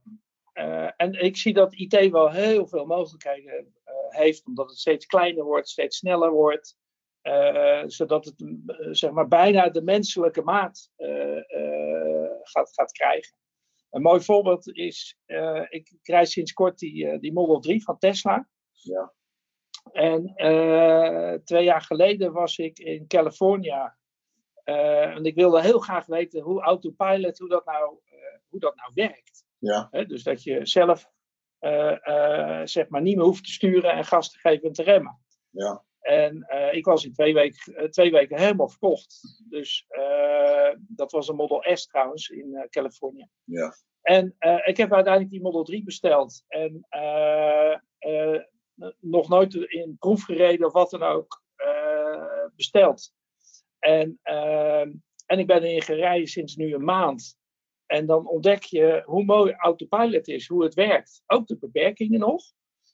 en 0.96 1.12
ik 1.12 1.36
zie 1.36 1.52
dat 1.52 1.74
IT 1.74 2.10
wel 2.10 2.30
heel 2.30 2.66
veel 2.66 2.86
mogelijkheden 2.86 3.74
heeft, 4.14 4.46
omdat 4.46 4.68
het 4.68 4.78
steeds 4.78 5.06
kleiner 5.06 5.44
wordt, 5.44 5.68
steeds 5.68 5.96
sneller 5.96 6.30
wordt. 6.30 6.78
eh, 7.20 7.82
zodat 7.86 8.24
het 8.24 8.40
eh, 8.40 8.76
zeg 8.90 9.10
maar 9.10 9.28
bijna 9.28 9.68
de 9.68 9.82
menselijke 9.82 10.42
maat 10.42 10.90
eh, 10.96 11.42
gaat, 12.42 12.72
gaat 12.74 12.92
krijgen. 12.92 13.36
Een 13.90 14.02
mooi 14.02 14.20
voorbeeld 14.20 14.74
is, 14.76 15.18
ik 15.68 15.92
krijg 16.02 16.28
sinds 16.28 16.52
kort 16.52 16.78
die, 16.78 17.18
die 17.18 17.32
Model 17.32 17.60
3 17.60 17.82
van 17.82 17.98
Tesla. 17.98 18.48
Ja. 18.72 19.12
En 19.92 20.34
twee 21.44 21.64
jaar 21.64 21.80
geleden 21.82 22.32
was 22.32 22.58
ik 22.58 22.78
in 22.78 23.06
California. 23.06 23.98
eh, 24.64 25.16
en 25.16 25.24
ik 25.24 25.34
wilde 25.34 25.62
heel 25.62 25.78
graag 25.78 26.06
weten 26.06 26.42
hoe 26.42 26.62
autopilot, 26.62 27.38
hoe 27.38 27.48
dat 27.48 27.64
nou, 27.64 27.98
hoe 28.48 28.60
dat 28.60 28.76
nou 28.76 28.90
werkt. 28.94 29.44
Ja. 29.58 29.88
Dus 29.90 30.22
dat 30.22 30.42
je 30.42 30.66
zelf 30.66 31.10
zeg 32.64 32.88
maar 32.88 33.02
niet 33.02 33.16
meer 33.16 33.24
hoeft 33.24 33.44
te 33.44 33.52
sturen 33.52 33.92
en 33.92 34.04
gas 34.04 34.30
te 34.32 34.38
geven 34.38 34.66
en 34.66 34.72
te 34.72 34.82
remmen. 34.82 35.18
Ja. 35.50 35.84
En 36.00 36.42
eh, 36.42 36.74
ik 36.74 36.84
was 36.84 37.04
in 37.04 37.12
twee 37.12 37.34
weken, 37.34 37.74
eh, 37.74 37.88
twee 37.88 38.10
weken 38.10 38.38
helemaal 38.38 38.68
verkocht. 38.68 39.42
Dus 39.48 39.84
eh, 39.88 40.76
dat 40.78 41.12
was 41.12 41.28
een 41.28 41.36
Model 41.36 41.76
S 41.76 41.86
trouwens 41.86 42.28
in 42.28 42.54
eh, 42.54 42.68
Californië. 42.68 43.28
Ja. 43.44 43.74
En 44.02 44.34
eh, 44.38 44.68
ik 44.68 44.76
heb 44.76 44.92
uiteindelijk 44.92 45.32
die 45.32 45.42
Model 45.42 45.64
3 45.64 45.84
besteld. 45.84 46.44
En 46.48 46.86
eh, 46.88 47.72
eh, 47.98 48.40
nog 49.00 49.28
nooit 49.28 49.54
in 49.54 49.96
proef 49.98 50.24
gereden 50.24 50.66
of 50.66 50.72
wat 50.72 50.90
dan 50.90 51.02
ook 51.02 51.42
eh, 51.56 52.44
besteld. 52.56 53.12
En, 53.78 54.18
eh, 54.22 54.80
en 55.26 55.38
ik 55.38 55.46
ben 55.46 55.62
erin 55.62 55.82
gereden 55.82 56.28
sinds 56.28 56.56
nu 56.56 56.74
een 56.74 56.84
maand. 56.84 57.38
En 57.90 58.06
dan 58.06 58.28
ontdek 58.28 58.62
je 58.62 59.02
hoe 59.06 59.24
mooi 59.24 59.52
autopilot 59.52 60.28
is, 60.28 60.48
hoe 60.48 60.64
het 60.64 60.74
werkt. 60.74 61.22
Ook 61.26 61.46
de 61.46 61.58
beperkingen 61.58 62.20
nog. 62.20 62.42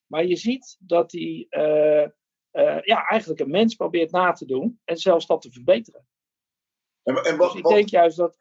Maar 0.07 0.27
je 0.27 0.37
ziet 0.37 0.77
dat 0.81 1.13
hij 1.13 1.47
eh, 1.49 2.03
eh, 2.51 2.83
ja, 2.83 3.07
eigenlijk 3.07 3.41
een 3.41 3.51
mens 3.51 3.75
probeert 3.75 4.11
na 4.11 4.33
te 4.33 4.47
doen. 4.47 4.81
En 4.85 4.97
zelfs 4.97 5.27
dat 5.27 5.41
te 5.43 5.51
verbeteren. 5.53 6.07
En, 7.03 7.15
en 7.17 7.23
Dus 7.23 7.37
wat, 7.37 7.55
ik 7.55 7.63
wat, 7.63 7.73
denk 7.73 7.89
juist 7.89 8.17
dat. 8.17 8.39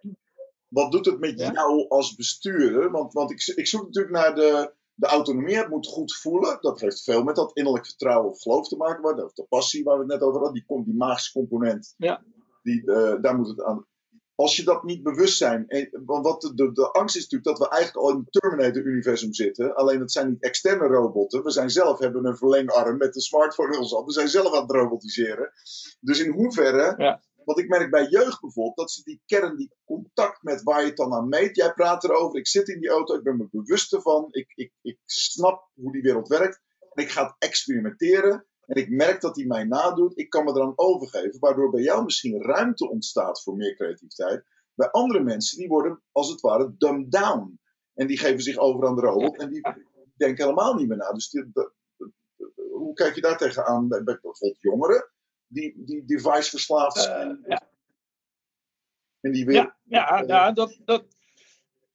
wat 0.67 0.91
doet 0.91 1.05
het 1.05 1.19
met 1.19 1.39
Ja? 1.39 1.51
jou 1.51 1.87
als 1.87 2.15
bestuurder? 2.15 2.91
Want, 2.91 3.13
want 3.13 3.31
ik, 3.31 3.53
ik 3.55 3.67
zoek 3.67 3.83
natuurlijk 3.85 4.13
naar 4.13 4.35
de, 4.35 4.73
de 4.93 5.07
autonomie. 5.07 5.57
Het 5.57 5.69
moet 5.69 5.87
goed 5.87 6.15
voelen. 6.15 6.57
Dat 6.61 6.79
heeft 6.81 7.03
veel 7.03 7.23
met 7.23 7.35
dat 7.35 7.55
innerlijk 7.57 7.85
vertrouwen 7.85 8.29
of 8.31 8.41
geloof 8.41 8.67
te 8.67 8.77
maken. 8.77 9.01
Maar 9.01 9.15
de, 9.15 9.45
passie 9.49 9.83
waar 9.83 9.95
we 9.95 10.01
het 10.03 10.11
net 10.11 10.21
over 10.21 10.35
hadden, 10.35 10.53
die, 10.53 10.65
komt- 10.65 10.85
die 10.85 10.95
magische 10.95 11.31
component. 11.31 11.93
Ja. 11.97 12.23
Die, 12.61 12.91
eh, 12.91 13.21
daar 13.21 13.35
moet 13.37 13.47
het 13.47 13.63
aan. 13.63 13.85
Als 14.35 14.55
je 14.55 14.63
dat 14.63 14.83
niet 14.83 15.03
bewust 15.03 15.37
zijn. 15.37 15.89
Want 16.05 16.25
wat 16.25 16.41
de, 16.41 16.53
de, 16.53 16.71
de 16.71 16.91
angst 16.91 17.15
is 17.15 17.21
natuurlijk 17.21 17.57
dat 17.57 17.67
we 17.67 17.73
eigenlijk 17.75 18.05
al 18.05 18.11
in 18.11 18.17
het 18.17 18.31
Terminator-universum 18.31 19.33
zitten. 19.33 19.75
Alleen 19.75 19.99
het 19.99 20.11
zijn 20.11 20.29
niet 20.29 20.41
externe 20.43 20.87
robotten. 20.87 21.43
We 21.43 21.51
zijn 21.51 21.69
zelf 21.69 21.99
hebben 21.99 22.25
een 22.25 22.37
verlengarm 22.37 22.97
met 22.97 23.15
een 23.15 23.21
smartphone 23.21 23.73
in 23.73 23.79
ons 23.79 23.91
hand. 23.91 24.05
We 24.05 24.11
zijn 24.11 24.27
zelf 24.27 24.53
aan 24.53 24.61
het 24.61 24.71
robotiseren. 24.71 25.51
Dus 25.99 26.19
in 26.19 26.31
hoeverre 26.31 26.93
Ja. 26.97 27.21
wat 27.45 27.59
ik 27.59 27.67
merk 27.67 27.89
bij 27.91 28.07
jeugd 28.09 28.41
bijvoorbeeld, 28.41 28.77
dat 28.77 28.91
ze 28.91 29.03
die 29.03 29.21
kern, 29.25 29.55
die 29.57 29.71
contact 29.85 30.43
met 30.43 30.63
waar 30.63 30.81
je 30.81 30.87
het 30.87 30.97
dan 30.97 31.13
aan 31.13 31.29
meet. 31.29 31.55
Jij 31.55 31.73
praat 31.73 32.03
erover, 32.03 32.39
ik 32.39 32.47
zit 32.47 32.67
in 32.67 32.79
die 32.79 32.89
auto, 32.89 33.15
ik 33.15 33.23
ben 33.23 33.37
me 33.37 33.47
bewust 33.51 33.93
ervan, 33.93 34.27
ik, 34.31 34.51
ik, 34.55 34.71
ik 34.81 34.99
snap 35.05 35.69
hoe 35.73 35.91
die 35.91 36.01
wereld 36.01 36.27
werkt. 36.27 36.61
En 36.93 37.03
ik 37.03 37.09
ga 37.11 37.23
het 37.25 37.35
experimenteren. 37.39 38.45
En 38.67 38.75
ik 38.75 38.89
merk 38.89 39.21
dat 39.21 39.35
hij 39.35 39.45
mij 39.45 39.63
nadoet. 39.63 40.17
Ik 40.17 40.29
kan 40.29 40.43
me 40.45 40.51
eraan 40.51 40.73
overgeven. 40.75 41.39
Waardoor 41.39 41.69
bij 41.71 41.81
jou 41.81 42.03
misschien 42.03 42.41
ruimte 42.41 42.89
ontstaat 42.89 43.43
voor 43.43 43.55
meer 43.55 43.75
creativiteit. 43.75 44.43
Bij 44.73 44.89
andere 44.91 45.19
mensen, 45.19 45.57
die 45.57 45.67
worden 45.67 46.01
als 46.11 46.29
het 46.29 46.41
ware 46.41 46.75
dumbed 46.77 47.11
down. 47.11 47.59
En 47.93 48.07
die 48.07 48.17
geven 48.17 48.39
zich 48.41 48.57
over 48.57 48.87
aan 48.87 48.95
de 48.95 49.01
robot. 49.01 49.37
En 49.37 49.49
die 49.49 49.61
denken 50.17 50.43
helemaal 50.43 50.73
niet 50.73 50.87
meer 50.87 50.97
na. 50.97 51.11
Dus 51.11 51.29
die- 51.29 51.49
de- 51.53 51.71
de- 51.97 52.11
de- 52.35 52.69
hoe 52.71 52.93
kijk 52.93 53.15
je 53.15 53.21
daar 53.21 53.37
tegenaan 53.37 53.87
bij, 53.87 54.03
bij 54.03 54.19
bijvoorbeeld 54.21 54.61
jongeren? 54.61 55.09
Die, 55.47 55.83
die 55.85 56.05
device 56.05 56.49
verslaafd 56.49 56.95
Eh, 56.97 57.03
zijn. 57.03 57.43
ja. 57.47 57.61
En 59.21 59.31
die 59.31 59.45
weer. 59.45 59.55
Ja, 59.55 59.75
ja, 59.83 60.23
ja, 60.27 60.51
dat, 60.51 60.79
dat, 60.85 61.05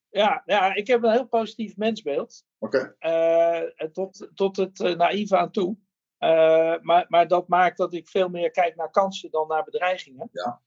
ja, 0.09 0.43
ja, 0.45 0.75
ik 0.75 0.87
heb 0.87 1.03
een 1.03 1.11
heel 1.11 1.27
positief 1.27 1.77
mensbeeld. 1.77 2.45
Oké. 2.59 2.95
eh, 2.99 3.87
tot, 3.91 4.29
tot 4.35 4.57
het 4.57 4.79
eh, 4.79 4.95
naïeve 4.97 5.37
aan 5.37 5.51
toe. 5.51 5.77
Eh, 6.21 6.75
maar, 6.81 7.05
maar 7.07 7.27
dat 7.27 7.47
maakt 7.47 7.77
dat 7.77 7.93
ik 7.93 8.07
veel 8.07 8.29
meer 8.29 8.51
kijk 8.51 8.75
naar 8.75 8.91
kansen 8.91 9.31
dan 9.31 9.47
naar 9.47 9.63
bedreigingen. 9.63 10.29
Ja. 10.31 10.61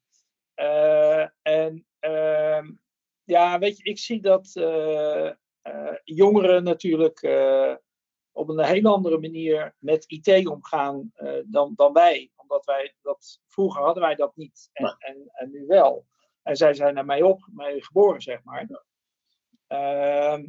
Eh, 0.55 1.28
en 1.42 1.86
ehm, 1.98 2.72
ja, 3.24 3.59
weet 3.59 3.76
je, 3.78 3.84
ik 3.84 3.98
zie 3.98 4.20
dat 4.20 4.50
eh, 4.55 5.30
jongeren 6.05 6.64
natuurlijk 6.64 7.18
op 8.32 8.48
een 8.48 8.64
hele 8.64 8.88
andere 8.88 9.18
manier 9.18 9.74
met 9.78 10.05
IT 10.07 10.46
omgaan 10.46 11.12
dan, 11.44 11.72
dan 11.74 11.92
wij. 11.92 12.30
Omdat 12.36 12.64
wij 12.64 12.94
dat, 13.02 13.40
vroeger 13.48 13.82
hadden 13.82 14.02
wij 14.02 14.14
dat 14.14 14.36
niet 14.36 14.70
en, 14.72 14.84
Nee. 14.84 14.94
en, 14.98 15.30
en 15.32 15.50
nu 15.50 15.66
wel. 15.66 16.07
En 16.42 16.57
zij 16.57 16.74
zijn 16.74 16.96
er 16.96 17.05
mee 17.05 17.26
op, 17.26 17.48
mee 17.52 17.84
geboren, 17.84 18.20
zeg 18.20 18.42
maar. 18.42 18.66
Ehm, 19.66 20.46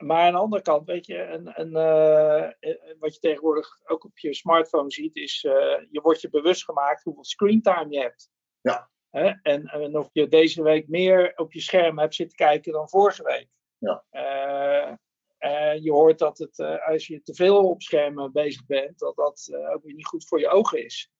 maar 0.00 0.26
aan 0.26 0.32
de 0.32 0.38
andere 0.38 0.62
kant, 0.62 0.86
weet 0.86 1.06
je, 1.06 1.22
een, 1.22 1.60
een, 1.60 1.76
eh, 1.76 2.44
eh, 2.44 2.96
wat 2.98 3.14
je 3.14 3.20
tegenwoordig 3.20 3.80
ook 3.84 4.04
op 4.04 4.18
je 4.18 4.34
smartphone 4.34 4.90
ziet, 4.90 5.16
is 5.16 5.44
uh, 5.44 5.52
je 5.90 6.00
wordt 6.02 6.20
je 6.20 6.30
bewust 6.30 6.64
gemaakt 6.64 7.02
hoeveel 7.02 7.24
screentime 7.24 7.90
je 7.90 8.00
hebt. 8.00 8.30
Ja. 8.60 8.90
Hè? 9.10 9.32
En, 9.42 9.66
en 9.66 9.98
of 9.98 10.08
je 10.12 10.28
deze 10.28 10.62
week 10.62 10.88
meer 10.88 11.32
op 11.36 11.52
je 11.52 11.60
scherm 11.60 11.98
hebt 11.98 12.14
zitten 12.14 12.36
kijken 12.36 12.72
dan 12.72 12.88
vorige 12.88 13.22
week. 13.22 13.48
Ja. 13.78 14.04
Uh, 14.10 14.92
uh, 15.38 15.82
je 15.82 15.92
hoort 15.92 16.18
dat 16.18 16.38
het, 16.38 16.58
als 16.86 17.06
je 17.06 17.22
te 17.22 17.34
veel 17.34 17.68
op 17.68 17.82
schermen 17.82 18.32
bezig 18.32 18.66
bent, 18.66 18.98
dat 18.98 19.16
dat 19.16 19.50
ook 19.74 19.82
weer 19.82 19.94
niet 19.94 20.06
goed 20.06 20.28
voor 20.28 20.40
je 20.40 20.48
ogen 20.48 20.84
is. 20.84 21.10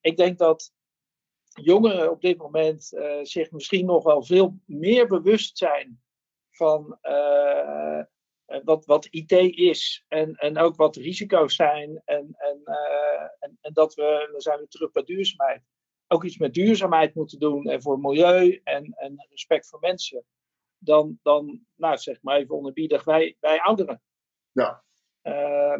Ik 0.00 0.16
denk 0.16 0.38
dat 0.38 0.72
jongeren 1.52 2.10
op 2.10 2.20
dit 2.20 2.36
moment 2.36 2.84
zich 3.22 3.50
misschien 3.50 3.86
nog 3.86 4.04
wel 4.04 4.22
veel 4.22 4.58
meer 4.64 5.06
bewust 5.06 5.58
zijn 5.58 6.00
van 6.50 6.98
uh, 7.02 8.00
wat, 8.46 8.84
wat 8.84 9.06
IT 9.10 9.32
is 9.56 10.04
en, 10.08 10.34
en 10.34 10.58
ook 10.58 10.76
wat 10.76 10.96
risico's 10.96 11.54
zijn. 11.54 12.02
En, 12.04 12.34
en, 12.36 12.60
uh, 12.64 13.22
en, 13.38 13.58
en 13.60 13.72
dat 13.72 13.94
we, 13.94 14.28
dan 14.32 14.40
zijn 14.40 14.58
we 14.58 14.68
terug 14.68 14.90
bij 14.90 15.02
duurzaamheid, 15.02 15.62
ook 16.06 16.24
iets 16.24 16.38
met 16.38 16.54
duurzaamheid 16.54 17.14
moeten 17.14 17.38
doen 17.38 17.64
en 17.70 17.82
voor 17.82 18.00
milieu 18.00 18.60
en, 18.64 18.84
en 18.84 19.26
respect 19.30 19.68
voor 19.68 19.80
mensen. 19.80 20.24
Dan, 20.78 21.18
dan, 21.22 21.66
nou 21.74 21.96
zeg 21.96 22.22
maar 22.22 22.36
even 22.36 22.54
onderbiedig, 22.54 23.04
wij, 23.04 23.36
wij 23.40 23.60
ouderen. 23.60 24.02
Ja. 24.52 24.84
Uh, 25.22 25.78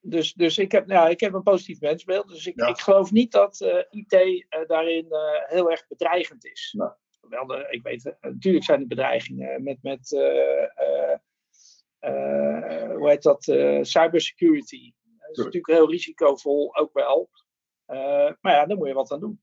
dus, 0.00 0.32
dus 0.32 0.58
ik, 0.58 0.72
heb, 0.72 0.86
nou, 0.86 1.10
ik 1.10 1.20
heb 1.20 1.32
een 1.32 1.42
positief 1.42 1.80
mensbeeld. 1.80 2.28
Dus 2.28 2.46
ik, 2.46 2.60
Ja. 2.60 2.66
ik 2.66 2.78
geloof 2.78 3.10
niet 3.10 3.32
dat 3.32 3.60
uh, 3.60 3.82
IT 3.90 4.12
uh, 4.12 4.66
daarin 4.66 5.06
uh, 5.10 5.48
heel 5.48 5.70
erg 5.70 5.86
bedreigend 5.86 6.44
is. 6.44 6.74
Wel, 7.20 7.46
de, 7.46 7.66
ik 7.70 7.82
weet, 7.82 8.16
natuurlijk 8.20 8.64
zijn 8.64 8.80
er 8.80 8.86
bedreigingen 8.86 9.62
met, 9.62 9.82
met 9.82 10.08
hoe 12.96 13.08
heet 13.08 13.22
dat, 13.22 13.42
cybersecurity. 13.86 14.92
Dat 15.18 15.30
is 15.30 15.36
natuurlijk 15.36 15.72
heel 15.72 15.90
risicovol, 15.90 16.76
ook 16.76 16.92
wel. 16.92 17.30
maar 18.40 18.52
ja, 18.52 18.66
daar 18.66 18.76
moet 18.76 18.88
je 18.88 18.94
wat 18.94 19.12
aan 19.12 19.20
doen. 19.20 19.40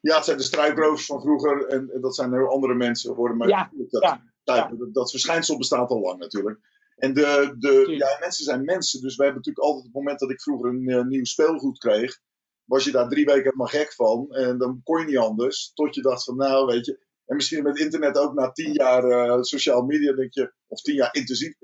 Ja, 0.00 0.16
het 0.16 0.24
zijn 0.24 0.36
de 0.36 0.42
strijdrovers 0.42 1.06
van 1.06 1.20
vroeger 1.20 1.66
en, 1.66 1.90
en 1.90 2.00
dat 2.00 2.14
zijn 2.14 2.32
heel 2.32 2.48
andere 2.48 2.74
mensen 2.74 3.10
geworden. 3.10 3.36
Maar 3.36 3.48
Ja, 3.48 3.70
dat, 3.88 4.02
ja, 4.02 4.22
dat, 4.44 4.78
dat, 4.78 4.94
dat 4.94 5.10
verschijnsel 5.10 5.58
bestaat 5.58 5.90
al 5.90 6.00
lang 6.00 6.18
natuurlijk. 6.18 6.58
En 6.96 7.14
de, 7.14 7.54
de 7.58 7.94
ja, 7.96 8.16
mensen 8.20 8.44
zijn 8.44 8.64
mensen, 8.64 9.00
dus 9.00 9.16
wij 9.16 9.26
hebben 9.26 9.42
natuurlijk 9.44 9.66
altijd 9.66 9.84
het 9.84 9.94
moment 9.94 10.18
dat 10.18 10.30
ik 10.30 10.42
vroeger 10.42 10.68
een 10.68 10.88
uh, 10.88 11.02
nieuw 11.02 11.24
speelgoed 11.24 11.78
kreeg, 11.78 12.20
was 12.64 12.84
je 12.84 12.90
daar 12.90 13.08
drie 13.08 13.24
weken 13.24 13.42
helemaal 13.42 13.66
gek 13.66 13.92
van. 13.92 14.30
En 14.30 14.58
dan 14.58 14.80
kon 14.84 15.00
je 15.00 15.06
niet 15.06 15.16
anders, 15.16 15.72
tot 15.74 15.94
je 15.94 16.02
dacht 16.02 16.24
van 16.24 16.36
nou, 16.36 16.66
weet 16.66 16.86
je. 16.86 17.03
En 17.26 17.36
misschien 17.36 17.62
met 17.62 17.78
internet 17.78 18.18
ook 18.18 18.34
na 18.34 18.52
tien 18.52 18.72
jaar 18.72 19.04
uh, 19.04 19.42
sociaal 19.42 19.82
media 19.82 20.12
denk 20.12 20.32
je, 20.32 20.52
of 20.66 20.80
tien 20.80 20.94
jaar 20.94 21.14
intensief. 21.14 21.54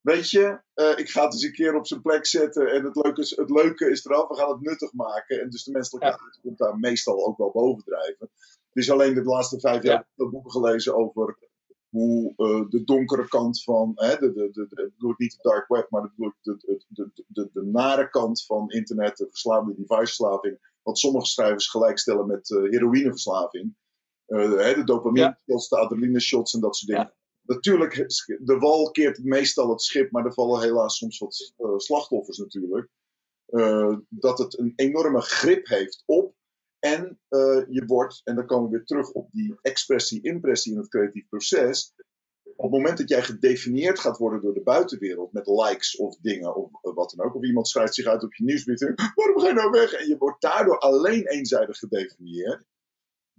Weet 0.00 0.30
je, 0.30 0.60
uh, 0.74 0.98
ik 0.98 1.10
ga 1.10 1.24
het 1.24 1.32
eens 1.32 1.42
een 1.42 1.52
keer 1.52 1.74
op 1.74 1.86
zijn 1.86 2.02
plek 2.02 2.26
zetten 2.26 2.70
en 2.70 2.84
het 2.84 2.96
leuke 2.96 3.20
is, 3.20 3.36
het 3.36 3.50
leuke 3.50 3.90
is 3.90 4.04
eraf, 4.04 4.28
we 4.28 4.34
gaan 4.34 4.50
het 4.50 4.60
nuttig 4.60 4.92
maken. 4.92 5.40
En 5.40 5.50
dus 5.50 5.64
de 5.64 5.70
menselijkheid 5.70 6.20
ja. 6.20 6.40
komt 6.42 6.58
daar 6.58 6.78
meestal 6.78 7.26
ook 7.26 7.38
wel 7.38 7.50
bovendrijven. 7.50 8.30
Het 8.72 8.82
is 8.82 8.90
alleen 8.90 9.14
de 9.14 9.22
laatste 9.22 9.60
vijf 9.60 9.82
jaar 9.82 10.08
ja. 10.14 10.28
boeken 10.28 10.50
gelezen 10.50 10.94
over 10.94 11.38
hoe 11.88 12.32
uh, 12.36 12.68
de 12.68 12.84
donkere 12.84 13.28
kant 13.28 13.62
van, 13.62 13.92
hè, 13.94 14.16
de, 14.16 14.32
de, 14.32 14.50
de, 14.52 14.66
de, 14.68 14.90
bedoel 14.94 15.10
ik 15.10 15.18
niet 15.18 15.32
de 15.32 15.48
dark 15.48 15.68
web, 15.68 15.90
maar 15.90 16.02
de, 16.02 16.32
de, 16.42 16.56
de, 16.56 16.84
de, 16.88 17.24
de, 17.26 17.50
de 17.52 17.62
nare 17.62 18.10
kant 18.10 18.44
van 18.44 18.70
internet, 18.70 19.16
de 19.16 19.26
verslaafde 19.28 19.74
deviceverslaving, 19.76 20.58
wat 20.82 20.98
sommige 20.98 21.26
schrijvers 21.26 21.68
gelijkstellen 21.68 22.26
met 22.26 22.50
uh, 22.50 22.70
heroïneverslaving. 22.70 23.74
Hè, 24.36 24.74
de 24.74 24.84
dopamine 24.84 25.38
shots, 25.48 25.68
de 25.68 25.78
adrenaline 25.78 26.20
shots 26.20 26.54
en 26.54 26.60
dat 26.60 26.76
soort 26.76 26.90
dingen. 26.90 27.14
Natuurlijk, 27.42 27.94
de 28.38 28.56
wal 28.58 28.90
keert 28.90 29.24
meestal 29.24 29.70
het 29.70 29.82
schip, 29.82 30.10
maar 30.10 30.24
er 30.24 30.32
vallen 30.32 30.62
helaas 30.62 30.96
soms 30.96 31.18
wat 31.18 31.52
uh, 31.58 31.76
slachtoffers 31.76 32.38
natuurlijk. 32.38 32.88
Uh, 33.48 33.96
dat 34.08 34.38
het 34.38 34.58
een 34.58 34.72
enorme 34.76 35.20
grip 35.20 35.66
heeft 35.66 36.02
op. 36.06 36.34
En 36.78 37.20
uh, 37.28 37.64
je 37.68 37.84
wordt, 37.86 38.20
en 38.24 38.34
dan 38.34 38.46
komen 38.46 38.70
we 38.70 38.76
weer 38.76 38.86
terug 38.86 39.12
op 39.12 39.32
die 39.32 39.58
expressie-impressie 39.62 40.72
in 40.72 40.78
het 40.78 40.88
creatief 40.88 41.28
proces. 41.28 41.94
Op 42.56 42.70
het 42.70 42.80
moment 42.80 42.98
dat 42.98 43.08
jij 43.08 43.22
gedefinieerd 43.22 43.98
gaat 43.98 44.18
worden 44.18 44.40
door 44.40 44.54
de 44.54 44.62
buitenwereld 44.62 45.32
met 45.32 45.46
likes 45.46 45.96
of 45.96 46.16
dingen 46.16 46.54
of 46.54 46.70
wat 46.94 47.14
dan 47.16 47.26
ook, 47.26 47.34
of 47.34 47.44
iemand 47.44 47.68
schrijft 47.68 47.94
zich 47.94 48.06
uit 48.06 48.24
op 48.24 48.34
je 48.34 48.44
nieuwsbrief, 48.44 48.80
waarom 49.14 49.38
ga 49.38 49.46
je 49.46 49.54
nou 49.54 49.70
weg? 49.70 49.92
En 49.92 50.08
je 50.08 50.16
wordt 50.18 50.40
daardoor 50.40 50.78
alleen 50.78 51.26
eenzijdig 51.26 51.78
gedefinieerd 51.78 52.64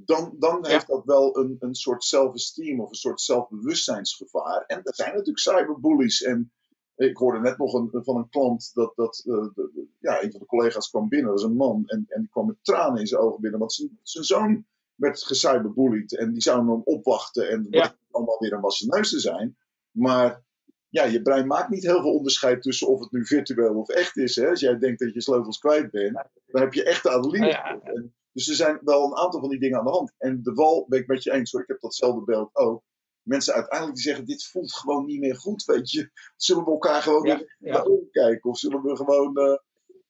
dan, 0.05 0.35
dan 0.39 0.65
heeft 0.65 0.87
dat 0.87 1.05
wel 1.05 1.37
een, 1.37 1.55
een 1.59 1.75
soort 1.75 2.03
self-esteem 2.03 2.81
of 2.81 2.89
een 2.89 2.95
soort 2.95 3.21
zelfbewustzijnsgevaar. 3.21 4.63
En 4.67 4.77
er 4.83 4.95
zijn 4.95 5.09
natuurlijk 5.09 5.39
cyberbullies. 5.39 6.21
En 6.21 6.51
ik 6.95 7.17
hoorde 7.17 7.39
net 7.39 7.57
nog 7.57 7.73
een, 7.73 7.89
van 7.91 8.17
een 8.17 8.29
klant 8.29 8.71
dat, 8.73 8.95
dat 8.95 9.23
uh, 9.25 9.35
de, 9.35 9.69
de, 9.73 9.85
ja, 9.99 10.23
een 10.23 10.31
van 10.31 10.39
de 10.39 10.45
collega's 10.45 10.89
kwam 10.89 11.09
binnen, 11.09 11.31
dat 11.31 11.41
was 11.41 11.49
een 11.49 11.57
man, 11.57 11.83
en, 11.85 12.05
en 12.07 12.21
die 12.21 12.29
kwam 12.29 12.45
met 12.45 12.55
tranen 12.61 12.99
in 12.99 13.07
zijn 13.07 13.21
ogen 13.21 13.41
binnen, 13.41 13.59
want 13.59 13.73
zijn, 13.73 13.99
zijn 14.03 14.23
zoon 14.23 14.65
werd 14.95 15.23
gecyberbullied 15.23 16.17
en 16.17 16.31
die 16.31 16.41
zou 16.41 16.57
hem 16.57 16.81
opwachten 16.83 17.49
en 17.49 17.67
ja. 17.69 17.95
allemaal 18.11 18.39
weer 18.39 18.53
een 18.53 18.61
wassen 18.61 18.87
neus 18.87 19.09
te 19.09 19.19
zijn. 19.19 19.57
Maar 19.91 20.43
ja, 20.89 21.03
je 21.03 21.21
brein 21.21 21.47
maakt 21.47 21.69
niet 21.69 21.83
heel 21.83 22.01
veel 22.01 22.13
onderscheid 22.13 22.61
tussen 22.61 22.87
of 22.87 22.99
het 22.99 23.11
nu 23.11 23.25
virtueel 23.25 23.75
of 23.75 23.89
echt 23.89 24.17
is. 24.17 24.35
Hè? 24.35 24.49
Als 24.49 24.59
jij 24.59 24.77
denkt 24.77 24.99
dat 24.99 25.13
je 25.13 25.21
sleutels 25.21 25.59
kwijt 25.59 25.91
bent, 25.91 26.13
dan 26.47 26.61
heb 26.61 26.73
je 26.73 26.83
echt 26.83 27.03
de 27.03 27.09
adrenaline. 27.09 27.47
Ja, 27.47 27.79
ja. 27.83 27.91
En, 27.91 28.13
dus 28.33 28.47
er 28.47 28.55
zijn 28.55 28.79
wel 28.83 29.05
een 29.05 29.15
aantal 29.17 29.39
van 29.39 29.49
die 29.49 29.59
dingen 29.59 29.79
aan 29.79 29.85
de 29.85 29.91
hand. 29.91 30.13
En 30.17 30.43
de 30.43 30.53
wal, 30.53 30.85
ben 30.89 30.99
ik 30.99 31.07
met 31.07 31.23
je 31.23 31.31
eens 31.31 31.51
hoor, 31.51 31.61
ik 31.61 31.67
heb 31.67 31.79
datzelfde 31.81 32.23
beeld 32.23 32.55
ook. 32.55 32.83
Mensen 33.21 33.53
uiteindelijk 33.53 33.95
die 33.97 34.05
zeggen, 34.05 34.25
dit 34.25 34.45
voelt 34.45 34.73
gewoon 34.73 35.05
niet 35.05 35.19
meer 35.19 35.35
goed, 35.35 35.63
weet 35.63 35.91
je. 35.91 36.09
Zullen 36.35 36.63
we 36.65 36.71
elkaar 36.71 37.01
gewoon 37.01 37.25
Ja, 37.25 37.37
weer 37.37 37.55
ja. 37.59 37.85
kijken? 38.11 38.49
Of 38.49 38.57
zullen 38.57 38.81
we 38.81 38.95
gewoon 38.95 39.37
eh, 39.37 39.57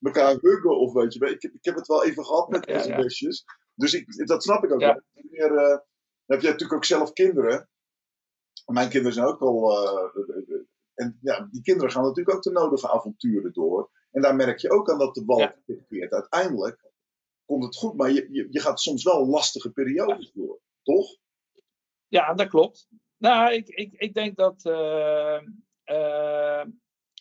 elkaar 0.02 0.36
huggen? 0.42 0.80
Of 0.80 0.94
weet 0.94 1.14
je, 1.14 1.20
ik, 1.30 1.42
heb- 1.42 1.54
ik 1.54 1.66
heb 1.66 1.76
het 1.76 1.88
wel 1.88 2.06
even 2.06 2.26
gehad 2.26 2.50
met 2.50 2.64
deze 2.64 2.96
besjes. 2.96 3.46
Dus 3.76 3.94
ik, 3.94 4.28
dat 4.28 4.44
snap 4.44 4.64
ik 4.64 4.72
ook 4.74 4.80
Ja. 4.82 5.02
Meer, 5.14 5.52
eh, 5.56 5.68
dan 5.68 5.80
heb 6.26 6.42
jij 6.42 6.52
natuurlijk 6.52 6.74
ook 6.74 6.86
zelf 6.86 7.14
kinderen. 7.14 7.70
Mijn 8.66 8.90
kinderen 8.90 9.14
zijn 9.14 9.28
ook 9.28 9.42
al... 9.42 9.72
eh, 9.86 10.60
en 10.94 11.18
ja, 11.22 11.48
die 11.52 11.62
kinderen 11.62 11.92
gaan 11.92 12.04
natuurlijk 12.04 12.36
ook 12.36 12.44
de 12.44 12.52
nodige 12.52 12.90
avonturen 12.92 13.54
door. 13.54 13.90
En 14.12 14.22
daar 14.22 14.36
merk 14.36 14.60
je 14.60 14.70
ook 14.72 14.92
aan 14.92 14.98
dat 15.00 15.16
de 15.16 15.24
wal 15.26 15.40
Ja. 15.40 15.56
Uiteindelijk 16.10 16.91
komt 17.46 17.64
het 17.64 17.76
goed, 17.76 17.96
maar 17.96 18.12
je, 18.12 18.28
je, 18.32 18.48
je 18.50 18.60
gaat 18.60 18.82
soms 18.82 19.04
wel 19.04 19.28
lastige 19.28 19.72
periodes 19.72 20.32
door. 20.32 20.60
Toch? 20.84 21.18
Ja, 22.08 22.34
dat 22.34 22.48
klopt. 22.48 22.88
Nou, 23.18 23.54
ik, 23.54 23.68
ik, 23.68 23.94
ik 23.94 24.14
denk 24.14 24.38
dat 24.38 24.66
eh, 24.66 25.36
eh, 25.84 26.66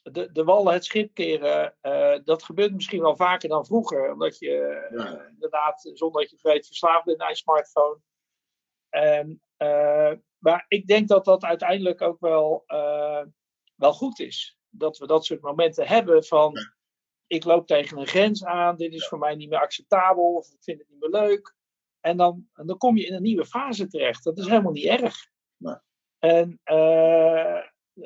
de, 0.02 0.32
de 0.32 0.44
wallen 0.44 0.72
het 0.72 0.84
schip 0.84 1.14
keren, 1.14 1.76
eh, 1.80 2.18
dat 2.24 2.42
gebeurt 2.42 2.72
misschien 2.72 3.00
wel 3.00 3.16
vaker 3.16 3.48
dan 3.48 3.66
vroeger. 3.66 4.12
Omdat 4.12 4.38
je 4.38 4.88
Ja. 4.94 5.26
inderdaad, 5.28 5.90
zonder 5.94 6.20
dat 6.20 6.30
je 6.30 6.38
weet, 6.42 6.66
verslaafd 6.66 7.04
bent 7.04 7.20
aan 7.20 7.28
je 7.28 7.36
smartphone. 7.36 8.00
En, 8.88 9.42
maar 10.38 10.64
ik 10.68 10.86
denk 10.86 11.08
dat 11.08 11.24
dat 11.24 11.44
uiteindelijk 11.44 12.00
ook 12.00 12.20
wel, 12.20 12.64
wel 13.74 13.92
goed 13.92 14.18
is. 14.18 14.58
Dat 14.68 14.98
we 14.98 15.06
dat 15.06 15.24
soort 15.24 15.40
momenten 15.40 15.86
hebben 15.86 16.24
van... 16.24 16.54
Ik 17.30 17.44
loop 17.44 17.66
tegen 17.66 17.98
een 17.98 18.06
grens 18.06 18.44
aan, 18.44 18.76
dit 18.76 18.92
is 18.92 19.08
voor 19.08 19.18
mij 19.18 19.34
niet 19.34 19.48
meer 19.48 19.60
acceptabel, 19.60 20.34
of 20.34 20.52
ik 20.52 20.62
vind 20.62 20.78
het 20.78 20.88
niet 20.88 21.00
meer 21.00 21.20
leuk. 21.20 21.54
En 22.00 22.16
dan, 22.16 22.48
en 22.54 22.66
dan 22.66 22.78
kom 22.78 22.96
je 22.96 23.06
in 23.06 23.14
een 23.14 23.22
nieuwe 23.22 23.46
fase 23.46 23.86
terecht. 23.86 24.24
Dat 24.24 24.38
is 24.38 24.46
helemaal 24.46 24.72
niet 24.72 24.84
erg. 24.84 25.16
Nee. 25.56 25.76
En 26.18 26.60
eh, 26.64 27.62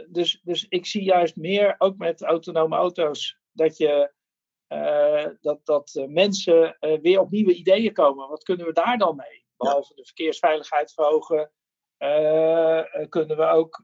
dus, 0.09 0.41
dus 0.43 0.67
ik 0.69 0.87
zie 0.87 1.03
juist 1.03 1.37
meer, 1.37 1.75
ook 1.79 1.97
met 1.97 2.23
autonome 2.23 2.77
auto's, 2.77 3.39
dat 3.53 3.77
je 3.77 4.13
eh, 4.67 5.27
dat, 5.41 5.67
dat 5.67 5.95
eh, 5.95 6.07
mensen 6.07 6.77
weer 7.03 7.21
op 7.21 7.31
nieuwe 7.31 7.55
ideeën 7.55 7.93
komen. 7.93 8.29
Wat 8.29 8.43
kunnen 8.43 8.67
we 8.67 8.73
daar 8.73 8.99
dan 8.99 9.17
mee? 9.17 9.45
Behalve 9.57 9.95
de 9.95 10.05
verkeersveiligheid 10.05 10.93
verhogen, 10.93 11.53
kunnen 13.09 13.37
we 13.37 13.45
ook 13.45 13.83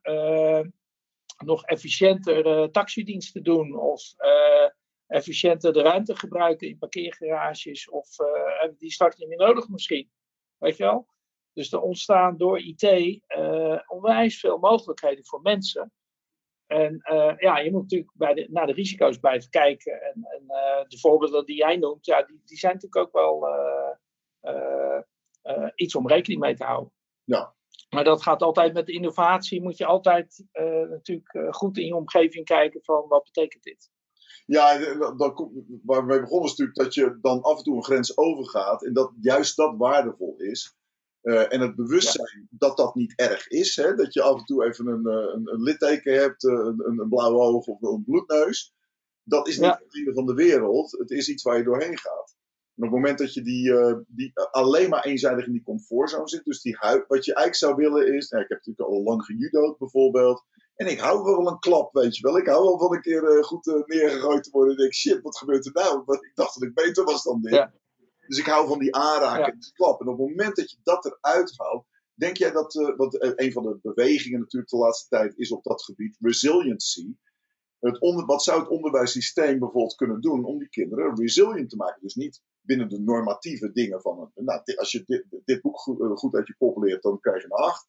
nog 1.44 1.64
efficiënter 1.64 2.70
taxidiensten 2.70 3.42
doen. 3.42 3.78
Of 3.78 4.02
efficiënter 5.10 5.72
de 5.72 5.82
ruimte 5.82 6.16
gebruiken 6.16 6.68
in 6.68 6.78
parkeergarages. 6.78 7.88
Of 7.88 8.18
eh, 8.18 8.68
die 8.78 8.92
straks 8.92 9.16
niet 9.16 9.28
meer 9.28 9.38
nodig 9.38 9.68
misschien. 9.68 10.10
Weet 10.58 10.76
je 10.76 10.82
wel? 10.82 11.06
Dus 11.52 11.72
er 11.72 11.80
ontstaan 11.80 12.36
door 12.36 12.58
IT 12.58 12.82
eh, 12.82 13.80
onwijs 13.86 14.40
veel 14.40 14.58
mogelijkheden 14.58 15.26
voor 15.26 15.40
mensen. 15.40 15.92
En 16.66 16.98
eh, 17.00 17.34
ja, 17.38 17.58
je 17.58 17.70
moet 17.70 17.82
natuurlijk 17.82 18.12
bij 18.14 18.34
de, 18.34 18.46
naar 18.50 18.66
de 18.66 18.72
risico's 18.72 19.18
blijven 19.18 19.50
kijken. 19.50 20.02
En, 20.02 20.24
en 20.24 20.46
de 20.88 20.98
voorbeelden 20.98 21.44
die 21.44 21.56
jij 21.56 21.76
noemt, 21.76 22.06
ja, 22.06 22.22
die, 22.22 22.42
die 22.44 22.58
zijn 22.58 22.74
natuurlijk 22.74 23.06
ook 23.06 23.12
wel 23.12 23.48
iets 25.74 25.94
om 25.94 26.08
rekening 26.08 26.40
mee 26.40 26.54
te 26.54 26.64
houden. 26.64 26.92
Ja. 27.24 27.54
Maar 27.90 28.04
dat 28.04 28.22
gaat 28.22 28.42
altijd 28.42 28.72
met 28.72 28.88
innovatie. 28.88 29.62
Moet 29.62 29.76
je 29.76 29.86
altijd 29.86 30.44
natuurlijk 30.88 31.54
goed 31.54 31.78
in 31.78 31.86
je 31.86 31.94
omgeving 31.94 32.44
kijken 32.44 32.82
van 32.82 33.08
wat 33.08 33.24
betekent 33.24 33.62
dit? 33.62 33.90
Ja, 34.50 34.78
dan, 35.16 35.34
waar 35.84 36.00
we 36.00 36.06
mee 36.06 36.20
begonnen 36.20 36.50
is 36.50 36.56
natuurlijk 36.56 36.76
dat 36.78 36.94
je 36.94 37.18
dan 37.20 37.42
af 37.42 37.58
en 37.58 37.64
toe 37.64 37.76
een 37.76 37.84
grens 37.84 38.16
overgaat. 38.16 38.84
En 38.84 38.92
dat 38.92 39.12
juist 39.20 39.56
dat 39.56 39.74
waardevol 39.76 40.34
is. 40.38 40.76
Eh, 41.20 41.52
en 41.52 41.60
het 41.60 41.74
bewustzijn 41.76 42.48
dat 42.50 42.76
dat 42.76 42.94
niet 42.94 43.12
erg 43.16 43.48
is. 43.48 43.76
Hè? 43.76 43.94
Dat 43.94 44.12
je 44.14 44.22
af 44.22 44.38
en 44.38 44.44
toe 44.44 44.64
even 44.64 44.86
een, 44.86 45.06
eh, 45.06 45.34
een, 45.34 45.52
een 45.52 45.62
litteken 45.62 46.14
hebt, 46.14 46.44
eh, 46.44 46.52
een, 46.52 46.82
een, 46.86 46.98
een 46.98 47.08
blauw 47.08 47.40
oog 47.40 47.66
of 47.66 47.82
een 47.82 48.04
bloedneus. 48.04 48.74
Dat 49.22 49.48
is 49.48 49.56
niet 49.58 49.64
Ja. 49.64 49.80
het 49.82 49.94
einde 49.94 50.12
van 50.14 50.26
de 50.26 50.34
wereld. 50.34 50.90
Het 50.98 51.10
is 51.10 51.28
iets 51.28 51.42
waar 51.42 51.56
je 51.56 51.64
doorheen 51.64 51.98
gaat. 51.98 52.36
En 52.74 52.86
op 52.86 52.92
het 52.92 53.00
moment 53.00 53.18
dat 53.18 53.34
je 53.34 53.42
die, 53.42 53.72
die 54.06 54.32
alleen 54.50 54.88
maar 54.88 55.04
eenzijdig 55.04 55.46
in 55.46 55.52
die 55.52 55.62
comfortzone 55.62 56.28
zit. 56.28 56.44
Dus 56.44 56.62
die 56.62 56.76
hui- 56.78 57.04
wat 57.08 57.24
je 57.24 57.34
eigenlijk 57.34 57.56
zou 57.56 57.74
willen 57.90 58.14
is. 58.16 58.28
Nou, 58.28 58.42
ik 58.42 58.48
heb 58.48 58.58
natuurlijk 58.58 58.88
al 58.88 59.02
lang 59.02 59.24
gejudo'd 59.24 59.78
bijvoorbeeld. 59.78 60.44
En 60.80 60.86
ik 60.86 61.00
hou 61.00 61.22
wel 61.22 61.46
een 61.46 61.58
klap, 61.58 61.92
weet 61.92 62.16
je 62.16 62.22
wel. 62.22 62.38
Ik 62.38 62.46
hou 62.46 62.64
wel 62.64 62.78
van 62.78 62.94
een 62.94 63.00
keer 63.00 63.24
eh, 63.24 63.42
goed 63.42 63.66
eh, 63.66 63.74
neergegooid 63.84 64.42
te 64.42 64.50
worden. 64.50 64.74
En 64.74 64.80
denk, 64.80 64.94
shit, 64.94 65.22
wat 65.22 65.38
gebeurt 65.38 65.66
er 65.66 65.72
nou? 65.72 66.02
Want 66.04 66.24
ik 66.24 66.32
dacht 66.34 66.54
dat 66.54 66.68
ik 66.68 66.74
beter 66.74 67.04
was 67.04 67.22
dan 67.22 67.40
dit. 67.40 67.54
Ja. 67.54 67.72
Dus 68.26 68.38
ik 68.38 68.46
hou 68.46 68.68
van 68.68 68.78
die 68.78 68.94
aanraking 68.94 69.46
Ja. 69.46 69.60
die 69.60 69.72
klap. 69.72 70.00
En 70.00 70.08
op 70.08 70.18
het 70.18 70.28
moment 70.28 70.56
dat 70.56 70.70
je 70.70 70.76
dat 70.82 71.04
eruit 71.04 71.52
haalt, 71.56 71.86
denk 72.14 72.36
jij 72.36 72.50
dat, 72.50 72.74
eh 72.74 72.96
want 72.96 73.40
een 73.40 73.52
van 73.52 73.62
de 73.62 73.78
bewegingen 73.82 74.40
natuurlijk 74.40 74.70
de 74.70 74.76
laatste 74.76 75.08
tijd 75.08 75.38
is 75.38 75.52
op 75.52 75.62
dat 75.62 75.82
gebied 75.82 76.16
resiliency. 76.20 77.14
Het 77.78 78.00
onder, 78.00 78.26
wat 78.26 78.42
zou 78.42 78.60
het 78.60 78.68
onderwijssysteem 78.68 79.58
bijvoorbeeld 79.58 79.94
kunnen 79.94 80.20
doen 80.20 80.44
om 80.44 80.58
die 80.58 80.68
kinderen 80.68 81.16
resilient 81.16 81.70
te 81.70 81.76
maken? 81.76 82.02
Dus 82.02 82.14
niet 82.14 82.42
binnen 82.60 82.88
de 82.88 83.00
normatieve 83.00 83.72
dingen 83.72 84.00
van, 84.00 84.30
een, 84.34 84.44
nou, 84.44 84.60
als 84.76 84.92
je 84.92 85.02
dit, 85.06 85.24
dit 85.44 85.60
boek 85.60 85.78
goed, 85.78 86.18
goed 86.18 86.34
uit 86.34 86.46
je 86.46 86.56
kop 86.58 86.76
leert, 86.76 87.02
dan 87.02 87.20
krijg 87.20 87.42
je 87.42 87.44
een 87.44 87.64
8 87.64 87.88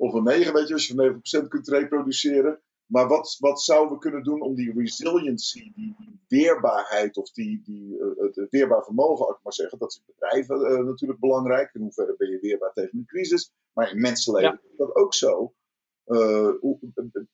of 0.00 0.12
een 0.12 0.22
9, 0.22 0.52
weet 0.52 0.68
je, 0.68 0.74
als 0.74 0.86
je 0.86 0.94
van 0.94 1.44
90% 1.44 1.48
kunt 1.48 1.68
reproduceren. 1.68 2.60
Maar 2.86 3.08
wat, 3.08 3.36
wat 3.38 3.62
zouden 3.62 3.92
we 3.92 3.98
kunnen 3.98 4.22
doen 4.22 4.40
om 4.40 4.54
die 4.54 4.72
resiliency, 4.72 5.72
die, 5.74 5.94
die 5.98 6.20
weerbaarheid 6.28 7.16
of 7.16 7.30
die, 7.30 7.62
die, 7.64 7.98
eh, 7.98 8.34
het 8.34 8.50
weerbaar 8.50 8.84
vermogen, 8.84 9.26
als 9.26 9.36
ik 9.36 9.42
maar 9.42 9.52
zeggen, 9.52 9.78
dat 9.78 9.90
is 9.90 9.96
in 9.96 10.14
bedrijven 10.14 10.64
eh, 10.64 10.84
natuurlijk 10.84 11.20
belangrijk. 11.20 11.74
In 11.74 11.80
hoeverre 11.80 12.14
ben 12.18 12.30
je 12.30 12.38
weerbaar 12.40 12.72
tegen 12.72 12.98
een 12.98 13.06
crisis? 13.06 13.52
Maar 13.72 13.90
in 13.90 14.00
mensenleven 14.00 14.60
is 14.70 14.76
dat 14.76 14.94
ook 14.94 15.14
zo. 15.14 15.52
Eh, 16.04 16.50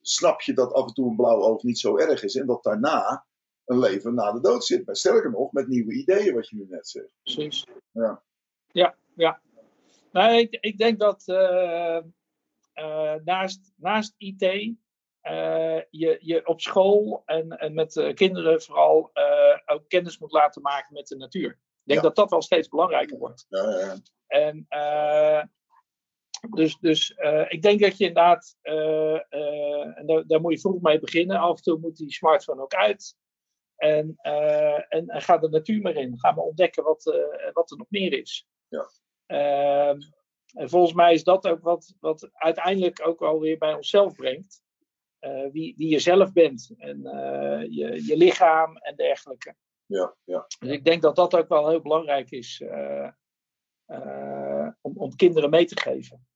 snap 0.01 0.41
je 0.41 0.53
dat 0.53 0.73
af 0.73 0.87
en 0.87 0.95
toe 0.95 1.09
een 1.09 1.17
blauw 1.17 1.41
oog 1.43 1.63
niet 1.63 1.79
zo 1.79 1.97
erg 1.97 2.23
is 2.23 2.35
en 2.35 2.47
dat 2.47 2.63
daarna 2.63 3.27
een 3.65 3.79
leven 3.79 4.15
na 4.15 4.33
de 4.33 4.41
dood 4.41 4.65
zit? 4.65 4.87
Maar 4.87 4.97
sterker 4.97 5.31
nog, 5.31 5.53
met 5.53 5.69
nieuwe 5.69 5.93
ideeën, 5.93 6.35
wat 6.35 6.49
je 6.49 6.57
nu 6.57 6.67
net 6.69 6.89
zegt. 6.89 7.11
Precies. 7.23 7.67
Ja. 7.93 8.23
Ja, 8.73 8.95
ja. 9.15 9.41
Nou, 10.13 10.37
ik, 10.37 10.59
ik 10.61 10.79
denk 10.79 10.99
dat 10.99 11.25
naast, 13.25 13.73
naast 13.77 14.15
IT 14.19 14.43
eh, 15.21 15.81
je, 15.91 16.19
je 16.21 16.47
op 16.47 16.61
school 16.61 17.23
en, 17.25 17.49
en 17.51 17.75
met 17.75 17.97
eh, 17.97 18.15
kinderen 18.15 18.63
vooral 18.63 19.11
eh, 19.13 19.59
ook 19.67 19.89
kennis 19.89 20.19
moet 20.19 20.33
laten 20.33 20.63
maken 20.63 20.95
met 20.95 21.07
de 21.07 21.17
natuur. 21.17 21.51
Ik 21.51 21.59
denk 21.93 22.01
Ja. 22.01 22.07
dat 22.07 22.17
dat 22.17 22.31
wel 22.31 22.43
steeds 22.43 22.69
belangrijker 22.69 23.19
wordt. 23.19 23.47
Ja. 23.49 23.97
En 24.27 24.65
eh, 24.69 25.43
dus, 26.51 26.79
dus 26.81 27.15
eh, 27.15 27.45
ik 27.49 27.63
denk 27.63 27.81
dat 27.81 27.99
je 27.99 28.07
inderdaad, 28.07 28.57
eh, 28.63 29.15
eh, 29.15 29.99
en 29.99 30.07
daar, 30.07 30.27
daar 30.27 30.41
moet 30.41 30.53
je 30.53 30.61
vroeg 30.61 30.81
mee 30.81 30.99
beginnen. 30.99 31.39
Af 31.39 31.57
en 31.57 31.63
toe 31.63 31.79
moet 31.79 31.97
die 31.97 32.13
smartphone 32.13 32.63
ook 32.63 32.75
uit. 32.75 33.17
En, 33.77 34.15
eh, 34.17 34.95
en, 34.95 35.09
en 35.09 35.23
ga 35.23 35.39
de 35.39 35.49
natuur 35.49 35.81
maar 35.83 35.95
in. 35.97 36.19
Ga 36.19 36.33
maar 36.33 36.45
ontdekken 36.45 36.85
wat, 36.85 37.07
eh, 37.07 37.53
wat 37.53 37.71
er 37.71 37.77
nog 37.77 37.87
meer 37.91 38.13
is. 38.13 38.47
Ja. 38.69 38.89
En 40.57 40.69
volgens 40.69 40.93
mij 40.93 41.15
is 41.15 41.25
dat 41.25 41.47
ook 41.47 41.63
wat, 41.63 41.95
wat 42.01 42.29
uiteindelijk 42.33 43.07
ook 43.09 43.23
alweer 43.23 43.59
bij 43.59 43.75
onszelf 43.75 44.15
brengt. 44.15 44.63
Eh, 45.19 45.47
wie, 45.53 45.75
wie 45.77 45.89
je 45.89 45.99
zelf 45.99 46.33
bent. 46.33 46.71
En 46.77 47.07
eh, 47.07 47.63
je, 47.63 48.07
je 48.07 48.17
lichaam 48.17 48.77
en 48.77 48.97
dergelijke. 48.97 49.55
ja, 49.87 50.15
ja. 50.25 50.47
Dus 50.59 50.71
ik 50.71 50.85
denk 50.85 51.03
dat 51.03 51.17
dat 51.17 51.37
ook 51.37 51.49
wel 51.49 51.69
heel 51.69 51.81
belangrijk 51.81 52.31
is 52.31 52.61
eh, 52.61 53.09
om, 54.81 54.97
om 54.97 55.17
kinderen 55.17 55.51
mee 55.51 55.65
te 55.65 55.81
geven. 55.81 56.27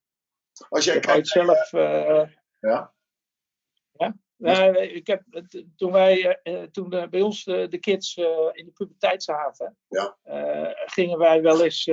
Als 0.69 0.85
jij 0.85 1.01
kijkt, 1.01 1.29
zelf. 1.29 1.73
eh, 1.73 2.27
ja, 2.59 2.95
nou, 4.37 4.77
ik 4.79 5.07
heb, 5.07 5.23
toen 5.77 5.93
wij, 5.93 6.41
toen 6.73 6.89
bij 6.89 7.21
ons 7.21 7.45
de, 7.45 7.69
de 7.69 7.79
kids 7.79 8.17
in 8.53 8.65
de 8.65 8.71
puberteit 8.75 9.23
zaten, 9.23 9.77
Ja. 9.89 10.17
gingen 10.87 11.19
wij 11.19 11.43
wel 11.43 11.65
eens 11.65 11.85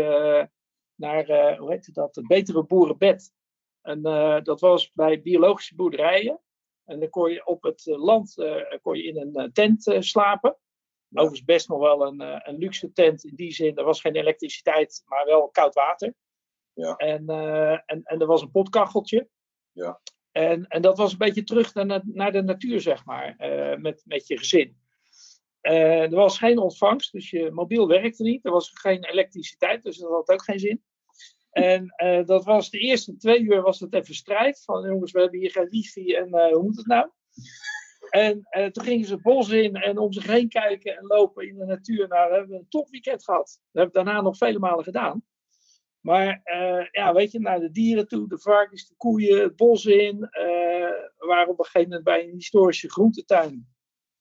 naar, 0.97 1.29
eh, 1.29 1.59
hoe 1.59 1.71
heet 1.71 1.93
dat, 1.93 2.15
het 2.15 2.27
Betere 2.27 2.63
Boerenbed. 2.63 3.33
En 3.81 4.05
eh, 4.05 4.41
dat 4.43 4.59
was 4.59 4.91
bij 4.91 5.21
biologische 5.21 5.75
boerderijen. 5.75 6.39
En 6.85 6.99
dan 6.99 7.09
kon 7.09 7.31
je 7.31 7.45
op 7.45 7.63
het 7.63 7.87
eh, 7.87 7.97
land 7.97 8.33
kon 8.81 8.97
je 8.97 9.03
in 9.03 9.17
een 9.17 9.51
tent 9.53 9.95
slapen. 9.99 10.57
Overigens 11.11 11.43
best 11.43 11.69
nog 11.69 11.79
wel 11.79 12.07
een, 12.07 12.49
een 12.49 12.57
luxe 12.57 12.91
tent 12.91 13.23
in 13.23 13.35
die 13.35 13.51
zin. 13.51 13.75
Er 13.75 13.83
was 13.83 14.01
geen 14.01 14.15
elektriciteit, 14.15 15.03
maar 15.05 15.25
wel 15.25 15.49
koud 15.49 15.73
water. 15.73 16.13
Ja. 16.73 16.95
En, 16.95 17.29
en, 17.85 18.03
en 18.03 18.19
er 18.19 18.25
was 18.25 18.41
een 18.41 18.51
potkacheltje. 18.51 19.27
Ja. 19.71 20.01
En, 20.31 20.67
en 20.67 20.81
dat 20.81 20.97
was 20.97 21.11
een 21.11 21.17
beetje 21.17 21.43
terug 21.43 21.73
naar, 21.73 22.01
naar 22.05 22.31
de 22.31 22.41
natuur, 22.41 22.81
zeg 22.81 23.05
maar, 23.05 23.35
met, 23.79 24.01
met 24.05 24.27
je 24.27 24.37
gezin. 24.37 24.77
Er 25.61 26.09
was 26.09 26.37
geen 26.37 26.57
ontvangst, 26.57 27.11
dus 27.11 27.29
je 27.29 27.51
mobiel 27.51 27.87
werkte 27.87 28.23
niet. 28.23 28.45
Er 28.45 28.51
was 28.51 28.71
geen 28.73 29.03
elektriciteit, 29.03 29.83
dus 29.83 29.97
dat 29.97 30.09
had 30.09 30.29
ook 30.29 30.43
geen 30.43 30.59
zin. 30.59 30.83
En 31.57 31.93
eh, 31.95 32.25
dat 32.25 32.45
was 32.45 32.69
de 32.69 32.77
eerste 32.77 33.17
twee 33.17 33.41
uur 33.41 33.61
was 33.61 33.79
het 33.79 33.93
even 33.93 34.15
strijd. 34.15 34.63
Van 34.63 34.89
jongens, 34.89 35.11
we 35.11 35.19
hebben 35.19 35.39
hier 35.39 35.51
geen 35.51 35.69
wifi 35.69 36.13
en 36.13 36.33
eh, 36.33 36.53
hoe 36.53 36.63
moet 36.63 36.77
het 36.77 36.85
nou? 36.85 37.09
En 38.09 38.41
eh, 38.49 38.65
toen 38.65 38.83
gingen 38.83 39.05
ze 39.05 39.13
het 39.13 39.21
bos 39.21 39.49
in 39.49 39.75
en 39.75 39.97
om 39.97 40.11
zich 40.13 40.27
heen 40.27 40.49
kijken 40.49 40.97
en 40.97 41.05
lopen 41.05 41.47
in 41.47 41.57
de 41.57 41.65
natuur. 41.65 42.07
Nou, 42.07 42.29
we 42.29 42.35
hebben 42.35 42.57
een 42.57 42.69
topweekend 42.69 43.23
gehad. 43.23 43.45
Dat 43.45 43.83
hebben 43.83 43.93
we 43.93 44.05
daarna 44.05 44.21
nog 44.21 44.37
vele 44.37 44.59
malen 44.59 44.83
gedaan. 44.83 45.23
Maar 45.99 46.41
ja, 46.91 47.13
weet 47.13 47.31
je, 47.31 47.39
naar 47.39 47.59
de 47.59 47.71
dieren 47.71 48.07
toe, 48.07 48.27
de 48.27 48.39
varkens, 48.39 48.87
de 48.87 48.95
koeien, 48.95 49.41
het 49.41 49.55
bos 49.55 49.85
in. 49.85 50.19
we 50.19 51.25
waren 51.27 51.49
op 51.49 51.59
een 51.59 51.65
gegeven 51.65 51.89
moment 51.89 52.03
bij 52.03 52.23
een 52.23 52.33
historische 52.33 52.89
groentetuin. 52.89 53.67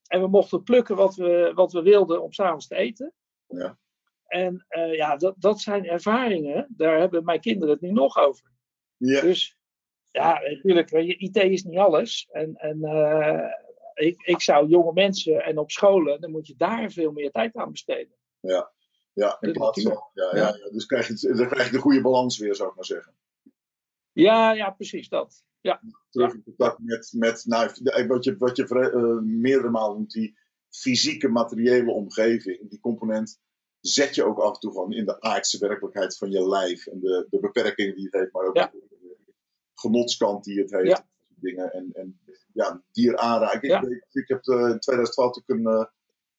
En 0.06 0.20
we 0.20 0.28
mochten 0.28 0.62
plukken 0.62 0.97
wat 0.97 1.15
we, 1.15 1.52
wat 1.55 1.73
we 1.73 1.82
wilden 1.82 2.23
om 2.23 2.32
s'avonds 2.32 2.66
te 2.66 2.74
eten. 2.74 3.12
Ja. 3.47 3.78
En 4.27 4.65
eh, 4.69 4.94
ja, 4.94 5.16
dat, 5.16 5.35
dat 5.39 5.61
zijn 5.61 5.86
ervaringen. 5.86 6.66
Daar 6.77 6.98
hebben 6.98 7.24
mijn 7.24 7.40
kinderen 7.40 7.74
het 7.74 7.82
nu 7.82 7.90
nog 7.90 8.19
over. 8.19 8.51
ja, 8.97 9.20
Dus 9.20 9.59
ja, 10.11 10.40
natuurlijk, 10.40 10.90
IT 10.90 11.36
is 11.36 11.62
niet 11.62 11.78
alles. 11.78 12.28
En, 12.31 12.55
en 12.55 12.85
eh, 12.85 13.51
ik, 13.94 14.23
ik 14.23 14.40
zou 14.40 14.69
jonge 14.69 14.93
mensen 14.93 15.44
en 15.44 15.59
op 15.59 15.70
scholen, 15.70 16.20
dan 16.20 16.31
moet 16.31 16.47
je 16.47 16.55
daar 16.57 16.90
veel 16.90 17.12
meer 17.12 17.31
tijd 17.31 17.57
aan 17.57 17.70
besteden. 17.70 18.15
ja, 19.12 19.36
in 19.40 19.48
de 19.53 19.59
plaats 19.59 19.82
van. 19.82 20.11
Ja, 20.15 20.36
ja, 20.36 20.57
ja. 20.57 20.70
Dus 20.70 20.86
krijg 20.86 21.09
je, 21.09 21.35
dan 21.35 21.48
krijg 21.48 21.66
je 21.66 21.73
de 21.73 21.78
goede 21.78 22.01
balans 22.01 22.39
weer, 22.39 22.55
zou 22.55 22.69
ik 22.69 22.74
maar 22.74 22.85
zeggen. 22.85 23.15
Ja, 24.12 24.53
ja, 24.53 24.70
precies 24.70 25.09
dat. 25.09 25.44
Ja, 25.61 25.82
terug 26.11 26.35
in 26.35 26.43
contact 26.43 26.78
met, 26.78 27.12
met 27.16 27.44
nou, 27.44 27.70
wat 28.07 28.24
je, 28.24 28.36
wat 28.36 28.57
je 28.57 28.69
eh, 28.69 29.23
meerdere 29.23 29.70
malen 29.70 29.97
noemt, 29.97 30.12
die 30.12 30.39
fysieke, 30.69 31.28
materiële 31.28 31.90
omgeving, 31.90 32.70
die 32.70 32.81
component, 32.81 33.40
zet 33.86 34.14
je 34.14 34.24
ook 34.24 34.38
af 34.38 34.54
en 34.54 34.60
toe 34.60 34.72
gewoon 34.72 34.92
in 34.92 35.04
de 35.04 35.20
aardse 35.20 35.58
werkelijkheid 35.58 36.16
van 36.16 36.30
je 36.30 36.48
lijf 36.48 36.86
en 36.86 37.00
de, 37.00 37.26
de 37.30 37.40
beperkingen 37.40 37.94
die 37.94 38.04
het 38.04 38.14
heeft, 38.14 38.32
maar 38.32 38.46
ook 38.46 38.56
Ja. 38.56 38.70
de 38.72 39.24
genotskant 39.74 40.44
die 40.44 40.60
het 40.60 40.70
heeft. 40.70 40.86
Ja. 40.86 41.06
Dingen 41.28 41.72
en, 41.72 41.90
en 41.92 42.20
ja, 42.52 42.82
dier 42.92 43.16
aanraken. 43.16 43.68
Ja. 43.68 43.80
Ik, 43.82 44.06
ik 44.12 44.28
heb 44.28 44.46
eh, 44.46 44.54
in 44.58 44.78
2012 44.78 45.36
natuurlijk 45.36 45.68
een 45.68 45.74
eh, 45.80 45.86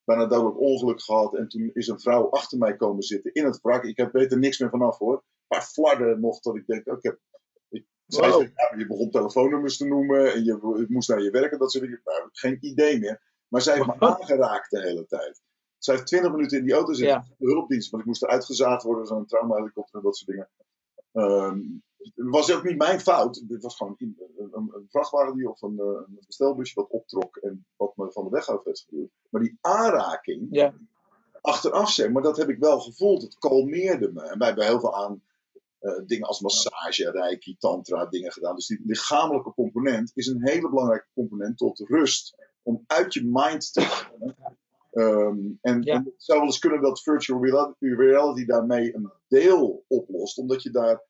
bijna 0.03 0.25
dodelijk 0.25 0.59
ongeluk 0.59 1.01
gehad 1.01 1.35
en 1.35 1.47
toen 1.47 1.69
is 1.73 1.87
een 1.87 1.99
vrouw 1.99 2.29
achter 2.29 2.57
mij 2.57 2.75
komen 2.75 3.03
zitten 3.03 3.33
in 3.33 3.45
het 3.45 3.61
wrak. 3.61 3.83
Ik 3.83 3.97
heb, 3.97 4.11
weet 4.11 4.31
er 4.31 4.37
niks 4.39 4.59
meer 4.59 4.69
vanaf 4.69 4.97
hoor. 4.97 5.23
Maar 5.47 5.61
flarden 5.61 6.19
nog 6.19 6.39
dat 6.39 6.55
ik 6.55 6.65
denk, 6.67 6.85
ik, 6.85 7.17
zij 8.07 8.29
Wow. 8.29 8.39
zei, 8.39 8.51
ja, 8.55 8.77
je 8.77 8.87
begon 8.87 9.09
telefoonnummers 9.11 9.77
te 9.77 9.85
noemen 9.87 10.33
en 10.33 10.43
je, 10.43 10.51
je 10.77 10.85
moest 10.89 11.09
naar 11.09 11.21
je 11.21 11.31
werk 11.31 11.51
en 11.51 11.57
dat 11.57 11.71
soort 11.71 11.83
dingen. 11.83 12.01
Nou, 12.03 12.29
geen 12.31 12.57
idee 12.61 12.99
meer. 12.99 13.21
Maar 13.47 13.61
zij 13.61 13.73
heeft 13.75 13.87
me 13.87 13.99
aangeraakt 13.99 14.69
de 14.69 14.81
hele 14.81 15.05
tijd. 15.05 15.41
Zij 15.87 15.95
heeft 15.95 16.07
20 16.07 16.31
minuten 16.31 16.57
in 16.57 16.63
die 16.63 16.73
auto 16.73 16.93
zitten. 16.93 17.15
Ja. 17.15 17.35
De 17.37 17.45
hulpdienst, 17.45 17.89
want 17.89 18.01
ik 18.01 18.07
moest 18.09 18.23
eruit 18.23 18.45
gezaagd 18.45 18.83
worden, 18.83 19.05
zo'n 19.05 19.25
traumahelikopter 19.25 19.95
en 19.95 20.01
dat 20.03 20.17
soort 20.17 20.29
dingen. 20.29 20.49
Ehm, 21.11 21.59
het 21.97 22.11
was 22.15 22.53
ook 22.53 22.63
niet 22.63 22.77
mijn 22.77 22.99
fout. 22.99 23.43
Het 23.47 23.63
was 23.63 23.75
gewoon 23.75 23.95
een, 23.97 24.17
een, 24.37 24.71
een 24.73 24.87
vrachtwagen 24.89 25.35
die 25.35 25.49
of 25.49 25.61
een, 25.61 25.79
eh, 25.79 25.85
een 25.85 26.19
bestelbusje 26.27 26.73
wat 26.75 26.89
optrok 26.89 27.35
en 27.37 27.65
wat 27.75 27.97
me 27.97 28.11
van 28.11 28.23
de 28.23 28.29
weg 28.29 28.47
af 28.49 28.63
heeft 28.63 28.85
geduwd. 28.89 29.09
Maar 29.29 29.41
die 29.41 29.57
aanraking, 29.61 30.47
Ja. 30.51 30.73
achteraf 31.41 31.91
zeg 31.91 32.09
maar, 32.09 32.21
dat 32.21 32.37
heb 32.37 32.49
ik 32.49 32.59
wel 32.59 32.79
gevoeld. 32.79 33.21
Het 33.21 33.37
kalmeerde 33.37 34.11
me. 34.13 34.21
En 34.21 34.37
wij 34.37 34.47
hebben 34.47 34.65
heel 34.65 34.79
veel 34.79 34.95
aan 34.95 35.21
eh, 35.79 35.91
dingen 36.05 36.27
als 36.27 36.41
massage, 36.41 37.11
reiki, 37.11 37.55
tantra 37.59 38.05
dingen 38.05 38.31
gedaan. 38.31 38.55
Dus 38.55 38.67
die 38.67 38.81
lichamelijke 38.85 39.53
component 39.53 40.11
is 40.15 40.27
een 40.27 40.47
hele 40.47 40.69
belangrijke 40.69 41.07
component 41.13 41.57
tot 41.57 41.79
rust. 41.79 42.35
Om 42.63 42.83
uit 42.87 43.13
je 43.13 43.25
mind 43.25 43.73
te 43.73 44.07
komen. 44.09 44.35
Ehm, 44.97 45.37
en, 45.61 45.81
Ja. 45.81 45.93
en 45.93 46.03
het 46.05 46.23
zou 46.23 46.37
wel 46.39 46.47
eens 46.47 46.59
kunnen 46.59 46.81
dat 46.81 47.01
virtual 47.01 47.45
reality, 47.79 48.45
daarmee 48.45 48.95
een 48.95 49.11
deel 49.27 49.85
oplost. 49.87 50.37
Omdat 50.37 50.63
je 50.63 50.69
daar... 50.69 51.05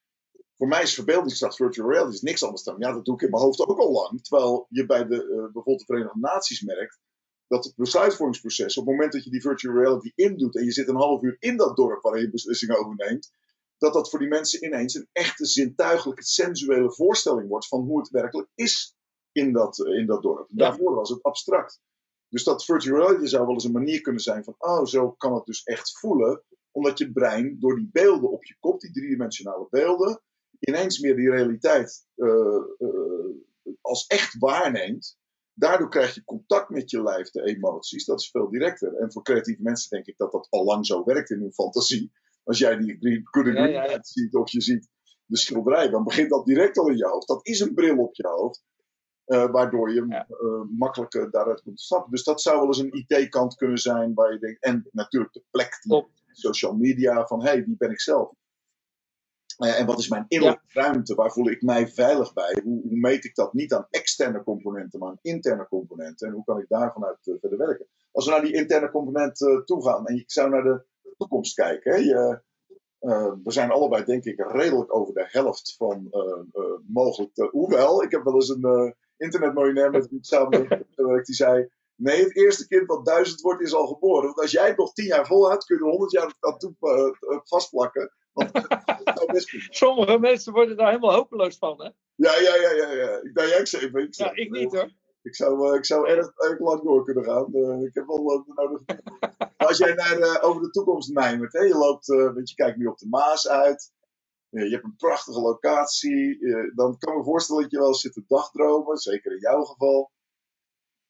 Voor 0.57 0.67
mij 0.67 0.81
is 0.81 0.93
verbeeldingskracht 0.93 1.55
virtual 1.55 1.91
reality 1.91 2.13
is 2.13 2.21
niks 2.21 2.43
anders 2.43 2.63
dan... 2.63 2.75
Ja, 2.79 2.93
dat 2.93 3.05
doe 3.05 3.15
ik 3.15 3.21
in 3.21 3.29
mijn 3.29 3.43
hoofd 3.43 3.59
ook 3.59 3.79
al 3.79 3.91
lang. 3.91 4.23
Terwijl 4.23 4.65
je 4.69 4.85
bij 4.85 5.05
de, 5.05 5.15
eh, 5.15 5.41
bijvoorbeeld 5.41 5.79
de 5.79 5.85
Verenigde 5.85 6.19
Naties 6.19 6.61
merkt... 6.61 6.99
dat 7.47 7.63
het 7.63 7.75
besluitvormingsproces, 7.75 8.77
op 8.77 8.85
het 8.85 8.93
moment 8.93 9.13
dat 9.13 9.23
je 9.23 9.29
die 9.29 9.41
virtual 9.41 9.75
reality 9.75 10.11
indoet... 10.15 10.55
en 10.57 10.63
je 10.63 10.71
zit 10.71 10.87
een 10.87 10.95
half 10.95 11.21
uur 11.21 11.35
in 11.39 11.57
dat 11.57 11.75
dorp 11.75 12.01
waar 12.01 12.19
je 12.19 12.29
beslissingen 12.29 12.79
over 12.79 12.95
neemt... 12.95 13.31
dat 13.77 13.93
dat 13.93 14.09
voor 14.09 14.19
die 14.19 14.27
mensen 14.27 14.65
ineens 14.65 14.93
een 14.93 15.09
echte 15.11 15.45
zintuigelijke, 15.45 16.23
sensuele 16.23 16.91
voorstelling 16.91 17.49
wordt... 17.49 17.67
van 17.67 17.81
hoe 17.81 17.99
het 17.99 18.09
werkelijk 18.09 18.49
is 18.55 18.95
in 19.31 19.53
dat, 19.53 19.85
eh, 19.85 19.97
in 19.97 20.05
dat 20.05 20.21
dorp. 20.21 20.47
Ja. 20.49 20.55
Daarvoor 20.55 20.95
was 20.95 21.09
het 21.09 21.23
abstract. 21.23 21.81
Dus 22.29 22.43
dat 22.43 22.65
virtual 22.65 22.99
reality 22.99 23.25
zou 23.25 23.45
wel 23.45 23.53
eens 23.53 23.63
een 23.63 23.71
manier 23.71 24.01
kunnen 24.01 24.21
zijn 24.21 24.43
van, 24.43 24.55
oh, 24.57 24.85
zo 24.85 25.11
kan 25.11 25.33
het 25.33 25.45
dus 25.45 25.63
echt 25.63 25.99
voelen. 25.99 26.43
Omdat 26.71 26.97
je 26.97 27.11
brein 27.11 27.59
door 27.59 27.75
die 27.75 27.89
beelden 27.91 28.31
op 28.31 28.45
je 28.45 28.55
kop, 28.59 28.79
die 28.79 28.91
driedimensionale 28.91 29.67
beelden, 29.69 30.21
ineens 30.59 30.99
meer 30.99 31.15
die 31.15 31.29
realiteit 31.29 32.05
eh, 32.15 32.27
eh, 32.77 33.35
als 33.81 34.05
echt 34.07 34.37
waarneemt. 34.37 35.17
Daardoor 35.53 35.89
krijg 35.89 36.15
je 36.15 36.23
contact 36.23 36.69
met 36.69 36.89
je 36.89 37.03
lijf, 37.03 37.29
de 37.29 37.43
emoties. 37.43 38.05
Dat 38.05 38.19
is 38.19 38.29
veel 38.29 38.49
directer. 38.49 38.95
En 38.95 39.11
voor 39.11 39.23
creatieve 39.23 39.61
mensen 39.61 39.89
denk 39.89 40.05
ik 40.05 40.17
dat 40.17 40.31
dat 40.31 40.47
al 40.49 40.63
lang 40.63 40.85
zo 40.85 41.03
werkt 41.03 41.29
in 41.29 41.39
hun 41.39 41.53
fantasie. 41.53 42.11
Als 42.43 42.57
jij 42.57 42.77
die 42.77 42.97
Ja, 43.53 43.65
ja, 43.65 43.83
ja. 43.83 43.87
Light 43.87 44.07
ziet 44.07 44.35
of 44.35 44.51
je 44.51 44.61
ziet 44.61 44.89
de 45.25 45.37
schilderij, 45.37 45.89
dan 45.89 46.03
begint 46.03 46.29
dat 46.29 46.45
direct 46.45 46.77
al 46.77 46.89
in 46.89 46.97
je 46.97 47.05
hoofd. 47.05 47.27
Dat 47.27 47.45
is 47.45 47.59
een 47.59 47.73
bril 47.73 47.97
op 47.97 48.15
je 48.15 48.27
hoofd. 48.27 48.63
Eh, 49.27 49.51
waardoor 49.51 49.93
je 49.93 50.05
Ja. 50.09 50.27
eh, 50.27 50.61
makkelijker 50.77 51.31
daaruit 51.31 51.61
kunt 51.61 51.79
stappen. 51.81 52.11
Dus 52.11 52.23
dat 52.23 52.41
zou 52.41 52.57
wel 52.57 52.67
eens 52.67 52.77
een 52.77 53.05
IT-kant 53.07 53.55
kunnen 53.55 53.77
zijn 53.77 54.13
waar 54.13 54.33
je 54.33 54.39
denkt. 54.39 54.63
En 54.63 54.87
natuurlijk 54.91 55.33
de 55.33 55.43
plek, 55.51 55.77
die 55.81 55.91
Top. 55.91 56.09
social 56.31 56.75
media, 56.75 57.25
van 57.25 57.39
hé, 57.41 57.47
hey, 57.49 57.65
wie 57.65 57.77
ben 57.77 57.91
ik 57.91 57.99
zelf? 58.01 58.31
Eh, 59.57 59.79
en 59.79 59.85
wat 59.85 59.99
is 59.99 60.09
mijn 60.09 60.25
innerlijke 60.27 60.65
ruimte? 60.67 61.15
Waar 61.15 61.31
voel 61.31 61.49
ik 61.49 61.61
mij 61.61 61.87
veilig 61.87 62.33
bij? 62.33 62.59
Hoe, 62.63 62.81
hoe 62.81 62.97
meet 62.99 63.25
ik 63.25 63.35
dat 63.35 63.53
niet 63.53 63.73
aan 63.73 63.87
externe 63.89 64.43
componenten, 64.43 64.99
maar 64.99 65.09
aan 65.09 65.19
interne 65.21 65.67
componenten? 65.67 66.27
En 66.27 66.33
hoe 66.33 66.43
kan 66.43 66.59
ik 66.59 66.67
daar 66.67 66.93
vanuit 66.93 67.17
verder 67.21 67.57
werken? 67.57 67.87
Als 68.11 68.25
we 68.25 68.31
naar 68.31 68.41
die 68.41 68.53
interne 68.53 68.91
component 68.91 69.37
toe 69.65 69.83
gaan 69.83 70.05
en 70.07 70.15
ik 70.15 70.31
zou 70.31 70.49
naar 70.49 70.63
de 70.63 70.85
toekomst 71.17 71.53
kijken. 71.55 71.91
Hè? 71.91 71.97
Je, 71.97 72.41
we 73.43 73.51
zijn 73.51 73.71
allebei, 73.71 74.03
denk 74.05 74.23
ik, 74.25 74.51
redelijk 74.51 74.95
over 74.95 75.13
de 75.13 75.27
helft 75.29 75.75
van 75.77 76.07
eh, 76.11 76.21
eh, 76.51 76.77
mogelijk. 76.87 77.47
hoewel, 77.51 78.03
ik 78.03 78.11
heb 78.11 78.23
wel 78.23 78.33
eens 78.33 78.49
een 78.49 78.95
internetmiljonair 79.17 79.91
met 79.91 80.09
wie 80.09 80.17
ik 80.17 80.25
samen 80.25 80.85
die 80.95 81.35
zei. 81.35 81.69
Nee, 81.97 82.23
het 82.23 82.35
eerste 82.35 82.67
kind 82.67 82.87
wat 82.87 83.05
duizend 83.05 83.41
wordt 83.41 83.61
is 83.61 83.73
al 83.73 83.87
geboren. 83.87 84.25
Want 84.25 84.39
als 84.39 84.51
jij 84.51 84.67
het 84.67 84.77
nog 84.77 84.93
tien 84.93 85.05
jaar 85.05 85.27
volhoudt, 85.27 85.65
kun 85.65 85.77
je 85.77 85.83
er 85.83 85.89
honderd 85.89 86.11
jaar 86.11 86.35
aan 86.39 86.57
toe 86.57 86.75
eh, 86.79 87.33
eh, 87.33 87.39
vastplakken. 87.43 88.13
Want 88.33 88.53
dat. 88.53 89.45
Sommige 89.69 90.19
mensen 90.19 90.53
worden 90.53 90.77
daar 90.77 90.87
helemaal 90.87 91.13
hopeloos 91.13 91.57
van, 91.57 91.81
hè? 91.83 91.89
Ja, 92.15 92.39
ja, 92.39 92.55
ja, 92.55 92.71
ja. 92.71 92.91
ja. 92.91 93.21
Ik, 93.21 93.33
nou, 93.33 93.47
ja, 93.47 93.57
ik, 93.57 93.71
ik, 93.71 94.15
Ja, 94.15 94.35
ik 94.35 94.51
niet 94.51 94.73
hoor. 94.73 94.91
Ik 95.21 95.35
zou, 95.35 95.69
eh, 95.69 95.77
ik 95.77 95.85
zou 95.85 96.07
erg, 96.07 96.31
erg 96.35 96.59
lang 96.59 96.83
door 96.83 97.03
kunnen 97.03 97.23
gaan. 97.23 97.45
Ik 97.83 97.93
heb 97.93 98.07
wel 98.07 98.23
wat 98.23 98.43
nodig. 98.47 98.81
Als 99.57 99.77
jij 99.77 99.93
naar, 99.93 100.41
over 100.41 100.61
de 100.61 100.69
toekomst 100.69 101.13
mijmert, 101.13 101.53
hè, 101.53 101.61
je, 101.61 101.75
loopt, 101.75 102.07
want 102.07 102.49
je 102.49 102.55
kijkt 102.55 102.77
nu 102.77 102.85
op 102.85 102.97
de 102.97 103.07
Maas 103.09 103.47
uit. 103.47 103.91
Eh, 104.49 104.63
je 104.63 104.71
hebt 104.71 104.83
een 104.83 104.95
prachtige 104.95 105.39
locatie. 105.39 106.39
eh, 106.39 106.75
dan 106.75 106.97
kan 106.97 107.11
ik 107.11 107.17
me 107.17 107.23
voorstellen 107.23 107.61
dat 107.61 107.71
je 107.71 107.77
wel 107.77 107.93
zit 107.93 108.13
te 108.13 108.23
dagdromen, 108.27 108.97
zeker 108.97 109.31
in 109.31 109.39
jouw 109.39 109.63
geval. 109.63 110.11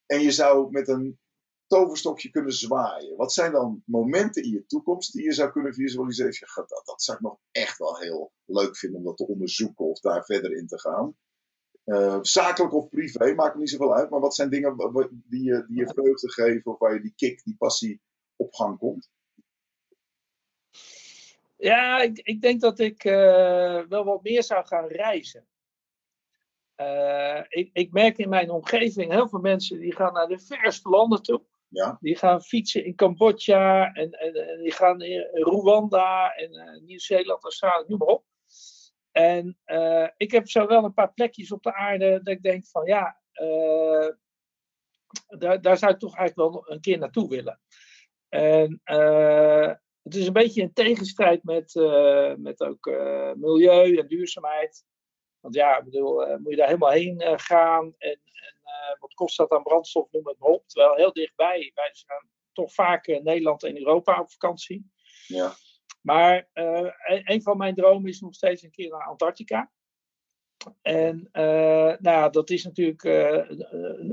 En 0.06 0.20
je 0.20 0.30
zou 0.30 0.70
met 0.70 0.88
een 0.88 1.18
toverstokje 1.66 2.30
kunnen 2.30 2.52
zwaaien. 2.52 3.16
Wat 3.16 3.32
zijn 3.32 3.52
dan 3.52 3.82
momenten 3.86 4.42
in 4.42 4.50
je 4.50 4.66
toekomst 4.66 5.12
die 5.12 5.24
je 5.24 5.32
zou 5.32 5.50
kunnen 5.50 5.74
visualiseren? 5.74 6.32
Dat, 6.54 6.82
dat 6.84 7.02
zou 7.02 7.16
ik 7.16 7.22
nog 7.22 7.38
echt 7.50 7.78
wel 7.78 7.98
heel 7.98 8.32
leuk 8.44 8.76
vinden 8.76 8.98
om 8.98 9.04
dat 9.04 9.16
te 9.16 9.26
onderzoeken 9.26 9.84
of 9.84 10.00
daar 10.00 10.24
verder 10.24 10.56
in 10.56 10.66
te 10.66 10.80
gaan. 10.80 11.16
Eh, 11.84 12.18
zakelijk 12.20 12.74
of 12.74 12.88
privé, 12.88 13.34
maakt 13.34 13.54
me 13.54 13.60
niet 13.60 13.70
zoveel 13.70 13.94
uit. 13.94 14.10
Maar 14.10 14.20
wat 14.20 14.34
zijn 14.34 14.50
dingen 14.50 14.76
die 15.24 15.42
je, 15.44 15.64
die 15.66 15.76
je 15.76 15.86
vreugde 15.86 16.32
geven 16.32 16.72
of 16.72 16.78
waar 16.78 16.94
je 16.94 17.00
die 17.00 17.14
kick, 17.16 17.44
die 17.44 17.56
passie 17.56 18.00
op 18.36 18.54
gang 18.54 18.78
komt? 18.78 19.10
Ja, 21.58 22.00
ik, 22.02 22.18
ik 22.18 22.40
denk 22.40 22.60
dat 22.60 22.78
ik 22.78 23.04
eh, 23.04 23.80
wel 23.88 24.04
wat 24.04 24.22
meer 24.22 24.42
zou 24.42 24.66
gaan 24.66 24.86
reizen. 24.86 25.46
Eh, 26.74 27.42
ik, 27.48 27.70
ik 27.72 27.92
merk 27.92 28.18
in 28.18 28.28
mijn 28.28 28.50
omgeving 28.50 29.12
heel 29.12 29.28
veel 29.28 29.40
mensen 29.40 29.78
die 29.78 29.94
gaan 29.94 30.12
naar 30.12 30.26
de 30.26 30.38
verste 30.38 30.88
landen 30.88 31.22
toe. 31.22 31.42
Ja, 31.68 31.96
Die 32.00 32.16
gaan 32.16 32.42
fietsen 32.42 32.84
in 32.84 32.94
Cambodja 32.94 33.92
en, 33.92 34.10
en, 34.10 34.48
en 34.48 34.62
die 34.62 34.72
gaan 34.72 35.02
in 35.02 35.28
Rwanda 35.32 36.34
en 36.34 36.52
eh, 36.52 36.80
Nieuw-Zeeland, 36.80 37.42
Australië, 37.42 37.84
noem 37.86 37.98
maar 37.98 38.08
op. 38.08 38.24
En 39.12 39.58
ik 40.16 40.30
heb 40.30 40.48
zo 40.48 40.66
wel 40.66 40.84
een 40.84 40.94
paar 40.94 41.12
plekjes 41.12 41.52
op 41.52 41.62
de 41.62 41.74
aarde 41.74 42.10
dat 42.22 42.34
ik 42.34 42.42
denk 42.42 42.66
van 42.66 42.86
ja, 42.86 43.20
daar, 45.38 45.60
daar 45.60 45.78
zou 45.78 45.92
ik 45.92 45.98
toch 45.98 46.16
eigenlijk 46.16 46.52
wel 46.52 46.70
een 46.70 46.80
keer 46.80 46.98
naartoe 46.98 47.28
willen. 47.28 47.60
En 48.28 48.80
het 50.08 50.16
is 50.16 50.26
een 50.26 50.32
beetje 50.32 50.60
in 50.60 50.72
tegenstrijd 50.72 51.44
met, 51.44 51.76
eh, 51.76 52.34
met 52.34 52.60
ook 52.60 52.86
eh, 52.86 53.32
milieu 53.32 53.96
en 53.96 54.06
duurzaamheid. 54.06 54.84
Want 55.40 55.54
ja, 55.54 55.78
ik 55.78 55.84
bedoel, 55.84 56.26
eh, 56.26 56.36
moet 56.36 56.50
je 56.50 56.56
daar 56.56 56.66
helemaal 56.66 56.90
heen 56.90 57.38
gaan 57.38 57.94
en, 57.98 58.20
en 58.22 58.96
wat 58.98 59.14
kost 59.14 59.36
dat 59.36 59.50
aan 59.50 59.62
brandstof, 59.62 60.10
noem 60.10 60.26
het 60.26 60.38
maar 60.38 60.48
op. 60.48 60.68
Terwijl 60.68 60.94
heel 60.94 61.12
dichtbij, 61.12 61.70
wij 61.74 61.90
zijn 61.92 62.28
toch 62.52 62.74
vaak 62.74 63.06
Nederland 63.06 63.62
en 63.62 63.78
Europa 63.78 64.20
op 64.20 64.30
vakantie. 64.30 64.90
ja, 65.26 65.52
Maar 66.02 66.48
een, 66.52 66.92
een 67.32 67.42
van 67.42 67.56
mijn 67.56 67.74
dromen 67.74 68.10
is 68.10 68.20
nog 68.20 68.34
steeds 68.34 68.62
een 68.62 68.70
keer 68.70 68.90
naar 68.90 69.06
Antarctica. 69.06 69.72
En 70.82 71.28
eh, 71.32 71.42
nou 71.98 71.98
ja, 72.00 72.28
dat 72.28 72.50
is 72.50 72.64
natuurlijk 72.64 73.04
eh, 73.04 73.50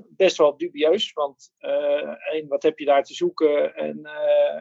best 0.09 0.37
wel 0.37 0.57
dubieus. 0.57 1.13
Want 1.13 1.53
eh, 1.57 2.31
één, 2.31 2.47
wat 2.47 2.63
heb 2.63 2.79
je 2.79 2.85
daar 2.85 3.03
te 3.03 3.13
zoeken? 3.13 3.75
En, 3.75 4.05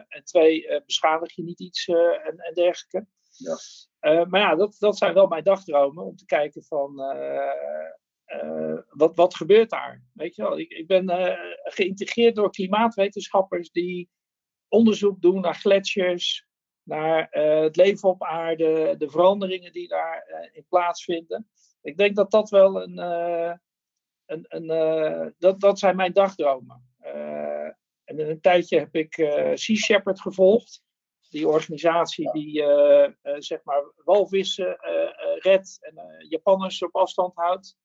en 0.07 0.23
twee, 0.23 0.81
beschadig 0.85 1.35
je 1.35 1.43
niet 1.43 1.59
iets 1.59 1.87
en, 1.87 2.37
en 2.37 2.53
dergelijke. 2.53 3.07
Ja. 3.29 3.57
Maar 4.25 4.39
ja, 4.39 4.55
dat, 4.55 4.75
dat 4.79 4.97
zijn 4.97 5.13
wel 5.13 5.27
mijn 5.27 5.43
dagdromen. 5.43 6.03
Om 6.03 6.15
te 6.15 6.25
kijken 6.25 6.63
van... 6.63 6.95
wat, 8.89 9.15
wat 9.15 9.35
gebeurt 9.35 9.69
daar? 9.69 10.03
Weet 10.13 10.35
je 10.35 10.41
wel, 10.41 10.59
ik, 10.59 10.69
ik 10.69 10.87
ben 10.87 11.37
geïntegreerd 11.63 12.35
door 12.35 12.51
klimaatwetenschappers 12.51 13.71
die 13.71 14.09
onderzoek 14.67 15.21
doen 15.21 15.41
naar 15.41 15.55
gletsjers, 15.55 16.47
naar 16.83 17.27
het 17.31 17.75
leven 17.75 18.09
op 18.09 18.23
aarde, 18.23 18.95
de 18.97 19.09
veranderingen 19.09 19.71
die 19.71 19.87
daarin 19.87 20.49
in 20.53 20.65
plaatsvinden. 20.69 21.49
Ik 21.85 21.97
denk 21.97 22.15
dat 22.15 22.31
dat 22.31 22.49
wel 22.49 22.83
een. 22.83 22.99
eh, 22.99 23.53
een, 24.25 24.45
een 24.47 24.69
eh, 24.69 25.27
dat, 25.37 25.59
dat 25.59 25.79
zijn 25.79 25.95
mijn 25.95 26.13
dagdromen. 26.13 26.93
Eh, 26.99 27.65
en 28.03 28.19
in 28.19 28.29
een 28.29 28.41
tijdje 28.41 28.79
heb 28.79 28.95
ik 28.95 29.13
Sea 29.53 29.75
Shepherd 29.75 30.21
gevolgd. 30.21 30.83
Die 31.29 31.47
organisatie 31.47 32.31
die 32.31 32.63
zeg 33.37 33.63
maar 33.63 33.91
walvissen 33.95 34.77
redt 35.39 35.77
en 35.81 36.25
Japanners 36.29 36.83
op 36.83 36.95
afstand 36.95 37.35
houdt. 37.35 37.77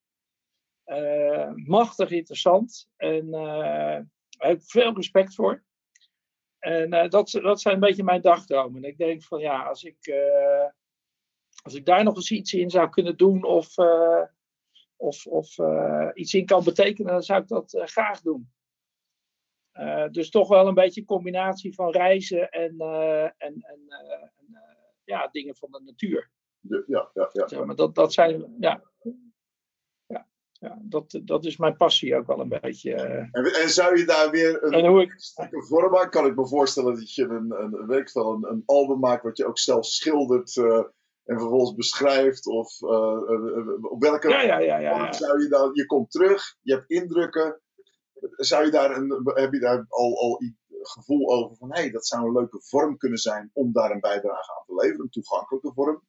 Machtig 1.54 2.10
interessant. 2.10 2.88
En 2.96 3.30
daar 3.30 4.06
heb 4.38 4.56
ik 4.56 4.62
veel 4.64 4.94
respect 4.94 5.34
voor. 5.34 5.64
En 6.58 6.90
dat, 6.90 7.30
dat 7.30 7.60
zijn 7.60 7.74
een 7.74 7.80
beetje 7.80 8.04
mijn 8.04 8.20
dagdromen. 8.20 8.82
En 8.82 8.90
ik 8.90 8.98
denk 8.98 9.22
van 9.22 9.40
ja, 9.40 9.62
als 9.62 9.82
ik, 9.82 10.06
als 11.62 11.74
ik 11.74 11.84
daar 11.84 12.04
nog 12.04 12.16
eens 12.16 12.30
iets 12.30 12.52
in 12.52 12.70
zou 12.70 12.88
kunnen 12.88 13.16
doen 13.16 13.44
of, 13.44 13.78
eh, 13.78 14.22
of, 14.96 15.26
of 15.26 15.58
eh, 15.58 16.08
iets 16.14 16.34
in 16.34 16.46
kan 16.46 16.64
betekenen, 16.64 17.12
dan 17.12 17.22
zou 17.22 17.42
ik 17.42 17.48
dat 17.48 17.72
eh, 17.72 17.86
graag 17.86 18.20
doen. 18.20 18.52
Dus 20.10 20.30
toch 20.30 20.48
wel 20.48 20.66
een 20.66 20.74
beetje 20.74 21.00
een 21.00 21.06
combinatie 21.06 21.74
van 21.74 21.90
reizen 21.90 22.50
en, 22.50 22.80
en, 23.38 23.54
en, 23.62 23.80
ja, 25.04 25.28
dingen 25.32 25.56
van 25.56 25.70
de 25.70 25.80
natuur. 25.84 26.30
ja, 26.86 27.10
ja, 27.14 27.30
ja. 27.32 27.48
Zeg 27.48 27.64
maar 27.64 27.76
dat, 27.76 27.94
dat 27.94 28.12
zijn, 28.12 28.56
ja, 28.58 28.82
ja 30.52 30.78
dat, 30.82 31.20
dat 31.24 31.44
is 31.44 31.56
mijn 31.56 31.76
passie 31.76 32.16
ook 32.16 32.26
wel 32.26 32.40
een 32.40 32.60
beetje. 32.60 32.94
En, 32.94 33.44
en 33.44 33.68
zou 33.68 33.98
je 33.98 34.04
daar 34.04 34.30
weer 34.30 34.62
een, 34.64 34.72
En 34.72 34.86
hoe 34.86 35.02
ik, 35.02 35.12
een 35.50 35.64
vorm 35.64 35.96
aan? 35.96 36.10
Kan 36.10 36.26
ik 36.26 36.36
me 36.36 36.46
voorstellen 36.46 36.94
dat 36.94 37.14
je 37.14 37.24
een, 37.24 37.62
een, 37.62 37.98
ik 37.98 38.10
veel, 38.10 38.32
een, 38.32 38.50
een 38.50 38.62
album 38.66 38.98
maakt 38.98 39.22
wat 39.22 39.36
je 39.36 39.46
ook 39.46 39.58
zelf 39.58 39.86
schildert 39.86 40.54
en 41.24 41.38
vervolgens 41.38 41.74
beschrijft? 41.74 42.46
Of 42.46 42.82
eh, 42.82 42.88
eh, 42.88 43.56
eh, 43.56 43.84
op 43.84 44.02
welke 44.02 44.28
ja, 44.28 44.42
ja, 44.42 44.58
ja, 44.58 44.78
ja, 44.78 45.12
zou 45.12 45.42
je 45.42 45.48
dan, 45.48 45.70
je 45.72 45.86
komt 45.86 46.10
terug, 46.10 46.56
je 46.60 46.74
hebt 46.74 46.90
indrukken. 46.90 47.60
Zou 48.36 48.64
je 48.64 48.70
daar 48.70 48.96
een, 48.96 49.20
heb 49.24 49.52
je 49.52 49.60
daar 49.60 49.84
al, 49.88 50.20
al 50.20 50.40
gevoel 50.82 51.32
over 51.32 51.56
van 51.56 51.72
hé, 51.72 51.80
hey, 51.80 51.90
dat 51.90 52.06
zou 52.06 52.26
een 52.26 52.32
leuke 52.32 52.60
vorm 52.62 52.96
kunnen 52.96 53.18
zijn 53.18 53.50
om 53.52 53.72
daar 53.72 53.90
een 53.90 54.00
bijdrage 54.00 54.52
aan 54.58 54.64
te 54.66 54.74
leveren, 54.74 55.00
een 55.00 55.10
toegankelijke 55.10 55.72
vorm 55.74 56.02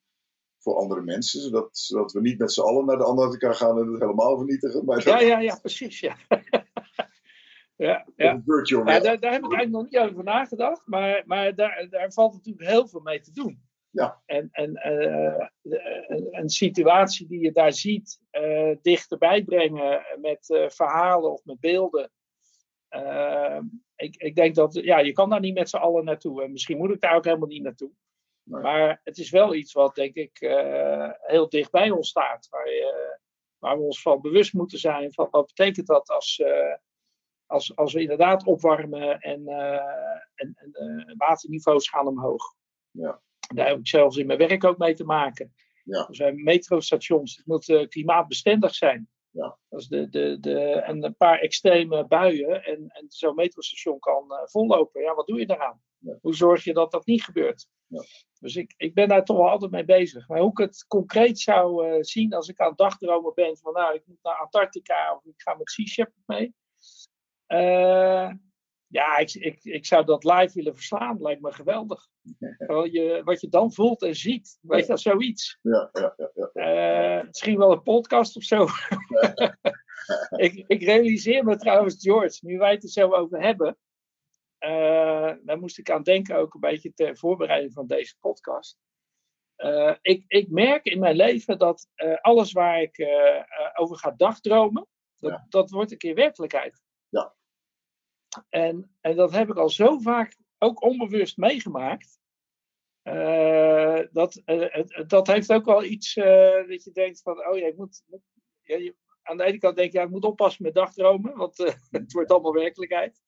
voor 0.58 0.76
andere 0.76 1.02
mensen, 1.02 1.40
zodat, 1.40 1.78
zodat 1.78 2.12
we 2.12 2.20
niet 2.20 2.38
met 2.38 2.52
z'n 2.52 2.60
allen 2.60 2.84
naar 2.84 2.96
de 2.96 3.04
Antarctica 3.04 3.52
gaan 3.52 3.78
en 3.78 3.92
het 3.92 4.00
helemaal 4.00 4.36
vernietigen, 4.36 4.84
maar 4.84 5.08
Ja, 5.08 5.20
ja, 5.20 5.38
ja, 5.38 5.56
precies. 5.56 6.00
Ja, 6.00 6.16
ja, 7.76 8.06
ja. 8.16 8.42
daar, 8.44 9.00
daar 9.00 9.32
heb 9.32 9.44
ik 9.44 9.52
eigenlijk 9.52 9.70
nog 9.70 9.82
niet 9.82 9.98
over 9.98 10.24
nagedacht, 10.24 10.86
maar, 10.86 11.22
maar 11.26 11.54
daar, 11.54 11.86
daar 11.90 12.12
valt 12.12 12.32
natuurlijk 12.32 12.68
heel 12.68 12.88
veel 12.88 13.00
mee 13.00 13.20
te 13.20 13.32
doen. 13.32 13.70
Ja. 13.92 14.22
En, 14.26 14.48
en 14.52 14.74
eh, 14.74 15.46
een, 16.30 16.48
situatie 16.48 17.26
die 17.26 17.40
je 17.40 17.52
daar 17.52 17.72
ziet, 17.72 18.20
eh, 18.30 18.76
dichterbij 18.82 19.42
brengen 19.44 20.02
met 20.20 20.50
eh, 20.50 20.68
verhalen 20.68 21.32
of 21.32 21.44
met 21.44 21.60
beelden. 21.60 22.10
Ik, 23.96 24.16
ik 24.16 24.34
denk 24.34 24.54
dat, 24.54 24.74
ja, 24.74 24.98
je 24.98 25.12
kan 25.12 25.30
daar 25.30 25.40
niet 25.40 25.54
met 25.54 25.68
z'n 25.68 25.76
allen 25.76 26.04
naartoe. 26.04 26.42
En 26.42 26.52
misschien 26.52 26.76
moet 26.76 26.90
ik 26.90 27.00
daar 27.00 27.16
ook 27.16 27.24
helemaal 27.24 27.48
niet 27.48 27.62
naartoe. 27.62 27.90
Nee. 28.42 28.62
Maar 28.62 29.00
het 29.04 29.18
is 29.18 29.30
wel 29.30 29.54
iets 29.54 29.72
wat, 29.72 29.94
denk 29.94 30.14
ik, 30.14 30.38
heel 31.20 31.48
dicht 31.48 31.70
bij 31.70 31.90
ons 31.90 32.08
staat. 32.08 32.48
Waar, 32.50 32.68
je- 32.68 33.18
waar 33.58 33.76
we 33.76 33.82
ons 33.82 34.02
van 34.02 34.20
bewust 34.20 34.52
moeten 34.52 34.78
zijn. 34.78 35.12
Van 35.12 35.28
wat 35.30 35.46
betekent 35.46 35.86
dat 35.86 36.08
als, 36.08 36.42
als, 37.46 37.76
als 37.76 37.92
we 37.92 38.00
inderdaad 38.00 38.44
opwarmen 38.44 39.20
en, 39.20 39.46
en, 40.34 40.54
en 40.56 41.14
waterniveaus 41.16 41.88
gaan 41.88 42.06
omhoog. 42.06 42.54
Ja. 42.90 43.20
Daar 43.54 43.68
heb 43.68 43.78
ik 43.78 43.88
zelfs 43.88 44.16
in 44.16 44.26
mijn 44.26 44.38
werk 44.38 44.64
ook 44.64 44.78
mee 44.78 44.94
te 44.94 45.04
maken. 45.04 45.54
Ja. 45.84 46.06
Er 46.08 46.14
zijn 46.14 46.42
metrostations, 46.42 47.36
het 47.36 47.46
moet 47.46 47.68
eh, 47.68 47.88
klimaatbestendig 47.88 48.74
zijn. 48.74 49.08
Ja. 49.30 49.58
Dat 49.68 49.80
is 49.80 49.88
de, 49.88 50.08
de, 50.08 50.36
de, 50.40 50.60
en 50.60 51.04
een 51.04 51.16
paar 51.16 51.38
extreme 51.38 52.06
buien 52.06 52.64
en, 52.64 52.88
en 52.88 53.04
zo'n 53.08 53.34
metrostation 53.34 53.98
kan 53.98 54.32
eh, 54.32 54.38
vollopen. 54.44 55.02
Ja, 55.02 55.14
wat 55.14 55.26
doe 55.26 55.38
je 55.38 55.46
daaraan? 55.46 55.82
Ja. 55.98 56.18
Hoe 56.20 56.34
zorg 56.34 56.64
je 56.64 56.72
dat 56.72 56.90
dat 56.90 57.06
niet 57.06 57.24
gebeurt? 57.24 57.66
Ja. 57.86 58.02
Dus 58.40 58.56
ik, 58.56 58.74
ik 58.76 58.94
ben 58.94 59.08
daar 59.08 59.24
toch 59.24 59.36
wel 59.36 59.48
altijd 59.48 59.70
mee 59.70 59.84
bezig. 59.84 60.28
Maar 60.28 60.40
hoe 60.40 60.50
ik 60.50 60.58
het 60.58 60.84
concreet 60.88 61.40
zou 61.40 61.86
eh, 61.86 62.02
zien 62.02 62.34
als 62.34 62.48
ik 62.48 62.60
aan 62.60 62.68
het 62.68 62.78
dagdromen 62.78 63.34
ben 63.34 63.56
van 63.56 63.72
nou, 63.72 63.94
ik 63.94 64.02
moet 64.06 64.22
naar 64.22 64.36
Antarctica 64.36 65.14
of 65.14 65.24
ik 65.24 65.42
ga 65.42 65.54
met 65.54 65.70
Sea 65.70 65.86
Shepherd 65.86 66.26
mee. 66.26 66.54
Eh, 67.46 68.30
ja, 68.92 69.16
ik, 69.18 69.32
ik, 69.34 69.64
ik 69.64 69.86
zou 69.86 70.04
dat 70.04 70.24
live 70.24 70.50
willen 70.54 70.74
verslaan. 70.74 71.22
Lijkt 71.22 71.40
me 71.42 71.52
geweldig. 71.52 72.06
Wel, 72.58 72.84
je, 72.84 73.20
wat 73.24 73.40
je 73.40 73.48
dan 73.48 73.72
voelt 73.72 74.02
en 74.02 74.14
ziet, 74.16 74.58
weet 74.60 74.80
je, 74.80 74.86
dat 74.86 74.96
is 74.96 75.02
zoiets. 75.02 75.58
Ja, 75.62 75.88
ja, 75.92 76.14
ja, 76.16 76.30
ja. 76.34 76.50
Eh, 77.18 77.26
misschien 77.26 77.58
wel 77.58 77.72
een 77.72 77.82
podcast 77.82 78.36
of 78.36 78.42
zo. 78.42 78.66
ik, 80.46 80.64
ik 80.66 80.82
realiseer 80.82 81.44
me 81.44 81.56
trouwens, 81.56 81.96
George, 82.02 82.38
nu 82.46 82.58
wij 82.58 82.70
het 82.72 82.82
er 82.82 82.88
zo 82.88 83.12
over 83.12 83.40
hebben. 83.42 83.76
eh, 84.58 85.32
daar 85.42 85.58
moest 85.58 85.78
ik 85.78 85.90
aan 85.90 86.02
denken 86.02 86.36
ook 86.36 86.54
een 86.54 86.60
beetje 86.60 86.92
ter 86.94 87.16
voorbereiding 87.16 87.72
van 87.72 87.86
deze 87.86 88.16
podcast. 88.20 88.78
Eh, 89.56 89.94
ik, 90.00 90.24
ik 90.26 90.50
merk 90.50 90.84
in 90.84 90.98
mijn 90.98 91.16
leven 91.16 91.58
dat 91.58 91.88
alles 92.20 92.52
waar 92.52 92.80
ik 92.82 93.06
over 93.74 93.96
ga 93.96 94.10
dagdromen, 94.10 94.86
dat, 95.16 95.30
Ja. 95.30 95.46
dat 95.48 95.70
wordt 95.70 95.92
een 95.92 95.98
keer 95.98 96.14
werkelijkheid. 96.14 96.82
Ja. 97.08 97.34
En, 98.48 98.96
en 99.00 99.16
dat 99.16 99.32
heb 99.32 99.48
ik 99.48 99.56
al 99.56 99.68
zo 99.68 99.98
vaak 99.98 100.36
ook 100.58 100.82
onbewust 100.82 101.36
meegemaakt. 101.36 102.20
Eh, 103.02 104.00
dat, 104.12 104.42
eh, 104.44 104.84
dat 105.06 105.26
heeft 105.26 105.52
ook 105.52 105.64
wel 105.64 105.84
iets 105.84 106.16
eh, 106.16 106.68
dat 106.68 106.84
je 106.84 106.90
denkt 106.92 107.22
van, 107.22 107.46
oh 107.48 107.58
ja, 107.58 107.66
ik 107.66 107.76
moet, 107.76 108.02
ja, 108.62 108.76
je- 108.76 108.96
aan 109.22 109.36
de 109.36 109.44
ene 109.44 109.58
kant 109.58 109.76
denk 109.76 109.92
je, 109.92 109.98
ja, 109.98 110.04
ik 110.04 110.10
moet 110.10 110.24
oppassen 110.24 110.62
met 110.62 110.74
dagdromen, 110.74 111.36
want 111.36 111.56
het 111.90 112.12
wordt 112.12 112.30
allemaal 112.30 112.52
werkelijkheid. 112.52 113.20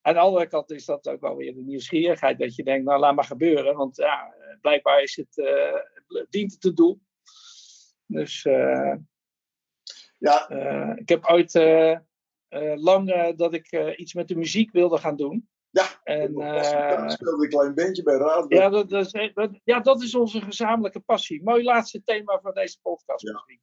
Aan 0.00 0.14
de 0.14 0.20
andere 0.20 0.46
kant 0.46 0.70
is 0.70 0.84
dat 0.84 1.08
ook 1.08 1.20
wel 1.20 1.36
weer 1.36 1.54
de 1.54 1.62
nieuwsgierigheid, 1.62 2.38
dat 2.38 2.54
je 2.54 2.62
denkt, 2.62 2.84
nou 2.84 3.00
laat 3.00 3.14
maar 3.14 3.24
gebeuren, 3.24 3.76
want 3.76 3.96
ja, 3.96 4.34
blijkbaar 4.60 5.02
is 5.02 5.16
het, 5.16 5.34
dient 6.30 6.52
het 6.52 6.62
het 6.62 6.76
doel. 6.76 7.00
Dus 8.06 8.42
Ja, 10.18 10.48
ik 10.96 11.08
heb 11.08 11.24
ooit 11.24 11.52
lang 12.76 13.10
eh, 13.10 13.36
dat 13.36 13.54
ik 13.54 13.70
eh, 13.70 13.98
iets 13.98 14.14
met 14.14 14.28
de 14.28 14.36
muziek 14.36 14.72
wilde 14.72 14.98
gaan 14.98 15.16
doen. 15.16 15.48
ja. 15.70 15.84
En, 16.04 16.34
eh, 16.40 17.08
speelde 17.08 17.42
een 17.44 17.48
klein 17.48 17.74
bandje 17.74 18.02
bij 18.02 18.16
Raad. 18.16 18.46
ja, 18.48 18.68
dat, 18.68 18.88
dat 18.88 19.14
is, 19.14 19.32
dat- 19.34 19.60
ja, 19.64 19.80
dat 19.80 20.02
is 20.02 20.14
onze 20.14 20.40
gezamenlijke 20.40 21.00
passie. 21.00 21.42
Mooi 21.42 21.62
laatste 21.64 22.02
thema 22.02 22.38
van 22.42 22.54
deze 22.54 22.78
podcast 22.82 23.22
Ja. 23.22 23.32
misschien. 23.32 23.60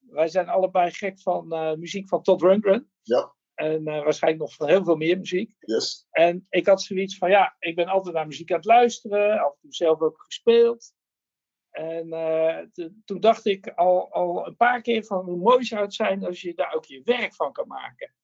Wij 0.00 0.28
zijn 0.28 0.48
allebei 0.48 0.90
gek 0.90 1.20
van 1.20 1.48
muziek 1.78 2.08
van 2.08 2.22
Todd 2.22 2.42
Rundgren. 2.42 2.90
Ja. 3.02 3.34
En 3.54 3.84
waarschijnlijk 3.84 4.42
nog 4.42 4.54
van 4.54 4.68
heel 4.68 4.84
veel 4.84 4.96
meer 4.96 5.18
muziek. 5.18 5.54
Yes. 5.58 6.06
En 6.10 6.46
ik 6.50 6.66
had 6.66 6.82
zoiets 6.82 7.18
van, 7.18 7.30
ja, 7.30 7.56
ik 7.58 7.74
ben 7.76 7.86
altijd 7.86 8.14
naar 8.14 8.26
muziek 8.26 8.50
aan 8.50 8.56
het 8.56 8.64
luisteren. 8.66 9.38
Af 9.40 9.52
en 9.52 9.58
toe 9.60 9.72
zelf 9.72 10.00
ook 10.00 10.22
gespeeld. 10.22 10.92
En 11.72 12.12
eh, 12.12 12.88
toen 13.04 13.20
dacht 13.20 13.46
ik 13.46 13.68
al, 13.68 14.12
al 14.12 14.46
een 14.46 14.56
paar 14.56 14.80
keer 14.82 15.04
van 15.04 15.24
hoe 15.24 15.36
mooi 15.36 15.64
zou 15.64 15.82
het 15.82 15.94
zijn 15.94 16.24
als 16.24 16.40
je 16.40 16.54
daar 16.54 16.74
ook 16.74 16.84
je 16.84 17.00
werk 17.04 17.34
van 17.34 17.52
kan 17.52 17.66
maken. 17.66 18.14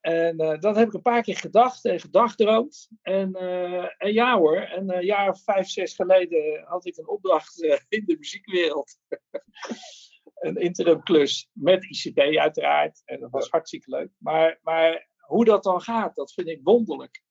En 0.00 0.38
eh, 0.38 0.60
dat 0.60 0.76
heb 0.76 0.86
ik 0.86 0.94
een 0.94 1.02
paar 1.02 1.22
keer 1.22 1.36
gedacht 1.36 1.84
en 1.84 2.00
gedagdroomd. 2.00 2.88
En, 3.02 3.34
eh, 3.34 3.84
en 3.98 4.12
ja 4.12 4.38
hoor, 4.38 4.56
en 4.56 4.96
een 4.96 5.04
jaar 5.04 5.30
of 5.30 5.42
vijf, 5.42 5.68
zes 5.68 5.94
geleden 5.94 6.64
had 6.64 6.86
ik 6.86 6.96
een 6.96 7.08
opdracht 7.08 7.62
in 7.88 8.02
de 8.06 8.16
muziekwereld. 8.18 8.98
een 10.34 10.56
interim 10.56 11.02
klus 11.02 11.50
met 11.52 11.84
ICT 11.84 12.18
uiteraard. 12.18 13.02
En 13.04 13.20
dat 13.20 13.30
was 13.30 13.48
hartstikke 13.48 13.90
leuk. 13.90 14.10
Maar, 14.18 14.58
maar 14.62 15.08
hoe 15.18 15.44
dat 15.44 15.62
dan 15.62 15.80
gaat, 15.80 16.14
dat 16.14 16.32
vind 16.32 16.48
ik 16.48 16.60
wonderlijk. 16.62 17.24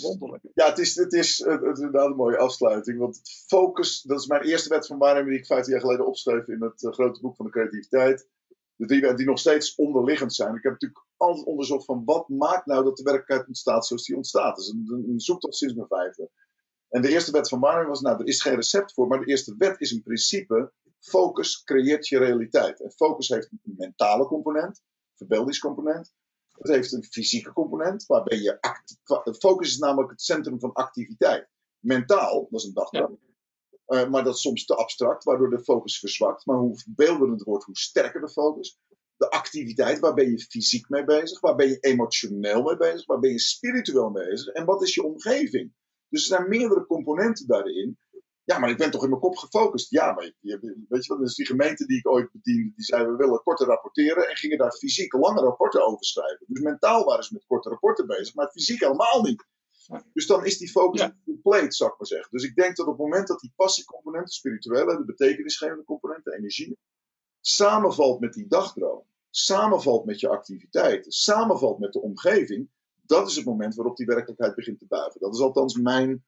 Wonderlijk. 0.00 0.44
Ja, 0.54 0.68
het 0.68 0.78
is, 0.78 0.94
het, 0.94 1.12
is, 1.12 1.38
het 1.38 1.62
inderdaad 1.62 2.10
een 2.10 2.16
mooie 2.16 2.38
afsluiting. 2.38 2.98
Want 2.98 3.20
focus, 3.46 4.02
dat 4.02 4.20
is 4.20 4.26
mijn 4.26 4.42
eerste 4.42 4.68
wet 4.68 4.86
van 4.86 4.98
waarneming 4.98 5.30
die 5.30 5.38
ik 5.38 5.46
15 5.46 5.72
jaar 5.72 5.82
geleden 5.82 6.06
opschreef 6.06 6.46
in 6.46 6.62
het 6.62 6.84
eh, 6.84 6.92
grote 6.92 7.20
boek 7.20 7.36
van 7.36 7.44
de 7.44 7.50
creativiteit. 7.50 8.28
De 8.76 8.86
drie 8.86 9.00
wetten 9.00 9.18
die 9.18 9.26
nog 9.26 9.38
steeds 9.38 9.74
onderliggend 9.74 10.34
zijn. 10.34 10.54
Ik 10.54 10.62
heb 10.62 10.72
natuurlijk 10.72 11.04
altijd 11.16 11.46
onderzocht 11.46 11.84
van 11.84 12.04
wat 12.04 12.28
maakt 12.28 12.66
nou 12.66 12.84
dat 12.84 12.96
de 12.96 13.02
werkelijkheid 13.02 13.46
ontstaat 13.46 13.86
zoals 13.86 14.04
die 14.04 14.16
ontstaat. 14.16 14.68
Een, 14.68 14.88
een, 14.92 15.08
een 15.08 15.20
zoektocht 15.20 15.56
sinds 15.56 15.74
mijn 15.74 15.88
vijfde. 15.88 16.30
En 16.88 17.02
de 17.02 17.08
eerste 17.08 17.32
wet 17.32 17.48
van 17.48 17.60
waarneming 17.60 17.90
was, 17.90 18.00
nou, 18.00 18.18
er 18.18 18.26
is 18.26 18.42
geen 18.42 18.54
recept 18.54 18.92
voor, 18.92 19.06
maar 19.06 19.20
de 19.20 19.26
eerste 19.26 19.54
wet 19.58 19.80
is 19.80 19.92
in 19.92 20.02
principe, 20.02 20.72
focus 21.00 21.62
creëert 21.64 22.08
je 22.08 22.18
realiteit. 22.18 22.80
En 22.80 22.90
focus 22.90 23.28
heeft 23.28 23.50
een 23.50 23.74
mentale 23.76 24.26
component, 24.26 24.82
verbeeldingscomponent. 25.14 26.12
Het 26.58 26.68
heeft 26.68 26.92
een 26.92 27.04
fysieke 27.04 27.52
component, 27.52 28.06
waarbij 28.06 28.38
je 28.38 28.58
focus 29.38 29.68
is 29.68 29.78
namelijk 29.78 30.10
het 30.10 30.22
centrum 30.22 30.60
van 30.60 30.72
activiteit. 30.72 31.48
Mentaal, 31.78 32.46
dat 32.50 32.60
is 32.60 32.66
een 32.66 32.74
dagdroom. 32.74 33.18
Eh, 33.86 34.08
maar 34.08 34.24
dat 34.24 34.34
is 34.34 34.40
soms 34.40 34.64
te 34.64 34.74
abstract, 34.74 35.24
waardoor 35.24 35.50
de 35.50 35.64
focus 35.64 35.98
verzwakt. 35.98 36.46
Maar 36.46 36.56
hoe 36.56 36.82
beelder 36.88 37.30
het 37.30 37.42
wordt, 37.42 37.64
hoe 37.64 37.76
sterker 37.76 38.20
de 38.20 38.28
focus. 38.28 38.78
De 39.16 39.30
activiteit, 39.30 39.98
waar 39.98 40.14
ben 40.14 40.30
je 40.30 40.38
fysiek 40.38 40.88
mee 40.88 41.04
bezig? 41.04 41.40
Waar 41.40 41.54
ben 41.54 41.68
je 41.68 41.78
emotioneel 41.80 42.62
mee 42.62 42.76
bezig? 42.76 43.06
Waar 43.06 43.18
ben 43.18 43.30
je 43.30 43.38
spiritueel 43.38 44.10
mee 44.10 44.28
bezig? 44.28 44.54
En 44.54 44.64
wat 44.64 44.82
is 44.82 44.94
je 44.94 45.04
omgeving? 45.04 45.72
Dus 46.08 46.30
er 46.30 46.36
zijn 46.36 46.48
meerdere 46.48 46.86
componenten 46.86 47.46
daarin. 47.46 47.98
Ja, 48.46 48.58
maar 48.58 48.70
ik 48.70 48.76
ben 48.76 48.90
toch 48.90 49.02
in 49.02 49.08
mijn 49.08 49.20
kop 49.20 49.36
gefocust. 49.36 49.90
Ja, 49.90 50.12
maar 50.12 50.24
je, 50.40 50.84
weet 50.88 51.04
je 51.04 51.12
wat, 51.12 51.22
dus 51.22 51.34
die 51.34 51.46
gemeente 51.46 51.86
die 51.86 51.98
ik 51.98 52.08
ooit 52.08 52.32
bediende, 52.32 52.72
die 52.74 52.84
zei 52.84 53.06
we 53.06 53.16
willen 53.16 53.42
korte 53.42 53.64
rapporteren 53.64 54.28
en 54.28 54.36
gingen 54.36 54.58
daar 54.58 54.72
fysiek 54.72 55.12
lange 55.12 55.40
rapporten 55.40 55.86
over 55.86 56.04
schrijven. 56.04 56.46
Dus 56.48 56.62
mentaal 56.62 57.04
waren 57.04 57.24
ze 57.24 57.32
met 57.34 57.44
korte 57.46 57.68
rapporten 57.68 58.06
bezig, 58.06 58.34
maar 58.34 58.50
fysiek 58.50 58.80
helemaal 58.80 59.22
niet. 59.22 59.44
Dus 60.12 60.26
dan 60.26 60.44
is 60.44 60.58
die 60.58 60.70
focus 60.70 61.00
Ja. 61.00 61.16
compleet, 61.24 61.74
zou 61.74 61.90
ik 61.90 61.98
maar 61.98 62.06
zeggen. 62.06 62.28
Dus 62.30 62.44
ik 62.44 62.54
denk 62.54 62.76
dat 62.76 62.86
op 62.86 62.92
het 62.92 63.02
moment 63.02 63.26
dat 63.28 63.40
die 63.40 63.52
passiecomponent, 63.56 64.26
de 64.26 64.32
spirituele, 64.32 64.96
de 64.96 65.04
betekenisgevende 65.04 65.84
component, 65.84 66.24
de 66.24 66.36
energie, 66.36 66.78
samenvalt 67.40 68.20
met 68.20 68.32
die 68.32 68.46
dagdroom, 68.48 69.02
samenvalt 69.30 70.04
met 70.04 70.20
je 70.20 70.28
activiteiten, 70.28 71.12
samenvalt 71.12 71.78
met 71.78 71.92
de 71.92 72.00
omgeving, 72.02 72.70
dat 73.02 73.28
is 73.28 73.36
het 73.36 73.44
moment 73.44 73.74
waarop 73.74 73.96
die 73.96 74.06
werkelijkheid 74.06 74.54
begint 74.54 74.78
te 74.78 74.86
buigen. 74.88 75.20
Dat 75.20 75.34
is 75.34 75.40
althans 75.40 75.74
mijn 75.76 76.24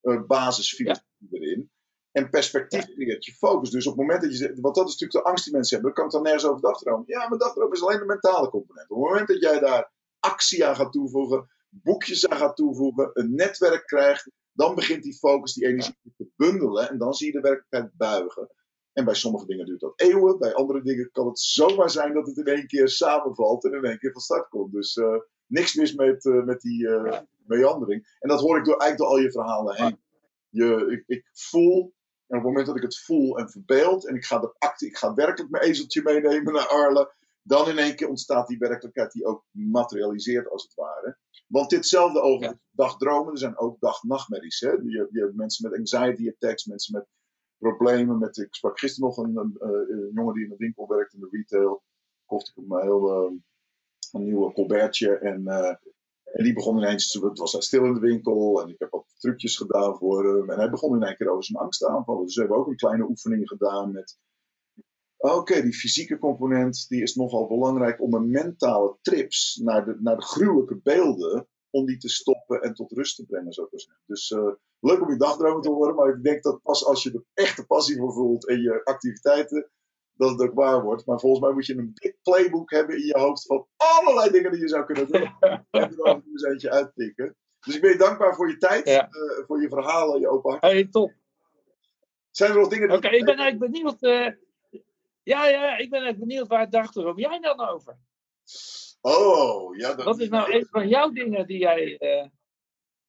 eh, 0.00 0.26
basisfilosofie 0.26 1.28
erin. 1.30 1.70
En 2.12 2.30
perspectief 2.30 2.84
creëert 2.84 3.24
je 3.24 3.32
focus. 3.32 3.70
Dus 3.70 3.86
op 3.86 3.92
het 3.92 4.00
moment 4.00 4.22
dat 4.22 4.30
je 4.30 4.36
zegt, 4.36 4.60
want 4.60 4.74
dat 4.74 4.88
is 4.88 4.92
natuurlijk 4.92 5.24
de 5.24 5.30
angst 5.30 5.44
die 5.44 5.52
mensen 5.52 5.74
hebben, 5.74 5.94
dan 5.94 6.04
kan 6.04 6.04
ik 6.04 6.24
dan 6.24 6.32
nergens 6.32 6.50
over 6.50 6.62
dagdromen. 6.70 7.04
Ja, 7.06 7.28
maar 7.28 7.38
dagdroom 7.38 7.72
is 7.72 7.82
alleen 7.82 7.98
de 7.98 8.04
mentale 8.04 8.50
component. 8.50 8.90
Op 8.90 8.96
het 8.96 9.08
moment 9.10 9.28
dat 9.28 9.40
jij 9.40 9.58
daar 9.58 9.92
actie 10.18 10.66
aan 10.66 10.76
gaat 10.76 10.92
toevoegen, 10.92 11.48
boekjes 11.68 12.28
aan 12.28 12.38
gaat 12.38 12.56
toevoegen, 12.56 13.10
een 13.12 13.34
netwerk 13.34 13.86
krijgt, 13.86 14.30
dan 14.52 14.74
begint 14.74 15.02
die 15.02 15.18
focus, 15.18 15.54
die 15.54 15.66
energie 15.66 16.12
te 16.16 16.28
bundelen 16.36 16.90
en 16.90 16.98
dan 16.98 17.14
zie 17.14 17.26
je 17.26 17.32
de 17.32 17.40
werkelijkheid 17.40 17.96
buigen. 17.96 18.50
En 18.92 19.04
bij 19.04 19.14
sommige 19.14 19.46
dingen 19.46 19.66
duurt 19.66 19.80
dat 19.80 20.00
eeuwen. 20.00 20.38
Bij 20.38 20.54
andere 20.54 20.82
dingen 20.82 21.10
kan 21.10 21.26
het 21.26 21.40
zomaar 21.40 21.90
zijn 21.90 22.14
dat 22.14 22.26
het 22.26 22.36
in 22.36 22.44
één 22.46 22.66
keer 22.66 22.88
samenvalt 22.88 23.64
en 23.64 23.72
in 23.72 23.84
één 23.84 23.98
keer 23.98 24.12
van 24.12 24.20
start 24.20 24.48
komt. 24.48 24.72
Dus 24.72 24.96
uh, 24.96 25.20
niks 25.48 25.74
mis 25.74 25.94
met, 25.94 26.24
uh, 26.24 26.44
met 26.44 26.60
die 26.60 26.82
uh, 26.82 27.18
meandering. 27.46 28.16
En 28.20 28.28
dat 28.28 28.40
hoor 28.40 28.58
ik 28.58 28.64
door, 28.64 28.76
eigenlijk 28.76 28.98
door 28.98 29.18
al 29.18 29.24
je 29.24 29.32
verhalen 29.32 29.76
heen. 29.76 30.00
Je, 30.48 30.86
ik, 30.90 31.04
ik 31.06 31.30
voel, 31.32 31.94
en 32.26 32.36
op 32.38 32.42
het 32.42 32.42
moment 32.42 32.66
dat 32.66 32.76
ik 32.76 32.82
het 32.82 32.98
voel 32.98 33.38
en 33.38 33.50
verbeeld, 33.50 34.06
en 34.06 34.14
ik 34.14 34.24
ga, 34.24 34.38
de 34.38 34.54
acte, 34.58 34.86
ik 34.86 34.96
ga 34.96 35.14
werkelijk 35.14 35.50
mijn 35.50 35.64
ezeltje 35.64 36.02
meenemen 36.02 36.52
naar 36.52 36.68
Arlen, 36.68 37.08
dan 37.42 37.68
in 37.68 37.78
één 37.78 37.96
keer 37.96 38.08
ontstaat 38.08 38.48
die 38.48 38.58
werkelijkheid 38.58 39.12
die 39.12 39.24
ook 39.24 39.44
materialiseert 39.50 40.48
als 40.48 40.62
het 40.62 40.74
ware. 40.74 41.18
Want 41.46 41.70
ditzelfde 41.70 42.20
over 42.20 42.46
ja. 42.46 42.58
dagdromen, 42.70 43.32
er 43.32 43.38
zijn 43.38 43.58
ook 43.58 43.80
dag-nachtmerries. 43.80 44.58
Je, 44.58 45.08
je 45.10 45.20
hebt 45.20 45.34
mensen 45.34 45.70
met 45.70 45.78
anxiety 45.78 46.28
attacks, 46.28 46.64
mensen 46.64 46.92
met 46.94 47.06
problemen 47.58 48.18
met. 48.18 48.36
Ik 48.36 48.54
sprak 48.54 48.78
gisteren 48.78 49.08
nog 49.08 49.18
een, 49.18 49.36
een, 49.36 49.56
een 49.58 50.10
jongen 50.14 50.34
die 50.34 50.44
in 50.44 50.50
de 50.50 50.56
winkel 50.56 50.88
werkt 50.88 51.14
in 51.14 51.20
de 51.20 51.28
retail. 51.30 51.82
Kocht 52.26 52.48
ik 52.48 52.54
hem 52.54 52.72
een 52.72 52.82
heel 52.82 53.30
uh, 53.30 53.38
een 54.12 54.24
nieuwe 54.24 54.52
colbertje. 54.52 55.18
En, 55.18 55.42
uh, 55.42 55.74
en 56.24 56.44
die 56.44 56.52
begon 56.52 56.76
ineens. 56.76 57.12
Het 57.12 57.38
was 57.38 57.52
hij 57.52 57.60
stil 57.60 57.84
in 57.84 57.94
de 57.94 58.00
winkel. 58.00 58.62
En 58.62 58.68
ik 58.68 58.78
heb 58.78 58.90
wat 58.90 59.06
trucjes 59.18 59.56
gedaan 59.56 59.96
voor 59.96 60.36
hem. 60.36 60.50
En 60.50 60.58
hij 60.58 60.70
begon 60.70 60.94
in 60.94 61.02
één 61.02 61.16
keer 61.16 61.30
over 61.30 61.44
zijn 61.44 61.58
angst 61.62 61.80
te 61.80 61.88
aanvallen. 61.88 62.24
Dus 62.24 62.34
we 62.34 62.40
hebben 62.40 62.58
ook 62.58 62.66
een 62.66 62.76
kleine 62.76 63.08
oefening 63.08 63.48
gedaan 63.48 63.92
met. 63.92 64.18
Oké, 65.16 65.62
die 65.62 65.74
fysieke 65.74 66.18
component 66.18 66.88
die 66.88 67.02
is 67.02 67.14
nogal 67.14 67.46
belangrijk 67.46 68.02
om 68.02 68.14
een 68.14 68.30
mentale 68.30 68.96
trips 69.00 69.60
naar 69.62 69.84
de, 69.84 69.96
naar 70.00 70.16
de 70.16 70.22
gruwelijke 70.22 70.80
beelden 70.82 71.48
om 71.70 71.86
die 71.86 71.96
te 71.96 72.08
stoppen 72.08 72.62
en 72.62 72.74
tot 72.74 72.92
rust 72.92 73.16
te 73.16 73.26
brengen, 73.26 73.50
ik 73.50 73.56
maar 73.56 73.68
zeggen. 73.68 74.00
Dus 74.06 74.30
uh, 74.30 74.52
leuk 74.80 75.02
om 75.02 75.10
je 75.10 75.16
dagdromen 75.16 75.62
te 75.62 75.70
horen, 75.70 75.94
maar 75.94 76.08
ik 76.08 76.22
denk 76.22 76.42
dat 76.42 76.62
pas 76.62 76.84
als 76.84 77.02
je 77.02 77.12
er 77.12 77.24
echte 77.34 77.66
passie 77.66 77.96
voor 77.96 78.12
voelt 78.12 78.48
en 78.48 78.60
je 78.60 78.84
activiteiten, 78.84 79.70
dat 80.18 80.30
het 80.30 80.40
ook 80.40 80.54
waar 80.54 80.82
wordt. 80.82 81.06
Maar 81.06 81.20
volgens 81.20 81.42
mij 81.42 81.52
moet 81.52 81.66
je 81.66 81.76
een 81.76 81.90
dik 81.94 82.16
playbook 82.22 82.70
hebben 82.70 82.96
in 82.96 83.06
je 83.06 83.18
hoofd 83.18 83.46
van 83.46 83.66
allerlei 83.76 84.30
dingen 84.30 84.50
die 84.50 84.60
je 84.60 84.68
zou 84.68 84.84
kunnen 84.84 85.06
doen. 85.06 85.20
en 85.70 85.98
er 85.98 86.22
eens 86.32 86.42
eentje 86.42 86.70
uitpikken. 86.70 87.36
Dus 87.60 87.74
ik 87.74 87.80
ben 87.80 87.90
je 87.90 87.98
dankbaar 87.98 88.34
voor 88.34 88.48
je 88.48 88.56
tijd, 88.56 88.88
ja. 88.88 89.08
uh, 89.10 89.46
voor 89.46 89.62
je 89.62 89.68
verhalen, 89.68 90.20
je 90.20 90.28
open. 90.28 90.56
Hey, 90.60 90.88
top. 90.90 91.12
Zijn 92.30 92.50
er 92.50 92.56
nog 92.56 92.68
dingen... 92.68 92.88
Oké, 92.88 92.96
okay, 92.96 93.18
ik 93.18 93.24
ben 93.24 93.36
eigenlijk 93.36 93.72
benieuwd... 93.72 94.02
Uh... 94.02 94.30
Ja, 95.22 95.48
ja, 95.48 95.78
ik 95.78 95.90
ben 95.90 96.00
eigenlijk 96.00 96.18
benieuwd 96.18 96.46
waar 96.46 96.70
dagdroom 96.70 97.18
jij 97.18 97.40
dan 97.40 97.68
over? 97.68 97.98
Oh, 99.00 99.76
ja. 99.76 99.94
Dat, 99.94 100.04
Wat 100.04 100.20
is 100.20 100.28
nou 100.28 100.52
een 100.52 100.66
van 100.70 100.88
jouw 100.88 101.10
dingen 101.10 101.46
die 101.46 101.58
jij. 101.58 102.00
Uh... 102.00 102.26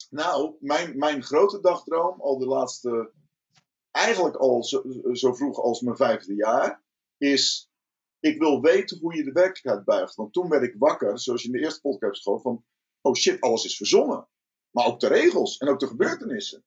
Nou, 0.09 0.55
mijn, 0.59 0.97
mijn 0.97 1.23
grote 1.23 1.59
dagdroom, 1.59 2.21
al 2.21 2.37
de 2.37 2.45
laatste. 2.45 3.11
Eigenlijk 3.91 4.35
al 4.35 4.63
zo, 4.63 4.83
zo, 5.13 5.33
vroeg 5.33 5.59
als 5.59 5.81
mijn 5.81 5.95
vijfde 5.95 6.35
jaar, 6.35 6.83
is. 7.19 7.69
Ik 8.19 8.39
wil 8.39 8.61
weten 8.61 8.99
hoe 8.99 9.15
je 9.15 9.23
de 9.23 9.31
werkelijkheid 9.31 9.85
buigt. 9.85 10.15
Want 10.15 10.33
toen 10.33 10.49
werd 10.49 10.63
ik 10.63 10.75
wakker, 10.77 11.19
zoals 11.19 11.41
je 11.41 11.47
in 11.47 11.53
de 11.53 11.59
eerste 11.59 11.81
podcast 11.81 12.23
gewoon 12.23 12.41
van. 12.41 12.65
Oh 13.01 13.15
shit, 13.15 13.41
alles 13.41 13.65
is 13.65 13.77
verzonnen. 13.77 14.27
Maar 14.71 14.85
ook 14.85 14.99
de 14.99 15.07
regels 15.07 15.57
en 15.57 15.67
ook 15.67 15.79
de 15.79 15.87
gebeurtenissen. 15.87 16.63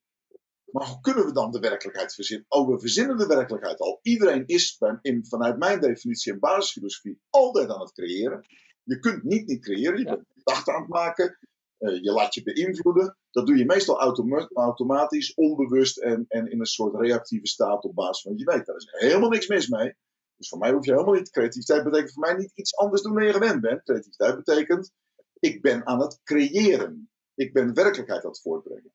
Maar 0.72 0.88
hoe 0.88 1.00
kunnen 1.00 1.24
we 1.24 1.32
dan 1.32 1.50
de 1.50 1.58
werkelijkheid 1.58 2.14
verzinnen? 2.14 2.46
Oh, 2.48 2.68
we 2.68 2.80
verzinnen 2.80 3.16
de 3.16 3.26
werkelijkheid 3.26 3.78
al. 3.78 3.98
Iedereen 4.02 4.46
is 4.46 4.78
in, 5.00 5.26
vanuit 5.26 5.58
mijn 5.58 5.80
definitie 5.80 6.32
en 6.32 6.38
basisfilosofie 6.38 7.20
altijd 7.30 7.68
aan 7.68 7.80
het 7.80 7.92
creëren. 7.92 8.46
Je 8.82 8.98
kunt 8.98 9.22
niet 9.22 9.46
niet 9.46 9.62
creëren, 9.62 9.98
je 9.98 10.04
bent 10.04 10.24
gedachten 10.34 10.74
aan 10.74 10.80
het 10.80 10.90
maken, 10.90 11.38
uh, 11.78 12.02
je 12.02 12.12
laat 12.12 12.34
je 12.34 12.42
beïnvloeden. 12.42 13.16
Dat 13.30 13.46
doe 13.46 13.56
je 13.56 13.64
meestal 13.64 14.00
automa 14.00 14.48
automatisch, 14.52 15.34
onbewust 15.34 15.98
en, 15.98 16.24
en 16.28 16.50
in 16.50 16.60
een 16.60 16.66
soort 16.66 17.00
reactieve 17.00 17.46
staat 17.46 17.84
op 17.84 17.94
basis 17.94 18.22
van 18.22 18.36
je 18.36 18.44
weet. 18.44 18.66
Daar 18.66 18.76
is 18.76 18.88
helemaal 18.90 19.30
niks 19.30 19.46
mis 19.46 19.68
mee. 19.68 19.94
Dus 20.43 20.51
voor 20.51 20.60
mij 20.60 20.73
hoef 20.73 20.85
je 20.85 20.93
helemaal 20.93 21.14
niet. 21.14 21.31
Creativiteit 21.31 21.85
betekent 21.85 22.12
voor 22.12 22.23
mij 22.23 22.35
niet 22.35 22.52
iets 22.55 22.77
anders 22.77 23.02
doen 23.02 23.14
dan 23.14 23.24
je 23.24 23.32
gewend 23.32 23.60
bent. 23.60 23.82
Creativiteit 23.82 24.36
betekent, 24.36 24.93
ik 25.39 25.62
ben 25.62 25.86
aan 25.86 26.01
het 26.01 26.20
creëren. 26.23 27.10
Ik 27.35 27.52
ben 27.52 27.74
werkelijkheid 27.74 28.24
aan 28.24 28.31
het 28.31 28.40
voortbrengen. 28.40 28.93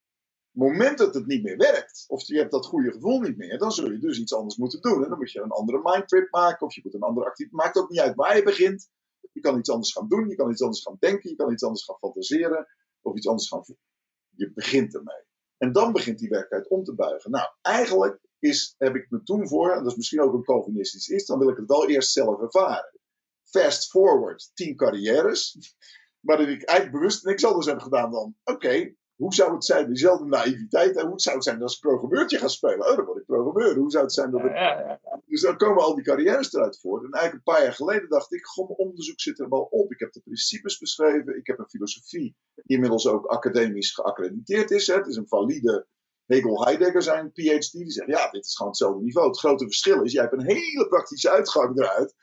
Het 0.52 0.62
moment 0.62 0.98
dat 0.98 1.14
het 1.14 1.26
niet 1.26 1.44
meer 1.44 1.58
werkt, 1.58 2.04
of 2.08 2.28
je 2.28 2.38
hebt 2.38 2.52
dat 2.52 2.66
goede 2.66 2.92
gevoel 2.92 3.20
niet 3.20 3.38
meer, 3.38 3.58
dan 3.58 3.72
zul 3.72 3.92
je 3.92 4.00
dus 4.00 4.20
iets 4.20 4.34
anders 4.34 4.58
moeten 4.58 4.82
doen. 4.82 5.04
En 5.04 5.10
dan 5.10 5.18
moet 5.18 5.32
je 5.32 5.42
een 5.42 5.50
andere 5.50 5.82
mindtrip 5.84 6.32
maken, 6.32 6.68
of 6.68 6.76
je 6.76 6.82
moet 6.84 6.94
een 6.94 7.02
andere 7.02 7.26
activiteit. 7.26 7.64
Maakt 7.64 7.78
ook 7.78 7.90
niet 7.90 8.00
uit 8.00 8.16
waar 8.16 8.36
je 8.36 8.44
begint. 8.44 8.90
Je 9.32 9.40
kan 9.40 9.58
iets 9.58 9.70
anders 9.70 9.92
gaan 9.92 10.08
doen, 10.08 10.28
je 10.28 10.36
kan 10.36 10.52
iets 10.52 10.62
anders 10.62 10.82
gaan 10.82 10.98
denken, 11.00 11.30
je 11.30 11.36
kan 11.36 11.52
iets 11.52 11.64
anders 11.64 11.84
gaan 11.84 11.98
fantaseren 11.98 12.68
of 13.02 13.16
iets 13.16 13.28
anders 13.28 13.48
gaan 13.48 13.66
voelen. 13.66 13.86
Je 14.30 14.52
begint 14.54 14.96
ermee. 14.96 15.24
En 15.58 15.72
dan 15.72 15.92
begint 15.92 16.20
die 16.20 16.30
werkelijkheid 16.30 16.72
om 16.72 16.84
te 16.84 16.96
buigen. 16.96 17.32
Nou, 17.32 17.48
eigenlijk 17.62 18.27
is, 18.40 18.76
heb 18.78 18.96
ik 18.96 19.08
me 19.10 19.24
toen 19.24 19.48
voor, 19.48 19.72
en 19.72 19.84
dat 19.84 19.92
is 19.92 19.98
misschien 19.98 20.22
ook 20.22 20.34
een 20.34 20.44
Calvinistisch 20.44 21.10
iets, 21.10 21.26
dan 21.26 21.40
wil 21.40 21.50
ik 21.50 21.58
het 21.58 21.68
wel 21.68 21.90
eerst 21.90 22.12
zelf 22.12 22.42
ervaren. 22.42 23.00
Fast 23.44 23.90
forward, 23.90 24.52
tien 24.54 24.76
carrières, 24.76 25.58
waarin 26.20 26.50
ik 26.50 26.64
eigenlijk 26.64 27.00
bewust 27.00 27.26
niks 27.26 27.46
anders 27.46 27.66
heb 27.66 27.80
gedaan 27.80 28.12
dan, 28.12 28.36
oké, 28.44 28.52
okay, 28.52 28.98
hoe 29.18 29.34
zou 29.34 29.54
het 29.54 29.66
zijn, 29.66 29.90
dezelfde 29.90 30.26
naïviteit, 30.26 30.96
en 30.96 31.08
hoe 31.08 31.20
zou 31.20 31.36
het 31.36 31.44
zijn 31.44 31.62
als 31.62 31.76
ik 31.76 31.82
programmeurtje 31.82 32.38
ga 32.38 32.48
spelen? 32.48 32.90
Oh, 32.90 32.96
dan 32.96 33.06
word 33.06 33.20
ik 33.20 33.26
programmeur. 33.26 33.76
Hoe 33.76 33.92
zou 33.92 34.04
het 34.04 34.14
zijn 34.14 34.32
dat 34.32 34.44
ik... 34.44 34.52
Ja, 34.52 34.80
ja, 34.80 35.00
ja. 35.04 35.22
Dus 35.26 35.42
dan 35.42 35.58
komen 35.58 35.84
al 35.84 35.96
die 35.96 36.04
carrières 36.04 36.54
eruit 36.54 36.80
voort. 36.80 37.04
En 37.04 37.12
eigenlijk 37.12 37.48
een 37.48 37.54
paar 37.54 37.64
jaar 37.64 37.74
geleden 37.74 38.10
dacht 38.10 38.34
ik, 38.34 38.46
goh, 38.46 38.68
mijn 38.68 38.80
onderzoek 38.80 39.20
zit 39.20 39.40
er 39.40 39.50
wel 39.50 39.62
op. 39.62 39.92
Ik 39.92 40.00
heb 40.00 40.12
de 40.12 40.22
principes 40.22 40.78
beschreven, 40.78 41.38
ik 41.38 41.48
heb 41.48 41.60
een 41.60 41.70
filosofie 41.70 42.36
die 42.54 42.76
inmiddels 42.76 43.08
ook 43.08 43.26
academisch 43.26 43.94
geaccrediteerd 43.94 44.72
is. 44.72 44.88
Hè. 44.88 44.96
Het 44.96 45.08
is 45.08 45.16
een 45.16 45.28
valide 45.28 45.88
Hegel-Heidegger 46.28 47.02
zijn 47.02 47.32
PhD. 47.32 47.72
Die 47.72 47.92
zegt, 47.92 48.10
ja, 48.10 48.30
dit 48.30 48.46
is 48.46 48.56
gewoon 48.56 48.72
hetzelfde 48.72 49.04
niveau. 49.04 49.28
Het 49.28 49.40
grote 49.40 49.64
verschil 49.64 50.04
is, 50.04 50.12
jij 50.12 50.22
hebt 50.22 50.34
een 50.34 50.46
hele 50.46 50.88
praktische 50.88 51.32
uitgang 51.32 51.80
eruit. 51.80 52.16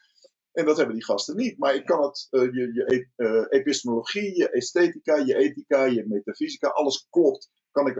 En 0.52 0.64
dat 0.64 0.76
hebben 0.76 0.94
die 0.94 1.04
gasten 1.04 1.36
niet. 1.36 1.58
Maar 1.58 1.74
ik 1.74 1.86
kan 1.86 2.02
het, 2.02 2.26
uh, 2.30 2.42
je, 2.42 2.72
je 2.72 3.08
uh, 3.16 3.44
epistemologie, 3.48 4.36
je 4.36 4.50
esthetica, 4.50 5.16
je 5.16 5.36
ethica, 5.36 5.84
je 5.84 6.06
metafysica, 6.06 6.68
alles 6.68 7.06
klopt. 7.10 7.50
Kan 7.70 7.86
ik, 7.86 7.96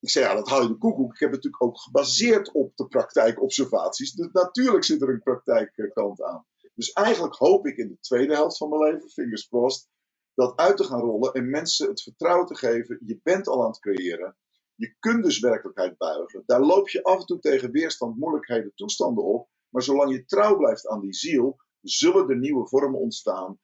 ik 0.00 0.10
zeg 0.10 0.24
ja, 0.24 0.34
dat 0.34 0.48
hou 0.48 0.62
je 0.62 0.68
de 0.68 0.78
koekoek. 0.78 1.12
Ik 1.12 1.20
heb 1.20 1.32
het 1.32 1.44
natuurlijk 1.44 1.62
ook 1.62 1.80
gebaseerd 1.80 2.52
op 2.52 2.76
de 2.76 2.86
praktijkobservaties. 2.86 4.12
Dus 4.12 4.28
natuurlijk 4.32 4.84
zit 4.84 5.02
er 5.02 5.08
een 5.08 5.22
praktijkkant 5.22 6.22
aan. 6.22 6.46
Dus 6.74 6.92
eigenlijk 6.92 7.34
hoop 7.34 7.66
ik 7.66 7.76
in 7.76 7.88
de 7.88 7.98
tweede 8.00 8.34
helft 8.34 8.56
van 8.56 8.68
mijn 8.68 8.82
leven, 8.82 9.10
fingers 9.10 9.48
crossed, 9.48 9.88
dat 10.34 10.56
uit 10.56 10.76
te 10.76 10.84
gaan 10.84 11.00
rollen 11.00 11.32
en 11.32 11.50
mensen 11.50 11.88
het 11.88 12.02
vertrouwen 12.02 12.46
te 12.46 12.54
geven. 12.54 12.98
Je 13.06 13.20
bent 13.22 13.48
al 13.48 13.62
aan 13.62 13.70
het 13.70 13.80
creëren. 13.80 14.36
Je 14.78 14.94
kunt 14.98 15.24
dus 15.24 15.38
werkelijkheid 15.38 15.96
buigen. 15.96 16.42
Daar 16.46 16.60
loop 16.60 16.88
je 16.88 17.02
af 17.02 17.20
en 17.20 17.26
toe 17.26 17.38
tegen 17.38 17.70
weerstand, 17.70 18.16
moeilijkheden, 18.16 18.72
toestanden 18.74 19.24
op. 19.24 19.48
Maar 19.68 19.82
zolang 19.82 20.12
je 20.12 20.24
trouw 20.24 20.56
blijft 20.56 20.88
aan 20.88 21.00
die 21.00 21.14
ziel, 21.14 21.60
zullen 21.80 22.28
er 22.28 22.38
nieuwe 22.38 22.68
vormen 22.68 23.00
ontstaan. 23.00 23.58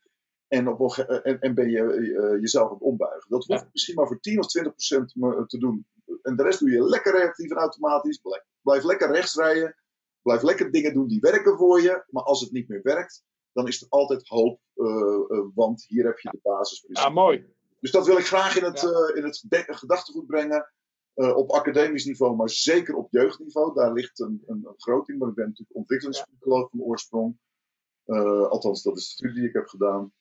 En, 0.49 0.69
op, 0.69 0.97
en, 0.99 1.41
en 1.41 1.55
ben 1.55 1.70
je 1.70 1.81
uh, 1.82 2.41
jezelf 2.41 2.66
aan 2.66 2.74
het 2.74 2.82
ombuigen. 2.82 3.31
Dat 3.31 3.45
hoeft 3.45 3.61
ja. 3.61 3.69
misschien 3.73 3.95
maar 3.95 4.07
voor 4.07 4.20
10 4.20 4.39
of 4.39 4.47
20 4.47 4.73
procent 4.73 5.12
te 5.49 5.59
doen. 5.59 5.86
En 6.23 6.36
de 6.36 6.43
rest 6.43 6.59
doe 6.59 6.70
je 6.70 6.85
lekker 6.85 7.12
reactief 7.12 7.51
en 7.51 7.57
automatisch. 7.57 8.19
Blijf, 8.19 8.45
blijf 8.62 8.82
lekker 8.82 9.12
rechts 9.12 9.35
rijden. 9.35 9.77
Blijf 10.23 10.43
lekker 10.43 10.70
dingen 10.70 10.95
doen 10.95 11.09
die 11.09 11.20
werken 11.20 11.57
voor 11.57 11.81
je. 11.81 12.05
Maar 12.09 12.23
als 12.23 12.41
het 12.41 12.53
niet 12.53 12.69
meer 12.69 12.82
werkt, 12.82 13.24
dan 13.53 13.66
is 13.66 13.82
er 13.82 13.89
altijd 13.89 14.28
hoop. 14.28 14.61
Uh, 14.74 14.86
uh, 14.86 15.47
want 15.55 15.85
hier 15.89 16.05
heb 16.05 16.19
je 16.19 16.31
de 16.31 16.41
basis. 16.43 16.85
Ja, 16.86 17.09
mooi. 17.09 17.47
Dus 17.81 17.91
dat 17.91 18.07
wil 18.07 18.19
ik 18.19 18.27
graag 18.27 18.57
in 18.57 18.65
het, 18.65 18.81
ja. 18.81 19.15
in 19.15 19.24
het 19.24 19.45
gedachtegoed 19.66 20.27
brengen. 20.27 20.73
Uh, 21.15 21.36
op 21.36 21.51
academisch 21.51 22.05
niveau, 22.05 22.36
maar 22.36 22.51
zeker 22.51 22.95
op 22.95 23.11
jeugdniveau. 23.11 23.74
Daar 23.74 23.93
ligt 23.93 24.20
een, 24.20 24.43
een, 24.47 24.66
een 24.85 25.19
want 25.19 25.31
ik 25.31 25.35
ben 25.35 25.47
natuurlijk 25.47 25.77
ontwikkelingspsycholoog 25.77 26.70
van 26.70 26.81
oorsprong. 26.81 27.39
Uh, 28.07 28.49
althans, 28.49 28.82
dat 28.82 28.97
is 28.97 29.07
de 29.07 29.12
studie 29.12 29.41
die 29.41 29.49
ik 29.49 29.55
heb 29.55 29.66
gedaan. 29.66 30.12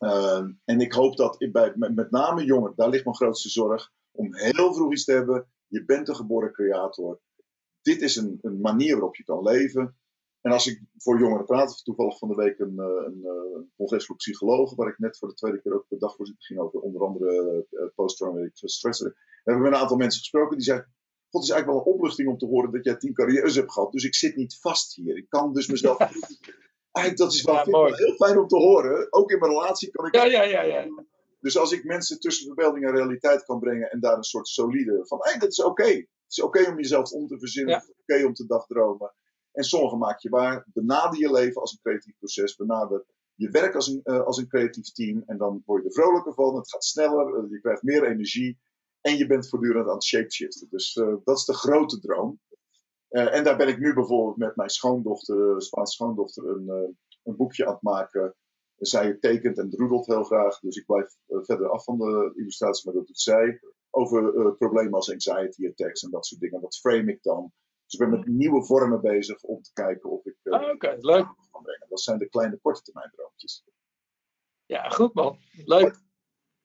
Uh, 0.00 0.44
en 0.64 0.80
ik 0.80 0.92
hoop 0.92 1.16
dat 1.16 1.42
ik 1.42 1.52
bij, 1.52 1.72
met, 1.76 1.94
met 1.94 2.10
name 2.10 2.44
jongeren, 2.44 2.76
daar 2.76 2.88
ligt 2.88 3.04
mijn 3.04 3.16
grootste 3.16 3.48
zorg, 3.48 3.92
om 4.10 4.34
heel 4.34 4.74
vroeg 4.74 4.92
iets 4.92 5.04
te 5.04 5.12
hebben. 5.12 5.48
Je 5.66 5.84
bent 5.84 6.08
een 6.08 6.16
geboren 6.16 6.52
creator. 6.52 7.20
Dit 7.82 8.02
is 8.02 8.16
een, 8.16 8.38
een 8.42 8.60
manier 8.60 8.94
waarop 8.94 9.16
je 9.16 9.24
kan 9.24 9.42
leven. 9.42 9.99
En 10.40 10.52
als 10.52 10.66
ik 10.66 10.82
voor 10.96 11.18
jongeren 11.18 11.44
praat, 11.44 11.84
toevallig 11.84 12.18
van 12.18 12.28
de 12.28 12.34
week 12.34 12.58
een, 12.58 12.78
een, 12.78 13.24
een 13.54 13.70
congres 13.76 14.06
voor 14.06 14.16
psychologen, 14.16 14.76
waar 14.76 14.88
ik 14.88 14.98
net 14.98 15.18
voor 15.18 15.28
de 15.28 15.34
tweede 15.34 15.60
keer 15.60 15.74
ook 15.74 15.86
de 15.88 15.98
dagvoorzitter 15.98 16.44
ging 16.44 16.60
over 16.60 16.80
onder 16.80 17.02
andere 17.02 17.66
uh, 17.70 17.82
post-traumatic 17.94 18.50
stress. 18.54 19.00
We 19.00 19.14
hebben 19.44 19.62
met 19.62 19.72
een 19.72 19.78
aantal 19.78 19.96
mensen 19.96 20.20
gesproken 20.20 20.56
die 20.56 20.64
zeiden, 20.64 20.86
God, 21.30 21.40
het 21.40 21.50
is 21.50 21.50
eigenlijk 21.50 21.84
wel 21.84 21.92
een 21.92 21.98
opluchting 21.98 22.28
om 22.28 22.38
te 22.38 22.46
horen 22.46 22.72
dat 22.72 22.84
jij 22.84 22.96
tien 22.96 23.14
carrières 23.14 23.54
hebt 23.54 23.72
gehad. 23.72 23.92
Dus 23.92 24.04
ik 24.04 24.14
zit 24.14 24.36
niet 24.36 24.58
vast 24.60 24.94
hier. 24.94 25.16
Ik 25.16 25.28
kan 25.28 25.52
dus 25.52 25.66
mezelf... 25.66 25.98
Eigenlijk, 26.92 27.24
dat 27.24 27.32
is 27.32 27.42
wel, 27.42 27.54
ja, 27.54 27.64
wel 27.64 27.94
heel 27.94 28.14
fijn 28.14 28.38
om 28.38 28.46
te 28.46 28.56
horen. 28.56 29.12
Ook 29.12 29.30
in 29.30 29.38
mijn 29.38 29.52
relatie 29.52 29.90
kan 29.90 30.06
ik... 30.06 30.14
Ja, 30.14 30.24
ja, 30.24 30.42
ja, 30.42 30.62
ja. 30.62 30.86
Dus 31.40 31.58
als 31.58 31.72
ik 31.72 31.84
mensen 31.84 32.20
tussen 32.20 32.46
verbeelding 32.46 32.84
en 32.84 32.94
realiteit 32.94 33.44
kan 33.44 33.58
brengen 33.58 33.90
en 33.90 34.00
daar 34.00 34.16
een 34.16 34.22
soort 34.22 34.48
solide 34.48 35.06
van, 35.06 35.18
hey, 35.20 35.38
dat 35.38 35.50
is 35.50 35.62
oké. 35.62 35.70
Okay. 35.70 35.94
Het 35.94 36.38
is 36.38 36.40
oké 36.42 36.58
okay 36.58 36.72
om 36.72 36.78
jezelf 36.80 37.10
om 37.10 37.26
te 37.26 37.38
verzinnen. 37.38 37.74
Het 37.74 37.82
is 37.82 37.90
oké 37.90 38.00
okay 38.00 38.22
om 38.22 38.34
te 38.34 38.46
dagdromen. 38.46 39.14
En 39.52 39.64
sommige 39.64 39.96
maak 39.96 40.20
je 40.20 40.28
waar. 40.28 40.66
Benader 40.72 41.20
je 41.20 41.32
leven 41.32 41.60
als 41.60 41.72
een 41.72 41.80
creatief 41.82 42.16
proces. 42.18 42.56
Benader 42.56 43.04
je 43.40 43.50
werk 43.50 43.74
als 43.74 43.88
een, 43.88 44.00
uh, 44.04 44.22
als 44.22 44.36
een 44.36 44.48
creatief 44.48 44.92
team. 44.92 45.22
En 45.26 45.38
dan 45.38 45.62
word 45.66 45.82
je 45.82 45.88
er 45.88 45.94
vrolijker 45.94 46.34
van. 46.34 46.56
Het 46.56 46.70
gaat 46.70 46.84
sneller. 46.84 47.44
Uh, 47.44 47.50
je 47.50 47.60
krijgt 47.60 47.82
meer 47.82 48.04
energie. 48.04 48.58
En 49.00 49.16
je 49.16 49.26
bent 49.26 49.48
voortdurend 49.48 49.88
aan 49.88 49.94
het 49.94 50.04
shapeshiften. 50.04 50.66
Dus 50.70 50.96
uh, 50.96 51.16
dat 51.24 51.36
is 51.36 51.44
de 51.44 51.54
grote 51.54 52.00
droom. 52.00 52.40
Eh, 53.08 53.34
en 53.34 53.44
daar 53.44 53.56
ben 53.56 53.68
ik 53.68 53.78
nu 53.78 53.94
bijvoorbeeld 53.94 54.36
met 54.36 54.56
mijn 54.56 54.68
schoondochter, 54.68 55.62
Spaanse 55.62 55.92
schoondochter, 55.92 56.48
een, 56.48 56.96
een 57.22 57.36
boekje 57.36 57.66
aan 57.66 57.72
het 57.72 57.82
maken. 57.82 58.34
Zij 58.76 59.14
tekent 59.14 59.58
en 59.58 59.70
droedelt 59.70 60.06
heel 60.06 60.24
graag, 60.24 60.60
dus 60.60 60.76
ik 60.76 60.86
blijf 60.86 61.16
verder 61.26 61.68
af 61.68 61.84
van 61.84 61.98
de 61.98 62.32
illustratie, 62.34 62.84
maar 62.84 62.94
dat 62.94 63.06
doet 63.06 63.20
zij. 63.20 63.60
Over 63.90 64.54
problemen 64.54 64.92
als 64.92 65.10
anxiety 65.10 65.66
attacks 65.66 66.02
en 66.02 66.10
dat 66.10 66.26
soort 66.26 66.40
dingen. 66.40 66.60
Dat 66.60 66.78
frame 66.78 67.12
ik 67.12 67.22
dan. 67.22 67.52
Dus 67.90 68.00
ik 68.00 68.08
ben 68.08 68.18
met 68.18 68.28
nieuwe 68.28 68.64
vormen 68.64 69.00
bezig 69.00 69.42
om 69.42 69.62
te 69.62 69.72
kijken 69.72 70.10
of 70.10 70.24
ik. 70.24 70.36
Uh, 70.42 70.54
Oké, 70.54 70.96
leuk. 70.98 71.24
Kan 71.50 71.62
brengen. 71.62 71.86
Dat 71.88 72.00
zijn 72.00 72.18
de 72.18 72.28
kleine 72.28 72.58
korte 72.58 72.82
termijn 72.82 73.10
droompjes. 73.10 73.64
Ja, 74.66 74.88
goed 74.88 75.14
man. 75.14 75.38
Leuk. 75.64 76.00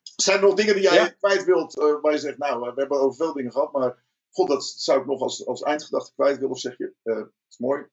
Zijn 0.02 0.38
er 0.38 0.44
nog 0.44 0.54
dingen 0.54 0.74
die 0.74 0.84
jij 0.84 0.94
ja? 0.94 1.10
kwijt 1.10 1.44
wilt, 1.44 1.78
uh, 1.78 2.02
waar 2.02 2.12
je 2.12 2.18
zegt, 2.18 2.38
nou, 2.38 2.60
we 2.60 2.74
hebben 2.76 3.00
over 3.00 3.16
veel 3.16 3.34
dingen 3.34 3.52
gehad, 3.52 3.72
maar 3.72 4.04
god, 4.30 4.48
dat 4.48 4.64
zou 4.64 5.00
ik 5.00 5.06
nog 5.06 5.22
als, 5.22 5.46
als 5.46 5.62
eindgedachte 5.62 6.14
kwijt 6.14 6.36
willen, 6.36 6.52
of 6.52 6.60
zeg 6.60 6.78
je, 6.78 6.94
uh, 7.04 7.16
het 7.16 7.32
is 7.50 7.58
mooi? 7.58 7.88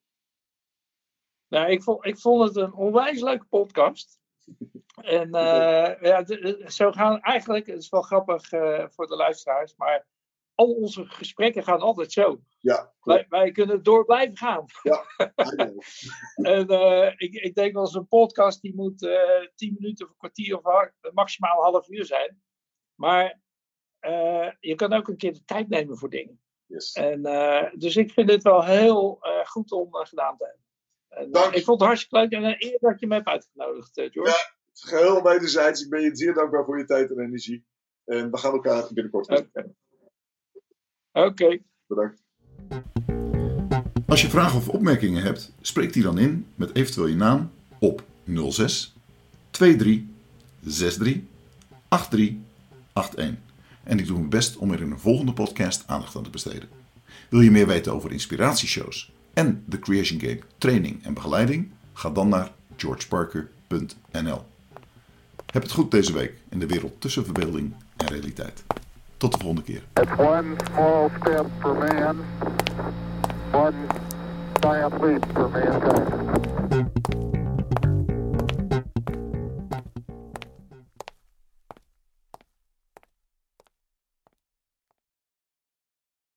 Nou, 1.48 1.70
ik 1.70 1.82
vond, 1.82 2.06
ik 2.06 2.18
vond 2.18 2.44
het 2.44 2.56
een 2.56 2.74
onwijs 2.74 3.20
leuke 3.20 3.46
podcast. 3.46 4.20
En 4.94 5.26
uh, 5.26 6.00
ja, 6.00 6.24
zo 6.68 6.92
gaan 6.92 7.20
eigenlijk, 7.20 7.66
het 7.66 7.78
is 7.78 7.88
wel 7.88 8.02
grappig 8.02 8.48
voor 8.94 9.06
de 9.06 9.16
luisteraars, 9.16 9.76
maar 9.76 10.06
al 10.62 10.74
onze 10.74 11.06
gesprekken 11.06 11.62
gaan 11.62 11.80
altijd 11.80 12.12
zo. 12.12 12.40
Ja, 12.58 12.94
wij, 13.00 13.26
wij, 13.28 13.52
kunnen 13.52 13.82
door 13.82 14.04
blijven 14.04 14.36
gaan. 14.36 14.64
Ja, 14.82 15.04
en 16.56 16.72
uh, 16.72 17.12
ik, 17.16 17.34
ik 17.34 17.54
denk 17.54 17.72
wel 17.72 17.82
eens 17.82 17.94
een 17.94 18.08
podcast 18.08 18.60
die 18.62 18.74
moet 18.74 19.02
uh, 19.02 19.46
tien 19.54 19.76
minuten 19.78 20.04
of 20.04 20.10
een 20.10 20.18
kwartier 20.18 20.60
of 20.62 20.90
maximaal 21.12 21.56
een 21.56 21.72
half 21.72 21.88
uur 21.88 22.04
zijn. 22.04 22.42
Maar 22.94 23.40
uh, 24.00 24.50
je 24.60 24.74
kan 24.74 24.92
ook 24.92 25.08
een 25.08 25.16
keer 25.16 25.32
de 25.32 25.44
tijd 25.44 25.68
nemen 25.68 25.98
voor 25.98 26.10
dingen. 26.10 26.40
Yes. 26.66 26.92
En, 26.92 27.22
dus 27.78 27.96
ik 27.96 28.12
vind 28.12 28.30
het 28.30 28.42
wel 28.42 28.64
heel 28.64 29.18
goed 29.44 29.72
om 29.72 29.94
gedaan 29.94 30.36
te 30.36 30.44
hebben. 30.44 31.42
En, 31.42 31.52
ik 31.52 31.64
vond 31.64 31.78
het 31.78 31.88
hartstikke 31.88 32.18
leuk 32.18 32.32
en 32.32 32.44
een 32.44 32.56
eer 32.58 32.78
dat 32.80 33.00
je 33.00 33.06
me 33.06 33.14
hebt 33.14 33.26
uitgenodigd, 33.26 33.90
George. 33.94 34.30
Ja, 34.30 34.54
geheel 34.72 35.22
wederzijds. 35.22 35.82
Ik 35.82 35.90
ben 35.90 36.00
je 36.00 36.16
zeer 36.16 36.34
dankbaar 36.34 36.64
voor 36.64 36.78
je 36.78 36.84
tijd 36.84 37.10
en 37.10 37.20
energie. 37.20 37.66
En 38.04 38.30
we 38.30 38.38
gaan 38.38 38.52
elkaar 38.52 38.88
binnenkort. 38.92 39.28
Okay. 39.28 39.74
Oké. 41.12 41.26
Okay. 41.26 41.62
Bedankt. 41.86 42.22
Als 44.06 44.22
je 44.22 44.28
vragen 44.28 44.58
of 44.58 44.68
opmerkingen 44.68 45.22
hebt, 45.22 45.52
spreek 45.60 45.92
die 45.92 46.02
dan 46.02 46.18
in 46.18 46.46
met 46.54 46.74
eventueel 46.74 47.06
je 47.06 47.16
naam 47.16 47.50
op 47.78 48.04
06 48.50 48.94
23 49.50 50.02
63 50.60 51.20
83 51.88 52.34
81. 52.92 53.34
En 53.82 53.98
ik 53.98 54.06
doe 54.06 54.16
mijn 54.16 54.28
best 54.28 54.56
om 54.56 54.72
er 54.72 54.80
in 54.80 54.90
een 54.90 54.98
volgende 54.98 55.32
podcast 55.32 55.84
aandacht 55.86 56.16
aan 56.16 56.22
te 56.22 56.30
besteden. 56.30 56.68
Wil 57.28 57.40
je 57.40 57.50
meer 57.50 57.66
weten 57.66 57.92
over 57.92 58.12
inspiratieshows 58.12 59.12
en 59.32 59.64
de 59.66 59.78
Creation 59.78 60.20
Game 60.20 60.40
training 60.58 61.04
en 61.04 61.14
begeleiding? 61.14 61.70
Ga 61.92 62.10
dan 62.10 62.28
naar 62.28 62.52
georgeparker.nl. 62.76 64.44
Heb 65.46 65.62
het 65.62 65.72
goed 65.72 65.90
deze 65.90 66.12
week 66.12 66.34
in 66.48 66.58
de 66.58 66.66
wereld 66.66 67.00
tussen 67.00 67.24
verbeelding 67.24 67.74
en 67.96 68.06
realiteit. 68.06 68.64
Tot 69.22 69.32
de 69.32 69.38
volgende 69.38 69.62
keer. 69.62 69.82
One 70.18 70.56
small 70.72 71.10
step 71.20 71.46
for 71.60 71.74
man, 71.74 72.16
one 73.52 73.74
giant 74.60 75.00
leap 75.02 75.24
for 75.32 75.48
mankind. 75.48 76.51